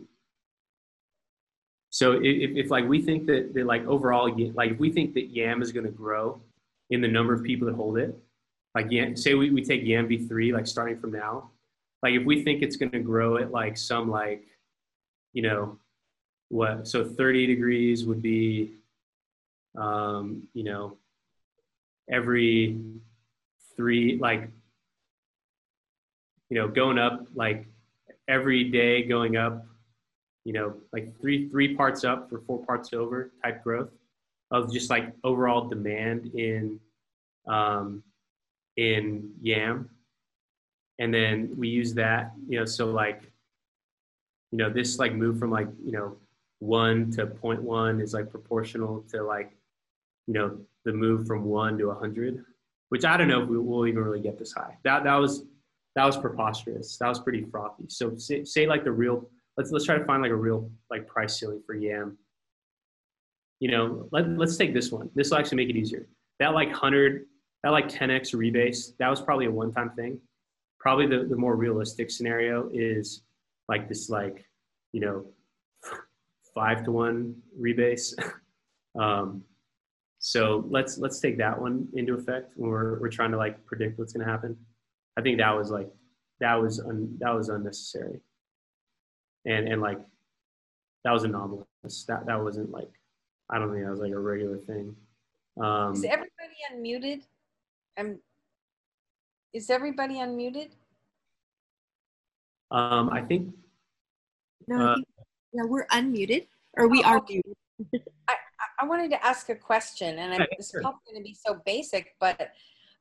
So 1.91 2.13
if, 2.13 2.51
if 2.65 2.71
like 2.71 2.87
we 2.87 3.01
think 3.03 3.27
that, 3.27 3.55
that 3.55 3.67
like 3.67 3.87
overall, 3.87 4.31
like 4.55 4.73
if 4.73 4.79
we 4.79 4.93
think 4.93 5.15
that 5.15 5.31
YAM 5.31 5.63
is 5.63 5.73
going 5.73 5.87
to 5.87 5.93
grow 5.93 6.41
in 6.91 7.01
the 7.01 7.09
number 7.09 7.33
of 7.33 7.43
people 7.43 7.67
that 7.67 7.75
hold 7.75 7.99
it. 7.99 8.17
Like, 8.75 8.91
say 9.17 9.35
we, 9.35 9.51
we 9.51 9.65
take 9.65 9.83
YAM 9.83 10.09
v3, 10.09 10.53
like 10.53 10.67
starting 10.67 10.99
from 10.99 11.13
now. 11.13 11.51
Like, 12.03 12.15
if 12.15 12.25
we 12.25 12.45
think 12.45 12.63
it's 12.63 12.77
going 12.77 12.93
to 12.93 13.01
grow 13.01 13.39
at 13.39 13.51
like 13.51 13.77
some, 13.77 14.11
like, 14.11 14.45
you 15.33 15.43
know, 15.43 15.79
what, 16.49 16.87
so 16.87 17.05
30 17.05 17.47
degrees 17.47 18.05
would 18.05 18.23
be, 18.23 18.73
um, 19.77 20.49
you 20.55 20.65
know, 20.65 20.97
every 22.11 22.79
three, 23.77 24.19
like, 24.19 24.49
you 26.49 26.59
know, 26.59 26.69
going 26.69 26.99
up, 26.99 27.27
like 27.35 27.67
every 28.29 28.65
day 28.65 29.03
going 29.03 29.37
up, 29.37 29.67
you 30.45 30.53
know, 30.53 30.75
like 30.93 31.19
three, 31.21 31.49
three 31.49 31.75
parts 31.75 32.05
up 32.05 32.29
for 32.29 32.41
four 32.41 32.65
parts 32.65 32.93
over 32.93 33.33
type 33.45 33.63
growth 33.63 33.91
of 34.51 34.73
just 34.73 34.91
like 34.91 35.13
overall 35.25 35.69
demand 35.69 36.31
in 36.35 36.81
um, 37.47 38.03
in 38.77 39.31
yam. 39.41 39.91
And 40.99 41.13
then 41.13 41.55
we 41.57 41.69
use 41.69 41.95
that 41.95 42.33
you 42.49 42.59
know 42.59 42.65
so 42.65 42.87
like 42.87 43.23
you 44.51 44.59
know 44.59 44.71
this 44.71 44.99
like 44.99 45.15
move 45.15 45.39
from 45.39 45.51
like 45.51 45.69
you 45.85 45.93
know 45.93 46.17
one 46.61 47.11
to 47.13 47.27
0.1 47.27 48.03
is 48.03 48.15
like 48.15 48.31
proportional 48.31 49.05
to 49.13 49.23
like 49.23 49.53
you 50.27 50.35
know 50.35 50.59
the 50.85 50.93
move 50.93 51.27
from 51.27 51.45
one 51.45 51.79
to 51.79 51.87
100 51.87 52.45
which 52.89 53.05
i 53.05 53.17
don't 53.17 53.29
know 53.29 53.43
if 53.43 53.49
we 53.49 53.59
will 53.59 53.87
even 53.87 54.03
really 54.03 54.21
get 54.21 54.39
this 54.39 54.53
high. 54.53 54.77
That 54.85 55.05
that 55.05 55.15
was 55.17 55.45
that 55.95 56.05
was 56.05 56.17
preposterous. 56.17 56.97
That 56.99 57.09
was 57.09 57.19
pretty 57.19 57.45
frothy. 57.45 57.85
So 57.89 58.17
say, 58.17 58.45
say 58.45 58.67
like 58.67 58.85
the 58.85 58.93
real 58.93 59.29
let's 59.59 59.71
let's 59.71 59.85
try 59.85 59.99
to 59.99 60.05
find 60.07 60.23
like 60.23 60.31
a 60.31 60.37
real 60.37 60.71
like 60.91 61.07
price 61.07 61.39
ceiling 61.39 61.61
for 61.67 61.75
yam 61.75 62.17
you 63.61 63.71
know, 63.71 64.09
let, 64.13 64.29
let's 64.39 64.57
take 64.57 64.73
this 64.73 64.93
one. 64.93 65.11
This 65.15 65.31
will 65.31 65.39
actually 65.39 65.57
make 65.57 65.69
it 65.69 65.77
easier. 65.77 66.09
That 66.39 66.55
like 66.55 66.69
100, 66.69 67.27
that 67.63 67.71
like 67.71 67.89
10x 67.89 68.35
rebase, 68.35 68.97
that 68.99 69.09
was 69.09 69.21
probably 69.21 69.47
a 69.47 69.51
one 69.51 69.73
time 69.73 69.91
thing. 69.97 70.21
Probably 70.79 71.07
the, 71.07 71.25
the 71.25 71.37
more 71.37 71.57
realistic 71.57 72.11
scenario 72.11 72.71
is 72.73 73.23
like 73.69 73.89
this, 73.89 74.09
like, 74.09 74.45
you 74.93 75.01
know, 75.01 75.27
five 76.55 76.85
to 76.85 76.93
one 76.93 77.35
rebase. 77.61 78.15
um, 79.01 79.43
so 80.21 80.65
let's 80.69 80.99
let's 80.99 81.21
take 81.21 81.39
that 81.39 81.61
one 81.61 81.87
into 81.95 82.15
effect 82.15 82.53
when 82.57 82.71
we're, 82.71 83.01
we're 83.01 83.09
trying 83.09 83.31
to 83.31 83.37
like 83.37 83.65
predict 83.67 83.99
what's 83.99 84.13
going 84.13 84.25
to 84.25 84.31
happen. 84.31 84.57
I 85.17 85.23
think 85.23 85.39
that 85.39 85.57
was 85.57 85.71
like 85.71 85.89
that 86.41 86.55
was 86.55 86.81
un, 86.81 87.17
that 87.21 87.35
was 87.35 87.49
unnecessary, 87.49 88.21
and 89.49 89.67
and 89.69 89.81
like 89.83 89.99
that 91.05 91.13
was 91.13 91.25
anomalous. 91.25 91.65
That 92.07 92.27
that 92.27 92.43
wasn't 92.43 92.71
like 92.71 92.91
I 93.51 93.59
don't 93.59 93.73
think 93.73 93.85
that 93.85 93.91
was 93.91 94.01
like 94.01 94.13
a 94.13 94.19
regular 94.19 94.59
thing. 94.59 94.95
Um, 95.61 95.95
is 95.95 96.05
everybody 96.05 96.57
unmuted? 96.73 97.23
I'm. 97.99 98.19
Is 99.55 99.71
everybody 99.71 100.17
unmuted? 100.17 100.71
Um, 102.71 103.09
I 103.11 103.23
think 103.23 103.55
No, 104.69 104.77
I 104.77 104.93
Uh, 104.93 104.97
yeah, 105.55 105.63
we're 105.65 105.87
unmuted, 105.87 106.47
or 106.75 106.89
we 106.89 107.03
Oh, 107.03 107.09
are 107.09 107.17
okay. 107.19 107.41
muted. 107.81 108.07
I, 108.29 108.35
I 108.83 108.87
wanted 108.87 109.11
to 109.13 109.25
ask 109.25 109.49
a 109.49 109.55
question, 109.55 110.19
and 110.19 110.35
I'm, 110.35 110.41
Yeah, 110.41 110.47
this 110.59 110.67
is 110.67 110.73
sure. 110.73 110.83
probably 110.83 111.01
going 111.11 111.23
to 111.23 111.27
be 111.27 111.35
so 111.35 111.63
basic, 111.65 112.15
but 112.21 112.53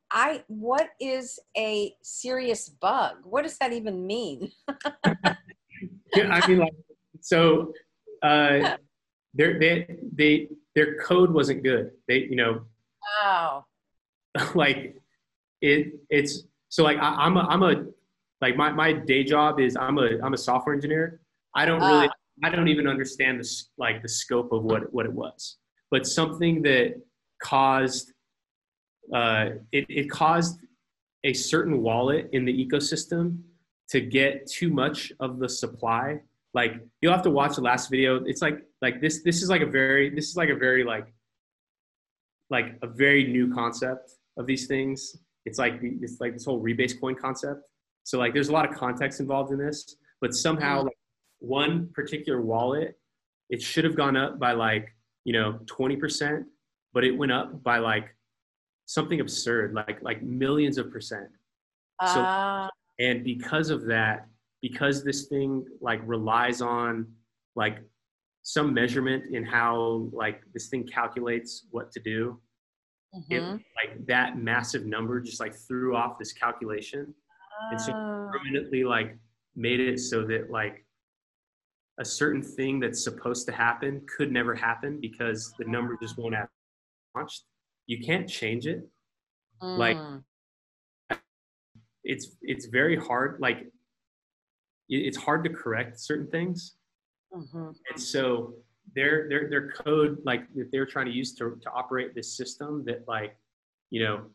I, 0.10 0.46
what 0.48 0.92
is 1.02 1.38
a 1.58 1.94
serious 2.02 2.70
bug? 2.70 3.18
What 3.26 3.44
does 3.44 3.58
that 3.58 3.74
even 3.74 4.08
mean? 4.08 4.54
Yeah, 6.18 6.34
I 6.34 6.48
mean, 6.48 6.60
like, 6.60 6.74
so 7.22 7.74
uh, 8.24 8.78
their 9.34 9.60
they, 9.60 9.98
they 10.14 10.50
their 10.76 10.98
code 11.00 11.32
wasn't 11.32 11.64
good. 11.64 11.92
They 12.08 12.28
you 12.30 12.36
know 12.36 12.62
Oh, 13.24 13.64
like 14.56 14.96
it 15.62 15.94
it's 16.10 16.44
so 16.70 16.84
like 16.84 16.98
I, 16.98 17.16
I'm 17.16 17.38
a 17.38 17.42
I'm 17.42 17.64
a 17.64 17.86
like 18.42 18.56
my, 18.56 18.72
my 18.72 18.94
day 18.94 19.24
job 19.24 19.60
is 19.60 19.76
I'm 19.76 19.98
a 19.98 20.20
I'm 20.24 20.34
a 20.34 20.38
software 20.38 20.76
engineer. 20.76 21.22
I 21.56 21.66
don't 21.66 21.82
really 21.82 22.10
I 22.44 22.50
don't 22.50 22.68
even 22.68 22.88
understand 22.88 23.40
the 23.40 23.64
like 23.78 24.02
the 24.02 24.10
scope 24.10 24.52
of 24.52 24.64
what 24.64 24.94
what 24.94 25.06
it 25.06 25.14
was, 25.14 25.58
but 25.90 26.06
something 26.06 26.62
that 26.64 27.02
caused 27.42 28.14
uh, 29.14 29.50
it, 29.72 29.86
it 29.90 30.12
caused 30.12 30.60
a 31.24 31.34
certain 31.34 31.82
wallet 31.82 32.30
in 32.34 32.46
the 32.46 32.66
ecosystem 32.66 33.40
to 33.90 34.02
get 34.02 34.48
too 34.48 34.70
much 34.70 35.12
of 35.20 35.40
the 35.40 35.48
supply. 35.50 36.20
Like 36.54 36.74
you'll 37.02 37.14
have 37.14 37.22
to 37.24 37.30
watch 37.30 37.56
the 37.56 37.62
last 37.62 37.90
video. 37.90 38.24
It's 38.26 38.42
like 38.42 38.60
like 38.82 39.02
this 39.02 39.24
this 39.24 39.42
is 39.42 39.50
like 39.50 39.62
a 39.62 39.66
very 39.66 40.10
this 40.10 40.30
is 40.30 40.36
like 40.36 40.50
a 40.50 40.56
very 40.56 40.84
like 40.84 41.14
like 42.50 42.78
a 42.82 42.88
very 42.88 43.26
new 43.26 43.54
concept 43.54 44.12
of 44.38 44.46
these 44.48 44.68
things. 44.68 45.16
It's 45.46 45.60
like 45.60 45.82
the, 45.82 45.98
it's 46.02 46.20
like 46.20 46.34
this 46.34 46.46
whole 46.46 46.62
rebase 46.62 47.00
coin 47.00 47.16
concept. 47.16 47.62
So 48.04 48.18
like 48.18 48.34
there's 48.34 48.50
a 48.50 48.54
lot 48.54 48.70
of 48.70 48.76
context 48.76 49.20
involved 49.20 49.52
in 49.52 49.60
this, 49.60 49.98
but 50.22 50.34
somehow 50.34 50.84
like 50.84 50.98
one 51.40 51.90
particular 51.94 52.42
wallet, 52.42 52.98
it 53.50 53.62
should 53.62 53.84
have 53.84 53.96
gone 53.96 54.18
up 54.18 54.40
by 54.40 54.54
like 54.54 54.96
you 55.26 55.34
know 55.34 55.60
20%, 55.66 56.44
but 56.94 57.04
it 57.04 57.12
went 57.12 57.32
up 57.32 57.62
by 57.64 57.78
like 57.80 58.16
something 58.86 59.20
absurd, 59.20 59.74
like 59.74 60.02
like 60.02 60.22
millions 60.24 60.78
of 60.78 60.92
percent. 60.92 61.28
So- 62.02 62.24
ah, 62.26 62.70
And 63.00 63.24
because 63.24 63.70
of 63.70 63.86
that, 63.86 64.28
because 64.62 65.04
this 65.04 65.28
thing 65.28 65.66
like 65.82 66.02
relies 66.06 66.62
on 66.62 67.08
like 67.56 67.80
some 68.44 68.74
measurement 68.74 69.26
in 69.34 69.44
how 69.44 70.10
like 70.14 70.42
this 70.54 70.68
thing 70.68 70.86
calculates 70.86 71.68
what 71.72 71.92
to 71.92 72.00
do, 72.00 72.40
it, 73.30 73.42
mhm. 73.42 73.64
like 73.76 74.06
that 74.08 74.38
massive 74.38 74.86
number 74.86 75.20
just 75.20 75.40
like 75.40 75.56
threw 75.56 75.96
off 75.96 76.20
this 76.20 76.34
calculation 76.34 77.14
and 77.72 77.82
so 77.82 77.92
Ah, 77.94 78.30
permanently 78.32 78.84
like 78.84 79.18
made 79.56 79.80
it 79.80 80.00
so 80.00 80.26
that 80.26 80.50
like 80.52 80.86
a 82.00 82.06
certain 82.06 82.44
thing 82.44 82.80
that's 82.80 83.04
supposed 83.04 83.48
to 83.48 83.52
happen 83.52 84.02
could 84.16 84.32
never 84.32 84.54
happen 84.54 85.00
because 85.02 85.54
the 85.58 85.66
number 85.66 85.98
just 86.02 86.18
won't 86.18 86.36
have 86.36 86.48
launched. 87.16 87.44
You 87.88 88.04
can't 88.04 88.30
change 88.30 88.68
it. 88.68 88.88
like, 89.62 89.98
mm, 89.98 90.24
It's 92.08 92.38
it's 92.42 92.66
very 92.68 92.96
hard. 92.96 93.40
Like 93.40 93.68
it's 94.90 95.18
hard 95.18 95.44
to 95.44 95.50
correct 95.50 96.00
certain 96.00 96.28
things. 96.28 96.78
mhm. 97.34 97.76
And 97.92 98.02
so 98.02 98.54
their 98.96 99.28
their 99.28 99.50
their 99.50 99.72
code 99.72 100.20
like 100.24 100.44
that 100.56 100.72
they're 100.72 100.86
trying 100.86 101.08
to 101.08 101.12
use 101.12 101.34
to, 101.36 101.60
to 101.62 101.70
operate 101.72 102.16
this 102.16 102.36
system 102.38 102.86
that 102.86 103.06
like 103.08 103.36
you 103.90 104.02
know 104.04 104.26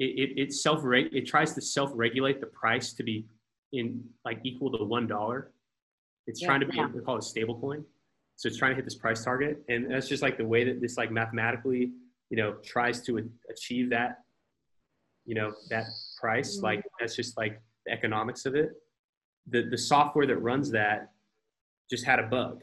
it, 0.00 0.10
it, 0.22 0.30
it 0.42 0.52
self 0.52 0.80
it 0.84 1.24
tries 1.26 1.54
to 1.54 1.60
self 1.60 1.90
regulate 1.94 2.40
the 2.40 2.46
price 2.48 2.92
to 2.94 3.04
be 3.04 3.26
in 3.72 4.02
like 4.24 4.40
equal 4.42 4.76
to 4.76 4.84
one 4.84 5.06
dollar. 5.06 5.52
It's 6.26 6.40
Yeah. 6.40 6.48
trying 6.48 6.60
to 6.60 6.66
be 6.66 6.76
they 6.76 7.04
call 7.04 7.16
it 7.16 7.20
a 7.20 7.22
stable 7.22 7.60
coin. 7.60 7.84
So 8.36 8.48
it's 8.48 8.56
trying 8.58 8.72
to 8.72 8.76
hit 8.76 8.84
this 8.84 8.96
price 8.96 9.22
target, 9.22 9.62
and 9.68 9.88
that's 9.88 10.08
just 10.08 10.22
like 10.22 10.36
the 10.36 10.44
way 10.54 10.64
that 10.64 10.80
this 10.80 10.96
like 10.96 11.12
mathematically 11.12 11.92
you 12.30 12.36
know 12.36 12.54
tries 12.64 13.00
to 13.02 13.30
achieve 13.48 13.90
that 13.90 14.23
you 15.24 15.34
know 15.34 15.52
that 15.70 15.84
price. 16.20 16.56
Mm-hmm. 16.56 16.64
Like 16.64 16.84
that's 16.98 17.16
just 17.16 17.36
like 17.36 17.60
the 17.86 17.92
economics 17.92 18.46
of 18.46 18.54
it. 18.54 18.70
The 19.50 19.62
the 19.70 19.78
software 19.78 20.26
that 20.26 20.36
runs 20.38 20.70
that 20.72 21.10
just 21.90 22.04
had 22.04 22.18
a 22.18 22.24
bug. 22.24 22.62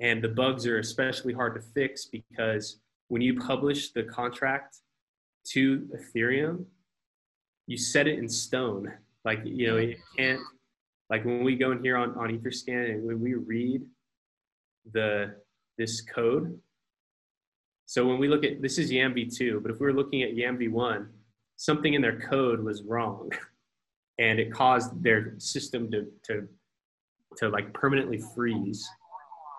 And 0.00 0.22
the 0.22 0.28
bugs 0.28 0.66
are 0.66 0.78
especially 0.78 1.32
hard 1.32 1.54
to 1.56 1.60
fix 1.60 2.06
because 2.06 2.78
when 3.08 3.22
you 3.22 3.38
publish 3.38 3.90
the 3.90 4.04
contract 4.04 4.78
to 5.48 5.88
Ethereum, 5.96 6.64
you 7.66 7.76
set 7.76 8.06
it 8.06 8.18
in 8.18 8.28
stone. 8.28 8.92
Like, 9.24 9.40
you 9.44 9.66
know, 9.66 9.76
it 9.76 9.98
can't, 10.16 10.40
like 11.10 11.24
when 11.24 11.42
we 11.42 11.56
go 11.56 11.72
in 11.72 11.82
here 11.82 11.96
on, 11.96 12.10
on 12.16 12.30
Etherscan 12.30 12.90
and 12.90 13.04
when 13.04 13.20
we 13.20 13.34
read 13.34 13.82
the, 14.92 15.34
this 15.76 16.00
code. 16.02 16.58
So 17.86 18.06
when 18.06 18.18
we 18.18 18.28
look 18.28 18.44
at, 18.44 18.62
this 18.62 18.78
is 18.78 18.90
YAMV2, 18.90 19.62
but 19.62 19.72
if 19.72 19.80
we 19.80 19.86
were 19.86 19.92
looking 19.92 20.22
at 20.22 20.30
YAMV1, 20.34 21.06
something 21.58 21.92
in 21.92 22.00
their 22.00 22.18
code 22.18 22.64
was 22.64 22.82
wrong. 22.82 23.30
And 24.20 24.40
it 24.40 24.52
caused 24.52 25.00
their 25.00 25.34
system 25.38 25.92
to, 25.92 26.08
to 26.24 26.48
to 27.36 27.48
like 27.48 27.72
permanently 27.72 28.20
freeze. 28.34 28.88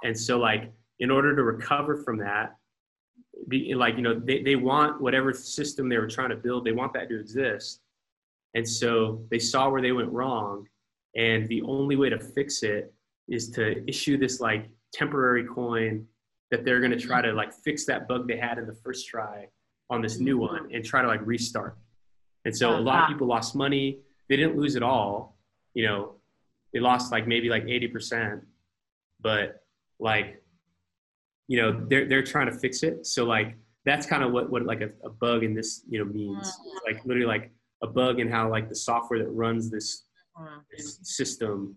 And 0.04 0.18
so 0.18 0.38
like 0.38 0.72
in 1.00 1.12
order 1.12 1.36
to 1.36 1.44
recover 1.44 1.98
from 1.98 2.18
that, 2.18 2.58
be 3.48 3.74
like, 3.74 3.96
you 3.96 4.02
know, 4.02 4.20
they, 4.20 4.44
they 4.44 4.56
want 4.58 5.02
whatever 5.02 5.32
system 5.34 5.88
they 5.88 5.98
were 5.98 6.10
trying 6.10 6.30
to 6.30 6.36
build, 6.36 6.66
they 6.66 6.74
want 6.74 6.94
that 6.94 7.08
to 7.10 7.20
exist. 7.20 7.82
And 8.54 8.68
so 8.68 9.24
they 9.32 9.40
saw 9.40 9.70
where 9.70 9.82
they 9.82 9.94
went 9.94 10.12
wrong. 10.12 10.68
And 11.16 11.48
the 11.48 11.62
only 11.62 11.96
way 11.96 12.10
to 12.10 12.20
fix 12.20 12.64
it 12.64 12.94
is 13.30 13.50
to 13.52 13.88
issue 13.88 14.18
this 14.18 14.42
like 14.42 14.70
temporary 14.94 15.46
coin 15.46 16.06
that 16.52 16.66
they're 16.66 16.80
going 16.80 16.92
to 16.92 17.00
try 17.00 17.22
to 17.22 17.32
like 17.32 17.54
fix 17.54 17.86
that 17.86 18.08
bug 18.08 18.28
they 18.28 18.38
had 18.38 18.58
in 18.58 18.68
the 18.68 18.76
first 18.84 19.08
try 19.08 19.48
on 19.90 20.02
this 20.02 20.20
new 20.20 20.38
one 20.38 20.68
and 20.74 20.84
try 20.84 21.02
to 21.02 21.08
like 21.08 21.22
restart. 21.24 21.78
And 22.50 22.58
so 22.58 22.76
a 22.76 22.82
lot 22.82 23.04
of 23.04 23.10
people 23.10 23.28
lost 23.28 23.56
money. 23.56 24.00
They 24.28 24.36
didn't 24.36 24.58
lose 24.58 24.76
it 24.76 24.82
all. 24.82 25.38
You 25.76 25.86
know, 25.86 26.16
they 26.74 26.80
lost 26.80 27.12
like 27.12 27.28
maybe 27.28 27.48
like 27.48 27.64
80%, 27.66 28.42
but 29.22 29.62
like, 30.00 30.42
you 31.48 31.62
know, 31.62 31.86
they're, 31.88 32.08
they're 32.08 32.24
trying 32.24 32.48
to 32.52 32.58
fix 32.58 32.82
it. 32.82 33.06
So 33.06 33.24
like, 33.26 33.56
that's 33.86 34.08
kind 34.08 34.24
of 34.24 34.32
what, 34.32 34.50
what 34.50 34.66
like 34.66 34.82
a, 34.82 34.90
a 35.04 35.12
bug 35.12 35.44
in 35.44 35.54
this, 35.54 35.84
you 35.88 36.00
know, 36.00 36.06
means 36.12 36.48
It's 36.48 36.82
like 36.88 37.06
literally 37.06 37.28
like 37.28 37.52
a 37.84 37.88
bug 37.88 38.20
in 38.20 38.28
how 38.32 38.50
like 38.50 38.68
the 38.68 38.76
software 38.76 39.20
that 39.20 39.30
runs 39.30 39.70
this, 39.70 40.06
Mhm. 40.40 40.62
this 40.76 41.00
system, 41.04 41.76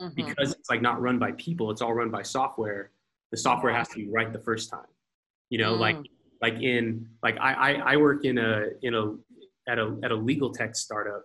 Mhm. 0.00 0.14
because 0.14 0.52
it's 0.52 0.70
like 0.70 0.80
not 0.82 1.00
run 1.00 1.18
by 1.18 1.32
people, 1.32 1.70
it's 1.72 1.82
all 1.82 1.92
run 1.92 2.10
by 2.10 2.22
software. 2.22 2.92
The 3.32 3.36
software 3.36 3.72
has 3.74 3.88
to 3.88 3.96
be 3.96 4.08
right 4.08 4.32
the 4.32 4.38
first 4.38 4.70
time, 4.70 4.86
you 5.50 5.58
know, 5.58 5.74
like, 5.74 5.96
Mm. 5.96 6.04
like 6.40 6.54
in, 6.62 7.08
like 7.22 7.36
I, 7.40 7.52
I, 7.54 7.70
I 7.92 7.96
work 7.96 8.24
in 8.24 8.38
a, 8.38 8.66
in 8.82 8.94
a, 8.94 9.16
at 9.68 9.78
a, 9.78 9.96
at 10.02 10.10
a 10.10 10.16
legal 10.16 10.52
tech 10.52 10.74
startup. 10.74 11.22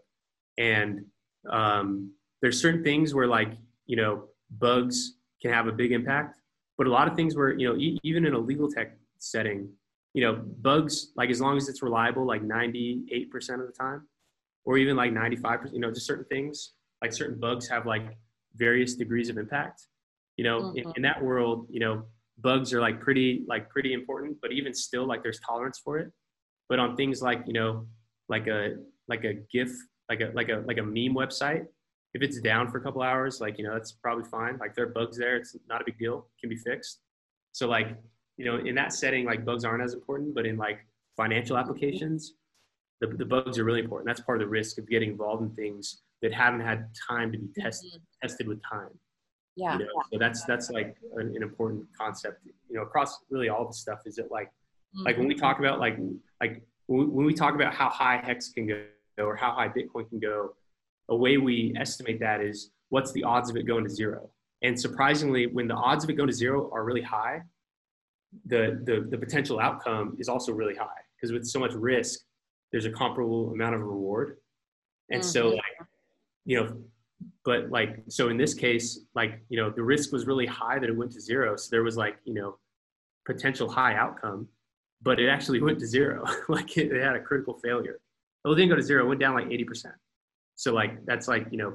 And 0.57 1.06
um, 1.49 2.11
there's 2.41 2.61
certain 2.61 2.84
things 2.84 3.15
where 3.15 3.28
like 3.28 3.53
you 3.88 3.95
know 3.95 4.26
bugs 4.60 5.15
can 5.41 5.52
have 5.52 5.68
a 5.68 5.72
big 5.72 5.91
impact 5.91 6.40
but 6.78 6.88
a 6.88 6.90
lot 6.90 7.07
of 7.07 7.15
things 7.15 7.36
where 7.36 7.53
you 7.57 7.68
know 7.68 7.76
e- 7.76 7.99
even 8.03 8.26
in 8.26 8.34
a 8.34 8.38
legal 8.40 8.70
tech 8.70 8.98
setting 9.18 9.70
you 10.14 10.24
know 10.24 10.44
bugs 10.61 11.11
like 11.15 11.30
as 11.30 11.41
long 11.41 11.57
as 11.57 11.68
it's 11.68 11.82
reliable 11.82 12.26
like 12.26 12.44
98% 12.44 13.34
of 13.34 13.68
the 13.68 13.74
time 13.78 14.07
or 14.65 14.78
even 14.78 14.95
like 14.95 15.11
95% 15.11 15.74
you 15.74 15.80
know 15.80 15.91
just 15.91 16.06
certain 16.06 16.26
things 16.26 16.74
like 17.02 17.14
certain 17.14 17.40
bugs 17.40 17.68
have 17.68 17.86
like 17.86 18.18
various 18.56 18.95
degrees 18.95 19.30
of 19.30 19.38
impact. 19.38 19.88
You 20.38 20.44
know 20.44 20.74
in, 20.76 20.91
in 20.95 21.02
that 21.03 21.22
world 21.24 21.68
you 21.70 21.80
know 21.80 22.03
bugs 22.40 22.74
are 22.74 22.82
like 22.82 22.99
pretty 22.99 23.44
like 23.48 23.70
pretty 23.70 23.94
important 23.94 24.38
but 24.41 24.52
even 24.52 24.74
still 24.74 25.06
like 25.07 25.24
there's 25.24 25.40
tolerance 25.40 25.80
for 25.84 25.98
it. 25.98 26.11
But 26.70 26.80
on 26.80 26.95
things 26.95 27.22
like 27.22 27.44
you 27.45 27.53
know 27.53 27.88
like 28.30 28.48
a 28.48 28.76
like 29.08 29.24
a 29.24 29.34
gif 29.52 29.72
like 30.10 30.22
a 30.22 30.32
like 30.34 30.50
a 30.50 30.64
like 30.68 30.78
a 30.78 30.84
meme 30.84 31.16
website. 31.16 31.66
If 32.14 32.22
it's 32.22 32.40
down 32.40 32.70
for 32.70 32.78
a 32.78 32.82
couple 32.82 33.02
hours 33.02 33.41
like 33.41 33.58
you 33.58 33.64
know 33.64 33.74
that's 33.74 33.91
probably 33.91 34.26
fine. 34.26 34.58
Like 34.58 34.76
there 34.76 34.86
are 34.86 34.90
bugs 34.90 35.18
there 35.18 35.36
it's 35.38 35.56
not 35.68 35.82
a 35.82 35.86
big 35.86 35.98
deal 35.98 36.28
it 36.38 36.41
can 36.41 36.50
be 36.50 36.58
fixed. 36.58 37.00
So 37.52 37.68
like 37.68 37.98
you 38.38 38.45
know 38.45 38.58
in 38.58 38.76
that 38.76 38.94
setting 38.94 39.26
like 39.26 39.45
bugs 39.45 39.66
aren't 39.66 39.84
as 39.84 39.94
important 39.94 40.36
but 40.36 40.45
in 40.45 40.58
like 40.58 40.80
financial 41.16 41.58
applications 41.58 42.34
the, 43.04 43.18
the 43.18 43.26
bugs 43.26 43.60
are 43.60 43.64
really 43.66 43.82
important. 43.82 44.08
That's 44.08 44.22
part 44.22 44.41
of 44.41 44.48
the 44.48 44.50
risk 44.50 44.78
of 44.78 44.90
getting 44.90 45.10
involved 45.10 45.44
in 45.44 45.50
things 45.52 46.02
that 46.22 46.34
haven't 46.34 46.62
had 46.62 46.88
time 47.08 47.32
to 47.34 47.38
be 47.38 47.48
mm-hmm. 47.48 47.62
tested 47.62 48.02
tested 48.22 48.48
with 48.48 48.62
time. 48.64 48.90
Yeah. 49.56 49.74
you 49.74 49.80
know? 49.80 50.04
so 50.12 50.18
that's 50.18 50.45
that's 50.45 50.70
like 50.72 50.95
an, 51.18 51.34
an 51.36 51.44
important 51.44 51.86
concept. 52.00 52.45
You 52.45 52.78
know 52.78 52.84
across 52.84 53.20
really 53.30 53.50
all 53.50 53.68
the 53.68 53.74
stuff 53.74 54.00
is 54.06 54.16
that 54.16 54.32
like 54.32 54.48
mm-hmm. 54.48 55.04
like 55.04 55.18
when 55.18 55.28
we 55.28 55.36
talk 55.36 55.60
about 55.60 55.80
like 55.80 55.98
like 56.41 56.64
when 56.88 57.26
we, 57.26 57.34
talk 57.34 57.55
about 57.55 57.73
how 57.73 57.89
high 57.89 58.18
hex 58.23 58.49
can 58.49 58.68
go 58.68 58.84
or 59.18 59.35
how 59.35 59.51
high 59.51 59.69
bitcoin 59.69 60.07
can 60.10 60.19
go 60.19 60.55
a 61.10 61.15
way 61.15 61.38
we 61.38 61.73
estimate 61.77 62.19
that 62.19 62.41
is 62.41 62.72
what's 62.89 63.11
the 63.14 63.23
odds 63.23 63.49
of 63.49 63.55
it 63.57 63.64
going 63.64 63.84
to 63.84 63.89
zero? 63.89 64.30
And 64.61 64.80
surprisingly 64.80 65.47
when 65.47 65.68
the 65.68 65.76
odds 65.76 66.03
of 66.03 66.10
it 66.10 66.14
going 66.14 66.30
to 66.30 66.35
zero 66.35 66.69
are 66.73 66.84
really 66.84 67.01
high 67.01 67.41
the 68.45 68.81
the, 68.84 69.07
the 69.10 69.18
potential 69.18 69.60
outcome 69.60 70.15
is 70.19 70.27
also 70.30 70.51
really 70.53 70.76
high. 70.76 71.01
Because 71.15 71.31
with 71.31 71.45
so 71.45 71.60
much 71.60 71.73
risk 71.73 72.19
there's 72.72 72.85
a 72.85 72.91
comparable 72.91 73.51
amount 73.51 73.76
of 73.76 73.81
reward. 73.81 74.38
And 75.11 75.23
so 75.23 75.51
Mhm. 75.51 75.55
like 75.55 75.88
you 76.45 76.57
know 76.60 76.84
but 77.45 77.69
like 77.69 78.03
so 78.10 78.30
in 78.30 78.38
this 78.38 78.53
case 78.53 78.99
like 79.15 79.41
you 79.49 79.57
know 79.57 79.69
the 79.69 79.84
risk 79.84 80.11
was 80.11 80.26
really 80.27 80.45
high 80.45 80.77
that 80.80 80.89
it 80.89 80.95
went 80.95 81.11
to 81.14 81.22
zero. 81.22 81.55
So 81.55 81.69
there 81.72 81.84
was 81.84 81.97
like 81.97 82.18
you 82.26 82.34
know 82.34 82.57
potential 83.26 83.69
high 83.69 83.95
outcome 83.95 84.47
but 85.03 85.19
it 85.19 85.27
actually 85.27 85.61
went 85.61 85.80
to 85.80 85.85
zero. 85.88 86.25
Like 86.49 86.77
it, 86.77 86.91
it 86.91 87.01
had 87.03 87.15
a 87.15 87.19
critical 87.21 87.55
failure. 87.55 87.99
Well 88.43 88.53
it 88.53 88.57
didn't 88.57 88.69
go 88.69 88.75
to 88.75 88.81
zero 88.81 89.05
it 89.05 89.07
went 89.07 89.19
down 89.19 89.34
like 89.35 89.47
80% 89.47 89.91
so 90.55 90.73
like 90.73 91.03
that's 91.05 91.27
like 91.27 91.47
you 91.51 91.57
know 91.57 91.73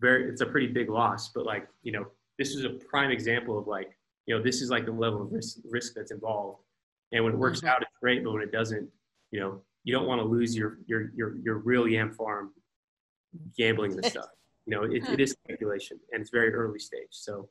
very 0.00 0.28
it's 0.28 0.40
a 0.42 0.46
pretty 0.46 0.66
big 0.66 0.88
loss 0.90 1.30
but 1.30 1.44
like 1.46 1.66
you 1.82 1.92
know 1.92 2.06
this 2.38 2.50
is 2.54 2.64
a 2.64 2.70
prime 2.90 3.10
example 3.10 3.58
of 3.58 3.66
like 3.66 3.90
you 4.26 4.34
know 4.36 4.42
this 4.42 4.60
is 4.60 4.68
like 4.70 4.84
the 4.84 4.92
level 4.92 5.22
of 5.22 5.32
risk, 5.32 5.58
risk 5.70 5.94
that's 5.96 6.10
involved. 6.10 6.58
And 7.12 7.24
when 7.24 7.32
it 7.34 7.38
works 7.38 7.60
Mhm. 7.62 7.68
out 7.68 7.82
it's 7.82 7.90
great 8.00 8.22
but 8.24 8.32
when 8.32 8.42
it 8.42 8.52
doesn't 8.52 8.88
you 9.30 9.40
know 9.40 9.62
you 9.84 9.92
don't 9.94 10.06
want 10.06 10.20
to 10.20 10.26
lose 10.26 10.56
your 10.56 10.78
your 10.86 11.10
your, 11.14 11.36
your 11.38 11.56
real 11.58 11.86
yam 11.88 12.10
farm 12.12 12.52
gambling 13.56 13.96
this 13.96 14.08
stuff. 14.14 14.30
You 14.66 14.72
know 14.74 14.82
it, 14.82 15.08
it 15.08 15.20
is 15.20 15.30
speculation 15.32 15.98
and 16.12 16.20
it's 16.20 16.30
very 16.30 16.52
early 16.52 16.78
stage 16.78 17.08
so 17.26 17.48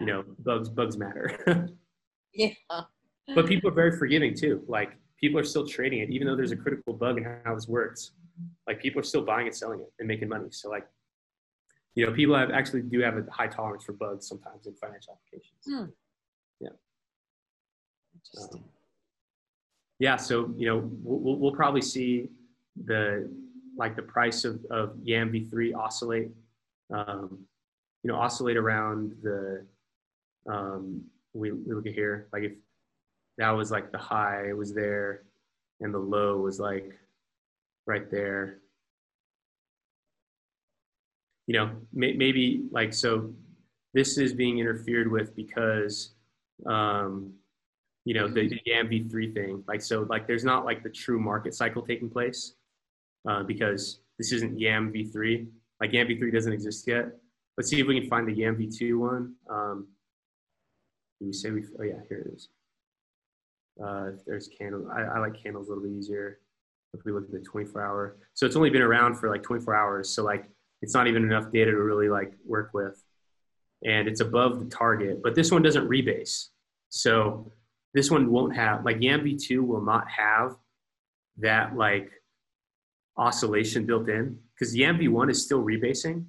you 0.00 0.06
know 0.06 0.24
bugs 0.38 0.68
bugs 0.68 0.96
matter. 0.96 1.28
Yeah. 2.34 2.50
But 3.34 3.46
people 3.46 3.68
are 3.68 3.72
very 3.74 3.96
forgiving 3.96 4.34
too 4.34 4.62
like 4.68 4.96
people 5.20 5.38
are 5.38 5.44
still 5.44 5.66
trading 5.66 6.00
it 6.00 6.10
even 6.10 6.26
though 6.26 6.36
there's 6.36 6.52
a 6.52 6.56
critical 6.56 6.92
bug 6.92 7.18
in 7.18 7.24
how 7.44 7.54
this 7.54 7.66
works 7.66 8.12
like 8.66 8.80
people 8.80 9.00
are 9.00 9.04
still 9.04 9.24
buying 9.24 9.46
and 9.46 9.54
selling 9.56 9.80
it 9.80 9.92
and 9.98 10.06
making 10.06 10.28
money 10.28 10.46
so 10.50 10.68
like 10.70 10.86
you 11.94 12.06
know 12.06 12.12
people 12.12 12.36
have 12.36 12.50
actually 12.50 12.82
do 12.82 13.00
have 13.00 13.16
a 13.16 13.24
high 13.30 13.46
tolerance 13.48 13.84
for 13.84 13.92
bugs 13.92 14.28
sometimes 14.28 14.66
in 14.66 14.74
financial 14.74 15.12
applications 15.18 15.62
Hmm. 15.66 15.90
Yeah. 16.60 16.68
Interesting. 18.14 18.60
Um, 18.62 18.68
yeah 19.98 20.16
so 20.16 20.52
you 20.56 20.66
know 20.68 20.88
we'll, 21.02 21.36
we'll- 21.38 21.52
probably 21.52 21.82
see 21.82 22.28
the 22.84 23.28
like 23.78 23.96
the 23.96 24.02
price 24.02 24.44
of, 24.44 24.60
of 24.70 24.94
yam 25.02 25.32
v3 25.32 25.74
oscillate 25.74 26.30
um, 26.94 27.38
you 28.02 28.08
know 28.12 28.16
oscillate 28.16 28.56
around 28.56 29.12
the 29.22 29.66
um, 30.48 31.02
we, 31.32 31.50
we 31.52 31.74
look 31.74 31.86
at 31.86 31.92
here 31.92 32.28
like 32.32 32.42
if 32.44 32.52
that 33.38 33.50
was 33.50 33.70
like 33.70 33.92
the 33.92 33.98
high 33.98 34.52
was 34.52 34.72
there 34.72 35.22
and 35.80 35.92
the 35.92 35.98
low 35.98 36.38
was 36.38 36.58
like 36.58 36.98
right 37.86 38.10
there. 38.10 38.58
You 41.46 41.54
know 41.54 41.70
may, 41.92 42.12
maybe 42.12 42.64
like 42.70 42.92
so 42.92 43.32
this 43.94 44.18
is 44.18 44.32
being 44.32 44.58
interfered 44.58 45.10
with 45.10 45.34
because 45.36 46.14
um, 46.66 47.32
you 48.04 48.14
know 48.14 48.26
the, 48.26 48.48
the 48.48 48.60
yam 48.64 48.88
v3 48.88 49.32
thing 49.32 49.64
like 49.68 49.80
so 49.80 50.06
like 50.08 50.26
there's 50.26 50.44
not 50.44 50.64
like 50.64 50.82
the 50.82 50.90
true 50.90 51.20
market 51.20 51.54
cycle 51.54 51.82
taking 51.82 52.10
place 52.10 52.54
uh, 53.28 53.42
because 53.42 54.00
this 54.18 54.32
isn't 54.32 54.58
yam 54.58 54.92
v3 54.92 55.46
like 55.80 55.92
yam 55.92 56.08
v3 56.08 56.32
doesn't 56.32 56.52
exist 56.52 56.86
yet. 56.88 57.06
Let's 57.56 57.70
see 57.70 57.80
if 57.80 57.86
we 57.86 57.98
can 58.00 58.08
find 58.08 58.26
the 58.28 58.34
yam 58.34 58.56
v2 58.56 58.98
one. 58.98 59.34
Um, 59.48 59.86
we 61.20 61.32
say 61.32 61.50
we 61.50 61.64
oh 61.80 61.82
yeah 61.82 62.00
here 62.08 62.26
it 62.26 62.34
is 62.34 62.48
uh, 63.84 64.10
there's 64.26 64.48
candle 64.48 64.88
I, 64.90 65.02
I 65.02 65.18
like 65.18 65.40
candles 65.40 65.68
a 65.68 65.70
little 65.70 65.84
bit 65.84 65.92
easier 65.92 66.40
if 66.94 67.04
we 67.04 67.12
look 67.12 67.24
at 67.24 67.32
the 67.32 67.40
24 67.40 67.84
hour. 67.84 68.16
So 68.34 68.46
it's 68.46 68.56
only 68.56 68.70
been 68.70 68.82
around 68.82 69.16
for 69.16 69.28
like 69.28 69.42
24 69.42 69.74
hours. 69.74 70.08
So 70.14 70.22
like 70.24 70.48
it's 70.82 70.94
not 70.94 71.06
even 71.06 71.24
enough 71.24 71.52
data 71.52 71.70
to 71.70 71.76
really 71.76 72.08
like 72.08 72.32
work 72.44 72.70
with. 72.72 73.02
And 73.84 74.08
it's 74.08 74.20
above 74.20 74.60
the 74.60 74.66
target 74.66 75.22
but 75.22 75.34
this 75.34 75.50
one 75.50 75.62
doesn't 75.62 75.88
rebase. 75.88 76.48
So 76.88 77.52
this 77.94 78.10
one 78.10 78.30
won't 78.30 78.54
have 78.54 78.84
like 78.84 78.98
yam 79.00 79.20
v2 79.20 79.60
will 79.60 79.82
not 79.82 80.08
have 80.08 80.56
that 81.38 81.76
like 81.76 82.10
oscillation 83.18 83.86
built 83.86 84.08
in 84.08 84.38
because 84.54 84.76
yam 84.76 84.98
v1 84.98 85.30
is 85.30 85.42
still 85.42 85.62
rebasing 85.62 86.24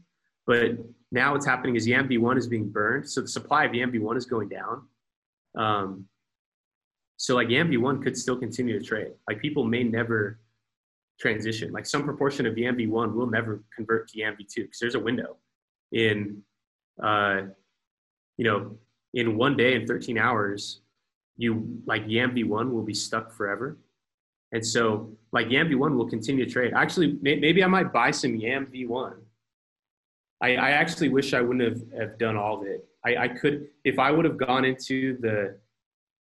but 0.47 0.77
now 1.11 1.33
what's 1.33 1.45
happening 1.45 1.75
is 1.75 1.85
yam 1.87 2.07
v1 2.07 2.37
is 2.37 2.47
being 2.47 2.69
burned. 2.69 3.09
So 3.09 3.21
the 3.21 3.27
supply 3.27 3.65
of 3.65 3.75
yam 3.75 3.91
v1 3.91 4.17
is 4.17 4.25
going 4.25 4.49
down. 4.49 4.87
Um, 5.55 6.05
so 7.17 7.35
like 7.35 7.49
yam 7.49 7.69
v1 7.69 8.03
could 8.03 8.15
still 8.15 8.37
continue 8.37 8.79
to 8.79 8.85
trade. 8.85 9.11
Like 9.27 9.41
people 9.41 9.63
may 9.65 9.83
never 9.83 10.39
transition. 11.19 11.71
Like 11.71 11.87
some 11.87 12.03
proportion 12.03 12.45
of 12.45 12.57
yam 12.57 12.77
v1 12.77 13.13
will 13.13 13.29
never 13.29 13.63
convert 13.75 14.07
to 14.09 14.19
yam 14.19 14.35
v2 14.35 14.55
because 14.55 14.79
there's 14.79 14.95
a 14.95 14.99
window 14.99 15.37
in 15.91 16.41
uh, 17.03 17.41
you 18.37 18.45
know 18.45 18.77
in 19.13 19.35
one 19.35 19.57
day 19.57 19.75
and 19.75 19.87
13 19.87 20.17
hours 20.17 20.81
you 21.37 21.81
like 21.85 22.03
yam 22.07 22.35
v1 22.35 22.71
will 22.71 22.83
be 22.83 22.93
stuck 22.93 23.33
forever. 23.33 23.77
And 24.51 24.65
so 24.65 25.09
like 25.31 25.49
yam 25.49 25.69
v1 25.69 25.97
will 25.97 26.07
continue 26.07 26.45
to 26.45 26.51
trade. 26.51 26.73
Actually 26.75 27.17
may, 27.21 27.35
maybe 27.35 27.63
i 27.63 27.67
might 27.67 27.91
buy 27.91 28.11
some 28.11 28.35
yam 28.35 28.67
v1 28.67 29.15
I, 30.39 30.55
I 30.55 30.69
actually 30.69 31.09
wish 31.09 31.33
i 31.33 31.41
wouldn't 31.41 31.67
have, 31.67 31.99
have 31.99 32.19
done 32.19 32.37
all 32.37 32.61
of 32.61 32.67
it. 32.67 32.85
I, 33.03 33.17
I 33.17 33.27
could 33.27 33.69
if 33.83 33.97
i 33.97 34.11
would 34.11 34.25
have 34.25 34.37
gone 34.37 34.65
into 34.65 35.17
the 35.17 35.57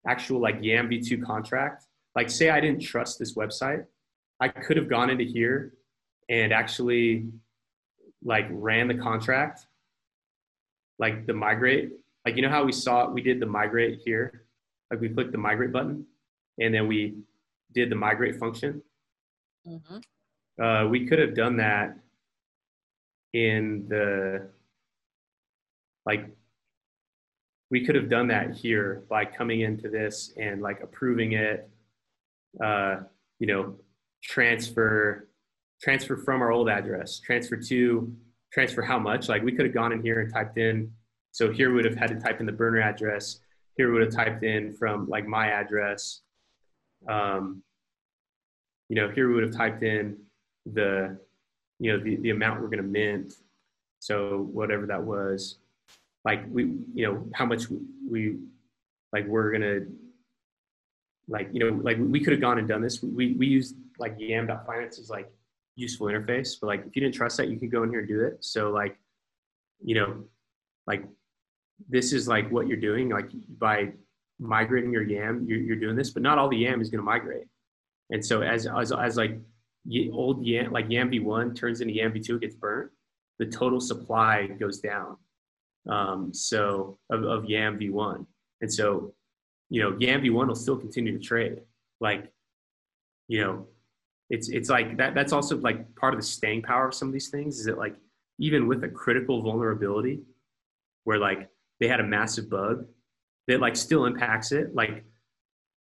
actual 0.08 0.40
like 0.40 0.58
yam 0.62 0.90
v2 0.90 1.24
contract 1.24 1.86
like 2.16 2.30
say 2.30 2.50
i 2.50 2.60
didn't 2.60 2.82
trust 2.82 3.20
this 3.20 3.36
website 3.36 3.86
i 4.40 4.48
could 4.48 4.78
have 4.78 4.90
gone 4.90 5.10
into 5.10 5.24
here 5.24 5.74
and 6.30 6.54
actually 6.54 7.28
like 8.24 8.48
ran 8.50 8.88
the 8.88 8.96
contract 8.96 9.68
like 11.00 11.26
the 11.26 11.34
migrate. 11.34 11.92
Like 12.26 12.36
you 12.36 12.42
know 12.42 12.50
how 12.50 12.64
we 12.64 12.72
saw 12.72 13.10
we 13.10 13.22
did 13.22 13.40
the 13.40 13.46
migrate 13.46 14.00
here? 14.04 14.46
Like 14.90 15.02
we 15.02 15.10
clicked 15.10 15.32
the 15.32 15.38
migrate 15.38 15.72
button 15.72 16.06
and 16.60 16.74
then 16.74 16.88
we 16.88 17.16
did 17.74 17.90
the 17.90 17.96
migrate 17.96 18.38
function? 18.38 18.82
Mhm. 19.68 20.04
uh, 20.62 20.88
we 20.88 21.08
could 21.08 21.18
have 21.18 21.34
done 21.34 21.58
that 21.58 21.98
in 23.34 23.88
the 23.90 24.48
like 26.06 26.30
we 27.76 27.86
could 27.86 27.96
have 27.96 28.08
done 28.08 28.30
that 28.30 28.56
here 28.56 29.04
by 29.10 29.26
coming 29.26 29.60
into 29.60 29.90
this 29.90 30.32
and 30.38 30.62
like 30.62 30.80
approving 30.80 31.34
it 31.34 31.70
uh, 32.64 32.96
you 33.40 33.48
know 33.48 33.76
transfer 34.24 35.28
transfer 35.82 36.16
from 36.16 36.42
our 36.42 36.52
old 36.54 36.70
address 36.70 37.20
transfer 37.20 37.58
to 37.58 38.16
transfer 38.54 38.82
how 38.82 38.98
much? 38.98 39.28
Like 39.28 39.44
we 39.44 39.52
could 39.52 39.66
have 39.66 39.74
gone 39.74 39.92
in 39.92 40.02
here 40.02 40.22
and 40.22 40.34
typed 40.34 40.58
in 40.58 40.90
so 41.34 41.52
here 41.52 41.68
we 41.68 41.76
would 41.76 41.84
have 41.84 41.98
had 41.98 42.12
to 42.12 42.16
type 42.18 42.40
in 42.40 42.46
the 42.46 42.54
burner 42.54 42.80
address. 42.80 43.42
Here 43.76 43.88
we 43.88 44.00
would 44.00 44.04
have 44.04 44.16
typed 44.16 44.44
in 44.44 44.72
from 44.72 45.10
like 45.10 45.28
my 45.28 45.48
address. 45.50 46.22
Um, 47.10 47.62
you 48.88 48.96
know 48.96 49.10
here 49.10 49.28
we 49.28 49.34
would 49.34 49.44
have 49.44 49.54
typed 49.54 49.84
in 49.84 50.16
the 50.66 51.20
you 51.80 51.92
know 51.92 52.02
the, 52.02 52.16
the 52.24 52.30
amount 52.30 52.62
we're 52.62 52.74
going 52.74 52.88
to 52.88 52.94
mint. 53.00 53.34
So 54.00 54.48
whatever 54.54 54.86
that 54.86 55.04
was 55.04 55.58
like 56.26 56.44
we 56.50 56.64
you 56.94 57.06
know 57.06 57.26
how 57.34 57.46
much 57.46 57.66
we 58.10 58.38
like 59.14 59.26
we're 59.28 59.58
to 59.60 59.88
like 61.28 61.50
you 61.54 61.60
know 61.60 61.80
like 61.84 61.98
we 62.00 62.20
could 62.20 62.34
have 62.34 62.42
gone 62.42 62.58
and 62.58 62.68
done 62.68 62.82
this. 62.82 63.02
We 63.02 63.34
we 63.34 63.48
used 63.48 63.76
like 64.00 64.16
yam.finance 64.18 64.98
is 64.98 65.10
like 65.10 65.32
useful 65.78 66.08
interface 66.08 66.56
but 66.60 66.68
like 66.68 66.86
if 66.86 66.96
you 66.96 67.02
didn't 67.02 67.16
trust 67.16 67.38
that 67.38 67.50
you 67.50 67.58
could 67.58 67.72
go 67.72 67.84
in 67.84 67.90
here 67.90 68.00
and 68.00 68.08
do 68.08 68.22
it. 68.22 68.44
So 68.44 68.72
like 68.72 68.98
you 69.84 69.96
know 69.96 70.24
like 70.88 71.06
this 71.90 72.12
is 72.12 72.28
like 72.28 72.52
what 72.52 72.68
you're 72.68 72.78
doing. 72.78 73.10
Like 73.10 73.30
by 73.60 73.94
migrating 74.40 74.92
your 74.92 75.04
yam 75.04 75.46
you're, 75.48 75.60
you're 75.60 75.80
doing 75.80 75.96
this 75.96 76.10
but 76.10 76.24
not 76.24 76.38
all 76.38 76.50
the 76.50 76.58
yam 76.58 76.82
is 76.82 76.90
going 76.90 77.00
to 77.00 77.06
migrate. 77.06 77.48
And 78.10 78.26
so 78.26 78.42
as 78.42 78.68
as, 78.68 78.92
as 78.92 79.16
like 79.16 79.40
old 80.12 80.44
yam 80.44 80.72
like 80.72 80.88
yam 80.90 81.12
v1 81.12 81.56
turns 81.56 81.82
into 81.82 81.94
yam 81.94 82.12
v2 82.12 82.42
gets 82.42 82.56
burnt. 82.56 82.92
The 83.38 83.46
total 83.46 83.82
supply 83.82 84.48
goes 84.48 84.80
down 84.80 85.18
um, 85.90 86.34
so 86.34 86.98
of, 87.10 87.24
of 87.24 87.46
yam 87.46 87.80
v1 87.80 88.26
and 88.62 88.74
so 88.74 89.14
you 89.70 89.82
know 89.82 89.96
yam 90.00 90.22
v1 90.22 90.48
will 90.48 90.56
still 90.56 90.78
continue 90.78 91.18
to 91.18 91.24
trade. 91.24 91.62
Like 92.02 92.32
you 93.28 93.42
know 93.42 93.68
it's 94.30 94.50
it's 94.50 94.70
like 94.70 94.98
that 94.98 95.16
that's 95.16 95.34
also 95.34 95.58
like 95.58 95.96
part 95.96 96.14
of 96.14 96.20
the 96.20 96.26
staying 96.26 96.64
power 96.64 96.88
of 96.88 96.94
some 96.94 97.08
of 97.08 97.14
these 97.14 97.30
things 97.30 97.60
is 97.60 97.66
that 97.66 97.78
like 97.78 97.96
even 98.40 98.68
with 98.68 98.84
a 98.84 98.90
critical 98.90 99.42
vulnerability 99.42 100.22
where 101.04 101.20
like 101.20 101.50
they 101.80 101.88
had 101.88 102.00
a 102.00 102.04
massive 102.04 102.50
bug 102.50 102.86
that 103.48 103.60
like 103.60 103.76
still 103.76 104.06
impacts 104.06 104.52
it 104.52 104.74
like 104.74 105.06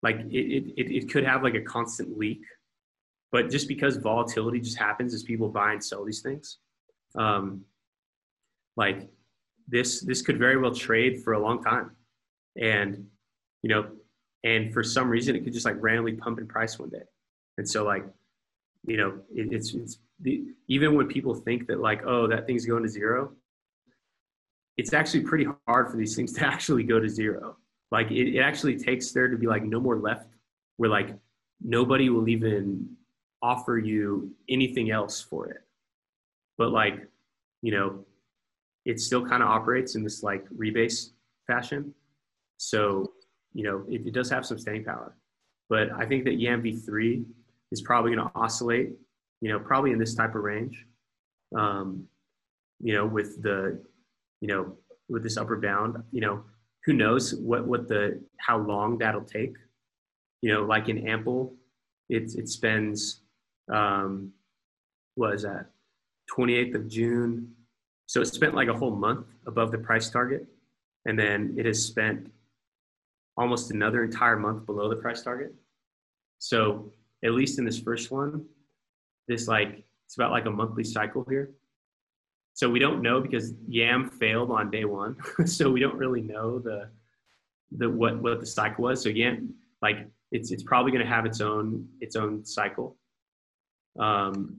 like 0.03 0.17
it, 0.31 0.75
it, 0.77 0.95
it 0.95 1.11
could 1.11 1.25
have 1.25 1.43
like 1.43 1.55
a 1.55 1.63
constant 1.63 2.19
leak. 2.19 2.43
But 3.33 3.51
just 3.51 3.67
because 3.67 3.97
volatility 3.97 4.61
just 4.61 4.79
happens 4.79 5.15
as 5.15 5.25
people 5.25 5.49
buy 5.49 5.73
and 5.73 5.83
sell 5.83 6.05
these 6.05 6.21
things 6.21 6.59
um, 7.17 7.63
like 8.77 9.09
this 9.69 10.03
this 10.03 10.23
could 10.23 10.39
very 10.39 10.57
well 10.57 10.75
trade 10.75 11.23
for 11.23 11.35
a 11.35 11.39
long 11.39 11.63
time. 11.63 11.93
And 12.61 13.07
you 13.63 13.71
know 13.71 13.89
and 14.45 14.73
for 14.73 14.83
some 14.83 15.09
reason 15.09 15.35
it 15.35 15.45
could 15.45 15.53
just 15.53 15.65
like 15.65 15.77
randomly 15.81 16.13
pump 16.13 16.39
in 16.39 16.47
price 16.47 16.79
one 16.79 16.91
day. 16.91 17.05
And 17.59 17.69
so 17.69 17.85
like 17.85 18.05
you 18.87 18.97
know 18.97 19.19
it, 19.35 19.53
it's 19.53 19.75
it's 19.75 19.99
the, 20.21 20.45
even 20.69 20.95
when 20.95 21.07
people 21.09 21.35
think 21.35 21.67
that 21.67 21.81
like 21.81 22.03
oh 22.07 22.27
that 22.29 22.47
thing's 22.47 22.67
going 22.67 22.83
to 22.83 22.89
zero 22.89 23.33
it's 24.77 24.93
actually 24.93 25.21
pretty 25.21 25.47
hard 25.67 25.91
for 25.91 25.97
these 25.97 26.17
things 26.17 26.33
to 26.33 26.47
actually 26.47 26.83
go 26.83 26.99
to 27.01 27.09
zero. 27.09 27.57
Like 27.91 28.11
it, 28.11 28.37
it 28.37 28.41
actually 28.41 28.77
takes 28.77 29.13
there 29.13 29.29
to 29.29 29.37
be 29.37 29.47
like 29.47 29.63
no 29.63 29.81
more 29.81 29.99
left 29.99 30.29
where 30.77 30.91
like 30.91 31.17
nobody 31.63 32.11
will 32.11 32.29
even 32.29 32.89
offer 33.43 33.79
you 33.79 34.35
anything 34.49 34.91
else 34.91 35.21
for 35.21 35.49
it. 35.49 35.63
But 36.59 36.71
like 36.71 37.07
you 37.63 37.73
know, 37.73 38.05
it 38.85 39.01
still 39.01 39.27
kind 39.27 39.43
of 39.43 39.49
operates 39.49 39.95
in 39.95 40.03
this 40.03 40.23
like 40.23 40.47
rebase 40.51 41.11
fashion. 41.47 41.95
So, 42.59 43.13
you 43.53 43.65
know, 43.65 43.85
it, 43.89 44.07
it 44.07 44.15
does 44.15 44.31
have 44.31 44.45
some 44.47 44.59
staying 44.59 44.85
power. 44.85 45.17
But 45.69 45.91
I 45.93 46.07
think 46.07 46.25
that 46.25 46.35
YAM 46.35 46.63
v3 46.63 47.25
is 47.73 47.83
probably 47.83 48.15
going 48.15 48.29
to 48.29 48.35
oscillate, 48.35 48.93
you 49.41 49.49
know, 49.49 49.59
probably 49.59 49.93
in 49.93 49.99
this 49.99 50.15
type 50.15 50.35
of 50.35 50.43
range. 50.43 50.87
Um, 51.57 52.05
you 52.81 52.95
know, 52.95 53.07
with 53.07 53.43
the, 53.43 53.81
you 54.41 54.49
know, 54.49 54.77
with 55.09 55.23
this 55.23 55.37
upper 55.37 55.57
bound, 55.57 56.03
you 56.11 56.21
know, 56.21 56.45
who 56.85 56.93
knows 56.93 57.35
what 57.35 57.67
what 57.67 57.89
the 57.89 58.21
how 58.39 58.59
long 58.59 58.99
that'll 58.99 59.25
take. 59.25 59.55
You 60.43 60.53
know, 60.53 60.65
like 60.65 60.89
in 60.89 61.09
Ample, 61.09 61.55
it 62.09 62.35
it 62.35 62.49
spends 62.49 63.23
um, 63.73 64.33
what 65.15 65.35
is 65.35 65.43
that? 65.43 65.67
28th 66.37 66.75
of 66.75 66.89
June. 66.89 67.53
So 68.07 68.21
it 68.21 68.27
spent 68.27 68.55
like 68.55 68.69
a 68.69 68.75
whole 68.75 68.95
month 68.95 69.27
above 69.47 69.71
the 69.71 69.79
price 69.79 70.11
target, 70.11 70.47
and 71.07 71.19
then 71.19 71.55
it 71.57 71.67
has 71.67 71.85
spent 71.85 72.31
almost 73.37 73.71
another 73.71 74.05
entire 74.05 74.39
month 74.39 74.67
below 74.67 74.89
the 74.89 74.97
price 74.97 75.23
target. 75.23 75.55
So 76.39 76.93
at 77.25 77.33
least 77.33 77.59
in 77.59 77.65
this 77.65 77.79
first 77.79 78.11
one, 78.11 78.45
this 79.27 79.49
like 79.49 79.85
it's 80.07 80.17
about 80.17 80.31
like 80.31 80.47
a 80.47 80.51
monthly 80.51 80.85
cycle 80.85 81.25
here. 81.29 81.51
So 82.53 82.71
we 82.71 82.79
don't 82.79 83.03
know 83.03 83.21
because 83.21 83.53
Yam 83.67 84.11
failed 84.11 84.51
on 84.51 84.71
day 84.71 84.85
one, 84.85 85.17
so 85.47 85.71
we 85.71 85.81
don't 85.81 85.97
really 85.97 86.21
know 86.21 86.59
the 86.59 86.89
the 87.77 87.89
what 87.89 88.23
what 88.23 88.41
the 88.41 88.47
cycle 88.47 88.85
was. 88.85 89.03
So 89.03 89.09
Yam 89.09 89.55
like 89.83 90.07
it's 90.31 90.51
it's 90.51 90.63
probably 90.63 90.93
going 90.93 91.05
to 91.05 91.11
have 91.11 91.27
its 91.27 91.41
own 91.41 91.89
its 92.01 92.17
own 92.17 92.45
cycle. 92.45 92.97
Um, 93.99 94.59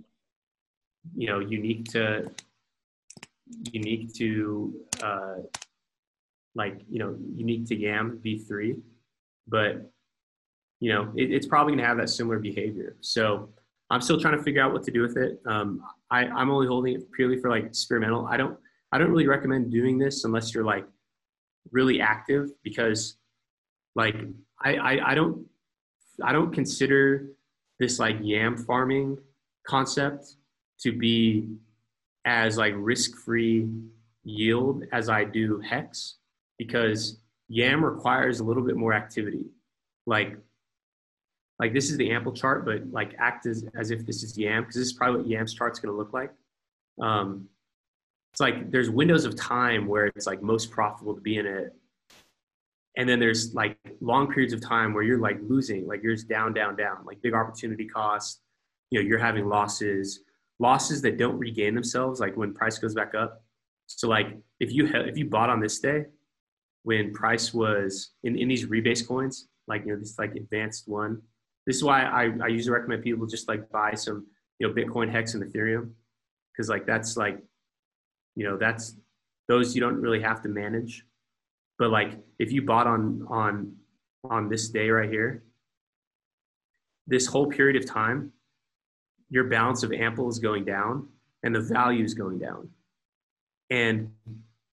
you 1.16 1.28
know, 1.28 1.40
unique 1.40 1.86
to 1.92 2.32
unique 3.72 4.14
to 4.16 4.74
uh, 5.04 5.36
like 6.56 6.82
you 6.90 7.00
know 7.00 7.16
unique 7.34 7.66
to 7.68 7.76
Yam 7.76 8.20
v3, 8.24 8.80
but 9.48 9.92
you 10.80 10.94
know 10.94 11.12
it, 11.16 11.32
it's 11.32 11.48
probably 11.48 11.72
going 11.72 11.80
to 11.80 11.88
have 11.88 11.98
that 11.98 12.10
similar 12.10 12.40
behavior. 12.40 12.98
So 13.02 13.50
I'm 13.90 14.02
still 14.02 14.20
trying 14.20 14.38
to 14.38 14.44
figure 14.44 14.62
out 14.62 14.74
what 14.74 14.84
to 14.84 14.92
do 14.92 15.02
with 15.02 15.18
it. 15.18 15.40
Um, 15.46 15.82
I, 16.10 16.26
I'm 16.26 16.50
only 16.50 16.68
holding 16.68 16.96
it 16.96 17.12
purely 17.12 17.38
for 17.38 17.50
like 17.50 17.66
experimental. 17.66 18.28
I 18.28 18.38
don't 18.38 18.58
I 18.92 18.98
don't 18.98 19.10
really 19.10 19.28
recommend 19.28 19.72
doing 19.72 19.98
this 19.98 20.24
unless 20.24 20.54
you're 20.54 20.64
like 20.64 20.86
really 21.72 22.02
active 22.02 22.50
because 22.64 23.18
like 23.96 24.16
I, 24.64 24.76
I, 24.76 25.12
I 25.12 25.16
don't 25.16 25.46
I 26.24 26.32
don't 26.32 26.54
consider 26.54 27.28
this 27.80 28.00
like 28.00 28.18
yam 28.22 28.58
farming 28.58 29.18
concept 29.68 30.36
to 30.82 30.92
be 30.92 31.50
as 32.26 32.58
like 32.58 32.74
risk-free 32.76 33.70
yield 34.24 34.84
as 34.92 35.10
I 35.10 35.24
do 35.24 35.60
hex 35.60 36.16
because 36.58 37.20
yam 37.48 37.84
requires 37.86 38.40
a 38.40 38.44
little 38.44 38.64
bit 38.64 38.76
more 38.76 38.94
activity. 38.94 39.46
Like 40.06 40.38
like 41.58 41.74
this 41.74 41.90
is 41.90 41.98
the 41.98 42.12
ample 42.12 42.34
chart, 42.34 42.66
but 42.66 42.92
like 42.92 43.16
act 43.18 43.46
as, 43.46 43.66
as 43.80 43.92
if 43.92 44.06
this 44.06 44.24
is 44.24 44.38
yam 44.38 44.64
because 44.64 44.76
this 44.76 44.88
is 44.88 44.94
probably 44.94 45.22
what 45.22 45.30
yam's 45.30 45.54
chart's 45.54 45.80
going 45.80 45.94
to 45.94 45.98
look 45.98 46.12
like. 46.12 46.32
Um, 47.02 47.48
it's 48.34 48.42
like 48.42 48.72
there's 48.72 48.90
windows 48.90 49.24
of 49.24 49.38
time 49.38 49.88
where 49.88 50.08
it's 50.08 50.28
like 50.28 50.42
most 50.42 50.70
profitable 50.70 51.16
to 51.16 51.22
be 51.22 51.38
in 51.38 51.46
it 51.46 51.74
and 52.98 53.08
then 53.08 53.20
there's 53.20 53.54
like 53.54 53.78
long 54.02 54.32
periods 54.32 54.54
of 54.54 54.62
time 54.62 54.94
where 54.94 55.04
you're 55.04 55.20
like 55.20 55.38
losing 55.48 55.88
like 55.88 56.02
you're 56.04 56.16
just 56.16 56.28
down 56.28 56.54
down 56.54 56.76
down 56.76 56.98
like 57.06 57.22
big 57.22 57.34
opportunity 57.34 57.86
costs 57.86 58.42
you 58.90 59.00
know 59.00 59.08
you're 59.08 59.20
having 59.20 59.48
losses 59.48 60.22
losses 60.60 61.02
that 61.02 61.18
don't 61.18 61.38
regain 61.38 61.76
themselves 61.76 62.20
like 62.20 62.38
when 62.38 62.54
price 62.54 62.78
goes 62.78 62.94
back 62.94 63.14
up. 63.16 63.44
So 63.88 64.08
like 64.08 64.38
if 64.60 64.72
you 64.72 64.88
ha- 64.88 65.06
if 65.06 65.18
you 65.18 65.30
bought 65.30 65.50
on 65.50 65.60
this 65.60 65.80
day 65.80 66.06
when 66.84 67.14
price 67.14 67.54
was 67.54 68.12
in, 68.24 68.38
in 68.38 68.48
these 68.48 68.66
rebase 68.66 69.08
coins 69.08 69.48
like 69.68 69.86
you 69.86 69.94
know 69.94 70.00
this 70.00 70.18
like 70.20 70.36
advanced 70.36 70.88
one 70.88 71.22
this 71.66 71.78
is 71.78 71.84
why 71.84 72.04
I, 72.04 72.32
I 72.44 72.48
usually 72.48 72.74
recommend 72.74 73.04
people 73.04 73.26
just 73.26 73.48
like 73.48 73.70
buy 73.72 73.96
some 73.96 74.28
you 74.60 74.68
know 74.68 74.74
bitcoin 74.74 75.12
hex 75.12 75.34
and 75.34 75.44
ethereum 75.44 75.92
because 76.52 76.70
like 76.70 76.86
that's 76.86 77.18
like 77.18 77.40
you 78.36 78.48
know 78.48 78.58
that's 78.58 78.96
those 79.48 79.76
you 79.76 79.82
don't 79.82 80.02
really 80.02 80.22
have 80.22 80.42
to 80.42 80.50
manage. 80.50 81.06
But 81.78 81.92
like 81.92 82.18
if 82.40 82.52
you 82.52 82.62
bought 82.62 82.88
on 82.88 83.26
on 83.30 83.76
on 84.24 84.50
this 84.50 84.70
day 84.70 84.90
right 84.90 85.10
here 85.10 85.44
this 87.08 87.28
whole 87.28 87.46
period 87.48 87.76
of 87.76 87.86
time 87.86 88.32
your 89.30 89.46
balance 89.46 89.84
of 89.84 89.92
ample 89.92 90.30
is 90.30 90.40
going 90.40 90.66
down 90.66 91.08
and 91.44 91.56
the 91.56 91.62
value 91.62 92.04
is 92.04 92.14
going 92.14 92.40
down. 92.40 92.70
And 93.70 94.12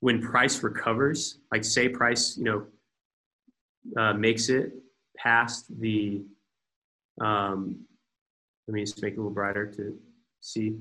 when 0.01 0.21
price 0.21 0.63
recovers 0.63 1.39
like 1.53 1.65
say 1.65 1.89
price 1.89 2.37
you 2.37 2.45
know 2.45 2.67
uh, 3.97 4.13
makes 4.15 4.49
it 4.49 4.73
past 5.17 5.67
the 5.81 6.23
um, 7.21 7.85
let 8.67 8.75
me 8.75 8.81
just 8.81 9.03
make 9.03 9.15
it 9.15 9.17
a 9.17 9.21
little 9.21 9.33
brighter 9.33 9.67
to 9.67 9.99
see. 10.41 10.77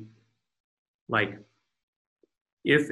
Like 1.10 1.38
if 2.64 2.89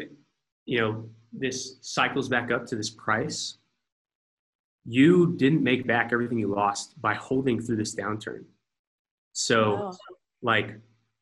you 0.66 0.80
know 0.80 1.10
this 1.32 1.78
cycles 1.82 2.28
back 2.28 2.52
up 2.52 2.66
to 2.68 2.76
this 2.76 2.90
price, 2.90 3.58
you 4.86 5.36
didn't 5.38 5.64
make 5.64 5.86
back 5.86 6.10
everything 6.12 6.40
you 6.40 6.48
lost 6.48 7.00
by 7.02 7.14
holding 7.14 7.62
through 7.62 7.78
this 7.78 7.96
downturn. 7.96 8.46
So, 9.34 9.94
like, 10.42 10.80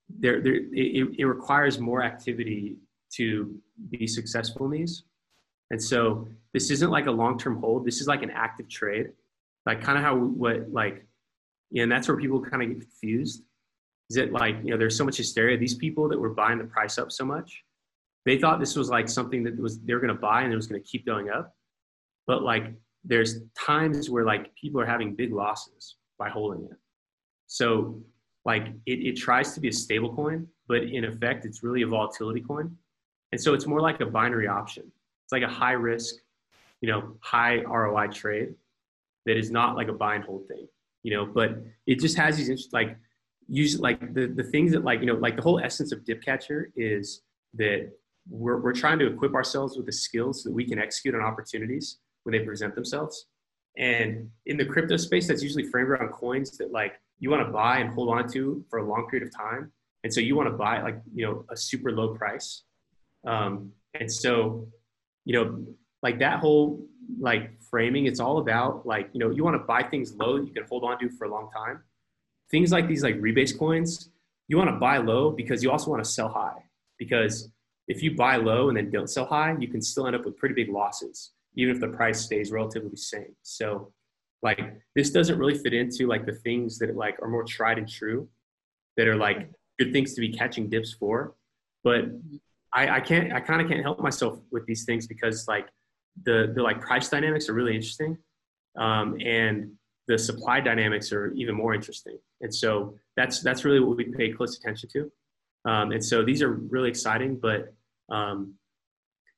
there, 0.09 0.41
there, 0.41 0.55
it, 0.55 1.15
it 1.17 1.25
requires 1.25 1.79
more 1.79 2.03
activity 2.03 2.77
to 3.13 3.59
be 3.89 4.07
successful 4.07 4.65
in 4.65 4.71
these. 4.71 5.03
And 5.71 5.81
so, 5.81 6.27
this 6.53 6.71
isn't 6.71 6.89
like 6.89 7.07
a 7.07 7.11
long-term 7.11 7.59
hold. 7.59 7.85
This 7.85 7.99
is 7.99 8.07
like 8.07 8.23
an 8.23 8.31
active 8.31 8.69
trade, 8.69 9.11
like 9.65 9.81
kind 9.81 9.97
of 9.97 10.03
how 10.03 10.15
what 10.15 10.71
like, 10.71 11.05
and 11.75 11.91
that's 11.91 12.07
where 12.07 12.17
people 12.17 12.41
kind 12.41 12.63
of 12.63 12.69
get 12.69 12.81
confused. 12.81 13.43
Is 14.09 14.15
it 14.15 14.31
like 14.31 14.55
you 14.63 14.71
know, 14.71 14.77
there's 14.77 14.97
so 14.97 15.03
much 15.03 15.17
hysteria. 15.17 15.57
These 15.57 15.75
people 15.75 16.07
that 16.07 16.17
were 16.17 16.33
buying 16.33 16.57
the 16.57 16.63
price 16.63 16.97
up 16.97 17.11
so 17.11 17.25
much, 17.25 17.63
they 18.27 18.37
thought 18.37 18.59
this 18.59 18.75
was 18.75 18.89
like 18.89 19.07
something 19.07 19.41
that 19.43 19.57
was 19.57 19.79
they 19.79 19.93
were 19.93 20.01
going 20.01 20.13
to 20.13 20.19
buy 20.19 20.41
and 20.41 20.51
it 20.51 20.55
was 20.55 20.67
going 20.67 20.81
to 20.81 20.87
keep 20.87 21.05
going 21.05 21.29
up 21.29 21.55
but 22.27 22.43
like 22.43 22.73
there's 23.05 23.39
times 23.57 24.09
where 24.09 24.25
like 24.25 24.53
people 24.55 24.79
are 24.81 24.85
having 24.85 25.15
big 25.15 25.33
losses 25.33 25.95
by 26.19 26.29
holding 26.29 26.65
it 26.65 26.77
so 27.47 27.99
like 28.47 28.67
it, 28.85 28.99
it 29.09 29.15
tries 29.15 29.53
to 29.53 29.59
be 29.59 29.67
a 29.67 29.73
stable 29.73 30.13
coin 30.15 30.47
but 30.67 30.81
in 30.83 31.05
effect 31.05 31.45
it's 31.45 31.61
really 31.61 31.83
a 31.83 31.87
volatility 31.87 32.41
coin 32.41 32.75
and 33.31 33.39
so 33.39 33.53
it's 33.53 33.67
more 33.67 33.81
like 33.81 33.99
a 34.01 34.05
binary 34.05 34.47
option 34.47 34.83
it's 35.23 35.31
like 35.31 35.43
a 35.43 35.53
high 35.61 35.73
risk 35.73 36.15
you 36.81 36.89
know 36.89 37.15
high 37.19 37.61
roi 37.63 38.07
trade 38.07 38.55
that 39.25 39.37
is 39.37 39.51
not 39.51 39.75
like 39.75 39.89
a 39.89 39.93
buy 39.93 40.15
and 40.15 40.23
hold 40.23 40.47
thing 40.47 40.67
you 41.03 41.13
know 41.13 41.25
but 41.25 41.61
it 41.85 41.99
just 41.99 42.17
has 42.17 42.37
these 42.37 42.69
like 42.73 42.97
usually 43.47 43.81
like 43.81 44.13
the, 44.15 44.25
the 44.27 44.43
things 44.43 44.71
that 44.71 44.83
like 44.83 44.99
you 45.01 45.05
know 45.05 45.15
like 45.15 45.35
the 45.35 45.41
whole 45.41 45.59
essence 45.59 45.91
of 45.91 46.03
dip 46.03 46.23
catcher 46.23 46.71
is 46.75 47.21
that 47.53 47.91
we're, 48.29 48.57
we're 48.57 48.73
trying 48.73 48.99
to 48.99 49.07
equip 49.07 49.33
ourselves 49.33 49.77
with 49.77 49.85
the 49.85 49.91
skills 49.91 50.43
so 50.43 50.49
that 50.49 50.55
we 50.55 50.65
can 50.65 50.79
execute 50.79 51.15
on 51.15 51.21
opportunities 51.21 51.99
when 52.23 52.33
they 52.33 52.39
present 52.39 52.75
themselves. 52.75 53.27
And 53.77 54.29
in 54.45 54.57
the 54.57 54.65
crypto 54.65 54.97
space, 54.97 55.27
that's 55.27 55.43
usually 55.43 55.63
framed 55.63 55.89
around 55.89 56.11
coins 56.11 56.57
that 56.57 56.71
like 56.71 56.99
you 57.19 57.29
want 57.29 57.45
to 57.45 57.51
buy 57.51 57.79
and 57.79 57.93
hold 57.93 58.09
on 58.09 58.29
to 58.33 58.63
for 58.69 58.79
a 58.79 58.87
long 58.87 59.07
period 59.09 59.27
of 59.27 59.35
time. 59.35 59.71
And 60.03 60.13
so 60.13 60.21
you 60.21 60.35
want 60.35 60.49
to 60.49 60.55
buy 60.55 60.81
like, 60.81 61.01
you 61.13 61.25
know, 61.25 61.45
a 61.49 61.57
super 61.57 61.91
low 61.91 62.15
price. 62.15 62.63
Um, 63.25 63.71
and 63.93 64.11
so, 64.11 64.67
you 65.25 65.33
know, 65.33 65.65
like 66.03 66.19
that 66.19 66.39
whole 66.39 66.85
like 67.19 67.61
framing, 67.69 68.05
it's 68.05 68.19
all 68.19 68.37
about 68.37 68.85
like, 68.85 69.09
you 69.13 69.19
know, 69.19 69.31
you 69.31 69.43
want 69.43 69.55
to 69.55 69.65
buy 69.65 69.83
things 69.83 70.13
low 70.13 70.37
that 70.37 70.47
you 70.47 70.53
can 70.53 70.65
hold 70.69 70.83
on 70.83 70.99
to 70.99 71.09
for 71.09 71.25
a 71.25 71.31
long 71.31 71.49
time. 71.51 71.83
Things 72.51 72.71
like 72.71 72.87
these 72.87 73.03
like 73.03 73.15
rebase 73.19 73.57
coins, 73.57 74.09
you 74.47 74.57
want 74.57 74.69
to 74.69 74.77
buy 74.77 74.97
low 74.97 75.31
because 75.31 75.63
you 75.63 75.71
also 75.71 75.89
want 75.91 76.03
to 76.03 76.09
sell 76.09 76.29
high 76.29 76.63
because 76.97 77.51
if 77.87 78.03
you 78.03 78.15
buy 78.15 78.35
low 78.35 78.69
and 78.69 78.77
then 78.77 78.89
don't 78.91 79.09
sell 79.09 79.25
high, 79.25 79.55
you 79.59 79.67
can 79.67 79.81
still 79.81 80.07
end 80.07 80.15
up 80.15 80.25
with 80.25 80.37
pretty 80.37 80.55
big 80.55 80.69
losses, 80.69 81.31
even 81.55 81.73
if 81.73 81.81
the 81.81 81.87
price 81.87 82.21
stays 82.21 82.51
relatively 82.51 82.95
same. 82.95 83.35
So 83.43 83.91
like 84.41 84.59
this 84.95 85.09
doesn't 85.09 85.37
really 85.37 85.57
fit 85.57 85.73
into 85.73 86.07
like 86.07 86.25
the 86.25 86.33
things 86.33 86.77
that 86.79 86.95
like 86.95 87.21
are 87.21 87.27
more 87.27 87.43
tried 87.43 87.77
and 87.77 87.89
true 87.89 88.27
that 88.95 89.07
are 89.07 89.15
like 89.15 89.49
good 89.79 89.91
things 89.91 90.13
to 90.15 90.21
be 90.21 90.31
catching 90.31 90.69
dips 90.69 90.93
for. 90.93 91.35
But 91.83 92.05
I, 92.73 92.97
I 92.97 92.99
can't 92.99 93.33
I 93.33 93.39
kind 93.39 93.61
of 93.61 93.69
can't 93.69 93.81
help 93.81 93.99
myself 93.99 94.39
with 94.51 94.65
these 94.65 94.85
things 94.85 95.07
because 95.07 95.47
like 95.47 95.67
the 96.23 96.51
the 96.55 96.61
like 96.61 96.81
price 96.81 97.09
dynamics 97.09 97.49
are 97.49 97.53
really 97.53 97.75
interesting. 97.75 98.17
Um, 98.77 99.17
and 99.25 99.71
the 100.07 100.17
supply 100.17 100.59
dynamics 100.59 101.11
are 101.11 101.33
even 101.33 101.55
more 101.55 101.73
interesting. 101.73 102.17
And 102.41 102.53
so 102.53 102.95
that's 103.15 103.41
that's 103.41 103.65
really 103.65 103.79
what 103.79 103.97
we 103.97 104.05
pay 104.05 104.31
close 104.31 104.57
attention 104.57 104.89
to. 104.93 105.11
Um, 105.65 105.91
and 105.91 106.03
so 106.03 106.23
these 106.23 106.41
are 106.41 106.51
really 106.51 106.89
exciting, 106.89 107.37
but 107.37 107.73
um, 108.09 108.53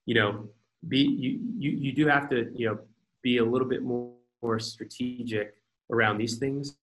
you 0.05 0.15
know, 0.15 0.49
be 0.87 0.99
you, 0.99 1.39
you 1.57 1.71
you 1.71 1.91
do 1.93 2.07
have 2.07 2.29
to 2.29 2.51
you 2.55 2.67
know 2.67 2.79
be 3.23 3.37
a 3.37 3.43
little 3.43 3.67
bit 3.67 3.81
more, 3.81 4.13
more 4.41 4.59
strategic 4.59 5.55
around 5.91 6.17
these 6.17 6.37
things 6.37 6.77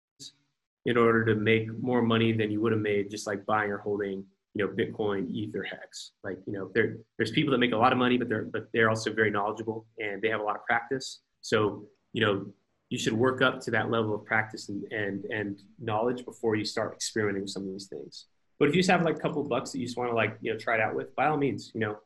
in 0.85 0.97
order 0.97 1.25
to 1.25 1.35
make 1.35 1.67
more 1.83 2.03
money 2.03 2.33
than 2.33 2.51
you 2.51 2.61
would 2.61 2.73
have 2.73 2.81
made 2.81 3.11
just 3.11 3.27
like 3.27 3.45
buying 3.47 3.71
or 3.71 3.79
holding 3.79 4.25
you 4.57 4.65
know, 4.65 4.73
Bitcoin, 4.73 5.31
Ether, 5.31 5.63
Hex. 5.63 6.13
Like, 6.25 6.39
you 6.47 6.55
know, 6.55 6.71
there, 6.73 6.97
there's 7.19 7.31
people 7.31 7.53
that 7.53 7.59
make 7.59 7.73
a 7.73 7.77
lot 7.77 7.93
of 7.93 7.99
money, 7.99 8.17
but 8.17 8.29
they're, 8.29 8.45
but 8.45 8.69
they're 8.73 8.89
also 8.89 9.13
very 9.13 9.31
knowledgeable 9.31 9.85
and 9.99 10.23
they 10.23 10.29
have 10.31 10.41
a 10.41 10.43
lot 10.43 10.57
of 10.57 10.65
practice. 10.65 11.21
So, 11.43 11.85
you 12.15 12.25
know, 12.25 12.47
you 12.89 12.99
should 12.99 13.13
work 13.13 13.43
up 13.43 13.61
to 13.63 13.71
that 13.73 13.91
level 13.91 14.15
of 14.15 14.25
practice 14.25 14.71
and, 14.71 14.85
and, 14.91 15.25
and 15.27 15.61
knowledge 15.79 16.25
before 16.25 16.57
you 16.57 16.65
start 16.65 16.95
experimenting 16.95 17.43
with 17.43 17.51
some 17.51 17.65
of 17.65 17.69
these 17.69 17.87
things. 17.87 18.27
But 18.59 18.69
if 18.69 18.75
you 18.75 18.81
just 18.81 18.91
have 18.91 19.03
like 19.03 19.17
a 19.17 19.21
couple 19.21 19.45
bucks 19.45 19.73
that 19.73 19.79
you 19.79 19.85
just 19.85 19.99
want 19.99 20.11
to 20.11 20.17
like, 20.17 20.39
you 20.41 20.53
know, 20.53 20.59
try 20.59 20.77
it 20.77 20.81
out 20.81 20.95
with, 20.95 21.15
by 21.15 21.27
all 21.27 21.37
means, 21.37 21.71
you 21.75 21.81
know, 21.81 21.99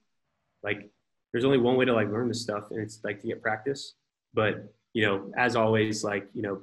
like 0.64 0.90
there's 1.31 1.44
only 1.44 1.59
one 1.59 1.77
way 1.77 1.85
to 1.85 1.93
like 1.93 2.10
learn 2.10 2.27
this 2.27 2.43
stuff 2.43 2.72
and 2.72 2.81
it's 2.81 2.98
like 3.05 3.20
to 3.20 3.28
get 3.28 3.40
practice. 3.40 3.94
But, 4.35 4.74
you 4.92 5.06
know, 5.06 5.30
as 5.36 5.56
always, 5.56 6.02
like, 6.04 6.26
you 6.34 6.42
know, 6.42 6.62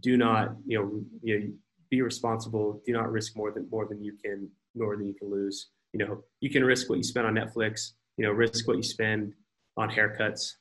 do 0.00 0.16
not, 0.16 0.56
you 0.66 0.78
know, 0.78 1.02
you 1.22 1.38
know, 1.38 1.46
be 1.90 2.02
responsible. 2.02 2.82
Do 2.86 2.92
not 2.92 3.10
risk 3.10 3.36
more 3.36 3.52
than 3.52 3.68
more 3.70 3.86
than 3.86 4.02
you 4.02 4.14
can, 4.24 4.48
more 4.74 4.96
than 4.96 5.06
you 5.06 5.14
can 5.14 5.30
lose. 5.30 5.68
You 5.92 6.04
know, 6.04 6.24
you 6.40 6.50
can 6.50 6.64
risk 6.64 6.88
what 6.88 6.96
you 6.96 7.04
spend 7.04 7.26
on 7.26 7.34
Netflix. 7.34 7.92
You 8.16 8.26
know, 8.26 8.32
risk 8.32 8.66
what 8.66 8.76
you 8.76 8.82
spend 8.82 9.34
on 9.76 9.90
haircuts. 9.90 10.52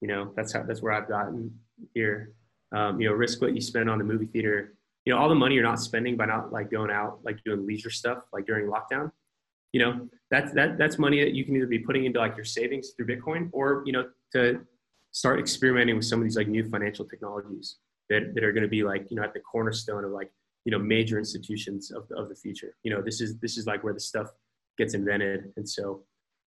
You 0.00 0.08
know, 0.08 0.32
that's 0.36 0.52
how 0.52 0.62
that's 0.62 0.82
where 0.82 0.92
I've 0.92 1.08
gotten 1.08 1.50
here. 1.94 2.32
Um, 2.74 3.00
you 3.00 3.08
know, 3.08 3.14
risk 3.14 3.40
what 3.40 3.54
you 3.54 3.60
spend 3.60 3.88
on 3.88 3.98
the 3.98 4.04
movie 4.04 4.26
theater. 4.26 4.74
You 5.06 5.12
know, 5.12 5.18
all 5.18 5.28
the 5.28 5.34
money 5.34 5.54
you're 5.54 5.64
not 5.64 5.80
spending 5.80 6.16
by 6.16 6.26
not 6.26 6.52
like 6.52 6.70
going 6.70 6.90
out, 6.90 7.20
like 7.24 7.42
doing 7.44 7.66
leisure 7.66 7.90
stuff, 7.90 8.18
like 8.32 8.46
during 8.46 8.70
lockdown. 8.70 9.10
You 9.72 9.80
know, 9.80 10.08
that's 10.30 10.52
that 10.52 10.76
that's 10.76 10.98
money 10.98 11.20
that 11.24 11.34
you 11.34 11.44
can 11.44 11.56
either 11.56 11.66
be 11.66 11.78
putting 11.78 12.04
into 12.04 12.18
like 12.18 12.36
your 12.36 12.44
savings 12.44 12.92
through 12.96 13.06
Bitcoin, 13.06 13.48
or 13.52 13.82
you 13.86 13.92
know, 13.92 14.04
to 14.32 14.60
start 15.14 15.38
experimenting 15.38 15.94
with 15.96 16.04
some 16.04 16.18
of 16.18 16.24
these 16.24 16.36
like 16.36 16.48
new 16.48 16.68
financial 16.68 17.04
technologies 17.04 17.76
that, 18.10 18.34
that 18.34 18.42
are 18.42 18.52
going 18.52 18.64
to 18.64 18.68
be 18.68 18.82
like 18.82 19.06
you 19.10 19.16
know 19.16 19.22
at 19.22 19.32
the 19.32 19.40
cornerstone 19.40 20.04
of 20.04 20.10
like 20.10 20.30
you 20.64 20.72
know 20.72 20.78
major 20.78 21.18
institutions 21.18 21.92
of 21.92 22.06
the, 22.08 22.16
of 22.16 22.28
the 22.28 22.34
future. 22.34 22.76
You 22.82 22.90
know 22.92 23.00
this 23.00 23.20
is 23.20 23.38
this 23.38 23.56
is 23.56 23.64
like 23.66 23.82
where 23.84 23.94
the 23.94 24.00
stuff 24.00 24.28
gets 24.76 24.92
invented. 24.94 25.52
And 25.56 25.66
so 25.66 26.02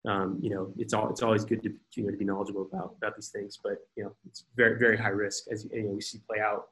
um, 0.09 0.39
you 0.41 0.51
know 0.51 0.73
it's 0.79 0.95
all 0.95 1.11
it's 1.11 1.23
always 1.23 1.45
good 1.45 1.63
to 1.63 1.73
you 1.95 2.05
know 2.05 2.11
to 2.11 2.17
be 2.17 2.25
knowledgeable 2.25 2.69
about 2.73 2.95
about 2.97 3.15
these 3.17 3.29
things. 3.29 3.59
But 3.63 3.77
you 3.97 4.05
know 4.05 4.17
it's 4.27 4.47
very 4.57 4.79
very 4.79 4.97
high 4.97 5.11
risk 5.25 5.45
as 5.53 5.67
you 5.71 5.83
know 5.85 5.91
we 5.91 6.01
see 6.01 6.19
play 6.27 6.41
out 6.41 6.69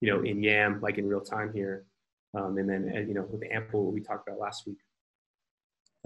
you 0.00 0.12
know 0.12 0.22
in 0.22 0.42
yam 0.42 0.80
like 0.82 0.98
in 0.98 1.06
real 1.06 1.20
time 1.20 1.52
here. 1.54 1.84
Um, 2.36 2.58
and 2.58 2.68
then 2.68 3.06
you 3.08 3.14
know 3.14 3.26
with 3.30 3.42
ample 3.50 3.84
what 3.84 3.94
we 3.94 4.00
talked 4.00 4.28
about 4.28 4.40
last 4.40 4.66
week. 4.66 4.78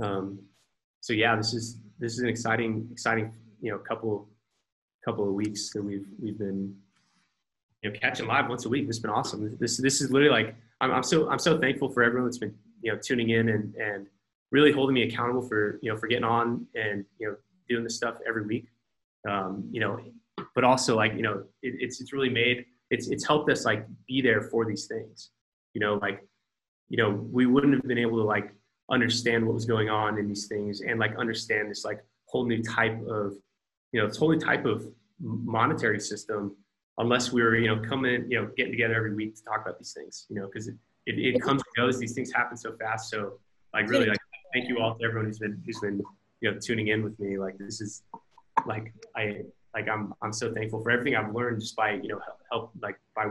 Um, 0.03 0.41
so 1.01 1.15
yeah 1.15 1.37
this 1.37 1.55
is 1.55 1.79
this 1.99 2.13
is 2.13 2.19
an 2.21 2.29
exciting 2.29 2.89
exciting 2.93 3.33
you 3.61 3.71
know 3.73 3.79
couple 3.79 4.29
couple 5.05 5.29
of 5.29 5.35
weeks 5.35 5.71
that 5.71 5.83
we've 5.83 6.07
we've 6.21 6.39
been 6.39 6.75
you 7.83 7.91
know 7.91 7.99
catching 7.99 8.27
live 8.27 8.49
once 8.49 8.65
a 8.65 8.69
week. 8.69 8.87
It's 8.89 8.99
been 8.99 9.11
awesome. 9.11 9.57
This 9.59 9.77
this 9.77 10.01
is 10.01 10.11
literally 10.11 10.33
like 10.33 10.55
I'm, 10.81 10.93
I'm 10.93 11.03
so 11.03 11.31
I'm 11.31 11.39
so 11.39 11.59
thankful 11.59 11.89
for 11.89 12.03
everyone 12.03 12.27
that's 12.27 12.39
been 12.39 12.55
you 12.83 12.93
know 12.93 12.99
tuning 12.99 13.31
in 13.31 13.49
and 13.49 13.75
and 13.77 14.07
really 14.51 14.73
holding 14.73 14.95
me 14.95 15.03
accountable 15.03 15.43
for 15.43 15.79
you 15.83 15.91
know 15.91 15.99
for 15.99 16.07
getting 16.07 16.25
on 16.25 16.67
and 16.75 17.05
you 17.19 17.29
know 17.29 17.37
doing 17.69 17.85
this 17.85 17.97
stuff 17.97 18.17
every 18.27 18.45
week. 18.45 18.67
Um, 19.29 19.69
you 19.71 19.81
know, 19.81 20.01
but 20.55 20.65
also 20.65 20.97
like 20.97 21.15
you 21.15 21.23
know 21.23 21.45
it, 21.63 21.75
it's 21.79 22.01
it's 22.01 22.13
really 22.13 22.31
made 22.31 22.67
it's 22.91 23.09
it's 23.09 23.27
helped 23.27 23.51
us 23.51 23.65
like 23.65 23.87
be 24.07 24.21
there 24.21 24.43
for 24.43 24.65
these 24.65 24.87
things. 24.87 25.31
You 25.75 25.81
know, 25.81 25.95
like 25.95 26.27
you 26.89 26.99
know 26.99 27.11
we 27.11 27.47
wouldn't 27.47 27.75
have 27.75 27.89
been 27.89 27.99
able 27.99 28.19
to 28.19 28.25
like 28.25 28.55
understand 28.91 29.45
what 29.45 29.55
was 29.55 29.65
going 29.65 29.89
on 29.89 30.19
in 30.19 30.29
these 30.29 30.47
things 30.47 30.83
and 30.83 31.01
like 31.01 31.17
understand 31.17 31.71
this 31.71 31.85
like 31.85 32.05
whole 32.27 32.45
new 32.45 32.63
type 32.63 33.01
of 33.09 33.35
you 33.93 34.01
know 34.01 34.09
totally 34.09 34.39
type 34.39 34.65
of 34.65 34.87
monetary 35.21 36.01
system 36.01 36.57
unless 36.99 37.33
we 37.33 37.43
were, 37.43 37.57
you 37.57 37.69
know, 37.69 37.81
coming, 37.89 38.31
you 38.31 38.41
know, 38.41 38.51
getting 38.57 38.73
together 38.73 38.95
every 38.95 39.15
week 39.15 39.35
to 39.37 39.45
talk 39.45 39.63
about 39.63 39.79
these 39.79 39.93
things, 39.93 40.27
you 40.29 40.37
know, 40.37 40.47
because 40.47 40.69
it, 40.69 40.77
it, 41.07 41.19
it, 41.19 41.43
comes 41.43 41.63
and 41.63 41.85
goes. 41.85 41.99
These 41.99 42.15
things 42.15 42.33
happen 42.33 42.57
so 42.57 42.77
fast. 42.77 43.11
So 43.11 43.39
like 43.73 43.89
really 43.89 44.07
like 44.07 44.19
thank 44.53 44.69
you 44.69 44.79
all 44.79 44.97
to 44.97 45.05
everyone 45.05 45.27
who's 45.27 45.39
been 45.39 45.63
who's 45.65 45.81
been, 45.81 46.03
you 46.41 46.51
know, 46.51 46.59
tuning 46.59 46.89
in 46.89 47.03
with 47.03 47.19
me. 47.19 47.39
Like 47.39 47.59
this 47.59 47.81
is 47.81 48.03
like 48.67 48.93
I 49.17 49.43
like 49.75 49.89
I'm 49.89 50.15
I'm 50.23 50.33
so 50.33 50.53
thankful 50.53 50.83
for 50.83 50.91
everything 50.91 51.17
I've 51.17 51.35
learned 51.35 51.61
just 51.61 51.77
by, 51.77 51.93
you 51.93 52.09
know, 52.09 52.21
help, 52.25 52.39
help 52.51 52.73
like 52.81 52.99
by 53.17 53.27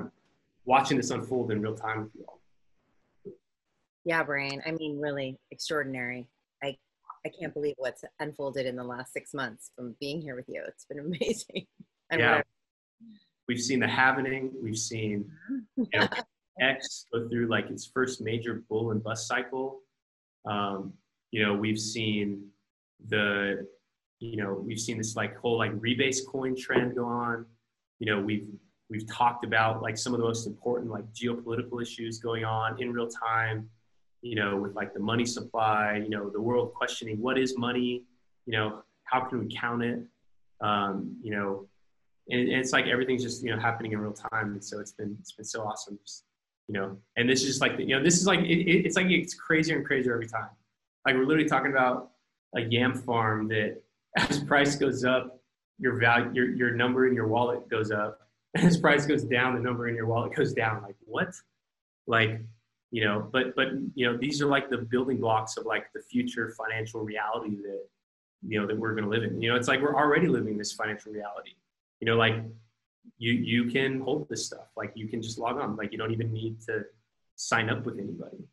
watching 0.65 0.97
this 0.97 1.11
unfold 1.11 1.51
in 1.51 1.61
real 1.61 1.75
time 1.75 2.03
with 2.03 2.11
you 2.15 2.25
all. 2.27 2.39
Yeah, 4.03 4.23
Brian. 4.23 4.61
I 4.65 4.71
mean, 4.71 4.99
really 4.99 5.37
extraordinary. 5.51 6.27
I 7.25 7.29
can't 7.29 7.53
believe 7.53 7.75
what's 7.77 8.03
unfolded 8.19 8.65
in 8.65 8.75
the 8.75 8.83
last 8.83 9.13
six 9.13 9.33
months 9.33 9.71
from 9.75 9.95
being 9.99 10.21
here 10.21 10.35
with 10.35 10.45
you. 10.47 10.63
It's 10.67 10.85
been 10.85 10.99
amazing. 11.19 11.67
And 12.09 12.19
yeah 12.19 12.41
we've 13.51 13.61
seen 13.61 13.81
the 13.81 13.87
halving. 13.87 14.51
We've 14.63 14.77
seen 14.77 15.29
you 15.75 15.87
know, 15.93 16.07
Hex 16.59 17.05
go 17.11 17.27
through 17.27 17.47
like 17.47 17.69
its 17.69 17.85
first 17.85 18.21
major 18.21 18.63
bull 18.69 18.91
and 18.91 19.03
bust 19.03 19.27
cycle. 19.27 19.81
Um, 20.45 20.93
you 21.31 21.43
know, 21.43 21.53
we've 21.53 21.79
seen 21.79 22.47
the, 23.09 23.67
you 24.19 24.37
know, 24.37 24.53
we've 24.53 24.79
seen 24.79 24.97
this 24.97 25.17
like 25.17 25.37
whole 25.37 25.57
like 25.57 25.73
rebase 25.73 26.19
coin 26.25 26.55
trend 26.55 26.95
go 26.95 27.05
on. 27.05 27.45
You 27.99 28.07
know, 28.07 28.21
we've 28.21 28.47
we've 28.89 29.07
talked 29.07 29.43
about 29.43 29.81
like 29.81 29.97
some 29.97 30.13
of 30.13 30.19
the 30.19 30.25
most 30.25 30.47
important 30.47 30.89
like 30.89 31.05
geopolitical 31.13 31.81
issues 31.81 32.19
going 32.19 32.45
on 32.45 32.81
in 32.81 32.93
real 32.93 33.09
time. 33.09 33.69
You 34.21 34.35
know, 34.35 34.57
with 34.57 34.75
like 34.75 34.93
the 34.93 34.99
money 34.99 35.25
supply. 35.25 36.01
You 36.03 36.09
know, 36.09 36.29
the 36.29 36.41
world 36.41 36.73
questioning 36.73 37.19
what 37.21 37.37
is 37.37 37.57
money. 37.57 38.03
You 38.45 38.53
know, 38.53 38.83
how 39.03 39.21
can 39.21 39.39
we 39.39 39.53
count 39.53 39.83
it? 39.83 39.99
Um, 40.61 41.17
you 41.23 41.31
know, 41.31 41.67
and, 42.29 42.41
and, 42.41 42.59
it's 42.59 42.71
like 42.71 42.85
everything's 42.85 43.23
just 43.23 43.43
you 43.43 43.51
know 43.51 43.59
happening 43.59 43.91
in 43.91 43.99
real 43.99 44.13
time 44.13 44.53
and 44.53 44.63
so 44.63 44.79
it's 44.79 44.91
been 44.91 45.15
it's 45.19 45.31
been 45.31 45.45
so 45.45 45.61
awesome 45.63 45.97
just, 46.05 46.23
you 46.67 46.73
know 46.73 46.97
and 47.17 47.29
this 47.29 47.41
is 47.41 47.47
just 47.47 47.61
like 47.61 47.77
the, 47.77 47.83
you 47.83 47.95
know 47.95 48.03
this 48.03 48.17
is 48.19 48.25
like 48.25 48.39
it, 48.39 48.85
it's 48.85 48.95
like 48.95 49.07
it's 49.07 49.33
crazier 49.33 49.77
and 49.77 49.85
crazier 49.85 50.13
every 50.13 50.27
time 50.27 50.49
like 51.05 51.15
we're 51.15 51.25
literally 51.25 51.49
talking 51.49 51.71
about 51.71 52.11
a 52.55 52.61
yam 52.61 52.93
farm 52.93 53.47
that 53.47 53.81
as 54.17 54.39
price 54.43 54.75
goes 54.75 55.03
up 55.03 55.39
your 55.79 55.95
value 55.99 56.31
your, 56.33 56.49
your 56.55 56.71
number 56.71 57.07
in 57.07 57.13
your 57.13 57.27
wallet 57.27 57.67
goes 57.69 57.91
up 57.91 58.19
as 58.55 58.77
price 58.77 59.05
goes 59.05 59.23
down 59.23 59.55
the 59.55 59.61
number 59.61 59.87
in 59.87 59.95
your 59.95 60.05
wallet 60.05 60.33
goes 60.35 60.53
down 60.53 60.81
like 60.81 60.95
what 61.05 61.33
like 62.07 62.41
you 62.91 63.03
know 63.03 63.27
but 63.31 63.55
but 63.55 63.69
you 63.95 64.05
know 64.05 64.17
these 64.17 64.41
are 64.41 64.47
like 64.47 64.69
the 64.69 64.77
building 64.77 65.17
blocks 65.17 65.57
of 65.57 65.65
like 65.65 65.91
the 65.93 66.01
future 66.01 66.53
financial 66.57 67.01
reality 67.01 67.55
that 67.55 67.85
you 68.45 68.59
know 68.59 68.67
that 68.67 68.77
we're 68.77 68.93
going 68.93 69.03
to 69.03 69.09
live 69.09 69.23
in 69.23 69.41
you 69.41 69.49
know 69.49 69.55
it's 69.55 69.67
like 69.67 69.81
we're 69.81 69.95
already 69.95 70.27
living 70.27 70.57
this 70.57 70.73
financial 70.73 71.11
reality 71.11 71.51
you 72.01 72.07
know, 72.07 72.17
like 72.17 72.35
you 73.17 73.31
you 73.31 73.71
can 73.71 74.01
hold 74.01 74.27
this 74.27 74.45
stuff. 74.45 74.67
Like 74.75 74.91
you 74.95 75.07
can 75.07 75.21
just 75.21 75.37
log 75.37 75.57
on. 75.57 75.77
Like 75.77 75.91
you 75.91 75.97
don't 75.97 76.11
even 76.11 76.33
need 76.33 76.59
to 76.61 76.83
sign 77.35 77.69
up 77.69 77.85
with 77.85 77.99
anybody. 77.99 78.43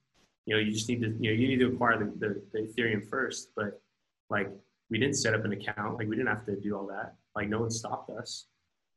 You 0.44 0.54
know, 0.54 0.60
you 0.60 0.70
just 0.70 0.88
need 0.88 1.00
to 1.00 1.08
you 1.18 1.30
know 1.30 1.36
you 1.36 1.48
need 1.48 1.60
to 1.60 1.68
acquire 1.68 1.98
the, 1.98 2.12
the, 2.18 2.42
the 2.52 2.58
Ethereum 2.68 3.08
first. 3.08 3.50
But 3.56 3.80
like 4.28 4.50
we 4.90 4.98
didn't 4.98 5.16
set 5.16 5.34
up 5.34 5.44
an 5.44 5.52
account. 5.52 5.96
Like 5.96 6.08
we 6.08 6.16
didn't 6.16 6.28
have 6.28 6.44
to 6.46 6.56
do 6.56 6.76
all 6.76 6.86
that. 6.88 7.14
Like 7.34 7.48
no 7.48 7.60
one 7.60 7.70
stopped 7.70 8.10
us. 8.10 8.46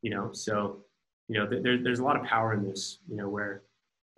You 0.02 0.12
know, 0.12 0.32
so 0.34 0.84
you 1.30 1.40
know 1.40 1.48
there, 1.48 1.82
there's 1.82 2.00
a 2.00 2.04
lot 2.04 2.20
of 2.20 2.26
power 2.26 2.54
in 2.54 2.68
this. 2.68 3.00
You 3.10 3.16
know 3.16 3.30
where 3.30 3.64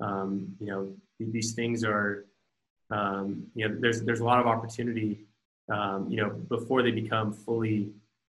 um, 0.05 0.55
you 0.59 0.67
know 0.67 0.81
these 1.19 1.53
things 1.53 1.83
are 1.83 2.25
um, 2.97 3.27
you 3.55 3.67
know 3.67 3.75
there's 3.79 3.99
there's 4.07 4.23
a 4.25 4.25
lot 4.31 4.39
of 4.39 4.47
opportunity 4.47 5.11
um, 5.75 5.99
you 6.11 6.17
know 6.17 6.29
before 6.55 6.83
they 6.83 6.91
become 6.91 7.33
fully 7.45 7.89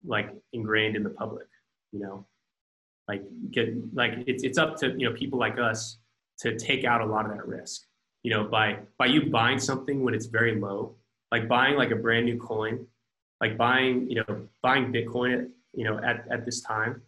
like 0.05 0.29
ingrained 0.53 0.95
in 0.95 1.03
the 1.03 1.15
public 1.23 1.49
you 1.91 1.99
know? 1.99 2.25
Like 3.07 3.23
get 3.51 3.73
like 3.95 4.23
it's, 4.27 4.43
it's 4.43 4.57
up 4.57 4.77
to 4.77 4.93
you 4.97 5.09
know 5.09 5.15
people 5.15 5.39
like 5.39 5.57
us 5.57 5.97
to 6.39 6.57
take 6.57 6.85
out 6.85 7.01
a 7.01 7.05
lot 7.05 7.25
of 7.25 7.31
that 7.31 7.47
risk. 7.47 7.85
You 8.23 8.31
know 8.31 8.43
by 8.43 8.79
by 8.97 9.07
you 9.07 9.29
buying 9.29 9.59
something 9.59 10.03
when 10.03 10.13
it's 10.13 10.27
very 10.27 10.59
low 10.59 10.95
like 11.31 11.47
buying 11.47 11.75
like 11.77 11.91
a 11.91 11.95
brand 11.95 12.25
new 12.25 12.37
coin 12.37 12.85
like 13.39 13.57
buying 13.57 14.09
you 14.09 14.15
know 14.15 14.47
buying 14.61 14.91
bitcoin 14.91 15.39
at 15.39 15.47
you 15.73 15.85
know 15.85 15.99
at, 15.99 16.25
at 16.29 16.45
this 16.45 16.61
time 16.61 17.01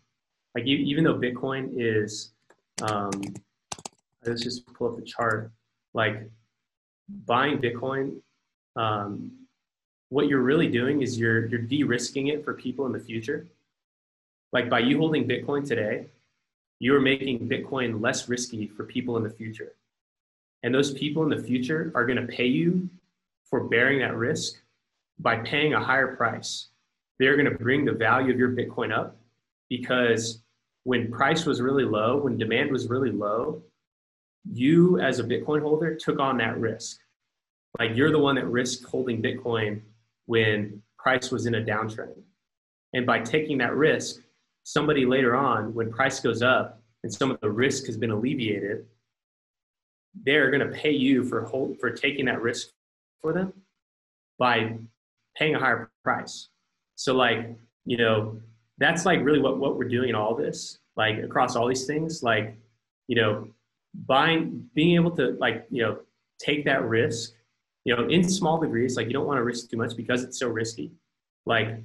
like 0.55 0.65
you, 0.65 0.77
even 0.77 1.03
though 1.03 1.15
bitcoin 1.15 1.69
is 1.75 2.31
um 2.83 3.11
let's 4.25 4.41
just 4.41 4.65
pull 4.73 4.89
up 4.89 4.95
the 4.95 5.01
chart 5.03 5.51
like 5.93 6.29
buying 7.25 7.57
bitcoin 7.57 8.21
um 8.75 9.31
what 10.09 10.27
you're 10.27 10.41
really 10.41 10.67
doing 10.67 11.01
is 11.01 11.17
you're 11.17 11.47
you're 11.47 11.61
de-risking 11.61 12.27
it 12.27 12.43
for 12.43 12.53
people 12.53 12.85
in 12.85 12.91
the 12.91 12.99
future 12.99 13.47
like 14.53 14.69
by 14.69 14.79
you 14.79 14.97
holding 14.97 15.27
Bitcoin 15.27 15.65
today, 15.65 16.07
you 16.79 16.95
are 16.95 17.01
making 17.01 17.47
Bitcoin 17.47 18.01
less 18.01 18.27
risky 18.27 18.67
for 18.67 18.83
people 18.83 19.17
in 19.17 19.23
the 19.23 19.29
future. 19.29 19.73
And 20.63 20.73
those 20.73 20.93
people 20.93 21.23
in 21.23 21.29
the 21.29 21.41
future 21.41 21.91
are 21.95 22.05
going 22.05 22.19
to 22.19 22.27
pay 22.27 22.45
you 22.45 22.89
for 23.49 23.61
bearing 23.65 23.99
that 23.99 24.15
risk 24.15 24.55
by 25.19 25.37
paying 25.37 25.73
a 25.73 25.83
higher 25.83 26.15
price. 26.15 26.67
They're 27.19 27.37
going 27.37 27.49
to 27.49 27.57
bring 27.57 27.85
the 27.85 27.91
value 27.91 28.31
of 28.31 28.39
your 28.39 28.51
Bitcoin 28.51 28.91
up 28.91 29.15
because 29.69 30.41
when 30.83 31.11
price 31.11 31.45
was 31.45 31.61
really 31.61 31.85
low, 31.85 32.17
when 32.17 32.37
demand 32.37 32.71
was 32.71 32.89
really 32.89 33.11
low, 33.11 33.61
you 34.49 34.99
as 34.99 35.19
a 35.19 35.23
Bitcoin 35.23 35.61
holder 35.61 35.95
took 35.95 36.19
on 36.19 36.37
that 36.37 36.57
risk. 36.59 36.99
Like 37.79 37.95
you're 37.95 38.11
the 38.11 38.19
one 38.19 38.35
that 38.35 38.47
risked 38.47 38.85
holding 38.85 39.21
Bitcoin 39.21 39.81
when 40.25 40.81
price 40.97 41.31
was 41.31 41.45
in 41.45 41.55
a 41.55 41.61
downtrend. 41.61 42.15
And 42.93 43.05
by 43.05 43.19
taking 43.19 43.57
that 43.59 43.75
risk, 43.75 44.21
somebody 44.63 45.05
later 45.05 45.35
on, 45.35 45.73
when 45.73 45.91
price 45.91 46.19
goes 46.19 46.41
up 46.41 46.81
and 47.03 47.13
some 47.13 47.31
of 47.31 47.39
the 47.41 47.49
risk 47.49 47.85
has 47.85 47.97
been 47.97 48.11
alleviated, 48.11 48.85
they're 50.25 50.51
going 50.51 50.67
to 50.67 50.75
pay 50.75 50.91
you 50.91 51.23
for 51.23 51.45
hold, 51.45 51.79
for 51.79 51.89
taking 51.89 52.25
that 52.25 52.41
risk 52.41 52.69
for 53.21 53.31
them, 53.31 53.53
by 54.37 54.77
paying 55.37 55.55
a 55.55 55.59
higher 55.59 55.89
price. 56.03 56.49
So 56.95 57.15
like, 57.15 57.55
you 57.85 57.97
know, 57.97 58.39
that's 58.77 59.05
like 59.05 59.23
really 59.23 59.39
what, 59.39 59.57
what 59.57 59.77
we're 59.77 59.87
doing 59.87 60.09
in 60.09 60.15
all 60.15 60.35
this, 60.35 60.79
like 60.97 61.19
across 61.19 61.55
all 61.55 61.67
these 61.67 61.85
things, 61.85 62.21
like, 62.21 62.57
you 63.07 63.15
know, 63.15 63.47
buying, 63.93 64.69
being 64.73 64.95
able 64.95 65.11
to 65.11 65.37
like, 65.39 65.65
you 65.69 65.83
know, 65.83 65.99
take 66.39 66.65
that 66.65 66.83
risk, 66.83 67.33
you 67.85 67.95
know, 67.95 68.07
in 68.07 68.27
small 68.27 68.59
degrees, 68.59 68.95
like 68.95 69.07
you 69.07 69.13
don't 69.13 69.25
want 69.25 69.37
to 69.37 69.43
risk 69.43 69.69
too 69.69 69.77
much 69.77 69.95
because 69.95 70.23
it's 70.23 70.39
so 70.39 70.47
risky. 70.47 70.91
Like 71.45 71.83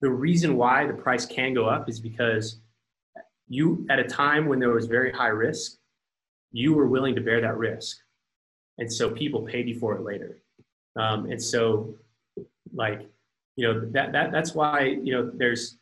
the 0.00 0.10
reason 0.10 0.56
why 0.56 0.86
the 0.86 0.94
price 0.94 1.26
can 1.26 1.54
go 1.54 1.66
up 1.66 1.88
is 1.88 2.00
because 2.00 2.60
you, 3.48 3.86
at 3.90 3.98
a 3.98 4.04
time 4.04 4.46
when 4.46 4.58
there 4.58 4.70
was 4.70 4.86
very 4.86 5.12
high 5.12 5.28
risk, 5.28 5.76
you 6.52 6.74
were 6.74 6.86
willing 6.86 7.14
to 7.14 7.20
bear 7.20 7.40
that 7.40 7.56
risk. 7.56 7.98
And 8.78 8.92
so 8.92 9.10
people 9.10 9.42
paid 9.42 9.68
you 9.68 9.78
for 9.78 9.94
it 9.94 10.02
later. 10.02 10.38
Um, 10.96 11.30
and 11.30 11.42
so 11.42 11.94
like, 12.74 13.08
you 13.56 13.66
know, 13.66 13.88
that, 13.92 14.12
that, 14.12 14.32
that's 14.32 14.54
why, 14.54 14.80
you 14.80 15.12
know, 15.12 15.30
there's 15.34 15.78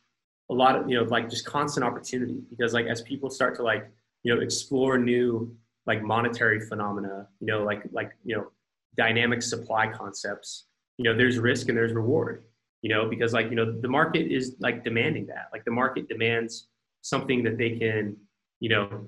a 0.51 0.55
lot 0.55 0.77
of, 0.77 0.89
you 0.89 0.97
know, 0.97 1.05
like 1.05 1.31
just 1.31 1.45
constant 1.45 1.85
opportunity 1.85 2.41
because 2.51 2.73
like, 2.73 2.87
as 2.87 3.03
people 3.03 3.31
start 3.31 3.57
to 3.57 3.63
like, 3.63 3.91
you 4.25 4.35
know, 4.35 4.41
explore 4.41 4.99
new 4.99 5.55
like 5.87 6.03
monetary 6.03 6.61
phenomena, 6.61 7.29
you 7.41 7.47
know, 7.47 7.63
like, 7.63 7.83
like, 7.93 8.13
you 8.25 8.35
know, 8.35 8.51
dynamic 8.97 9.43
supply 9.43 9.87
concepts, 9.87 10.65
you 10.97 11.05
know, 11.05 11.17
there's 11.17 11.39
risk 11.39 11.69
and 11.69 11.77
there's 11.77 11.93
reward, 11.93 12.45
you 12.83 12.89
know, 12.89 13.09
because 13.09 13.33
like, 13.33 13.51
you 13.51 13.57
know, 13.57 13.81
the 13.81 13.89
market 13.89 14.33
is 14.33 14.57
like 14.61 14.83
demanding 14.83 15.27
that, 15.27 15.49
like 15.53 15.65
the 15.65 15.71
market 15.71 16.09
demands 16.09 16.69
something 17.03 17.45
that 17.45 17.59
they 17.59 17.77
can, 17.79 18.17
you 18.61 18.71
know, 18.71 19.07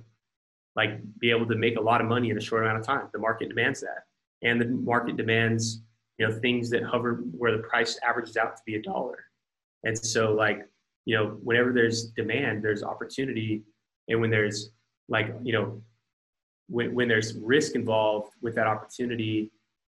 like 0.74 1.00
be 1.18 1.30
able 1.30 1.46
to 1.46 1.54
make 1.54 1.78
a 1.78 1.80
lot 1.80 2.02
of 2.02 2.06
money 2.06 2.28
in 2.28 2.36
a 2.36 2.40
short 2.40 2.62
amount 2.62 2.78
of 2.78 2.84
time. 2.84 3.08
The 3.12 3.18
market 3.18 3.48
demands 3.48 3.80
that. 3.80 4.04
And 4.42 4.60
the 4.60 4.66
market 4.66 5.16
demands, 5.16 5.80
you 6.18 6.28
know, 6.28 6.38
things 6.40 6.68
that 6.70 6.82
hover 6.82 7.22
where 7.36 7.56
the 7.56 7.62
price 7.62 7.98
averages 8.06 8.36
out 8.36 8.54
to 8.56 8.62
be 8.66 8.74
a 8.74 8.82
dollar. 8.82 9.24
And 9.84 9.96
so 9.96 10.32
like, 10.34 10.66
you 11.06 11.16
know, 11.16 11.38
whenever 11.42 11.72
there's 11.72 12.08
demand, 12.08 12.62
there's 12.62 12.82
opportunity. 12.82 13.62
And 14.08 14.20
when 14.20 14.30
there's 14.30 14.72
like, 15.08 15.34
you 15.42 15.52
know, 15.52 15.82
when, 16.68 16.94
when 16.94 17.08
there's 17.08 17.34
risk 17.34 17.74
involved 17.74 18.34
with 18.42 18.54
that 18.56 18.66
opportunity, 18.66 19.50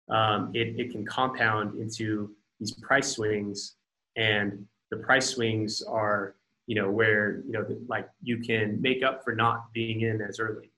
um, 0.09 0.51
it, 0.53 0.79
it 0.79 0.91
can 0.91 1.05
compound 1.05 1.79
into 1.79 2.31
these 2.59 2.71
price 2.73 3.13
swings. 3.13 3.75
And 4.15 4.65
the 4.89 4.97
price 4.97 5.29
swings 5.29 5.81
are, 5.81 6.35
you 6.67 6.75
know, 6.75 6.89
where, 6.89 7.41
you 7.45 7.51
know, 7.51 7.65
like 7.87 8.09
you 8.21 8.37
can 8.37 8.81
make 8.81 9.03
up 9.03 9.23
for 9.23 9.35
not 9.35 9.71
being 9.73 10.01
in 10.01 10.21
as 10.21 10.39
early. 10.39 10.71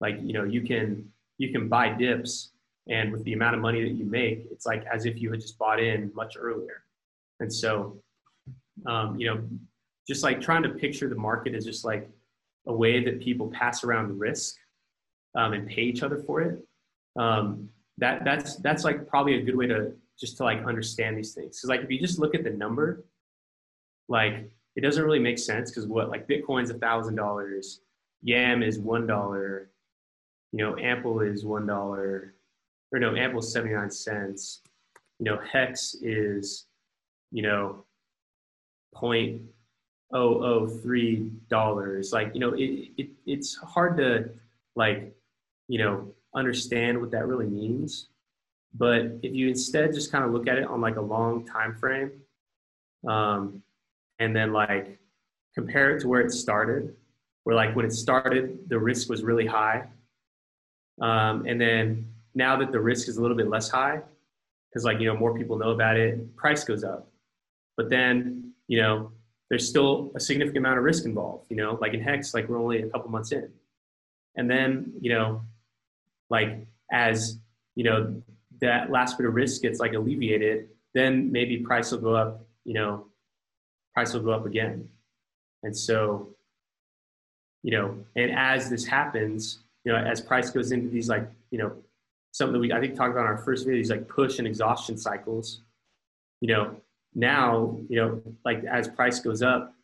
Like, 0.00 0.18
you 0.22 0.32
know, 0.32 0.44
you 0.44 0.62
can, 0.62 1.10
you 1.38 1.52
can 1.52 1.68
buy 1.68 1.88
dips 1.90 2.50
and 2.88 3.12
with 3.12 3.22
the 3.24 3.34
amount 3.34 3.54
of 3.54 3.60
money 3.60 3.82
that 3.82 3.94
you 3.94 4.04
make, 4.04 4.46
it's 4.50 4.64
like 4.64 4.84
as 4.86 5.04
if 5.04 5.20
you 5.20 5.30
had 5.30 5.40
just 5.40 5.58
bought 5.58 5.80
in 5.80 6.10
much 6.14 6.36
earlier. 6.38 6.82
And 7.40 7.52
so, 7.52 7.98
um, 8.86 9.18
you 9.18 9.26
know, 9.26 9.42
just 10.06 10.22
like 10.22 10.40
trying 10.40 10.62
to 10.62 10.70
picture 10.70 11.08
the 11.08 11.14
market 11.14 11.54
as 11.54 11.66
just 11.66 11.84
like 11.84 12.08
a 12.68 12.72
way 12.72 13.02
that 13.02 13.20
people 13.20 13.48
pass 13.48 13.82
around 13.82 14.18
risk 14.18 14.56
um, 15.34 15.52
and 15.54 15.66
pay 15.66 15.82
each 15.82 16.02
other 16.02 16.18
for 16.18 16.42
it. 16.42 16.64
Um, 17.18 17.70
that 17.96 18.24
that's 18.24 18.56
that's 18.56 18.84
like 18.84 19.08
probably 19.08 19.34
a 19.34 19.42
good 19.42 19.56
way 19.56 19.66
to 19.66 19.92
just 20.20 20.36
to 20.36 20.44
like 20.44 20.64
understand 20.64 21.16
these 21.16 21.34
things. 21.34 21.56
Because 21.56 21.68
like 21.68 21.80
if 21.80 21.90
you 21.90 21.98
just 21.98 22.18
look 22.18 22.34
at 22.34 22.44
the 22.44 22.50
number, 22.50 23.04
like 24.08 24.50
it 24.76 24.82
doesn't 24.82 25.02
really 25.02 25.18
make 25.18 25.38
sense. 25.38 25.70
Because 25.70 25.86
what 25.86 26.08
like 26.10 26.28
Bitcoin's 26.28 26.70
a 26.70 26.74
thousand 26.74 27.16
dollars, 27.16 27.80
Yam 28.22 28.62
is 28.62 28.78
one 28.78 29.06
dollar, 29.06 29.70
you 30.52 30.64
know, 30.64 30.76
Ample 30.78 31.20
is 31.20 31.44
one 31.44 31.66
dollar, 31.66 32.34
or 32.92 32.98
no, 32.98 33.16
Ample 33.16 33.40
is 33.40 33.52
seventy 33.52 33.74
nine 33.74 33.90
cents. 33.90 34.62
You 35.18 35.24
know, 35.24 35.40
Hex 35.52 35.96
is, 36.00 36.66
you 37.32 37.42
know, 37.42 37.84
point 38.94 39.42
oh 40.12 40.42
oh 40.42 40.66
three 40.66 41.30
dollars. 41.48 42.12
Like 42.12 42.32
you 42.34 42.40
know, 42.40 42.54
it, 42.54 42.90
it 42.96 43.10
it's 43.26 43.56
hard 43.56 43.96
to 43.98 44.30
like 44.76 45.14
you 45.68 45.78
know 45.78 46.12
understand 46.34 47.00
what 47.00 47.10
that 47.12 47.26
really 47.26 47.46
means. 47.46 48.08
But 48.74 49.18
if 49.22 49.34
you 49.34 49.48
instead 49.48 49.92
just 49.94 50.12
kind 50.12 50.24
of 50.24 50.32
look 50.32 50.46
at 50.46 50.58
it 50.58 50.64
on 50.64 50.80
like 50.80 50.96
a 50.96 51.00
long 51.00 51.46
time 51.46 51.74
frame, 51.76 52.12
um, 53.06 53.62
and 54.18 54.34
then 54.34 54.52
like 54.52 54.98
compare 55.54 55.96
it 55.96 56.00
to 56.00 56.08
where 56.08 56.20
it 56.20 56.30
started, 56.30 56.94
where 57.44 57.56
like 57.56 57.74
when 57.74 57.84
it 57.84 57.92
started, 57.92 58.68
the 58.68 58.78
risk 58.78 59.08
was 59.08 59.22
really 59.22 59.46
high, 59.46 59.86
um, 61.00 61.46
and 61.46 61.60
then 61.60 62.06
now 62.34 62.56
that 62.56 62.72
the 62.72 62.80
risk 62.80 63.08
is 63.08 63.16
a 63.16 63.22
little 63.22 63.36
bit 63.36 63.48
less 63.48 63.68
high, 63.68 64.00
because 64.70 64.84
like 64.84 65.00
you 65.00 65.06
know 65.06 65.16
more 65.16 65.36
people 65.36 65.56
know 65.56 65.70
about 65.70 65.96
it, 65.96 66.36
price 66.36 66.64
goes 66.64 66.84
up. 66.84 67.08
But 67.76 67.88
then 67.88 68.52
you 68.66 68.80
know 68.82 69.12
there's 69.50 69.68
still 69.68 70.10
a 70.14 70.20
significant 70.20 70.58
amount 70.58 70.78
of 70.78 70.84
risk 70.84 71.04
involved. 71.04 71.46
You 71.48 71.56
know, 71.56 71.78
like 71.80 71.94
in 71.94 72.00
Hex, 72.00 72.34
like 72.34 72.48
we're 72.48 72.58
only 72.58 72.82
a 72.82 72.88
couple 72.88 73.10
months 73.10 73.32
in, 73.32 73.50
and 74.36 74.50
then 74.50 74.92
you 75.00 75.12
know 75.12 75.42
like 76.30 76.66
as 76.90 77.38
you 77.74 77.84
know 77.84 78.22
that 78.60 78.90
last 78.90 79.18
bit 79.18 79.26
of 79.26 79.34
risk 79.34 79.62
gets 79.62 79.80
like 79.80 79.92
alleviated 79.92 80.68
then 80.94 81.30
maybe 81.30 81.58
price 81.58 81.92
will 81.92 81.98
go 81.98 82.14
up 82.14 82.46
you 82.64 82.74
know 82.74 83.06
price 83.94 84.14
will 84.14 84.22
go 84.22 84.30
up 84.30 84.46
again 84.46 84.88
and 85.62 85.76
so 85.76 86.28
you 87.62 87.72
know 87.72 87.96
and 88.16 88.30
as 88.30 88.70
this 88.70 88.84
happens 88.84 89.58
you 89.84 89.92
know 89.92 89.98
as 89.98 90.20
price 90.20 90.50
goes 90.50 90.72
into 90.72 90.88
these 90.88 91.08
like 91.08 91.28
you 91.50 91.58
know 91.58 91.72
something 92.32 92.54
that 92.54 92.60
we 92.60 92.72
i 92.72 92.80
think 92.80 92.94
talked 92.94 93.10
about 93.10 93.22
in 93.22 93.26
our 93.26 93.38
first 93.38 93.64
video 93.64 93.78
these 93.78 93.90
like 93.90 94.08
push 94.08 94.38
and 94.38 94.46
exhaustion 94.46 94.96
cycles 94.96 95.60
you 96.40 96.48
know 96.48 96.76
now 97.18 97.76
you 97.88 97.96
know 97.96 98.22
like 98.44 98.64
as 98.64 98.88
price 98.88 99.18
goes 99.20 99.42
up 99.42 99.74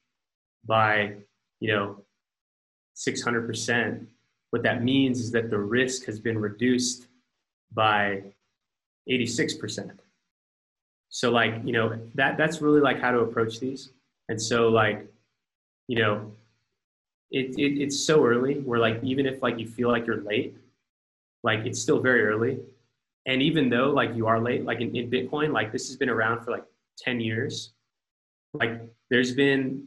by 0.67 1.13
you 1.61 1.73
know 1.73 1.97
600% 2.97 4.07
what 4.55 4.63
that 4.63 4.85
means 4.85 5.19
is 5.19 5.33
that 5.33 5.51
the 5.51 5.59
risk 5.59 6.05
has 6.05 6.21
been 6.21 6.39
reduced 6.39 7.09
by 7.73 8.23
86%. 9.11 9.91
So 11.09 11.33
like, 11.33 11.55
you 11.65 11.73
know, 11.73 11.99
that 12.15 12.37
that's 12.37 12.61
really 12.61 12.81
like 12.81 13.01
how 13.01 13.11
to 13.11 13.19
approach 13.19 13.59
these. 13.59 13.91
And 14.29 14.41
so 14.41 14.69
like, 14.69 15.07
you 15.89 15.99
know, 15.99 16.33
it, 17.33 17.59
it 17.59 17.83
it's 17.83 17.99
so 17.99 18.25
early 18.25 18.61
where 18.61 18.79
like 18.79 19.03
even 19.03 19.27
if 19.27 19.43
like 19.43 19.59
you 19.59 19.67
feel 19.67 19.91
like 19.91 20.07
you're 20.07 20.23
late, 20.23 20.57
like 21.43 21.67
it's 21.67 21.81
still 21.81 21.99
very 21.99 22.25
early. 22.25 22.61
And 23.27 23.43
even 23.43 23.69
though 23.69 23.91
like 23.91 24.15
you 24.15 24.29
are 24.29 24.41
late, 24.41 24.65
like 24.65 24.81
in, 24.81 24.95
in 24.95 25.11
Bitcoin, 25.11 25.53
like 25.53 25.73
this 25.73 25.89
has 25.89 25.97
been 25.97 26.11
around 26.11 26.45
for 26.45 26.53
like 26.53 26.65
10 26.99 27.21
years. 27.21 27.73
Like 28.53 28.81
there's 29.11 29.35
been 29.35 29.87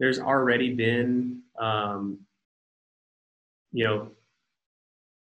there's 0.00 0.18
already 0.18 0.74
been 0.74 1.42
um, 1.58 2.18
you 3.72 3.84
know, 3.84 4.10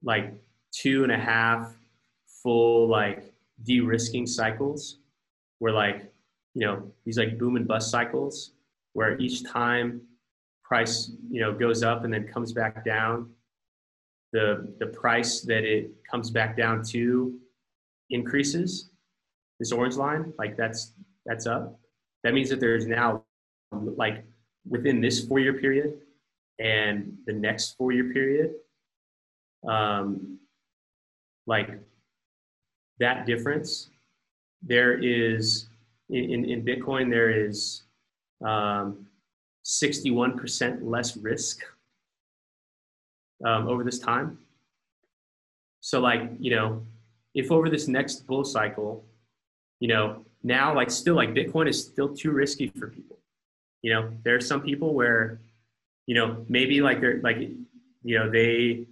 like 0.04 0.34
two 0.72 1.04
and 1.04 1.12
a 1.12 1.18
half 1.18 1.74
full 2.44 2.88
like 2.88 3.34
de-risking 3.64 4.26
cycles 4.26 5.00
where 5.60 5.74
like, 5.74 6.12
you 6.54 6.66
know, 6.66 6.92
these 7.06 7.18
like 7.18 7.38
boom 7.38 7.58
and 7.58 7.68
bust 7.68 7.92
cycles 7.92 8.52
where 8.94 9.18
each 9.20 9.44
time 9.44 10.02
price, 10.64 11.12
you 11.30 11.42
know, 11.42 11.54
goes 11.54 11.84
up 11.84 12.06
and 12.06 12.14
then 12.14 12.28
comes 12.28 12.54
back 12.54 12.86
down, 12.86 13.30
the 14.32 14.74
the 14.80 14.88
price 14.88 15.42
that 15.42 15.64
it 15.64 15.92
comes 16.10 16.30
back 16.30 16.56
down 16.56 16.84
to 16.84 17.38
increases. 18.10 18.92
This 19.60 19.74
orange 19.74 19.96
line, 19.96 20.32
like 20.38 20.56
that's 20.56 20.94
that's 21.30 21.46
up. 21.46 21.80
That 22.24 22.34
means 22.34 22.50
that 22.50 22.60
there's 22.60 22.88
now 22.88 23.24
like 23.72 24.26
within 24.68 25.00
this 25.00 25.26
four 25.26 25.40
year 25.40 25.54
period 25.54 26.00
and 26.58 27.16
the 27.28 27.34
next 27.34 27.78
four 27.78 27.92
year 27.92 28.12
period, 28.12 28.56
um, 29.68 30.40
like 31.46 31.70
that 33.00 33.26
difference, 33.26 33.90
there 34.64 34.98
is 34.98 35.68
in, 36.10 36.46
in 36.46 36.66
Bitcoin, 36.66 37.10
there 37.10 37.30
is 37.30 37.84
um, 38.44 39.06
61% 39.64 40.80
less 40.82 41.16
risk 41.16 41.62
um, 43.46 43.68
over 43.68 43.84
this 43.84 44.00
time. 44.00 44.40
So, 45.82 46.00
like, 46.00 46.30
you 46.40 46.56
know, 46.56 46.86
if 47.36 47.52
over 47.52 47.70
this 47.70 47.88
next 47.88 48.26
bull 48.28 48.44
cycle, 48.44 49.06
you 49.80 49.88
know, 49.88 50.26
now, 50.44 50.76
like, 50.76 50.90
still, 50.90 51.16
like, 51.16 51.30
Bitcoin 51.30 51.68
is 51.68 51.84
still 51.84 52.16
too 52.16 52.32
risky 52.32 52.68
for 52.68 52.88
people. 52.88 53.18
You 53.82 53.94
know, 53.94 54.12
there 54.24 54.36
are 54.36 54.42
some 54.42 54.62
people 54.62 54.94
where 54.94 55.40
you 56.10 56.16
know, 56.16 56.44
maybe 56.50 56.82
like 56.82 57.00
they're 57.02 57.22
like, 57.22 57.38
you 57.38 58.18
know, 58.18 58.32
they, 58.32 58.84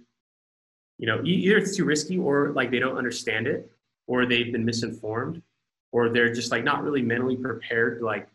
you 0.98 1.06
know, 1.08 1.20
either 1.24 1.56
it's 1.56 1.76
too 1.76 1.84
risky 1.84 2.16
or 2.16 2.52
like 2.52 2.70
they 2.70 2.78
don't 2.78 2.96
understand 2.96 3.48
it 3.48 3.68
or 4.06 4.24
they've 4.24 4.52
been 4.52 4.64
misinformed 4.64 5.42
or 5.90 6.10
they're 6.10 6.32
just 6.32 6.52
like 6.52 6.62
not 6.62 6.84
really 6.84 7.02
mentally 7.02 7.34
prepared 7.34 7.98
to 7.98 8.04
like 8.04 8.28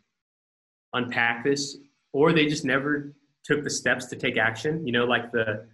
unpack 0.92 1.46
this 1.46 1.78
or 2.12 2.34
they 2.34 2.46
just 2.46 2.66
never 2.66 3.14
took 3.46 3.64
the 3.64 3.70
steps 3.70 4.08
to 4.08 4.18
take 4.18 4.36
action. 4.36 4.86
You 4.86 4.92
know, 4.92 5.06
like 5.06 5.32
the, 5.32 5.66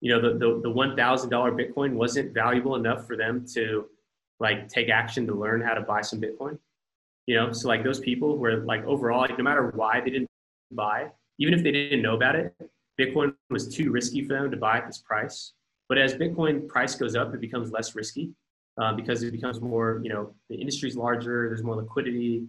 you 0.00 0.12
know, 0.12 0.20
the, 0.20 0.36
the, 0.36 0.60
the 0.62 0.68
$1,000 0.68 1.30
Bitcoin 1.30 1.92
wasn't 1.92 2.34
valuable 2.34 2.74
enough 2.74 3.06
for 3.06 3.16
them 3.16 3.46
to 3.54 3.86
like 4.40 4.68
take 4.68 4.88
action 4.88 5.24
to 5.28 5.36
learn 5.36 5.60
how 5.60 5.74
to 5.74 5.82
buy 5.82 6.00
some 6.00 6.20
Bitcoin. 6.20 6.58
You 7.26 7.34
know, 7.34 7.52
so 7.52 7.68
like 7.68 7.82
those 7.82 8.00
people 8.00 8.38
where 8.38 8.58
like 8.58 8.84
overall, 8.84 9.20
like 9.20 9.36
no 9.36 9.44
matter 9.44 9.72
why 9.74 10.00
they 10.00 10.10
didn't 10.10 10.28
buy, 10.70 11.10
even 11.38 11.54
if 11.54 11.62
they 11.62 11.72
didn't 11.72 12.02
know 12.02 12.14
about 12.14 12.36
it, 12.36 12.54
Bitcoin 12.98 13.34
was 13.50 13.68
too 13.68 13.90
risky 13.90 14.22
for 14.22 14.34
them 14.34 14.50
to 14.50 14.56
buy 14.56 14.78
at 14.78 14.86
this 14.86 14.98
price. 14.98 15.52
But 15.88 15.98
as 15.98 16.14
Bitcoin 16.14 16.66
price 16.68 16.94
goes 16.94 17.14
up, 17.14 17.34
it 17.34 17.40
becomes 17.40 17.70
less 17.70 17.94
risky 17.94 18.32
uh, 18.80 18.92
because 18.94 19.22
it 19.22 19.32
becomes 19.32 19.60
more, 19.60 20.00
you 20.02 20.08
know, 20.08 20.34
the 20.48 20.56
industry's 20.56 20.96
larger, 20.96 21.48
there's 21.48 21.62
more 21.62 21.76
liquidity, 21.76 22.46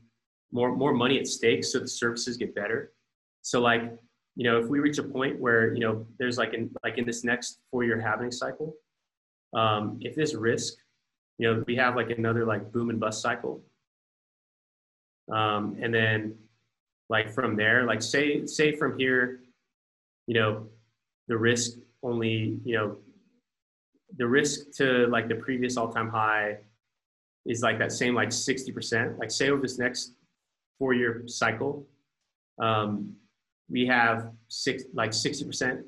more 0.51 0.75
more 0.75 0.93
money 0.93 1.19
at 1.19 1.27
stake, 1.27 1.63
so 1.63 1.79
the 1.79 1.87
services 1.87 2.37
get 2.37 2.55
better. 2.55 2.93
So 3.41 3.59
like, 3.61 3.83
you 4.35 4.43
know, 4.43 4.59
if 4.59 4.67
we 4.67 4.79
reach 4.79 4.97
a 4.97 5.03
point 5.03 5.39
where 5.39 5.73
you 5.73 5.79
know 5.79 6.05
there's 6.19 6.37
like 6.37 6.53
in 6.53 6.69
like 6.83 6.97
in 6.97 7.05
this 7.05 7.23
next 7.23 7.59
four-year 7.71 7.99
halving 7.99 8.31
cycle, 8.31 8.75
um, 9.53 9.97
if 10.01 10.15
this 10.15 10.33
risk, 10.33 10.75
you 11.37 11.47
know, 11.47 11.63
we 11.67 11.75
have 11.75 11.95
like 11.95 12.09
another 12.11 12.45
like 12.45 12.71
boom 12.71 12.89
and 12.89 12.99
bust 12.99 13.21
cycle, 13.21 13.61
um, 15.31 15.77
and 15.81 15.93
then 15.93 16.35
like 17.09 17.33
from 17.33 17.55
there, 17.55 17.85
like 17.85 18.01
say 18.01 18.45
say 18.45 18.75
from 18.75 18.97
here, 18.97 19.41
you 20.27 20.33
know, 20.33 20.67
the 21.27 21.37
risk 21.37 21.77
only, 22.03 22.59
you 22.63 22.75
know, 22.75 22.97
the 24.17 24.27
risk 24.27 24.71
to 24.77 25.07
like 25.07 25.27
the 25.27 25.35
previous 25.35 25.77
all-time 25.77 26.09
high 26.09 26.57
is 27.45 27.61
like 27.61 27.79
that 27.79 27.91
same 27.91 28.13
like 28.13 28.29
60%. 28.29 29.17
Like 29.17 29.31
say 29.31 29.49
over 29.49 29.61
this 29.61 29.77
next 29.77 30.13
four-year 30.79 31.23
cycle, 31.27 31.85
um, 32.59 33.15
we 33.69 33.85
have 33.85 34.31
six 34.47 34.83
like 34.93 35.11
60% 35.11 35.83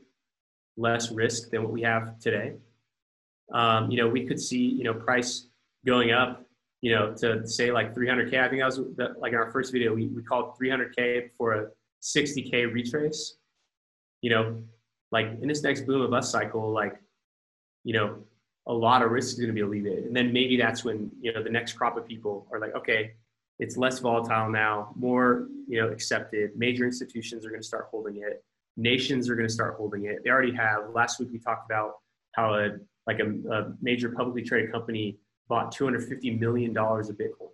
less 0.78 1.11
risk 1.11 1.49
than 1.49 1.64
what 1.64 1.72
we 1.72 1.82
have 1.82 2.20
today. 2.20 2.53
Um, 3.53 3.91
you 3.91 3.98
know, 3.98 4.07
we 4.07 4.26
could 4.26 4.40
see, 4.40 4.60
you 4.60 4.84
know, 4.84 4.94
price 4.94 5.48
going 5.86 6.11
up, 6.11 6.45
you 6.81 6.95
know, 6.95 7.14
to 7.15 7.45
say 7.47 7.72
like 7.72 7.93
300K. 7.93 8.39
I 8.39 8.47
think 8.49 8.61
that 8.61 8.65
was 8.65 8.77
the, 8.77 9.15
like 9.19 9.34
in 9.34 9.38
our 9.38 9.51
first 9.51 9.72
video, 9.72 9.93
we, 9.93 10.07
we 10.07 10.23
called 10.23 10.57
300K 10.57 11.31
for 11.38 11.53
a 11.53 11.68
60K 12.01 12.72
retrace. 12.73 13.35
You 14.22 14.30
know, 14.30 14.64
like 15.11 15.27
in 15.41 15.47
this 15.47 15.64
next 15.64 15.81
boom 15.81 16.01
of 16.01 16.11
bust 16.11 16.31
cycle, 16.31 16.72
like, 16.72 17.01
you 17.84 17.93
know, 17.93 18.19
a 18.68 18.73
lot 18.73 19.01
of 19.01 19.11
risk 19.11 19.34
is 19.34 19.39
going 19.39 19.47
to 19.47 19.53
be 19.53 19.61
alleviated. 19.61 20.06
And 20.06 20.15
then 20.15 20.31
maybe 20.31 20.57
that's 20.57 20.84
when, 20.84 21.10
you 21.22 21.34
know, 21.34 21.41
the 21.41 21.49
next 21.49 21.73
crop 21.73 21.97
of 21.97 22.06
people 22.06 22.47
are 22.51 22.60
like, 22.60 22.76
okay, 22.76 23.14
it's 23.57 23.76
less 23.76 23.99
volatile 23.99 24.49
now, 24.49 24.93
more, 24.95 25.47
you 25.68 25.81
know, 25.81 25.89
accepted. 25.89 26.51
Major 26.56 26.85
institutions 26.85 27.45
are 27.45 27.49
going 27.49 27.61
to 27.61 27.68
start 27.68 27.88
holding 27.91 28.18
it. 28.18 28.43
Nations 28.77 29.30
are 29.30 29.35
going 29.35 29.47
to 29.47 29.53
start 29.53 29.76
holding 29.76 30.06
it. 30.06 30.23
They 30.23 30.30
already 30.30 30.53
have. 30.53 30.91
Last 30.93 31.19
week 31.19 31.30
we 31.31 31.39
talked 31.39 31.69
about 31.69 31.95
how 32.34 32.53
a 32.53 32.77
like 33.07 33.19
a, 33.19 33.51
a 33.51 33.73
major 33.81 34.11
publicly 34.11 34.43
traded 34.43 34.72
company 34.72 35.18
bought 35.49 35.71
250 35.71 36.31
million 36.31 36.73
dollars 36.73 37.09
of 37.09 37.17
Bitcoin. 37.17 37.49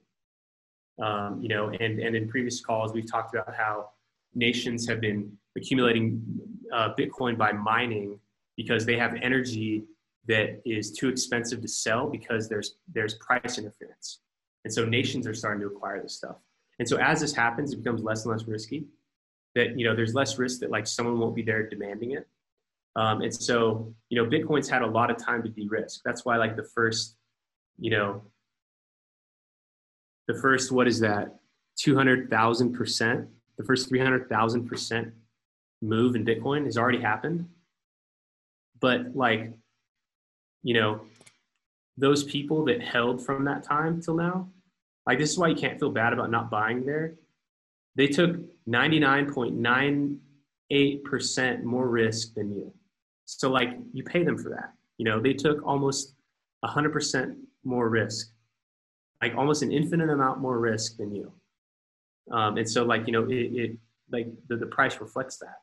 Um, 1.03 1.41
you 1.41 1.49
know, 1.49 1.69
and 1.69 1.99
and 1.99 2.15
in 2.15 2.27
previous 2.27 2.61
calls 2.61 2.93
we've 2.93 3.09
talked 3.09 3.33
about 3.33 3.55
how 3.55 3.89
nations 4.33 4.87
have 4.87 5.01
been 5.01 5.31
accumulating 5.57 6.21
uh, 6.71 6.93
Bitcoin 6.97 7.37
by 7.37 7.51
mining 7.51 8.19
because 8.57 8.85
they 8.85 8.97
have 8.97 9.15
energy 9.21 9.85
that 10.27 10.61
is 10.65 10.91
too 10.91 11.09
expensive 11.09 11.61
to 11.61 11.67
sell 11.67 12.09
because 12.09 12.49
there's 12.49 12.75
there's 12.93 13.15
price 13.15 13.57
interference. 13.57 14.19
And 14.63 14.73
so 14.73 14.83
nations 14.83 15.27
are 15.27 15.33
starting 15.33 15.61
to 15.61 15.67
acquire 15.67 16.01
this 16.01 16.15
stuff. 16.15 16.37
And 16.79 16.87
so 16.87 16.97
as 16.97 17.21
this 17.21 17.33
happens, 17.33 17.71
it 17.71 17.77
becomes 17.77 18.03
less 18.03 18.25
and 18.25 18.31
less 18.31 18.47
risky. 18.47 18.85
That 19.53 19.79
you 19.79 19.87
know, 19.87 19.95
there's 19.95 20.13
less 20.13 20.37
risk 20.37 20.59
that 20.61 20.71
like 20.71 20.87
someone 20.87 21.19
won't 21.19 21.35
be 21.35 21.43
there 21.43 21.69
demanding 21.69 22.11
it. 22.11 22.27
Um, 22.95 23.21
and 23.21 23.33
so 23.33 23.93
you 24.09 24.21
know, 24.21 24.29
Bitcoin's 24.29 24.67
had 24.67 24.81
a 24.81 24.87
lot 24.87 25.11
of 25.11 25.17
time 25.17 25.43
to 25.43 25.49
de-risk. 25.49 26.01
That's 26.03 26.25
why 26.25 26.37
like 26.37 26.55
the 26.55 26.63
first, 26.63 27.15
you 27.79 27.91
know, 27.91 28.21
the 30.27 30.35
first 30.35 30.71
what 30.71 30.87
is 30.87 30.99
that, 31.01 31.35
two 31.77 31.95
hundred 31.95 32.29
thousand 32.29 32.73
percent, 32.73 33.27
the 33.57 33.63
first 33.63 33.89
three 33.89 33.99
hundred 33.99 34.29
thousand 34.29 34.67
percent 34.67 35.13
move 35.81 36.15
in 36.15 36.23
Bitcoin 36.25 36.65
has 36.65 36.77
already 36.77 37.01
happened. 37.01 37.47
But 38.79 39.15
like, 39.15 39.51
you 40.63 40.73
know, 40.73 41.01
those 41.97 42.23
people 42.23 42.65
that 42.65 42.81
held 42.81 43.25
from 43.25 43.45
that 43.45 43.63
time 43.63 44.01
till 44.01 44.15
now, 44.15 44.49
like 45.05 45.19
this 45.19 45.31
is 45.31 45.37
why 45.37 45.47
you 45.47 45.55
can't 45.55 45.79
feel 45.79 45.91
bad 45.91 46.11
about 46.13 46.31
not 46.31 46.49
buying 46.49 46.85
there. 46.85 47.15
They 47.95 48.07
took 48.07 48.37
99.98% 48.67 51.63
more 51.63 51.87
risk 51.87 52.33
than 52.33 52.53
you. 52.53 52.73
So 53.25 53.49
like 53.49 53.77
you 53.93 54.03
pay 54.03 54.23
them 54.23 54.37
for 54.37 54.49
that. 54.49 54.73
You 54.97 55.05
know, 55.05 55.21
they 55.21 55.33
took 55.33 55.65
almost 55.65 56.15
100% 56.65 57.37
more 57.65 57.89
risk, 57.89 58.31
like 59.21 59.35
almost 59.35 59.63
an 59.63 59.71
infinite 59.71 60.09
amount 60.09 60.39
more 60.39 60.59
risk 60.59 60.97
than 60.97 61.13
you. 61.13 61.31
Um, 62.31 62.57
and 62.57 62.69
so 62.69 62.83
like, 62.83 63.05
you 63.07 63.13
know, 63.13 63.23
it, 63.29 63.53
it 63.53 63.77
like 64.11 64.27
the, 64.47 64.57
the 64.57 64.65
price 64.65 64.99
reflects 64.99 65.37
that, 65.37 65.61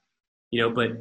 you 0.50 0.60
know, 0.60 0.70
but 0.70 0.92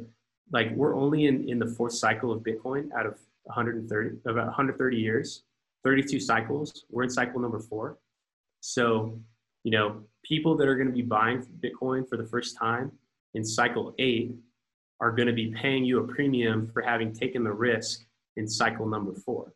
like 0.52 0.72
we're 0.74 0.96
only 0.96 1.26
in, 1.26 1.48
in 1.48 1.58
the 1.58 1.66
fourth 1.66 1.94
cycle 1.94 2.32
of 2.32 2.42
Bitcoin 2.42 2.90
out 2.96 3.06
of 3.06 3.18
130, 3.44 4.18
about 4.26 4.46
130 4.46 4.96
years, 4.96 5.42
32 5.84 6.20
cycles. 6.20 6.84
We're 6.90 7.04
in 7.04 7.10
cycle 7.10 7.40
number 7.40 7.58
four. 7.58 7.98
So, 8.60 9.18
you 9.64 9.72
know, 9.72 10.02
people 10.24 10.56
that 10.56 10.68
are 10.68 10.76
going 10.76 10.88
to 10.88 10.92
be 10.92 11.02
buying 11.02 11.44
Bitcoin 11.60 12.08
for 12.08 12.16
the 12.16 12.26
first 12.26 12.56
time 12.56 12.92
in 13.34 13.44
cycle 13.44 13.94
eight 13.98 14.34
are 15.00 15.10
going 15.10 15.26
to 15.26 15.34
be 15.34 15.48
paying 15.50 15.84
you 15.84 15.98
a 15.98 16.06
premium 16.06 16.70
for 16.72 16.82
having 16.82 17.12
taken 17.12 17.42
the 17.42 17.52
risk 17.52 18.04
in 18.36 18.46
cycle 18.46 18.86
number 18.86 19.14
four. 19.14 19.52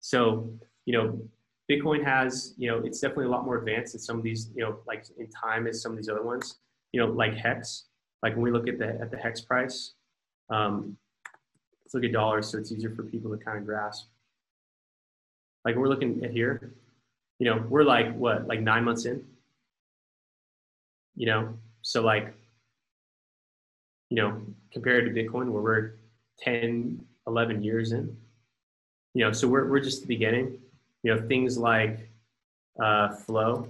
So, 0.00 0.50
you 0.88 0.94
know, 0.94 1.20
Bitcoin 1.70 2.02
has, 2.02 2.54
you 2.56 2.66
know, 2.66 2.78
it's 2.78 2.98
definitely 2.98 3.26
a 3.26 3.28
lot 3.28 3.44
more 3.44 3.58
advanced 3.58 3.92
than 3.92 4.00
some 4.00 4.16
of 4.16 4.22
these, 4.22 4.48
you 4.56 4.64
know, 4.64 4.78
like 4.86 5.04
in 5.18 5.28
time 5.28 5.66
as 5.66 5.82
some 5.82 5.92
of 5.92 5.98
these 5.98 6.08
other 6.08 6.22
ones, 6.22 6.56
you 6.92 7.00
know, 7.00 7.12
like 7.12 7.34
Hex. 7.34 7.84
Like 8.22 8.32
when 8.32 8.42
we 8.42 8.50
look 8.50 8.66
at 8.68 8.78
the 8.78 8.98
at 8.98 9.10
the 9.10 9.18
Hex 9.18 9.42
price, 9.42 9.92
um, 10.48 10.96
let's 11.84 11.92
look 11.92 12.04
at 12.04 12.12
dollars 12.12 12.48
so 12.48 12.56
it's 12.56 12.72
easier 12.72 12.88
for 12.88 13.02
people 13.02 13.30
to 13.30 13.44
kind 13.44 13.58
of 13.58 13.66
grasp. 13.66 14.06
Like 15.62 15.76
we're 15.76 15.88
looking 15.88 16.24
at 16.24 16.30
here, 16.30 16.72
you 17.38 17.44
know, 17.44 17.62
we're 17.68 17.84
like 17.84 18.16
what, 18.16 18.46
like 18.46 18.60
nine 18.62 18.84
months 18.84 19.04
in? 19.04 19.22
You 21.16 21.26
know, 21.26 21.54
so 21.82 22.00
like, 22.00 22.32
you 24.08 24.16
know, 24.16 24.40
compared 24.72 25.04
to 25.04 25.10
Bitcoin 25.10 25.50
where 25.50 25.62
we're 25.62 25.92
10, 26.38 27.04
11 27.26 27.62
years 27.62 27.92
in, 27.92 28.16
you 29.12 29.22
know, 29.22 29.32
so 29.32 29.46
we're, 29.46 29.68
we're 29.68 29.80
just 29.80 30.00
the 30.00 30.06
beginning. 30.06 30.58
You 31.08 31.14
know, 31.14 31.26
things 31.26 31.56
like 31.56 32.10
uh, 32.78 33.08
flow, 33.08 33.66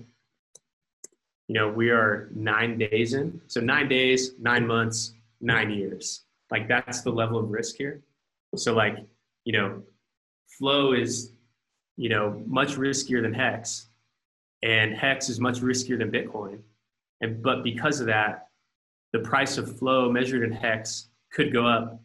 you 1.46 1.54
know, 1.54 1.68
we 1.68 1.90
are 1.90 2.30
nine 2.34 2.78
days 2.78 3.14
in. 3.14 3.40
So 3.46 3.60
nine 3.60 3.88
days, 3.88 4.32
nine 4.40 4.66
months, 4.66 5.14
nine 5.40 5.70
years. 5.70 6.24
Like 6.50 6.66
that's 6.66 7.02
the 7.02 7.12
level 7.12 7.38
of 7.38 7.48
risk 7.48 7.76
here. 7.76 8.02
So 8.56 8.74
like, 8.74 8.96
you 9.44 9.52
know, 9.52 9.84
flow 10.58 10.94
is 10.94 11.30
you 11.96 12.08
know, 12.08 12.42
much 12.44 12.76
riskier 12.76 13.22
than 13.22 13.32
Hex, 13.32 13.86
and 14.64 14.92
Hex 14.92 15.28
is 15.28 15.38
much 15.38 15.60
riskier 15.60 15.96
than 15.96 16.10
Bitcoin. 16.10 16.58
And 17.20 17.40
but 17.40 17.62
because 17.62 18.00
of 18.00 18.08
that, 18.08 18.48
the 19.12 19.20
price 19.20 19.58
of 19.58 19.78
flow 19.78 20.10
measured 20.10 20.42
in 20.42 20.50
Hex 20.50 21.08
could 21.32 21.52
go 21.52 21.64
up, 21.64 22.00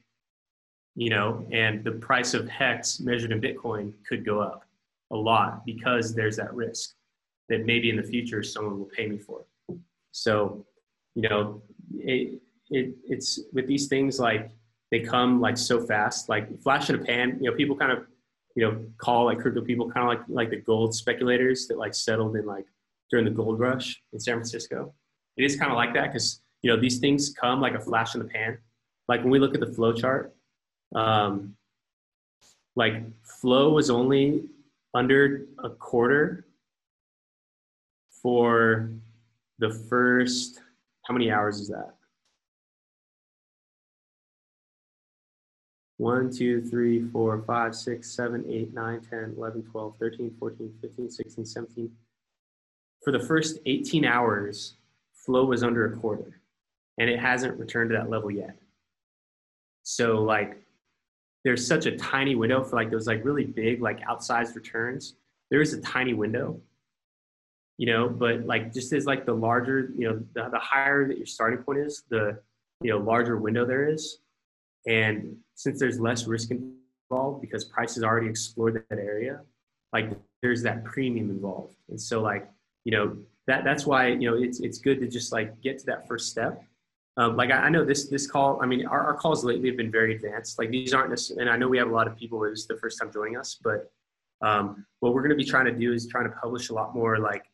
you 0.93 1.09
know, 1.09 1.43
and 1.51 1.83
the 1.83 1.93
price 1.93 2.35
of 2.35 2.47
Hex 2.47 2.99
measured 2.99 3.31
in 3.31 3.41
Bitcoin 3.41 3.93
could 4.07 4.23
go 4.23 4.39
up 4.39 4.65
a 5.13 5.15
lot 5.15 5.65
because 5.65 6.13
there's 6.13 6.37
that 6.37 6.53
risk 6.53 6.95
that 7.49 7.65
maybe 7.65 7.89
in 7.89 7.95
the 7.97 8.03
future 8.03 8.43
someone 8.43 8.79
will 8.79 8.89
pay 8.97 9.07
me 9.07 9.17
for 9.17 9.41
it. 9.41 9.77
So, 10.11 10.65
you 11.15 11.27
know, 11.27 11.61
it, 11.95 12.41
it 12.69 12.95
it's 13.05 13.39
with 13.53 13.67
these 13.67 13.87
things 13.87 14.19
like 14.19 14.51
they 14.91 14.99
come 14.99 15.39
like 15.39 15.57
so 15.57 15.85
fast, 15.85 16.29
like 16.29 16.61
flash 16.61 16.89
in 16.89 16.95
a 16.95 16.99
pan. 16.99 17.37
You 17.41 17.49
know, 17.49 17.57
people 17.57 17.75
kind 17.75 17.91
of 17.91 18.05
you 18.55 18.63
know, 18.63 18.85
call 18.97 19.25
like 19.25 19.39
crypto 19.39 19.61
people 19.61 19.89
kind 19.89 20.03
of 20.03 20.07
like 20.07 20.27
like 20.27 20.49
the 20.49 20.61
gold 20.61 20.93
speculators 20.93 21.67
that 21.67 21.77
like 21.77 21.93
settled 21.93 22.35
in 22.35 22.45
like 22.45 22.65
during 23.09 23.25
the 23.25 23.31
gold 23.31 23.59
rush 23.59 24.01
in 24.13 24.19
San 24.19 24.35
Francisco. 24.35 24.93
It 25.37 25.43
is 25.43 25.55
kind 25.55 25.71
of 25.71 25.77
like 25.77 25.93
that 25.95 26.13
because 26.13 26.41
you 26.61 26.71
know 26.71 26.79
these 26.79 26.99
things 26.99 27.33
come 27.33 27.61
like 27.61 27.73
a 27.73 27.79
flash 27.79 28.13
in 28.15 28.21
the 28.21 28.27
pan. 28.27 28.57
Like 29.07 29.21
when 29.21 29.31
we 29.31 29.39
look 29.39 29.55
at 29.55 29.59
the 29.59 29.73
flow 29.73 29.93
chart, 29.93 30.33
um, 30.95 31.55
like 32.75 33.01
flow 33.41 33.71
was 33.71 33.89
only 33.89 34.45
under 34.93 35.45
a 35.63 35.69
quarter 35.69 36.45
for 38.21 38.89
the 39.59 39.69
first 39.89 40.61
how 41.07 41.13
many 41.13 41.31
hours 41.31 41.59
is 41.59 41.67
that 41.67 41.93
1, 45.97 46.31
2, 46.31 46.61
3, 46.61 47.07
4, 47.09 47.43
5, 47.45 47.75
6, 47.75 48.11
7, 48.11 48.45
8, 48.49 48.73
9, 48.73 49.01
10, 49.09 49.33
11, 49.37 49.63
12, 49.63 49.95
13, 49.99 50.35
14, 50.39 50.73
15, 50.81 51.09
16, 51.09 51.45
17. 51.45 51.91
For 53.03 53.11
the 53.11 53.19
first 53.19 53.59
18 53.65 54.03
hours, 54.03 54.75
flow 55.13 55.45
was 55.45 55.63
under 55.63 55.85
a 55.85 55.95
quarter, 55.97 56.41
and 56.97 57.09
it 57.09 57.19
hasn't 57.19 57.59
returned 57.59 57.91
to 57.91 57.97
that 57.97 58.09
level 58.09 58.31
yet. 58.31 58.57
So, 59.83 60.21
like, 60.21 60.62
there's 61.43 61.65
such 61.65 61.85
a 61.85 61.97
tiny 61.97 62.35
window 62.35 62.63
for 62.63 62.75
like 62.75 62.89
those 62.89 63.07
like 63.07 63.23
really 63.25 63.45
big, 63.45 63.81
like 63.81 63.99
outsized 64.01 64.55
returns. 64.55 65.15
there 65.51 65.61
is 65.61 65.73
a 65.73 65.81
tiny 65.81 66.13
window, 66.13 66.59
you 67.77 67.85
know, 67.85 68.07
but 68.07 68.45
like 68.45 68.73
just 68.73 68.93
as 68.93 69.05
like 69.05 69.25
the 69.25 69.33
larger, 69.33 69.91
you 69.97 70.07
know, 70.07 70.23
the, 70.33 70.49
the 70.49 70.59
higher 70.59 71.07
that 71.07 71.17
your 71.17 71.25
starting 71.25 71.59
point 71.63 71.79
is, 71.79 72.03
the, 72.09 72.39
you 72.81 72.91
know, 72.91 72.97
larger 72.97 73.37
window 73.37 73.65
there 73.65 73.89
is. 73.89 74.19
And 74.87 75.37
since 75.55 75.79
there's 75.79 75.99
less 75.99 76.27
risk 76.27 76.51
involved 76.51 77.41
because 77.41 77.65
prices 77.65 78.03
already 78.03 78.27
explored 78.27 78.83
that 78.89 78.97
area, 78.97 79.41
like 79.91 80.11
there's 80.41 80.63
that 80.63 80.83
premium 80.83 81.29
involved. 81.29 81.75
And 81.89 81.99
so 81.99 82.21
like, 82.21 82.49
you 82.85 82.91
know, 82.91 83.17
that 83.47 83.63
that's 83.63 83.85
why, 83.85 84.07
you 84.07 84.31
know, 84.31 84.37
it's, 84.37 84.61
it's 84.61 84.77
good 84.77 84.99
to 85.01 85.07
just 85.07 85.31
like 85.31 85.61
get 85.61 85.77
to 85.79 85.85
that 85.87 86.07
first 86.07 86.29
step. 86.29 86.63
Um, 87.15 87.35
like 87.35 87.51
I, 87.51 87.57
I, 87.57 87.69
know 87.69 87.85
this, 87.85 88.07
this 88.09 88.25
call, 88.25 88.59
I 88.61 88.65
mean, 88.65 88.87
our, 88.87 89.01
our 89.01 89.13
calls 89.13 89.43
lately 89.43 89.69
have 89.69 89.77
been 89.77 89.91
very 89.91 90.15
advanced. 90.15 90.57
Like 90.57 90.71
these 90.71 90.93
aren't 90.93 91.11
necessarily, 91.11 91.43
and 91.43 91.49
I 91.49 91.57
know 91.57 91.67
we 91.67 91.77
have 91.77 91.89
a 91.89 91.93
lot 91.93 92.07
of 92.07 92.17
people 92.17 92.39
this 92.39 92.61
is 92.61 92.67
the 92.67 92.77
first 92.77 92.99
time 92.99 93.11
joining 93.13 93.37
us, 93.37 93.59
but 93.63 93.91
um, 94.41 94.85
what 94.99 95.13
we're 95.13 95.21
going 95.21 95.29
to 95.29 95.35
be 95.35 95.45
trying 95.45 95.65
to 95.65 95.71
do 95.71 95.93
is 95.93 96.07
trying 96.07 96.25
to 96.25 96.35
publish 96.41 96.69
a 96.69 96.73
lot 96.73 96.95
more 96.95 97.19
like 97.19 97.45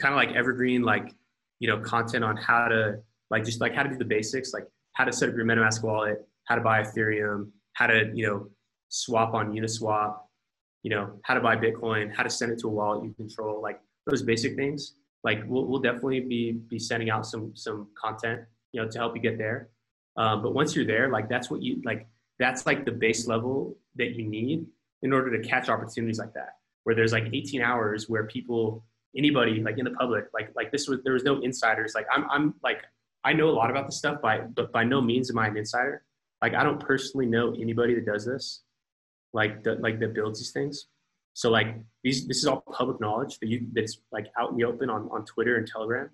kind 0.00 0.12
of 0.12 0.16
like 0.16 0.34
evergreen, 0.34 0.82
like, 0.82 1.14
you 1.60 1.68
know, 1.68 1.78
content 1.78 2.24
on 2.24 2.36
how 2.36 2.68
to 2.68 2.98
like, 3.30 3.44
just 3.44 3.60
like 3.60 3.74
how 3.74 3.82
to 3.82 3.90
do 3.90 3.96
the 3.96 4.04
basics, 4.04 4.52
like 4.52 4.66
how 4.94 5.04
to 5.04 5.12
set 5.12 5.28
up 5.28 5.34
your 5.36 5.44
MetaMask 5.44 5.82
wallet, 5.82 6.26
how 6.44 6.54
to 6.54 6.60
buy 6.60 6.82
Ethereum, 6.82 7.50
how 7.74 7.86
to, 7.86 8.10
you 8.14 8.26
know, 8.26 8.48
swap 8.88 9.34
on 9.34 9.52
Uniswap, 9.52 10.16
you 10.82 10.90
know, 10.90 11.12
how 11.22 11.34
to 11.34 11.40
buy 11.40 11.56
Bitcoin, 11.56 12.14
how 12.14 12.22
to 12.22 12.30
send 12.30 12.52
it 12.52 12.58
to 12.60 12.68
a 12.68 12.70
wallet 12.70 13.04
you 13.04 13.12
control, 13.14 13.60
like 13.60 13.80
those 14.06 14.22
basic 14.22 14.56
things. 14.56 14.94
Like 15.22 15.42
we'll, 15.46 15.66
we'll 15.66 15.80
definitely 15.80 16.20
be, 16.20 16.52
be 16.52 16.78
sending 16.78 17.10
out 17.10 17.26
some, 17.26 17.52
some 17.54 17.88
content, 18.00 18.40
you 18.76 18.82
know, 18.82 18.88
to 18.88 18.98
help 18.98 19.16
you 19.16 19.22
get 19.22 19.38
there. 19.38 19.70
Um, 20.16 20.42
but 20.42 20.54
once 20.54 20.76
you're 20.76 20.86
there, 20.86 21.10
like 21.10 21.28
that's 21.28 21.50
what 21.50 21.62
you, 21.62 21.80
like, 21.84 22.06
that's 22.38 22.66
like 22.66 22.84
the 22.84 22.92
base 22.92 23.26
level 23.26 23.76
that 23.94 24.14
you 24.16 24.28
need 24.28 24.66
in 25.02 25.12
order 25.12 25.34
to 25.36 25.48
catch 25.48 25.70
opportunities 25.70 26.18
like 26.18 26.34
that, 26.34 26.56
where 26.84 26.94
there's 26.94 27.12
like 27.12 27.24
18 27.32 27.62
hours 27.62 28.08
where 28.08 28.24
people, 28.24 28.84
anybody 29.16 29.62
like 29.62 29.78
in 29.78 29.84
the 29.84 29.92
public, 29.92 30.26
like, 30.34 30.50
like 30.54 30.70
this 30.72 30.88
was, 30.88 31.00
there 31.04 31.14
was 31.14 31.24
no 31.24 31.40
insiders. 31.40 31.94
Like 31.94 32.06
I'm, 32.14 32.26
I'm 32.30 32.54
like, 32.62 32.82
I 33.24 33.32
know 33.32 33.48
a 33.48 33.56
lot 33.56 33.70
about 33.70 33.86
this 33.86 33.96
stuff, 33.96 34.20
by, 34.20 34.40
but 34.40 34.72
by 34.72 34.84
no 34.84 35.00
means 35.00 35.30
am 35.30 35.38
I 35.38 35.48
an 35.48 35.56
insider. 35.56 36.04
Like 36.42 36.54
I 36.54 36.62
don't 36.62 36.80
personally 36.80 37.26
know 37.26 37.54
anybody 37.54 37.94
that 37.94 38.04
does 38.04 38.26
this, 38.26 38.62
like 39.32 39.64
that 39.64 39.80
like 39.80 39.98
that 40.00 40.12
builds 40.12 40.38
these 40.38 40.50
things. 40.50 40.86
So 41.32 41.50
like 41.50 41.76
these 42.04 42.26
this 42.26 42.38
is 42.38 42.46
all 42.46 42.62
public 42.72 43.00
knowledge 43.00 43.38
that 43.40 43.48
you 43.48 43.66
that's 43.72 44.00
like 44.12 44.26
out 44.38 44.50
in 44.50 44.56
the 44.56 44.64
open 44.64 44.90
on, 44.90 45.08
on 45.10 45.24
Twitter 45.24 45.56
and 45.56 45.66
Telegram. 45.66 46.10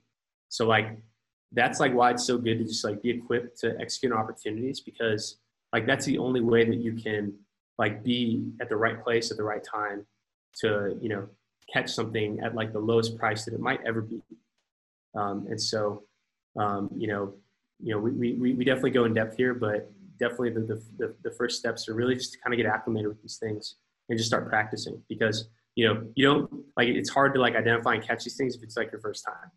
So 0.48 0.66
like 0.66 0.97
that's 1.53 1.81
like 1.81 1.93
why 1.95 2.11
it's 2.11 2.24
so 2.24 2.39
good 2.39 2.59
to 2.59 2.65
just 2.65 2.85
like 2.85 3.03
be 3.03 3.11
equipped 3.11 3.59
to 3.61 3.79
execute 3.81 4.12
opportunities 4.12 4.81
because 4.81 5.37
like 5.73 5.87
that's 5.87 6.05
the 6.07 6.19
only 6.19 6.41
way 6.41 6.65
that 6.65 6.77
you 6.77 6.95
can 6.95 7.33
like 7.79 8.03
be 8.03 8.45
at 8.61 8.69
the 8.69 8.77
right 8.77 9.03
place 9.03 9.31
at 9.31 9.37
the 9.37 9.43
right 9.43 9.62
time 9.65 10.07
to 10.61 10.97
you 11.01 11.09
know 11.09 11.29
catch 11.73 11.91
something 11.91 12.41
at 12.41 12.55
like 12.55 12.73
the 12.73 12.79
lowest 12.79 13.16
price 13.16 13.45
that 13.45 13.55
it 13.55 13.61
might 13.61 13.81
ever 13.87 14.03
be. 14.03 14.20
Um, 15.15 15.47
and 15.49 15.61
so 15.61 16.03
um, 16.59 16.91
you 16.97 17.09
know 17.09 17.35
you 17.83 17.95
know 17.95 18.01
we, 18.01 18.33
we, 18.33 18.53
we 18.55 18.65
definitely 18.65 18.91
go 18.91 19.05
in 19.05 19.15
depth 19.15 19.37
here 19.37 19.55
but 19.55 19.91
definitely 20.19 20.51
the, 20.51 20.61
the, 20.61 20.83
the, 20.99 21.15
the 21.24 21.31
first 21.33 21.59
steps 21.59 21.89
are 21.89 21.95
really 21.95 22.15
just 22.15 22.33
to 22.33 22.39
kind 22.39 22.55
of 22.55 22.59
get 22.59 22.66
acclimated 22.66 23.09
with 23.09 23.20
these 23.23 23.37
things 23.37 23.77
and 24.09 24.19
just 24.19 24.29
start 24.29 24.49
practicing 24.49 25.03
because 25.09 25.49
you 25.74 25.87
know 25.87 26.07
you 26.15 26.24
don't 26.24 26.51
like 26.77 26.89
it's 26.89 27.11
hard 27.11 27.35
to 27.35 27.41
like 27.41 27.57
identify 27.57 27.95
and 27.95 28.07
catch 28.07 28.24
these 28.24 28.37
things 28.37 28.55
if 28.55 28.62
it's 28.62 28.77
like 28.77 28.93
your 28.93 29.01
first 29.01 29.24
time 29.24 29.51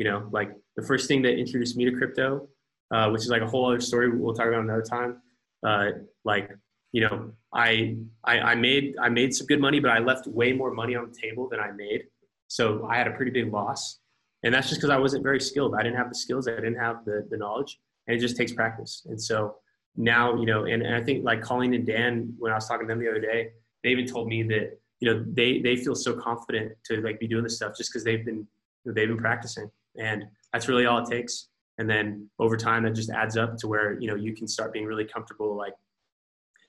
you 0.00 0.04
know 0.08 0.26
like 0.32 0.50
the 0.76 0.82
first 0.90 1.06
thing 1.08 1.20
that 1.20 1.34
introduced 1.44 1.76
me 1.76 1.84
to 1.84 1.92
crypto 1.92 2.48
uh, 2.94 3.06
which 3.10 3.20
is 3.20 3.28
like 3.28 3.42
a 3.42 3.46
whole 3.46 3.66
other 3.66 3.82
story 3.90 4.08
we'll 4.08 4.32
talk 4.32 4.46
about 4.46 4.64
another 4.64 4.88
time 4.96 5.20
uh, 5.68 5.90
like 6.24 6.50
you 6.92 7.02
know 7.02 7.30
I, 7.52 7.98
I 8.24 8.34
i 8.52 8.54
made 8.54 8.94
i 9.06 9.10
made 9.10 9.34
some 9.34 9.46
good 9.46 9.60
money 9.60 9.78
but 9.78 9.90
i 9.90 9.98
left 9.98 10.26
way 10.26 10.54
more 10.54 10.72
money 10.72 10.94
on 10.96 11.04
the 11.10 11.16
table 11.24 11.48
than 11.50 11.60
i 11.60 11.70
made. 11.70 12.04
So 12.48 12.86
i 12.90 12.96
had 12.96 13.08
a 13.08 13.14
pretty 13.18 13.32
big 13.38 13.52
loss. 13.52 13.98
And 14.42 14.54
that's 14.54 14.68
just 14.70 14.80
because 14.80 14.94
i 14.96 15.00
wasn't 15.06 15.22
very 15.22 15.40
skilled. 15.50 15.72
I 15.78 15.82
didn't 15.84 15.98
have 16.02 16.08
the 16.08 16.20
skills. 16.24 16.48
I 16.48 16.52
didn't 16.66 16.82
have 16.88 17.04
the, 17.04 17.16
the 17.30 17.36
knowledge. 17.42 17.78
And 18.06 18.16
it 18.16 18.20
just 18.20 18.36
takes 18.40 18.52
practice. 18.60 18.92
And 19.10 19.20
so 19.28 19.56
now, 19.96 20.24
you 20.40 20.46
know, 20.46 20.64
and, 20.64 20.82
and 20.82 20.94
I 21.00 21.02
think 21.06 21.24
like 21.30 21.42
Colleen 21.42 21.74
and 21.74 21.86
Dan, 21.86 22.34
when 22.38 22.50
I 22.50 22.54
was 22.54 22.66
talking 22.66 22.86
to 22.86 22.92
them 22.92 23.00
the 23.04 23.10
other 23.10 23.20
day, 23.32 23.50
they 23.82 23.90
even 23.90 24.06
told 24.06 24.26
me 24.28 24.42
that, 24.54 24.66
you 25.00 25.06
know, 25.08 25.16
they, 25.38 25.60
they 25.60 25.76
feel 25.76 25.94
so 25.94 26.14
confident 26.14 26.72
to 26.86 27.02
like 27.02 27.20
be 27.20 27.28
doing 27.28 27.44
this 27.44 27.56
stuff 27.56 27.76
just 27.76 27.90
because 27.90 28.02
they've 28.02 28.24
been, 28.24 28.46
they've 28.86 29.12
been 29.12 29.18
practicing 29.18 29.70
and 30.00 30.24
that's 30.52 30.66
really 30.66 30.86
all 30.86 30.98
it 30.98 31.08
takes. 31.08 31.48
And 31.78 31.88
then 31.88 32.28
over 32.38 32.56
time, 32.56 32.82
that 32.82 32.94
just 32.94 33.10
adds 33.10 33.36
up 33.36 33.56
to 33.58 33.68
where, 33.68 33.98
you 34.00 34.08
know, 34.08 34.16
you 34.16 34.34
can 34.34 34.48
start 34.48 34.72
being 34.72 34.86
really 34.86 35.04
comfortable, 35.04 35.56
like, 35.56 35.74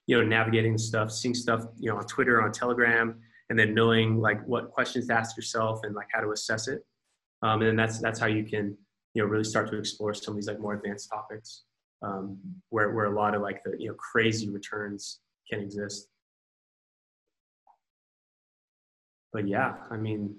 you 0.07 0.17
know, 0.17 0.23
navigating 0.23 0.77
stuff, 0.77 1.11
seeing 1.11 1.33
stuff, 1.33 1.65
you 1.79 1.89
know, 1.89 1.97
on 1.97 2.05
Twitter, 2.05 2.41
on 2.41 2.51
Telegram, 2.51 3.19
and 3.49 3.57
then 3.57 3.73
knowing 3.73 4.19
like 4.19 4.45
what 4.47 4.71
questions 4.71 5.07
to 5.07 5.13
ask 5.13 5.35
yourself 5.35 5.79
and 5.83 5.95
like 5.95 6.07
how 6.13 6.21
to 6.21 6.31
assess 6.31 6.67
it. 6.67 6.85
Um, 7.41 7.61
and 7.61 7.69
then 7.69 7.75
that's, 7.75 7.99
that's 7.99 8.19
how 8.19 8.27
you 8.27 8.43
can, 8.43 8.77
you 9.13 9.21
know, 9.21 9.27
really 9.27 9.43
start 9.43 9.69
to 9.71 9.77
explore 9.77 10.13
some 10.13 10.33
of 10.33 10.35
these 10.37 10.47
like 10.47 10.59
more 10.59 10.73
advanced 10.73 11.09
topics 11.09 11.63
um, 12.01 12.37
where, 12.69 12.91
where 12.91 13.05
a 13.05 13.15
lot 13.15 13.35
of 13.35 13.41
like 13.41 13.63
the 13.63 13.75
you 13.77 13.89
know 13.89 13.95
crazy 13.95 14.49
returns 14.49 15.19
can 15.49 15.59
exist. 15.59 16.07
But 19.33 19.47
yeah, 19.47 19.75
I 19.89 19.97
mean, 19.97 20.35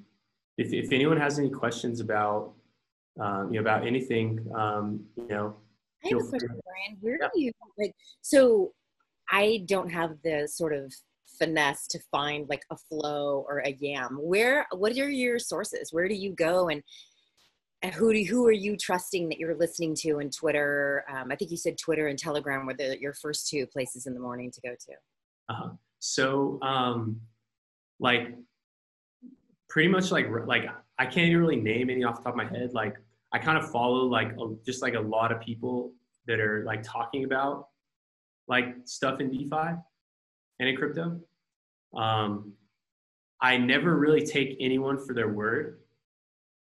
if, 0.58 0.72
if 0.72 0.92
anyone 0.92 1.18
has 1.18 1.38
any 1.38 1.50
questions 1.50 2.00
about 2.00 2.52
um, 3.20 3.52
you 3.52 3.54
know 3.54 3.60
about 3.60 3.86
anything, 3.86 4.44
um, 4.56 5.04
you 5.16 5.28
know, 5.28 5.56
I 6.04 6.08
have 6.08 6.18
a 6.18 6.24
question, 6.24 6.48
Brian. 6.48 6.98
Where 7.00 7.18
yeah. 7.20 7.28
do 7.34 7.40
you 7.40 7.52
like? 7.78 7.94
So 8.20 8.72
I 9.30 9.64
don't 9.66 9.90
have 9.90 10.12
the 10.24 10.48
sort 10.48 10.72
of 10.74 10.92
finesse 11.38 11.86
to 11.88 11.98
find 12.10 12.48
like 12.48 12.62
a 12.70 12.76
flow 12.76 13.44
or 13.48 13.58
a 13.58 13.76
yam. 13.80 14.18
Where? 14.20 14.66
What 14.72 14.92
are 14.98 15.10
your 15.10 15.38
sources? 15.38 15.92
Where 15.92 16.08
do 16.08 16.14
you 16.14 16.32
go 16.34 16.68
and 16.68 16.82
And 17.82 17.92
who 17.92 18.12
do, 18.12 18.22
who 18.24 18.46
are 18.46 18.52
you 18.52 18.76
trusting 18.76 19.28
that 19.28 19.38
you're 19.38 19.56
listening 19.56 19.96
to 20.02 20.20
in 20.20 20.30
Twitter? 20.30 21.04
Um, 21.12 21.32
I 21.32 21.36
think 21.36 21.50
you 21.50 21.56
said 21.56 21.76
Twitter 21.76 22.06
and 22.06 22.18
Telegram 22.18 22.64
were 22.64 22.74
the, 22.74 22.96
your 23.00 23.12
first 23.14 23.48
two 23.48 23.66
places 23.66 24.06
in 24.06 24.14
the 24.14 24.20
morning 24.20 24.52
to 24.52 24.60
go 24.60 24.70
to. 24.70 24.92
Uh-huh. 25.48 25.70
So, 25.98 26.60
um, 26.62 27.20
like, 27.98 28.36
pretty 29.68 29.88
much 29.88 30.12
like 30.12 30.26
like 30.46 30.64
I 31.02 31.06
can't 31.06 31.26
even 31.26 31.40
really 31.40 31.56
name 31.56 31.90
any 31.90 32.04
off 32.04 32.18
the 32.18 32.22
top 32.22 32.34
of 32.34 32.36
my 32.36 32.46
head. 32.46 32.72
Like, 32.74 32.96
I 33.32 33.38
kind 33.38 33.58
of 33.58 33.70
follow 33.70 34.04
like 34.06 34.32
a, 34.38 34.54
just 34.64 34.82
like 34.82 34.94
a 34.94 35.00
lot 35.00 35.32
of 35.32 35.40
people 35.40 35.92
that 36.26 36.38
are 36.38 36.62
like 36.64 36.82
talking 36.84 37.24
about 37.24 37.68
like 38.46 38.76
stuff 38.84 39.20
in 39.20 39.30
DeFi 39.30 39.76
and 40.60 40.68
in 40.68 40.76
crypto. 40.76 41.20
Um, 41.96 42.52
I 43.40 43.56
never 43.56 43.96
really 43.96 44.24
take 44.24 44.56
anyone 44.60 45.04
for 45.04 45.12
their 45.12 45.28
word. 45.28 45.80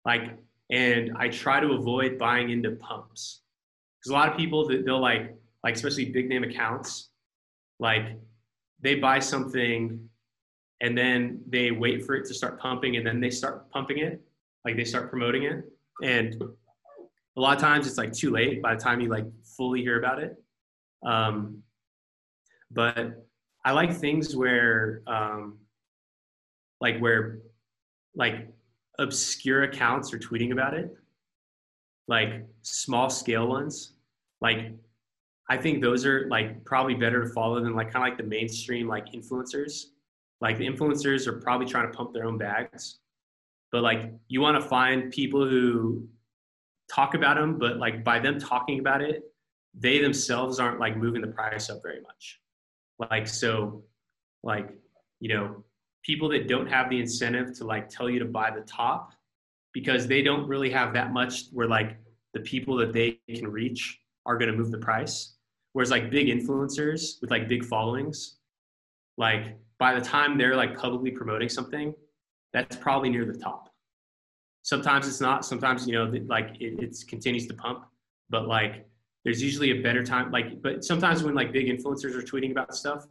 Like 0.07 0.39
and 0.71 1.13
I 1.19 1.29
try 1.29 1.61
to 1.61 1.73
avoid 1.73 2.19
buying 2.19 2.49
into 2.49 2.71
pumps 2.73 3.43
because 3.99 4.11
a 4.11 4.15
lot 4.15 4.31
of 4.31 4.39
people 4.39 4.67
that 4.69 4.85
they'll 4.87 5.01
like 5.01 5.37
like 5.63 5.75
especially 5.75 6.07
big 6.07 6.29
name 6.29 6.45
accounts 6.45 7.11
like 7.79 8.19
they 8.81 8.95
buy 8.95 9.19
something 9.19 10.09
and 10.83 10.97
then 10.97 11.41
they 11.49 11.71
wait 11.71 12.05
for 12.05 12.15
it 12.15 12.27
to 12.27 12.35
start 12.35 12.61
pumping 12.61 12.97
and 12.97 13.07
then 13.07 13.21
they 13.21 13.31
start 13.31 13.71
pumping 13.71 13.99
it 13.99 14.21
like 14.65 14.77
they 14.77 14.85
start 14.85 15.09
promoting 15.09 15.45
it 15.45 15.65
and 16.03 16.43
a 17.37 17.41
lot 17.41 17.57
of 17.57 17.63
times 17.63 17.87
it's 17.87 17.97
like 17.97 18.13
too 18.13 18.31
late 18.31 18.61
by 18.61 18.75
the 18.75 18.81
time 18.81 19.01
you 19.01 19.09
like 19.09 19.27
fully 19.57 19.81
hear 19.81 19.99
about 19.99 20.23
it 20.23 20.37
um, 21.05 21.63
but 22.71 23.27
i 23.65 23.73
like 23.73 23.93
things 23.93 24.37
where 24.37 25.03
um, 25.07 25.59
like 26.83 26.99
where 26.99 27.39
like 28.15 28.49
obscure 28.99 29.63
accounts 29.63 30.13
are 30.13 30.19
tweeting 30.19 30.53
about 30.53 30.75
it, 30.75 30.95
like 32.09 32.47
small 32.63 33.09
scale 33.09 33.47
ones. 33.49 33.95
Like 34.41 34.75
I 35.49 35.57
think 35.57 35.81
those 35.81 36.05
are 36.05 36.29
like 36.29 36.65
probably 36.65 36.95
better 36.95 37.25
to 37.25 37.31
follow 37.31 37.63
than 37.63 37.75
like 37.75 37.93
kind 37.93 38.05
of 38.05 38.11
like 38.11 38.19
the 38.19 38.29
mainstream 38.29 38.89
like 38.89 39.07
influencers. 39.13 39.85
Like 40.43 40.59
the 40.59 40.67
influencers 40.67 41.27
are 41.29 41.41
probably 41.41 41.67
trying 41.67 41.91
to 41.91 41.97
pump 41.97 42.13
their 42.13 42.27
own 42.27 42.37
bags, 42.37 42.99
but 43.71 43.83
like 43.83 44.13
you 44.27 44.41
want 44.41 44.61
to 44.61 44.69
find 44.69 45.13
people 45.13 45.49
who 45.49 46.07
talk 46.93 47.15
about 47.15 47.37
them, 47.37 47.59
but 47.59 47.79
like 47.79 48.03
by 48.03 48.19
them 48.19 48.39
talking 48.39 48.81
about 48.81 49.01
it, 49.01 49.23
they 49.73 49.99
themselves 49.99 50.59
aren't 50.59 50.81
like 50.81 50.97
moving 50.97 51.23
the 51.23 51.29
price 51.29 51.71
up 51.71 51.79
very 51.83 52.01
much. 52.03 52.41
Like 52.99 53.29
so, 53.29 53.85
like 54.43 54.69
you 55.21 55.33
know, 55.33 55.65
people 56.03 56.29
that 56.31 56.49
don't 56.49 56.67
have 56.67 56.91
the 56.91 56.99
incentive 56.99 57.57
to 57.59 57.65
like 57.65 57.89
tell 57.89 58.11
you 58.11 58.19
to 58.19 58.25
buy 58.25 58.51
the 58.51 58.63
top 58.63 59.13
because 59.73 60.09
they 60.09 60.23
don't 60.23 60.47
really 60.49 60.71
have 60.71 60.93
that 60.95 61.13
much 61.13 61.45
where 61.53 61.69
like 61.69 61.97
the 62.35 62.41
people 62.41 62.77
that 62.77 62.93
they 62.93 63.21
can 63.33 63.49
reach 63.49 64.01
are 64.27 64.37
going 64.37 64.51
to 64.51 64.57
move 64.57 64.71
the 64.71 64.79
price 64.79 65.37
whereas 65.73 65.91
like 65.91 66.11
big 66.11 66.27
influencers 66.27 67.21
with 67.21 67.31
like 67.31 67.49
big 67.49 67.65
followings 67.65 68.39
like 69.17 69.57
by 69.85 69.93
the 69.99 70.05
time 70.17 70.39
they're 70.39 70.57
like 70.63 70.73
publicly 70.77 71.11
promoting 71.11 71.49
something 71.49 71.95
that's 72.53 72.77
probably 72.77 73.11
near 73.11 73.25
the 73.25 73.39
top 73.49 73.69
sometimes 74.63 75.09
it's 75.09 75.21
not 75.21 75.45
sometimes 75.45 75.87
you 75.87 75.95
know 75.97 76.05
like 76.27 76.51
it 76.61 76.97
continues 77.09 77.47
to 77.47 77.55
pump 77.55 77.81
but 78.31 78.47
like 78.47 78.75
there's 79.25 79.43
usually 79.43 79.71
a 79.79 79.83
better 79.87 80.05
time 80.13 80.31
like 80.31 80.49
but 80.63 80.85
sometimes 80.85 81.23
when 81.25 81.35
like 81.35 81.53
big 81.53 81.67
influencers 81.75 82.15
are 82.19 82.27
tweeting 82.33 82.53
about 82.53 82.75
stuff 82.75 83.07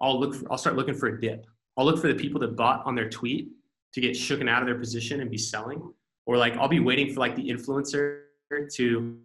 i'll 0.00 0.18
look 0.18 0.34
for, 0.34 0.50
i'll 0.50 0.58
start 0.58 0.76
looking 0.76 0.94
for 0.94 1.08
a 1.08 1.20
dip 1.20 1.46
I'll 1.76 1.84
look 1.84 2.00
for 2.00 2.08
the 2.08 2.14
people 2.14 2.40
that 2.40 2.56
bought 2.56 2.84
on 2.86 2.94
their 2.94 3.08
tweet 3.08 3.48
to 3.94 4.00
get 4.00 4.12
shooken 4.12 4.48
out 4.48 4.62
of 4.62 4.66
their 4.66 4.78
position 4.78 5.20
and 5.20 5.30
be 5.30 5.38
selling. 5.38 5.92
Or 6.26 6.36
like 6.36 6.54
I'll 6.56 6.68
be 6.68 6.80
waiting 6.80 7.12
for 7.12 7.20
like 7.20 7.36
the 7.36 7.48
influencer 7.48 8.22
to 8.74 9.18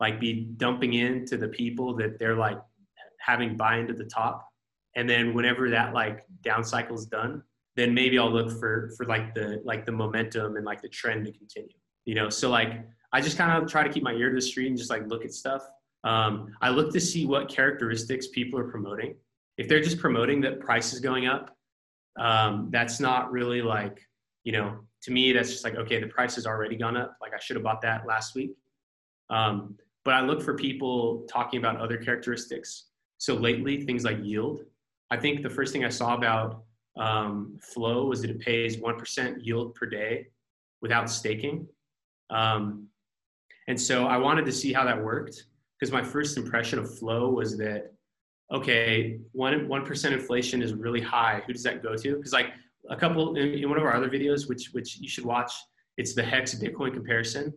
like 0.00 0.20
be 0.20 0.52
dumping 0.56 0.94
into 0.94 1.36
the 1.36 1.48
people 1.48 1.94
that 1.96 2.18
they're 2.18 2.36
like 2.36 2.58
having 3.20 3.56
buy 3.56 3.78
into 3.78 3.94
the 3.94 4.04
top. 4.04 4.48
And 4.96 5.08
then 5.08 5.34
whenever 5.34 5.70
that 5.70 5.94
like 5.94 6.24
down 6.42 6.64
cycle 6.64 6.96
is 6.96 7.06
done, 7.06 7.42
then 7.76 7.92
maybe 7.94 8.18
I'll 8.18 8.32
look 8.32 8.58
for 8.58 8.90
for 8.96 9.06
like 9.06 9.34
the 9.34 9.60
like 9.64 9.84
the 9.86 9.92
momentum 9.92 10.56
and 10.56 10.64
like 10.64 10.82
the 10.82 10.88
trend 10.88 11.26
to 11.26 11.32
continue. 11.32 11.76
You 12.06 12.14
know, 12.14 12.30
so 12.30 12.50
like 12.50 12.84
I 13.12 13.20
just 13.20 13.38
kind 13.38 13.62
of 13.62 13.70
try 13.70 13.82
to 13.82 13.92
keep 13.92 14.02
my 14.02 14.12
ear 14.12 14.30
to 14.30 14.34
the 14.34 14.42
street 14.42 14.68
and 14.68 14.76
just 14.76 14.90
like 14.90 15.06
look 15.06 15.24
at 15.24 15.32
stuff. 15.32 15.62
Um, 16.04 16.52
I 16.60 16.70
look 16.70 16.92
to 16.92 17.00
see 17.00 17.26
what 17.26 17.48
characteristics 17.48 18.28
people 18.28 18.58
are 18.58 18.70
promoting. 18.70 19.16
If 19.58 19.68
they're 19.68 19.82
just 19.82 19.98
promoting 19.98 20.40
that 20.42 20.60
price 20.60 20.92
is 20.92 21.00
going 21.00 21.26
up, 21.26 21.56
um, 22.18 22.68
that's 22.70 23.00
not 23.00 23.30
really 23.32 23.62
like, 23.62 24.00
you 24.44 24.52
know, 24.52 24.78
to 25.02 25.10
me, 25.10 25.32
that's 25.32 25.50
just 25.50 25.64
like, 25.64 25.74
okay, 25.76 26.00
the 26.00 26.06
price 26.06 26.34
has 26.36 26.46
already 26.46 26.76
gone 26.76 26.96
up. 26.96 27.16
Like 27.20 27.32
I 27.34 27.38
should 27.40 27.56
have 27.56 27.64
bought 27.64 27.82
that 27.82 28.06
last 28.06 28.34
week. 28.34 28.52
Um, 29.30 29.76
but 30.04 30.14
I 30.14 30.20
look 30.20 30.42
for 30.42 30.54
people 30.54 31.26
talking 31.28 31.58
about 31.58 31.76
other 31.78 31.96
characteristics. 31.96 32.86
So 33.18 33.34
lately, 33.34 33.84
things 33.84 34.04
like 34.04 34.18
yield. 34.22 34.60
I 35.10 35.16
think 35.16 35.42
the 35.42 35.50
first 35.50 35.72
thing 35.72 35.84
I 35.84 35.88
saw 35.88 36.14
about 36.14 36.62
um, 36.96 37.58
Flow 37.62 38.06
was 38.06 38.22
that 38.22 38.30
it 38.30 38.40
pays 38.40 38.76
1% 38.76 39.36
yield 39.40 39.74
per 39.74 39.86
day 39.86 40.26
without 40.82 41.10
staking. 41.10 41.66
Um, 42.30 42.88
and 43.68 43.80
so 43.80 44.06
I 44.06 44.16
wanted 44.16 44.44
to 44.46 44.52
see 44.52 44.72
how 44.72 44.84
that 44.84 45.02
worked 45.02 45.44
because 45.78 45.92
my 45.92 46.02
first 46.02 46.36
impression 46.36 46.78
of 46.78 46.98
Flow 46.98 47.30
was 47.30 47.56
that, 47.58 47.92
okay, 48.52 49.18
one, 49.32 49.52
1% 49.68 50.12
inflation 50.12 50.62
is 50.62 50.72
really 50.72 51.00
high. 51.00 51.42
Who 51.46 51.52
does 51.52 51.62
that 51.64 51.82
go 51.82 51.96
to? 51.96 52.16
Because 52.16 52.32
like 52.32 52.52
a 52.88 52.96
couple, 52.96 53.36
in, 53.36 53.54
in 53.54 53.68
one 53.68 53.78
of 53.78 53.84
our 53.84 53.94
other 53.94 54.08
videos, 54.08 54.48
which, 54.48 54.70
which 54.72 54.98
you 54.98 55.08
should 55.08 55.24
watch, 55.24 55.52
it's 55.98 56.14
the 56.14 56.22
Hex 56.22 56.54
Bitcoin 56.54 56.92
comparison. 56.92 57.52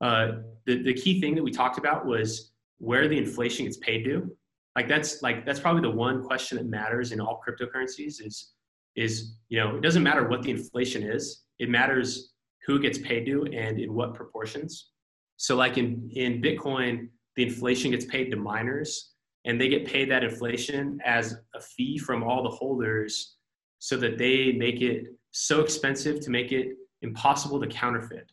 Uh, 0.00 0.32
the, 0.66 0.82
the 0.82 0.94
key 0.94 1.20
thing 1.20 1.34
that 1.34 1.42
we 1.42 1.50
talked 1.50 1.78
about 1.78 2.04
was 2.04 2.52
where 2.78 3.08
the 3.08 3.16
inflation 3.16 3.64
gets 3.64 3.76
paid 3.78 4.04
to. 4.04 4.36
Like 4.76 4.88
that's 4.88 5.22
like 5.22 5.46
that's 5.46 5.60
probably 5.60 5.82
the 5.82 5.96
one 5.96 6.22
question 6.22 6.58
that 6.58 6.66
matters 6.66 7.12
in 7.12 7.20
all 7.20 7.40
cryptocurrencies 7.46 8.24
is 8.24 8.52
is 8.96 9.36
you 9.48 9.58
know 9.58 9.76
it 9.76 9.82
doesn't 9.82 10.02
matter 10.02 10.28
what 10.28 10.42
the 10.42 10.50
inflation 10.50 11.02
is 11.02 11.44
it 11.58 11.68
matters 11.68 12.32
who 12.66 12.80
gets 12.80 12.98
paid 12.98 13.26
to 13.26 13.44
and 13.46 13.78
in 13.78 13.94
what 13.94 14.14
proportions. 14.14 14.90
So 15.36 15.56
like 15.56 15.78
in 15.78 16.08
in 16.12 16.42
bitcoin 16.42 17.08
the 17.36 17.44
inflation 17.44 17.90
gets 17.90 18.04
paid 18.04 18.30
to 18.30 18.36
miners 18.36 19.12
and 19.44 19.60
they 19.60 19.68
get 19.68 19.86
paid 19.86 20.10
that 20.10 20.24
inflation 20.24 20.98
as 21.04 21.36
a 21.54 21.60
fee 21.60 21.98
from 21.98 22.22
all 22.22 22.42
the 22.42 22.48
holders 22.48 23.36
so 23.78 23.96
that 23.96 24.18
they 24.18 24.52
make 24.52 24.80
it 24.80 25.06
so 25.32 25.60
expensive 25.60 26.20
to 26.20 26.30
make 26.30 26.52
it 26.52 26.76
impossible 27.02 27.60
to 27.60 27.66
counterfeit. 27.66 28.30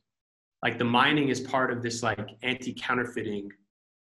Like 0.63 0.77
the 0.77 0.85
mining 0.85 1.30
is 1.30 1.41
part 1.41 1.73
of 1.73 1.81
this 1.81 2.03
like 2.03 2.30
anti-counterfeiting 2.43 3.49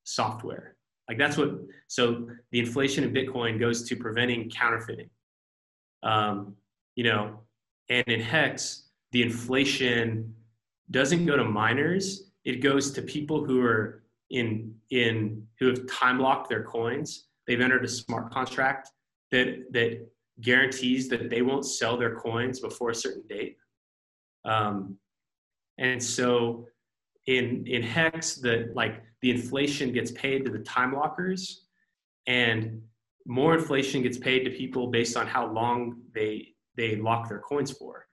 software 0.05 0.77
like 1.11 1.19
that's 1.19 1.37
what 1.37 1.51
so 1.89 2.29
the 2.53 2.61
inflation 2.61 3.03
in 3.03 3.13
bitcoin 3.13 3.59
goes 3.59 3.83
to 3.89 3.97
preventing 3.97 4.49
counterfeiting. 4.49 5.11
Um, 6.05 6.55
you 6.95 7.05
know 7.05 7.41
and 7.89 8.07
in 8.07 8.21
hex 8.21 8.91
the 9.11 9.23
inflation 9.23 10.33
doesn't 10.91 11.27
go 11.27 11.37
to 11.37 11.45
miners. 11.45 12.31
It 12.45 12.63
goes 12.63 12.93
to 12.93 13.03
people 13.03 13.45
who 13.45 13.61
are 13.61 14.05
in 14.31 14.75
in 14.91 15.47
who 15.59 15.67
have 15.67 15.87
time 15.89 16.21
locked 16.21 16.49
their 16.49 16.63
coins. 16.63 17.27
They've 17.47 17.61
entered 17.61 17.85
a 17.85 17.89
smart 17.89 18.31
contract 18.31 18.91
that 19.33 19.73
that 19.73 20.07
guarantees 20.41 21.09
that 21.09 21.29
they 21.29 21.43
won't 21.43 21.67
sell 21.67 21.97
their 21.97 22.15
coins 22.15 22.61
before 22.61 22.91
a 22.91 22.95
certain 22.95 23.25
date. 23.29 23.57
Um, 24.45 24.97
and 25.79 26.03
so 26.03 26.67
in 27.27 27.67
in 27.67 27.83
hex 27.83 28.37
the 28.37 28.71
like 28.75 29.03
the 29.23 29.31
inflation 29.31 29.93
gets 29.93 30.11
paid 30.13 30.45
to 30.45 30.51
the 30.51 30.61
time 30.61 30.95
lockers 30.95 31.67
and 32.27 32.81
more 33.27 33.55
inflation 33.55 34.03
gets 34.03 34.19
paid 34.19 34.45
to 34.45 34.51
people 34.51 34.87
based 34.87 35.17
on 35.17 35.27
how 35.27 35.47
long 35.53 35.97
they 36.15 36.49
they 36.77 36.97
lock 36.97 37.29
their 37.29 37.41
coins 37.41 37.71
for. 37.71 38.07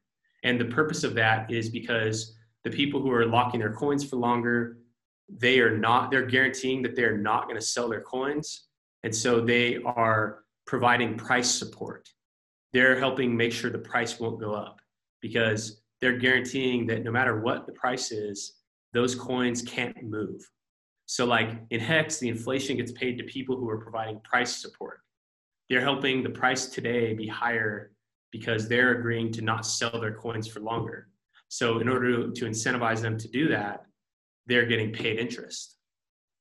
And 0.43 0.59
the 0.59 0.65
purpose 0.65 1.03
of 1.03 1.13
that 1.15 1.51
is 1.51 1.69
because 1.69 2.35
the 2.63 2.69
people 2.69 3.01
who 3.01 3.11
are 3.11 3.25
locking 3.25 3.59
their 3.59 3.73
coins 3.73 4.03
for 4.03 4.17
longer 4.17 4.77
they 5.29 5.59
are 5.59 5.77
not 5.77 6.11
they're 6.11 6.25
guaranteeing 6.25 6.81
that 6.81 6.95
they're 6.95 7.17
not 7.17 7.43
going 7.43 7.59
to 7.59 7.65
sell 7.65 7.89
their 7.89 8.01
coins 8.01 8.67
and 9.03 9.15
so 9.15 9.39
they 9.39 9.77
are 9.85 10.43
providing 10.65 11.17
price 11.17 11.49
support. 11.49 12.09
They're 12.73 12.99
helping 12.99 13.35
make 13.35 13.53
sure 13.53 13.71
the 13.71 13.79
price 13.79 14.19
won't 14.19 14.39
go 14.39 14.53
up 14.53 14.81
because 15.21 15.81
they're 16.01 16.17
guaranteeing 16.17 16.85
that 16.87 17.03
no 17.03 17.11
matter 17.11 17.39
what 17.39 17.65
the 17.65 17.71
price 17.71 18.11
is, 18.11 18.56
those 18.93 19.15
coins 19.15 19.61
can't 19.61 20.03
move. 20.03 20.49
So, 21.05 21.25
like 21.25 21.61
in 21.69 21.79
Hex, 21.79 22.17
the 22.19 22.29
inflation 22.29 22.77
gets 22.77 22.91
paid 22.91 23.17
to 23.17 23.23
people 23.23 23.55
who 23.55 23.69
are 23.69 23.77
providing 23.77 24.19
price 24.21 24.55
support. 24.55 24.99
They're 25.69 25.81
helping 25.81 26.23
the 26.23 26.29
price 26.29 26.67
today 26.67 27.13
be 27.13 27.27
higher 27.27 27.91
because 28.31 28.67
they're 28.67 28.97
agreeing 28.97 29.31
to 29.33 29.41
not 29.41 29.65
sell 29.65 29.99
their 29.99 30.13
coins 30.13 30.47
for 30.47 30.59
longer. 30.59 31.07
So, 31.47 31.79
in 31.79 31.87
order 31.87 32.29
to, 32.29 32.45
incentivize 32.45 33.01
them 33.01 33.17
to 33.17 33.27
do 33.29 33.47
that, 33.49 33.85
they're 34.47 34.65
getting 34.65 34.91
paid 34.91 35.17
interest. 35.17 35.77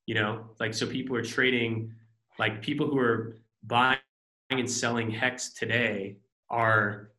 You 0.06 0.14
know, 0.14 0.50
like 0.60 0.74
so 0.74 0.86
people 0.86 1.16
are 1.16 1.22
trading, 1.22 1.92
like 2.38 2.62
people 2.62 2.88
who 2.88 2.98
are 2.98 3.36
buying 3.64 3.98
and 4.50 4.70
selling 4.70 5.10
Hex 5.10 5.52
today 5.52 6.16
are 6.50 7.10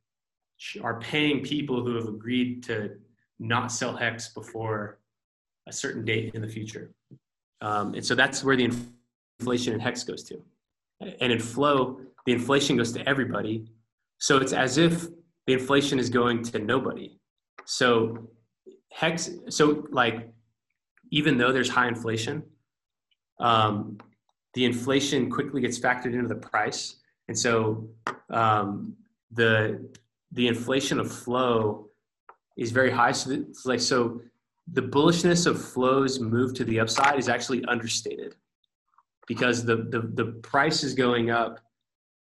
are 0.82 1.00
paying 1.00 1.44
people 1.44 1.84
who 1.84 1.96
have 1.96 2.08
agreed 2.08 2.64
to 2.64 2.98
not 3.40 3.72
sell 3.72 3.96
hex 3.96 4.34
before 4.34 5.00
a 5.68 5.74
certain 5.74 6.04
date 6.06 6.34
in 6.34 6.42
the 6.42 6.48
future. 6.48 6.92
Um, 7.62 7.94
and 7.94 8.06
so 8.06 8.16
that's 8.16 8.44
where 8.44 8.56
the 8.56 8.70
inflation 9.40 9.74
in 9.74 9.80
hex 9.80 10.04
goes 10.04 10.24
to. 10.24 10.42
And 11.00 11.32
in 11.32 11.40
flow, 11.40 12.00
the 12.26 12.34
inflation 12.34 12.78
goes 12.78 12.92
to 12.94 13.08
everybody. 13.08 13.66
So 14.20 14.38
it's 14.38 14.54
as 14.54 14.78
if 14.78 15.08
the 15.46 15.54
inflation 15.54 16.00
is 16.00 16.10
going 16.10 16.44
to 16.44 16.60
nobody. 16.60 17.20
So 17.66 18.30
hex, 18.92 19.30
so 19.50 19.86
like, 19.92 20.30
even 21.12 21.38
though 21.38 21.52
there's 21.52 21.70
high 21.70 21.88
inflation, 21.88 22.44
um, 23.40 23.98
the 24.54 24.66
inflation 24.66 25.30
quickly 25.30 25.62
gets 25.62 25.80
factored 25.80 26.14
into 26.14 26.28
the 26.28 26.36
price. 26.36 26.98
And 27.28 27.38
so 27.38 27.88
um, 28.30 28.96
the 29.32 29.88
the 30.32 30.48
inflation 30.48 31.00
of 31.00 31.12
flow 31.12 31.90
is 32.58 32.72
very 32.72 32.92
high. 32.92 33.12
So 33.12 33.44
like 33.66 33.80
so 33.80 34.22
the 34.74 34.82
bullishness 34.82 35.48
of 35.48 35.64
flow's 35.64 36.20
move 36.20 36.54
to 36.56 36.66
the 36.66 36.80
upside 36.80 37.18
is 37.18 37.30
actually 37.30 37.64
understated 37.66 38.36
because 39.28 39.66
the 39.66 39.76
the, 39.76 40.02
the 40.14 40.26
price 40.42 40.84
is 40.84 40.94
going 40.94 41.30
up. 41.32 41.60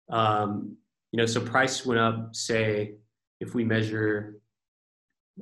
Um, 0.09 0.77
you 1.11 1.17
know, 1.17 1.26
so 1.26 1.41
price 1.41 1.85
went 1.85 1.99
up. 1.99 2.35
Say 2.35 2.95
if 3.39 3.55
we 3.55 3.63
measure, 3.63 4.38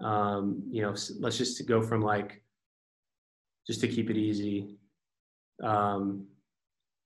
um, 0.02 0.64
you 0.70 0.82
know, 0.82 0.96
let's 1.20 1.38
just 1.38 1.66
go 1.68 1.82
from 1.82 2.02
like 2.02 2.42
just 3.68 3.82
to 3.82 3.88
keep 3.88 4.10
it 4.10 4.18
easy. 4.18 4.78
Um, 5.62 6.28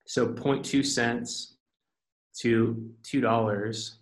so 0.05 0.27
0.2 0.27 0.85
cents 0.85 1.57
to 2.39 2.91
two 3.03 3.19
dollars 3.19 3.99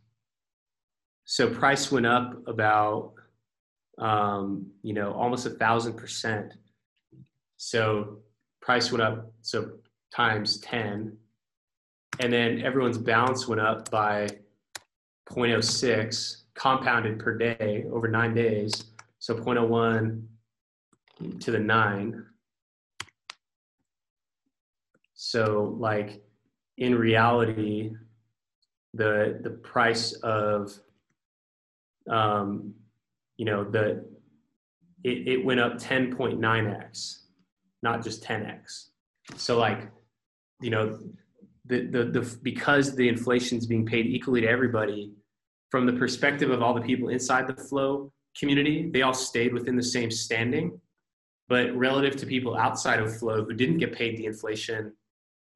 so 1.25 1.49
price 1.49 1.91
went 1.91 2.05
up 2.05 2.37
about 2.47 3.14
um, 3.97 4.67
you 4.83 4.93
know 4.93 5.13
almost 5.13 5.45
a 5.45 5.51
thousand 5.51 5.93
percent. 5.93 6.53
So 7.57 8.19
price 8.61 8.91
went 8.91 9.01
up 9.01 9.31
so 9.41 9.71
times 10.13 10.57
10 10.59 11.17
and 12.19 12.33
then 12.33 12.61
everyone's 12.61 12.97
balance 12.97 13.47
went 13.47 13.61
up 13.61 13.89
by 13.91 14.27
0.06 15.29 16.43
compounded 16.55 17.19
per 17.19 17.37
day 17.37 17.85
over 17.91 18.07
nine 18.07 18.33
days. 18.33 18.85
So 19.19 19.35
0.01 19.35 20.23
to 21.41 21.51
the 21.51 21.59
nine. 21.59 22.25
So 25.13 25.75
like 25.77 26.21
in 26.77 26.95
reality 26.95 27.91
the 28.93 29.39
the 29.41 29.49
price 29.49 30.13
of 30.23 30.71
um, 32.09 32.73
you 33.37 33.45
know, 33.45 33.63
the 33.63 34.05
it, 35.03 35.27
it 35.27 35.45
went 35.45 35.59
up 35.59 35.73
10.9x, 35.73 37.17
not 37.83 38.03
just 38.03 38.23
10x. 38.23 38.87
So 39.35 39.57
like, 39.57 39.91
you 40.61 40.71
know, 40.71 40.99
the, 41.65 41.85
the, 41.87 42.05
the 42.05 42.37
because 42.41 42.95
the 42.95 43.07
inflation 43.07 43.57
is 43.57 43.67
being 43.67 43.85
paid 43.85 44.07
equally 44.07 44.41
to 44.41 44.47
everybody, 44.47 45.11
from 45.69 45.85
the 45.85 45.93
perspective 45.93 46.49
of 46.49 46.61
all 46.61 46.73
the 46.73 46.81
people 46.81 47.09
inside 47.09 47.47
the 47.47 47.55
flow 47.55 48.11
community, 48.37 48.89
they 48.91 49.01
all 49.01 49.13
stayed 49.13 49.53
within 49.53 49.75
the 49.75 49.83
same 49.83 50.09
standing. 50.09 50.79
But 51.47 51.75
relative 51.75 52.15
to 52.17 52.25
people 52.25 52.57
outside 52.57 52.99
of 52.99 53.15
flow 53.17 53.45
who 53.45 53.53
didn't 53.53 53.77
get 53.77 53.93
paid 53.93 54.17
the 54.17 54.25
inflation, 54.25 54.93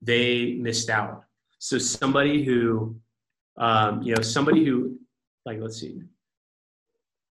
they 0.01 0.53
missed 0.53 0.89
out. 0.89 1.23
So 1.57 1.79
somebody 1.79 2.43
who 2.43 2.99
um, 3.59 4.01
you 4.01 4.15
know, 4.15 4.21
somebody 4.21 4.65
who, 4.65 4.97
like, 5.45 5.59
let's 5.59 5.79
see, 5.79 6.01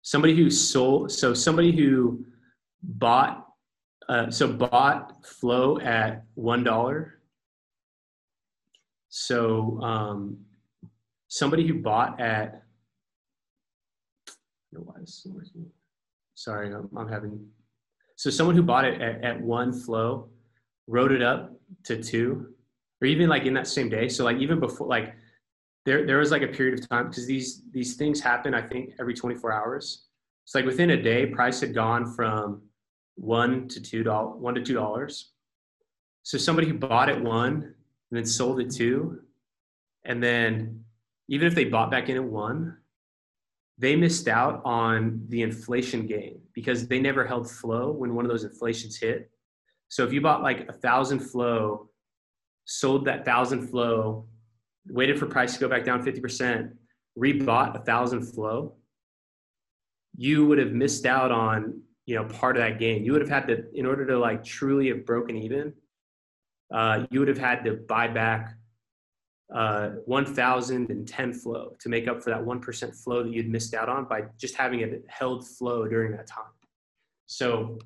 somebody 0.02 0.34
who 0.36 0.50
sold, 0.50 1.12
so 1.12 1.34
somebody 1.34 1.72
who 1.72 2.24
bought, 2.82 3.46
uh, 4.08 4.30
so 4.30 4.52
bought 4.52 5.26
flow 5.26 5.78
at 5.80 6.24
one 6.34 6.64
dollar. 6.64 7.20
So 9.08 9.80
um, 9.82 10.38
somebody 11.28 11.66
who 11.66 11.74
bought 11.74 12.20
at, 12.20 12.62
sorry, 16.34 16.72
I'm, 16.74 16.88
I'm 16.96 17.08
having, 17.08 17.46
so 18.16 18.30
someone 18.30 18.56
who 18.56 18.62
bought 18.62 18.84
it 18.84 19.00
at, 19.00 19.24
at 19.24 19.40
one 19.40 19.72
flow, 19.72 20.30
wrote 20.86 21.12
it 21.12 21.22
up 21.22 21.52
to 21.84 22.02
two, 22.02 22.54
or 23.00 23.06
even 23.06 23.28
like 23.28 23.44
in 23.44 23.54
that 23.54 23.66
same 23.66 23.88
day. 23.88 24.08
So 24.08 24.24
like 24.24 24.38
even 24.38 24.58
before, 24.58 24.86
like 24.86 25.14
there 25.88 26.04
there 26.04 26.18
was 26.18 26.30
like 26.30 26.42
a 26.42 26.48
period 26.48 26.78
of 26.78 26.86
time 26.86 27.08
because 27.08 27.26
these 27.26 27.62
these 27.72 27.96
things 27.96 28.20
happen. 28.20 28.52
I 28.52 28.60
think 28.60 28.92
every 29.00 29.14
24 29.14 29.50
hours. 29.52 30.04
It's 30.44 30.54
like 30.54 30.66
within 30.66 30.90
a 30.90 31.02
day, 31.02 31.26
price 31.26 31.60
had 31.60 31.74
gone 31.74 32.14
from 32.14 32.62
one 33.14 33.68
to 33.68 33.80
two 33.80 34.02
dollars, 34.02 34.38
one 34.38 34.54
to 34.54 34.62
two 34.62 34.74
dollars. 34.74 35.32
So 36.24 36.36
somebody 36.36 36.68
who 36.68 36.74
bought 36.74 37.08
at 37.08 37.22
one 37.22 37.54
and 38.10 38.18
then 38.18 38.26
sold 38.26 38.60
at 38.60 38.70
two, 38.70 39.20
and 40.04 40.22
then 40.22 40.84
even 41.28 41.46
if 41.46 41.54
they 41.54 41.64
bought 41.64 41.90
back 41.90 42.10
in 42.10 42.16
at 42.16 42.24
one, 42.24 42.76
they 43.78 43.96
missed 43.96 44.28
out 44.28 44.60
on 44.66 45.24
the 45.28 45.40
inflation 45.40 46.06
gain 46.06 46.40
because 46.52 46.86
they 46.86 47.00
never 47.00 47.26
held 47.26 47.50
flow 47.50 47.92
when 47.92 48.14
one 48.14 48.26
of 48.26 48.30
those 48.30 48.44
inflations 48.44 48.98
hit. 48.98 49.30
So 49.88 50.04
if 50.04 50.12
you 50.12 50.20
bought 50.20 50.42
like 50.42 50.68
a 50.68 50.72
thousand 50.72 51.20
flow, 51.20 51.88
sold 52.66 53.06
that 53.06 53.24
thousand 53.24 53.68
flow, 53.68 54.26
waited 54.90 55.18
for 55.18 55.26
price 55.26 55.54
to 55.54 55.60
go 55.60 55.68
back 55.68 55.84
down 55.84 56.02
50%, 56.02 56.72
rebought 57.18 57.80
a 57.80 57.84
thousand 57.84 58.22
flow, 58.22 58.74
you 60.16 60.46
would 60.46 60.58
have 60.58 60.72
missed 60.72 61.06
out 61.06 61.30
on, 61.30 61.80
you 62.06 62.14
know, 62.14 62.24
part 62.24 62.56
of 62.56 62.62
that 62.62 62.78
gain. 62.78 63.04
You 63.04 63.12
would 63.12 63.20
have 63.20 63.30
had 63.30 63.46
to, 63.48 63.64
in 63.74 63.86
order 63.86 64.06
to 64.06 64.18
like 64.18 64.44
truly 64.44 64.88
have 64.88 65.04
broken 65.06 65.36
even, 65.36 65.72
uh, 66.72 67.06
you 67.10 67.20
would 67.20 67.28
have 67.28 67.38
had 67.38 67.64
to 67.64 67.74
buy 67.74 68.08
back 68.08 68.54
uh, 69.54 69.90
1,010 70.04 71.32
flow 71.32 71.74
to 71.80 71.88
make 71.88 72.06
up 72.08 72.22
for 72.22 72.30
that 72.30 72.40
1% 72.40 73.02
flow 73.02 73.22
that 73.22 73.32
you'd 73.32 73.48
missed 73.48 73.74
out 73.74 73.88
on 73.88 74.04
by 74.06 74.24
just 74.38 74.54
having 74.56 74.80
it 74.80 75.04
held 75.08 75.46
flow 75.46 75.86
during 75.86 76.12
that 76.12 76.26
time. 76.26 76.52
So 77.26 77.78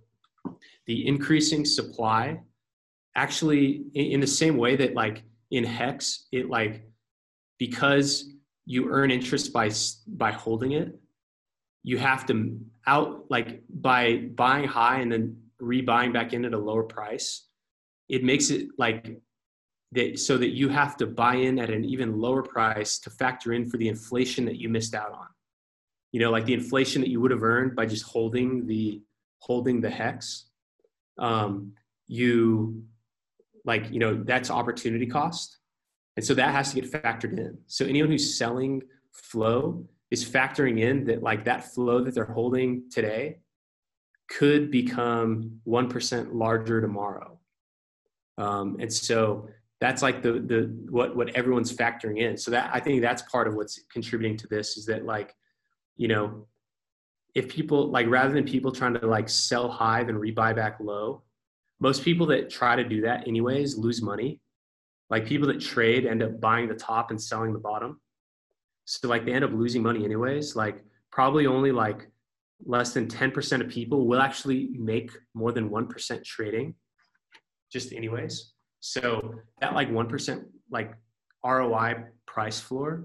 the 0.86 1.06
increasing 1.06 1.64
supply 1.64 2.40
actually 3.14 3.84
in 3.94 4.20
the 4.20 4.26
same 4.26 4.56
way 4.56 4.76
that 4.76 4.94
like 4.94 5.22
in 5.50 5.64
hex 5.64 6.26
it 6.32 6.48
like 6.48 6.88
because 7.58 8.30
you 8.64 8.90
earn 8.90 9.10
interest 9.10 9.52
by 9.52 9.70
by 10.06 10.30
holding 10.30 10.72
it 10.72 10.98
you 11.82 11.98
have 11.98 12.24
to 12.26 12.58
out 12.86 13.24
like 13.28 13.62
by 13.68 14.28
buying 14.34 14.68
high 14.68 15.00
and 15.00 15.10
then 15.10 15.36
rebuying 15.60 16.12
back 16.12 16.32
in 16.32 16.44
at 16.44 16.54
a 16.54 16.58
lower 16.58 16.82
price 16.82 17.46
it 18.08 18.22
makes 18.22 18.50
it 18.50 18.68
like 18.78 19.20
that 19.92 20.18
so 20.18 20.36
that 20.38 20.50
you 20.50 20.68
have 20.68 20.96
to 20.96 21.06
buy 21.06 21.36
in 21.36 21.58
at 21.58 21.70
an 21.70 21.84
even 21.84 22.18
lower 22.18 22.42
price 22.42 22.98
to 22.98 23.10
factor 23.10 23.52
in 23.52 23.68
for 23.68 23.76
the 23.76 23.88
inflation 23.88 24.44
that 24.46 24.56
you 24.56 24.68
missed 24.68 24.94
out 24.94 25.12
on. 25.12 25.26
You 26.12 26.20
know 26.20 26.30
like 26.30 26.44
the 26.44 26.54
inflation 26.54 27.00
that 27.02 27.08
you 27.08 27.20
would 27.20 27.30
have 27.30 27.42
earned 27.42 27.74
by 27.74 27.86
just 27.86 28.04
holding 28.04 28.66
the 28.66 29.00
holding 29.38 29.80
the 29.80 29.90
hex 29.90 30.46
um, 31.18 31.72
you 32.06 32.82
like 33.64 33.90
you 33.90 33.98
know 33.98 34.22
that's 34.24 34.50
opportunity 34.50 35.06
cost 35.06 35.58
and 36.16 36.24
so 36.24 36.34
that 36.34 36.52
has 36.54 36.72
to 36.72 36.80
get 36.80 36.90
factored 36.90 37.38
in. 37.38 37.58
So 37.66 37.86
anyone 37.86 38.10
who's 38.10 38.36
selling 38.36 38.82
flow 39.12 39.86
is 40.10 40.24
factoring 40.24 40.80
in 40.80 41.04
that 41.06 41.22
like 41.22 41.44
that 41.44 41.72
flow 41.72 42.02
that 42.04 42.14
they're 42.14 42.24
holding 42.24 42.90
today 42.90 43.38
could 44.28 44.70
become 44.70 45.60
1% 45.66 46.34
larger 46.34 46.80
tomorrow. 46.80 47.38
Um, 48.38 48.76
and 48.80 48.92
so 48.92 49.48
that's 49.80 50.00
like 50.00 50.22
the 50.22 50.32
the 50.34 50.86
what 50.90 51.16
what 51.16 51.30
everyone's 51.30 51.72
factoring 51.72 52.18
in. 52.18 52.36
So 52.36 52.50
that 52.52 52.70
i 52.72 52.78
think 52.78 53.02
that's 53.02 53.22
part 53.22 53.48
of 53.48 53.54
what's 53.54 53.82
contributing 53.92 54.36
to 54.38 54.46
this 54.46 54.76
is 54.76 54.86
that 54.86 55.04
like 55.04 55.34
you 55.96 56.08
know 56.08 56.46
if 57.34 57.48
people 57.48 57.90
like 57.90 58.06
rather 58.08 58.32
than 58.32 58.44
people 58.44 58.70
trying 58.70 58.94
to 58.94 59.06
like 59.06 59.28
sell 59.28 59.68
high 59.68 60.00
and 60.00 60.10
rebuy 60.10 60.54
back 60.54 60.78
low 60.80 61.22
most 61.80 62.04
people 62.04 62.26
that 62.26 62.48
try 62.48 62.76
to 62.76 62.84
do 62.84 63.00
that 63.00 63.26
anyways 63.26 63.76
lose 63.76 64.02
money 64.02 64.40
like 65.12 65.26
people 65.26 65.46
that 65.46 65.60
trade 65.60 66.06
end 66.06 66.22
up 66.22 66.40
buying 66.40 66.66
the 66.66 66.74
top 66.74 67.10
and 67.10 67.20
selling 67.20 67.52
the 67.52 67.58
bottom. 67.58 68.00
So 68.86 69.08
like 69.08 69.26
they 69.26 69.34
end 69.34 69.44
up 69.44 69.52
losing 69.52 69.82
money 69.82 70.06
anyways. 70.06 70.56
Like 70.56 70.82
probably 71.10 71.46
only 71.46 71.70
like 71.70 72.08
less 72.64 72.94
than 72.94 73.08
10% 73.08 73.60
of 73.60 73.68
people 73.68 74.06
will 74.06 74.22
actually 74.22 74.70
make 74.72 75.10
more 75.34 75.52
than 75.52 75.68
1% 75.68 76.24
trading 76.24 76.74
just 77.70 77.92
anyways. 77.92 78.54
So 78.80 79.34
that 79.60 79.74
like 79.74 79.90
1% 79.90 80.44
like 80.70 80.94
roi 81.44 81.94
price 82.24 82.58
floor 82.58 83.04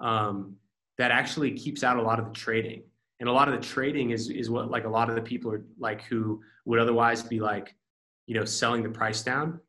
um, 0.00 0.56
that 0.96 1.10
actually 1.10 1.50
keeps 1.50 1.84
out 1.84 1.98
a 1.98 2.02
lot 2.02 2.18
of 2.18 2.24
the 2.24 2.32
trading. 2.32 2.84
And 3.20 3.28
a 3.28 3.32
lot 3.32 3.48
of 3.48 3.54
the 3.60 3.66
trading 3.66 4.12
is 4.12 4.30
is 4.30 4.48
what 4.48 4.70
like 4.70 4.84
a 4.84 4.88
lot 4.88 5.10
of 5.10 5.14
the 5.14 5.20
people 5.20 5.52
are 5.52 5.62
like 5.78 6.04
who 6.04 6.40
would 6.64 6.78
otherwise 6.78 7.22
be 7.22 7.38
like 7.38 7.74
you 8.26 8.34
know 8.34 8.46
selling 8.46 8.82
the 8.82 8.88
price 8.88 9.22
down 9.22 9.60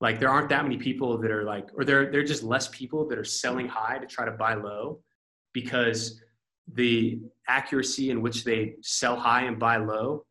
like 0.00 0.20
there 0.20 0.28
aren't 0.28 0.48
that 0.48 0.62
many 0.62 0.76
people 0.76 1.18
that 1.18 1.30
are 1.30 1.44
like 1.44 1.68
or 1.74 1.84
there 1.84 2.10
there're 2.10 2.24
just 2.24 2.42
less 2.42 2.68
people 2.68 3.08
that 3.08 3.18
are 3.18 3.24
selling 3.24 3.66
high 3.66 3.98
to 3.98 4.06
try 4.06 4.24
to 4.24 4.32
buy 4.32 4.54
low 4.54 5.00
because 5.52 6.20
the 6.74 7.20
accuracy 7.48 8.10
in 8.10 8.20
which 8.20 8.44
they 8.44 8.74
sell 8.82 9.16
high 9.16 9.42
and 9.42 9.58
buy 9.58 9.76
low 9.76 10.24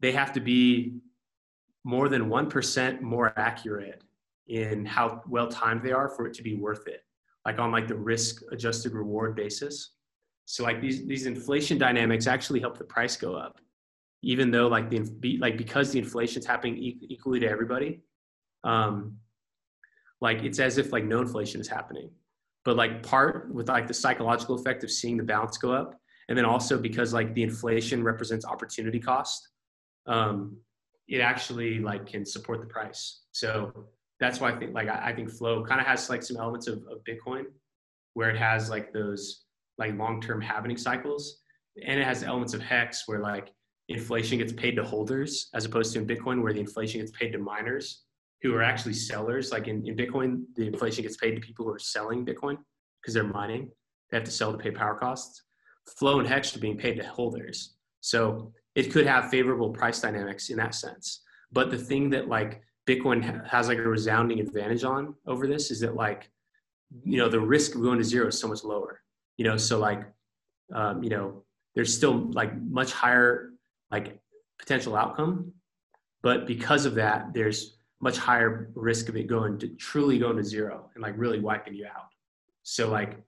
they 0.00 0.12
have 0.12 0.32
to 0.32 0.40
be 0.40 0.94
more 1.84 2.08
than 2.08 2.28
1% 2.28 3.00
more 3.00 3.32
accurate 3.38 4.02
in 4.48 4.84
how 4.84 5.22
well 5.28 5.48
timed 5.48 5.82
they 5.82 5.92
are 5.92 6.08
for 6.08 6.26
it 6.26 6.34
to 6.34 6.42
be 6.42 6.54
worth 6.54 6.86
it 6.86 7.02
like 7.48 7.58
on 7.58 7.72
like 7.72 7.88
the 7.88 7.94
risk 7.94 8.42
adjusted 8.52 8.92
reward 8.92 9.34
basis. 9.34 9.92
So 10.44 10.64
like 10.64 10.82
these 10.82 11.06
these 11.06 11.26
inflation 11.26 11.78
dynamics 11.78 12.26
actually 12.26 12.60
help 12.60 12.76
the 12.76 12.84
price 12.84 13.16
go 13.16 13.34
up 13.34 13.58
even 14.22 14.50
though 14.50 14.66
like 14.68 14.90
the 14.90 15.38
like 15.38 15.56
because 15.56 15.90
the 15.92 15.98
inflation's 15.98 16.44
happening 16.44 16.76
equally 16.76 17.40
to 17.40 17.48
everybody 17.48 18.00
um 18.68 19.16
like 20.20 20.42
it's 20.42 20.58
as 20.58 20.78
if 20.78 20.92
like 20.92 21.04
no 21.04 21.20
inflation 21.20 21.60
is 21.60 21.68
happening. 21.68 22.10
But 22.64 22.76
like 22.76 23.02
part 23.02 23.52
with 23.54 23.68
like 23.68 23.86
the 23.86 23.94
psychological 23.94 24.56
effect 24.56 24.84
of 24.84 24.90
seeing 24.90 25.16
the 25.16 25.22
balance 25.22 25.56
go 25.58 25.72
up 25.72 25.98
and 26.28 26.36
then 26.36 26.44
also 26.44 26.78
because 26.78 27.14
like 27.14 27.32
the 27.34 27.42
inflation 27.42 28.02
represents 28.02 28.44
opportunity 28.44 29.00
cost 29.00 29.48
um 30.06 30.56
it 31.06 31.20
actually 31.20 31.78
like 31.78 32.06
can 32.06 32.24
support 32.26 32.60
the 32.60 32.66
price. 32.66 33.22
So 33.32 33.72
that's 34.20 34.40
why 34.40 34.50
i 34.50 34.56
think 34.58 34.74
like 34.74 34.88
i, 34.88 35.10
I 35.10 35.12
think 35.14 35.30
flow 35.30 35.64
kind 35.64 35.80
of 35.80 35.86
has 35.86 36.10
like 36.10 36.22
some 36.22 36.36
elements 36.36 36.66
of, 36.66 36.78
of 36.90 37.04
bitcoin 37.08 37.44
where 38.14 38.30
it 38.30 38.36
has 38.36 38.68
like 38.68 38.92
those 38.92 39.44
like 39.78 39.96
long-term 39.96 40.40
halving 40.40 40.76
cycles 40.76 41.38
and 41.86 42.00
it 42.00 42.04
has 42.04 42.24
elements 42.24 42.54
of 42.54 42.60
hex 42.60 43.06
where 43.06 43.20
like 43.20 43.52
inflation 43.88 44.38
gets 44.38 44.52
paid 44.52 44.76
to 44.76 44.84
holders 44.84 45.48
as 45.54 45.64
opposed 45.64 45.92
to 45.92 46.00
in 46.00 46.06
Bitcoin 46.06 46.42
where 46.42 46.52
the 46.52 46.60
inflation 46.60 47.00
gets 47.00 47.12
paid 47.12 47.32
to 47.32 47.38
miners 47.38 48.04
who 48.42 48.54
are 48.54 48.62
actually 48.62 48.94
sellers. 48.94 49.52
Like 49.52 49.68
in, 49.68 49.86
in 49.86 49.96
Bitcoin, 49.96 50.44
the 50.54 50.66
inflation 50.66 51.02
gets 51.02 51.16
paid 51.16 51.34
to 51.34 51.40
people 51.40 51.64
who 51.64 51.72
are 51.72 51.78
selling 51.78 52.24
Bitcoin 52.24 52.58
because 53.00 53.14
they're 53.14 53.24
mining. 53.24 53.70
They 54.10 54.16
have 54.16 54.24
to 54.24 54.30
sell 54.30 54.52
to 54.52 54.58
pay 54.58 54.70
power 54.70 54.96
costs. 54.96 55.42
Flow 55.98 56.20
and 56.20 56.28
Hex 56.28 56.54
are 56.56 56.60
being 56.60 56.76
paid 56.76 56.96
to 56.96 57.06
holders. 57.06 57.76
So 58.00 58.52
it 58.74 58.92
could 58.92 59.06
have 59.06 59.30
favorable 59.30 59.70
price 59.70 60.00
dynamics 60.00 60.50
in 60.50 60.56
that 60.58 60.74
sense. 60.74 61.22
But 61.50 61.70
the 61.70 61.78
thing 61.78 62.10
that 62.10 62.28
like 62.28 62.62
Bitcoin 62.86 63.46
has 63.46 63.68
like 63.68 63.78
a 63.78 63.82
resounding 63.82 64.40
advantage 64.40 64.84
on 64.84 65.14
over 65.26 65.46
this 65.46 65.70
is 65.70 65.80
that 65.80 65.94
like, 65.94 66.30
you 67.04 67.18
know, 67.18 67.28
the 67.28 67.40
risk 67.40 67.74
of 67.74 67.82
going 67.82 67.98
to 67.98 68.04
zero 68.04 68.28
is 68.28 68.38
so 68.38 68.48
much 68.48 68.64
lower. 68.64 69.00
You 69.36 69.44
know, 69.44 69.56
so 69.56 69.78
like, 69.78 70.02
um, 70.74 71.02
you 71.02 71.10
know, 71.10 71.44
there's 71.74 71.94
still 71.94 72.30
like 72.32 72.60
much 72.60 72.92
higher 72.92 73.52
like 73.90 74.18
potential 74.58 74.96
outcome 74.96 75.52
but 76.22 76.46
because 76.46 76.84
of 76.84 76.94
that 76.96 77.32
there's 77.32 77.77
much 78.00 78.16
higher 78.16 78.70
risk 78.74 79.08
of 79.08 79.16
it 79.16 79.26
going 79.26 79.58
to 79.58 79.68
truly 79.76 80.18
going 80.18 80.36
to 80.36 80.44
zero 80.44 80.90
and 80.94 81.02
like 81.02 81.14
really 81.16 81.40
wiping 81.40 81.74
you 81.74 81.86
out. 81.86 82.08
So 82.62 82.90
like 82.90 83.18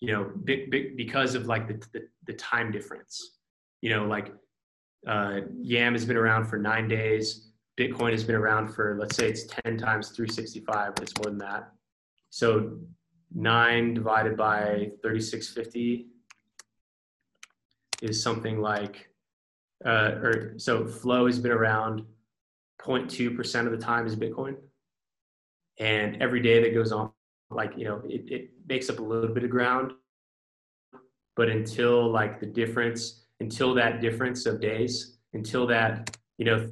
you 0.00 0.12
know 0.12 0.32
big, 0.44 0.70
big, 0.70 0.96
because 0.96 1.34
of 1.34 1.46
like 1.46 1.68
the, 1.68 1.84
the, 1.92 2.06
the 2.26 2.32
time 2.34 2.70
difference. 2.70 3.38
You 3.80 3.90
know 3.90 4.06
like 4.06 4.32
uh, 5.06 5.40
yam 5.60 5.94
has 5.94 6.04
been 6.04 6.16
around 6.16 6.46
for 6.46 6.58
nine 6.58 6.88
days. 6.88 7.48
Bitcoin 7.78 8.12
has 8.12 8.24
been 8.24 8.36
around 8.36 8.68
for 8.68 8.96
let's 9.00 9.16
say 9.16 9.28
it's 9.28 9.44
10 9.64 9.78
times 9.78 10.10
365 10.10 10.94
but 10.94 11.02
it's 11.02 11.16
more 11.16 11.30
than 11.30 11.38
that. 11.38 11.72
So 12.28 12.78
9 13.34 13.94
divided 13.94 14.36
by 14.36 14.90
3650 15.02 16.06
is 18.02 18.22
something 18.22 18.60
like 18.60 19.08
uh, 19.84 20.18
or 20.22 20.54
so 20.58 20.86
flow 20.86 21.26
has 21.26 21.38
been 21.38 21.52
around 21.52 22.04
0.2% 22.80 23.66
of 23.66 23.72
the 23.72 23.78
time 23.78 24.06
is 24.06 24.16
Bitcoin. 24.16 24.56
And 25.78 26.20
every 26.22 26.40
day 26.40 26.62
that 26.62 26.74
goes 26.74 26.92
on 26.92 27.10
like 27.52 27.72
you 27.76 27.84
know 27.84 28.00
it, 28.08 28.30
it 28.30 28.50
makes 28.68 28.88
up 28.90 29.00
a 29.00 29.02
little 29.02 29.34
bit 29.34 29.44
of 29.44 29.50
ground. 29.50 29.92
But 31.36 31.48
until 31.48 32.10
like 32.10 32.40
the 32.40 32.46
difference 32.46 33.24
until 33.40 33.74
that 33.74 34.00
difference 34.00 34.46
of 34.46 34.60
days 34.60 35.16
until 35.32 35.66
that 35.66 36.16
you 36.38 36.44
know 36.44 36.68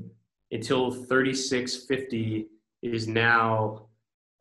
until 0.50 0.90
3650 0.90 2.48
is 2.82 3.08
now 3.08 3.88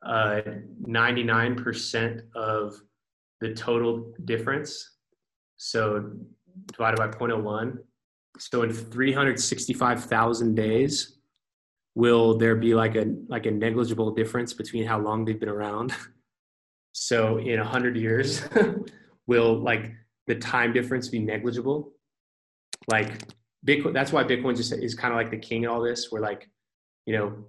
uh, 0.06 0.41
99% 0.88 2.22
of 2.35 2.76
the 3.41 3.53
total 3.53 4.14
difference. 4.26 4.98
So 5.57 6.11
divided 6.68 6.98
by 6.98 7.07
0.01 7.07 7.77
so 8.39 8.64
in 8.64 8.72
365,000 8.72 10.56
days 10.56 11.16
will 11.98 12.38
there 12.38 12.56
be 12.56 12.76
like 12.76 12.95
a 12.95 13.06
like 13.28 13.48
a 13.48 13.52
negligible 13.52 14.11
difference 14.11 14.53
between 14.53 14.86
how 14.86 14.99
long 14.99 15.26
they've 15.26 15.40
been 15.40 15.57
around? 15.60 15.94
So 16.99 17.38
in 17.38 17.60
100 17.60 17.95
years 17.95 18.41
will 19.28 19.53
like 19.60 19.94
the 20.26 20.34
time 20.34 20.74
difference 20.74 21.10
be 21.10 21.19
negligible? 21.19 21.94
Like 22.88 23.10
bitcoin 23.64 23.94
that's 23.94 24.11
why 24.11 24.24
bitcoin 24.24 24.57
just 24.57 24.74
is 24.74 24.95
kind 24.95 25.14
of 25.14 25.18
like 25.18 25.30
the 25.30 25.38
king 25.38 25.61
in 25.64 25.69
all 25.69 25.80
this 25.80 26.11
where 26.11 26.24
like 26.24 26.49
you 27.06 27.14
know 27.15 27.45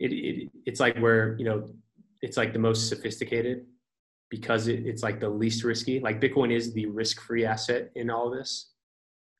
it, 0.00 0.10
it 0.12 0.50
it's 0.66 0.80
like 0.80 0.98
where 0.98 1.36
you 1.38 1.44
know 1.44 1.68
it's 2.22 2.36
like 2.36 2.52
the 2.52 2.58
most 2.58 2.88
sophisticated 2.88 3.66
because 4.30 4.66
it, 4.66 4.84
it's 4.84 5.04
like 5.04 5.20
the 5.20 5.28
least 5.28 5.62
risky. 5.62 6.00
Like 6.00 6.20
bitcoin 6.20 6.52
is 6.52 6.72
the 6.72 6.86
risk 6.86 7.20
free 7.20 7.44
asset 7.44 7.92
in 7.94 8.10
all 8.10 8.32
of 8.32 8.36
this. 8.36 8.72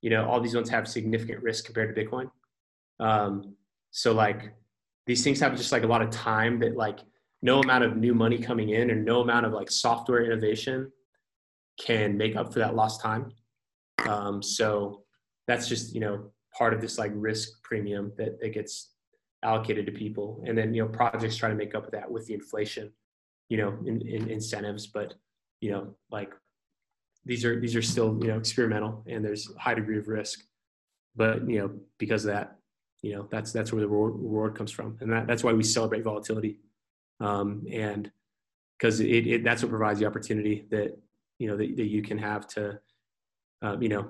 You 0.03 0.11
know 0.11 0.25
all 0.29 0.41
these 0.41 0.55
ones 0.55 0.71
have 0.71 0.87
significant 0.87 1.43
risk 1.43 1.65
compared 1.65 1.89
to 1.93 2.01
bitcoin. 2.01 2.31
Um, 3.01 3.57
so 3.91 4.13
like 4.13 4.53
these 5.07 5.25
things 5.25 5.41
have 5.41 5.57
just 5.57 5.73
like 5.73 5.85
a 5.85 5.87
lot 5.87 6.03
of 6.03 6.11
time 6.11 6.61
that 6.61 6.77
like 6.77 7.01
no 7.43 7.61
amount 7.61 7.85
of 7.85 7.97
new 7.97 8.15
money 8.15 8.39
coming 8.39 8.71
in 8.71 8.91
or 8.91 8.95
no 8.95 9.21
amount 9.21 9.47
of 9.47 9.53
like 9.53 9.71
software 9.71 10.25
innovation 10.25 10.91
can 11.81 12.17
make 12.17 12.37
up 12.37 12.53
for 12.53 12.59
that 12.59 12.75
lost 12.75 13.01
time. 13.01 13.33
Um, 14.07 14.43
so 14.43 15.03
that's 15.47 15.69
just 15.69 15.95
you 15.95 16.01
know 16.01 16.31
part 16.57 16.75
of 16.75 16.81
this 16.81 16.99
like 16.99 17.13
risk 17.15 17.63
premium 17.63 18.13
that, 18.19 18.41
that 18.41 18.53
gets 18.53 18.93
allocated 19.43 19.87
to 19.87 19.93
people, 19.93 20.43
and 20.47 20.59
then 20.59 20.75
you 20.75 20.83
know 20.83 20.89
projects 20.89 21.37
try 21.37 21.49
to 21.49 21.55
make 21.55 21.75
up 21.75 21.85
for 21.85 21.91
that 21.93 22.11
with 22.11 22.27
the 22.27 22.35
inflation, 22.35 22.93
you 23.49 23.57
know, 23.57 23.79
in, 23.87 24.01
in 24.07 24.29
incentives. 24.29 24.87
But 24.87 25.15
you 25.61 25.71
know 25.71 25.95
like 26.11 26.33
these 27.25 27.45
are 27.45 27.59
these 27.59 27.75
are 27.77 27.83
still 27.83 28.19
you 28.21 28.29
know 28.29 28.39
experimental, 28.39 29.05
and 29.07 29.25
there's 29.25 29.51
a 29.51 29.59
high 29.59 29.75
degree 29.75 29.99
of 29.99 30.09
risk. 30.09 30.41
But 31.17 31.49
you 31.49 31.61
know 31.61 31.71
because 31.99 32.25
of 32.25 32.33
that, 32.33 32.58
you 33.03 33.15
know 33.15 33.29
that's 33.31 33.53
that's 33.53 33.73
where 33.73 33.81
the 33.81 33.89
reward, 33.89 34.55
comes 34.55 34.71
from, 34.71 34.97
and 35.01 35.13
that, 35.13 35.27
that's 35.27 35.45
why 35.45 35.53
we 35.53 35.63
celebrate 35.63 36.03
volatility, 36.03 36.61
um, 37.21 37.65
and 37.71 38.11
because 38.79 39.01
it, 39.01 39.27
it 39.27 39.45
that's 39.45 39.63
what 39.63 39.71
provides 39.71 40.01
the 40.01 40.07
opportunity 40.07 40.67
that 40.71 40.99
you 41.39 41.49
know 41.49 41.57
that, 41.57 41.77
that 41.77 41.87
you 41.87 42.03
can 42.03 42.19
have 42.19 42.47
to 42.49 42.79
uh, 43.63 43.77
you 43.81 43.89
know 43.89 44.09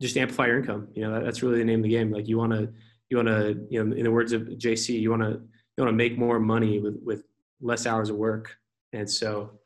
just 0.00 0.16
amplify 0.16 0.46
your 0.46 0.58
income. 0.58 0.88
You 0.94 1.02
know 1.02 1.14
that, 1.14 1.24
that's 1.24 1.42
really 1.42 1.58
the 1.58 1.64
name 1.64 1.80
of 1.80 1.84
the 1.84 1.90
game. 1.90 2.12
Like 2.12 2.28
you 2.28 2.38
want 2.38 2.52
to 2.52 2.72
you 3.10 3.16
want 3.16 3.28
to 3.28 3.66
you 3.68 3.84
know 3.84 3.94
in 3.94 4.04
the 4.04 4.10
words 4.10 4.32
of 4.32 4.42
jc 4.42 4.88
you 4.98 5.10
want 5.10 5.22
to 5.22 5.28
you 5.76 5.84
want 5.84 5.88
to 5.88 5.92
make 5.92 6.16
more 6.16 6.38
money 6.38 6.78
with 6.78 6.98
with 7.02 7.24
less 7.60 7.86
hours 7.86 8.10
of 8.10 8.16
work. 8.16 8.56
And 8.92 9.10
so 9.10 9.58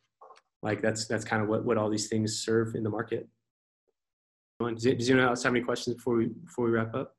like 0.63 0.81
that's 0.81 1.07
that's 1.07 1.25
kind 1.25 1.43
of 1.43 1.49
what 1.49 1.65
what 1.65 1.77
all 1.77 1.91
these 1.91 2.09
things 2.09 2.39
serve 2.39 2.75
in 2.75 2.83
the 2.83 2.91
market. 2.91 3.29
Does 4.61 4.87
anyone 4.87 5.29
else 5.29 5.45
have 5.45 5.53
any 5.53 5.65
questions 5.65 5.97
before 5.97 6.17
we 6.17 6.27
before 6.27 6.65
we 6.65 6.73
wrap 6.73 6.95
up 6.95 7.18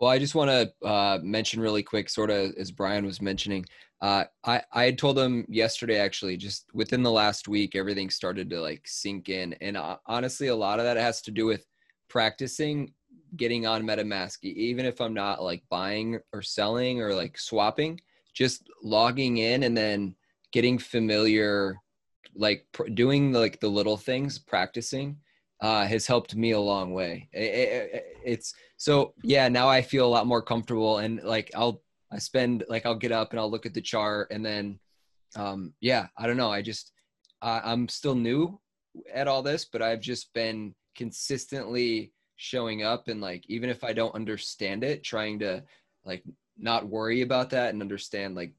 well, 0.00 0.10
I 0.10 0.18
just 0.18 0.34
want 0.34 0.50
to 0.50 0.86
uh, 0.86 1.18
mention 1.22 1.60
really 1.60 1.82
quick, 1.82 2.08
sort 2.08 2.30
of 2.30 2.52
as 2.58 2.70
Brian 2.70 3.04
was 3.04 3.20
mentioning. 3.20 3.64
Uh, 4.00 4.24
I 4.44 4.62
I 4.72 4.84
had 4.84 4.98
told 4.98 5.18
him 5.18 5.44
yesterday, 5.48 5.98
actually, 5.98 6.36
just 6.36 6.66
within 6.72 7.02
the 7.02 7.10
last 7.10 7.48
week, 7.48 7.74
everything 7.74 8.10
started 8.10 8.48
to 8.50 8.60
like 8.60 8.82
sink 8.86 9.28
in, 9.28 9.54
and 9.54 9.76
uh, 9.76 9.96
honestly, 10.06 10.48
a 10.48 10.56
lot 10.56 10.78
of 10.78 10.84
that 10.84 10.96
has 10.96 11.20
to 11.22 11.30
do 11.30 11.46
with 11.46 11.66
practicing 12.08 12.92
getting 13.36 13.66
on 13.66 13.82
MetaMask, 13.82 14.42
even 14.42 14.86
if 14.86 15.00
I'm 15.00 15.14
not 15.14 15.42
like 15.42 15.62
buying 15.68 16.18
or 16.32 16.42
selling 16.42 17.02
or 17.02 17.14
like 17.14 17.38
swapping, 17.38 18.00
just 18.34 18.68
logging 18.82 19.38
in 19.38 19.64
and 19.64 19.76
then 19.76 20.14
getting 20.52 20.78
familiar, 20.78 21.76
like 22.34 22.66
pr- 22.72 22.88
doing 22.88 23.32
like 23.32 23.60
the 23.60 23.68
little 23.68 23.96
things, 23.96 24.38
practicing 24.38 25.18
uh, 25.60 25.86
has 25.86 26.06
helped 26.06 26.34
me 26.34 26.52
a 26.52 26.60
long 26.60 26.92
way. 26.92 27.28
It, 27.32 27.40
it, 27.40 28.04
it's 28.24 28.54
so 28.78 29.12
yeah. 29.22 29.48
Now 29.48 29.68
I 29.68 29.82
feel 29.82 30.06
a 30.06 30.08
lot 30.08 30.26
more 30.26 30.40
comfortable, 30.40 30.98
and 30.98 31.20
like 31.22 31.50
I'll 31.54 31.82
I 32.10 32.18
spend 32.18 32.64
like 32.68 32.86
I'll 32.86 32.94
get 32.94 33.12
up 33.12 33.30
and 33.30 33.40
I'll 33.40 33.50
look 33.50 33.66
at 33.66 33.74
the 33.74 33.82
chart, 33.82 34.28
and 34.30 34.46
then 34.46 34.78
um, 35.36 35.74
yeah, 35.80 36.06
I 36.16 36.26
don't 36.26 36.38
know. 36.38 36.50
I 36.50 36.62
just 36.62 36.92
I, 37.42 37.60
I'm 37.64 37.88
still 37.88 38.14
new 38.14 38.58
at 39.12 39.28
all 39.28 39.42
this, 39.42 39.64
but 39.64 39.82
I've 39.82 40.00
just 40.00 40.32
been 40.32 40.74
consistently 40.96 42.12
showing 42.36 42.84
up, 42.84 43.08
and 43.08 43.20
like 43.20 43.44
even 43.48 43.68
if 43.68 43.82
I 43.82 43.92
don't 43.92 44.14
understand 44.14 44.84
it, 44.84 45.02
trying 45.02 45.40
to 45.40 45.64
like 46.04 46.22
not 46.56 46.88
worry 46.88 47.22
about 47.22 47.50
that 47.50 47.72
and 47.72 47.82
understand 47.82 48.34
like 48.34 48.52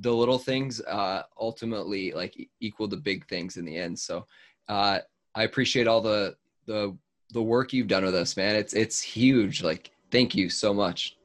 the 0.00 0.12
little 0.12 0.38
things 0.38 0.80
uh 0.80 1.22
ultimately 1.38 2.12
like 2.12 2.34
equal 2.60 2.88
the 2.88 2.96
big 2.96 3.26
things 3.28 3.58
in 3.58 3.64
the 3.66 3.76
end 3.76 3.98
so 3.98 4.24
uh 4.68 4.98
I 5.34 5.44
appreciate 5.44 5.86
all 5.86 6.00
the 6.00 6.34
the 6.66 6.96
the 7.32 7.42
work 7.42 7.72
you've 7.72 7.88
done 7.88 8.04
with 8.04 8.14
us, 8.14 8.36
man. 8.36 8.56
It's 8.56 8.74
it's 8.74 9.00
huge. 9.00 9.62
Like, 9.62 9.90
thank 10.10 10.34
you 10.34 10.48
so 10.48 10.72
much. 10.72 11.16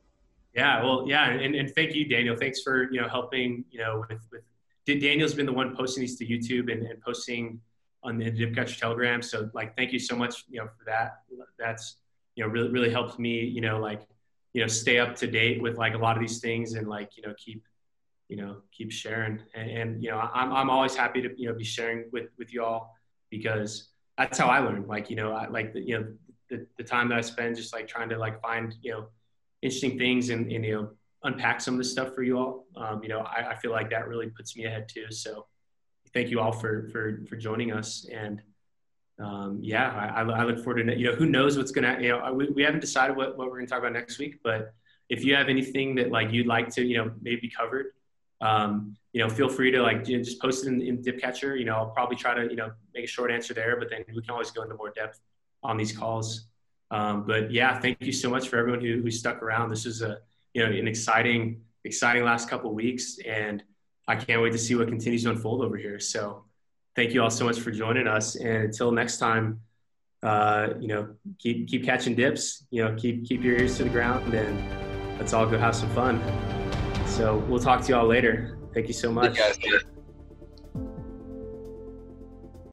Yeah, 0.56 0.84
well, 0.84 1.06
yeah, 1.08 1.30
and, 1.30 1.54
and 1.54 1.70
thank 1.76 1.94
you, 1.94 2.06
Daniel. 2.06 2.36
Thanks 2.36 2.62
for 2.62 2.92
you 2.92 3.02
know 3.02 3.08
helping. 3.08 3.64
You 3.70 3.80
know, 3.80 4.04
with 4.10 4.20
with 4.32 4.44
Daniel's 5.00 5.34
been 5.34 5.46
the 5.46 5.54
one 5.54 5.76
posting 5.76 6.02
these 6.02 6.18
to 6.18 6.26
YouTube 6.26 6.72
and, 6.72 6.84
and 6.88 7.00
posting 7.02 7.60
on 8.04 8.18
the 8.18 8.32
Dipcatcher 8.32 8.80
Telegram. 8.80 9.22
So 9.22 9.50
like, 9.54 9.76
thank 9.76 9.92
you 9.92 10.00
so 10.00 10.16
much, 10.16 10.46
you 10.50 10.60
know, 10.60 10.68
for 10.68 10.86
that. 10.86 11.20
That's 11.60 11.98
you 12.36 12.44
know 12.44 12.50
really 12.50 12.70
really 12.70 12.90
helped 12.90 13.20
me. 13.20 13.44
You 13.44 13.62
know, 13.62 13.80
like 13.80 14.02
you 14.54 14.62
know 14.62 14.68
stay 14.68 14.98
up 15.00 15.16
to 15.18 15.28
date 15.28 15.62
with 15.62 15.78
like 15.78 15.94
a 15.94 15.98
lot 15.98 16.16
of 16.16 16.22
these 16.22 16.40
things 16.40 16.74
and 16.74 16.88
like 16.88 17.18
you 17.18 17.28
know 17.28 17.34
keep 17.38 17.64
you 18.30 18.38
know 18.38 18.58
keep 18.72 18.92
sharing. 18.92 19.40
And, 19.54 19.70
and 19.70 20.04
you 20.04 20.10
know, 20.10 20.20
I'm 20.34 20.54
I'm 20.54 20.70
always 20.70 20.96
happy 20.96 21.22
to 21.22 21.30
you 21.38 21.50
know 21.50 21.56
be 21.56 21.66
sharing 21.66 22.06
with 22.12 22.30
with 22.38 22.54
y'all 22.54 22.92
because 23.30 23.90
that's 24.18 24.38
how 24.38 24.48
I 24.48 24.60
learned. 24.60 24.88
Like, 24.88 25.10
you 25.10 25.15
know, 25.15 25.31
I 25.31 25.48
like 25.48 25.73
the, 25.73 25.81
you 25.81 25.99
know, 25.99 26.07
the, 26.49 26.65
the 26.77 26.84
time 26.84 27.10
that 27.10 27.18
I 27.18 27.22
spend 27.22 27.56
just 27.56 27.73
like 27.73 27.88
trying 27.88 28.10
to 28.10 28.18
like 28.18 28.41
find, 28.41 28.73
you 28.81 28.91
know, 28.91 29.07
interesting 29.61 29.98
things 29.98 30.30
and, 30.30 30.52
and 30.52 30.65
you 30.65 30.76
know, 30.76 30.89
unpack 31.23 31.61
some 31.61 31.73
of 31.73 31.77
this 31.80 31.91
stuff 31.91 32.14
for 32.15 32.23
you 32.23 32.38
all. 32.38 32.65
Um, 32.76 33.02
you 33.03 33.10
know, 33.10 33.19
I, 33.19 33.52
I 33.52 33.56
feel 33.56 33.72
like 33.72 33.89
that 33.89 34.07
really 34.07 34.27
puts 34.27 34.56
me 34.56 34.65
ahead 34.65 34.88
too. 34.88 35.11
So 35.11 35.45
thank 36.14 36.30
you 36.30 36.39
all 36.39 36.52
for, 36.52 36.89
for, 36.89 37.23
for 37.30 37.35
joining 37.35 37.72
us. 37.73 38.07
And 38.11 38.41
um, 39.19 39.60
yeah, 39.61 40.11
I, 40.15 40.22
I 40.22 40.44
look 40.44 40.64
forward 40.64 40.84
to, 40.84 40.98
you 40.98 41.07
know, 41.07 41.15
who 41.15 41.26
knows 41.26 41.57
what's 41.57 41.72
going 41.72 41.84
to, 41.95 42.02
you 42.02 42.10
know, 42.10 42.34
we, 42.34 42.49
we 42.49 42.64
haven't 42.64 42.81
decided 42.81 43.18
what, 43.18 43.38
what 43.38 43.48
we're 43.48 43.57
going 43.57 43.65
to 43.65 43.69
talk 43.69 43.80
about 43.80 43.94
next 43.94 44.19
week, 44.19 44.39
but 44.44 44.73
if 45.10 45.23
you 45.23 45.35
have 45.35 45.49
anything 45.49 45.95
that 45.95 46.11
like 46.11 46.31
you'd 46.31 46.48
like 46.48 46.69
to, 46.69 46.84
you 46.85 46.98
know, 46.98 47.11
maybe 47.22 47.49
covered, 47.49 47.88
um, 48.41 48.95
you 49.14 49.23
know, 49.23 49.30
feel 49.30 49.49
free 49.49 49.72
to 49.72 49.81
like 49.81 50.07
you 50.07 50.18
know, 50.18 50.23
just 50.23 50.39
post 50.41 50.65
it 50.65 50.69
in, 50.69 50.81
in 50.81 51.01
Dipcatcher. 51.01 51.57
You 51.57 51.65
know, 51.65 51.76
I'll 51.76 51.89
probably 51.89 52.15
try 52.15 52.34
to 52.35 52.43
you 52.49 52.55
know 52.55 52.72
make 52.93 53.05
a 53.05 53.07
short 53.07 53.31
answer 53.31 53.53
there, 53.53 53.77
but 53.77 53.89
then 53.89 54.03
we 54.07 54.22
can 54.22 54.31
always 54.31 54.51
go 54.51 54.64
into 54.64 54.76
more 54.76 54.91
depth 54.91 55.19
on 55.64 55.77
these 55.77 55.95
calls. 55.95 56.47
Um, 56.91 57.26
but 57.26 57.51
yeah, 57.51 57.80
thank 57.80 58.01
you 58.01 58.11
so 58.11 58.30
much 58.30 58.47
for 58.47 58.57
everyone 58.57 58.81
who, 58.81 59.01
who 59.01 59.11
stuck 59.11 59.41
around. 59.41 59.69
This 59.69 59.85
is 59.85 60.01
a 60.01 60.19
you 60.53 60.64
know 60.64 60.72
an 60.72 60.88
exciting 60.88 61.61
exciting 61.84 62.23
last 62.23 62.49
couple 62.49 62.73
weeks, 62.73 63.18
and 63.26 63.64
I 64.07 64.15
can't 64.15 64.41
wait 64.41 64.51
to 64.51 64.59
see 64.59 64.76
what 64.76 64.88
continues 64.88 65.23
to 65.23 65.31
unfold 65.31 65.61
over 65.61 65.77
here. 65.77 65.99
So 65.99 66.45
thank 66.95 67.14
you 67.14 67.23
all 67.23 67.31
so 67.31 67.45
much 67.45 67.59
for 67.59 67.72
joining 67.72 68.07
us, 68.07 68.35
and 68.35 68.65
until 68.65 68.91
next 68.91 69.18
time. 69.18 69.61
Uh, 70.23 70.69
you 70.80 70.88
know, 70.88 71.07
keep 71.38 71.68
keep 71.68 71.85
catching 71.85 72.15
dips. 72.15 72.65
You 72.72 72.84
know, 72.84 72.95
keep 72.95 73.23
keep 73.23 73.43
your 73.43 73.55
ears 73.55 73.77
to 73.77 73.84
the 73.84 73.91
ground, 73.91 74.34
and 74.34 75.19
let's 75.19 75.31
all 75.31 75.45
go 75.45 75.59
have 75.59 75.76
some 75.76 75.91
fun. 75.91 76.19
So 77.18 77.38
we'll 77.49 77.60
talk 77.60 77.81
to 77.81 77.94
y'all 77.94 78.06
later. 78.06 78.60
Thank 78.76 78.88
you 78.88 78.94
so 78.94 79.11
much. 79.11 79.39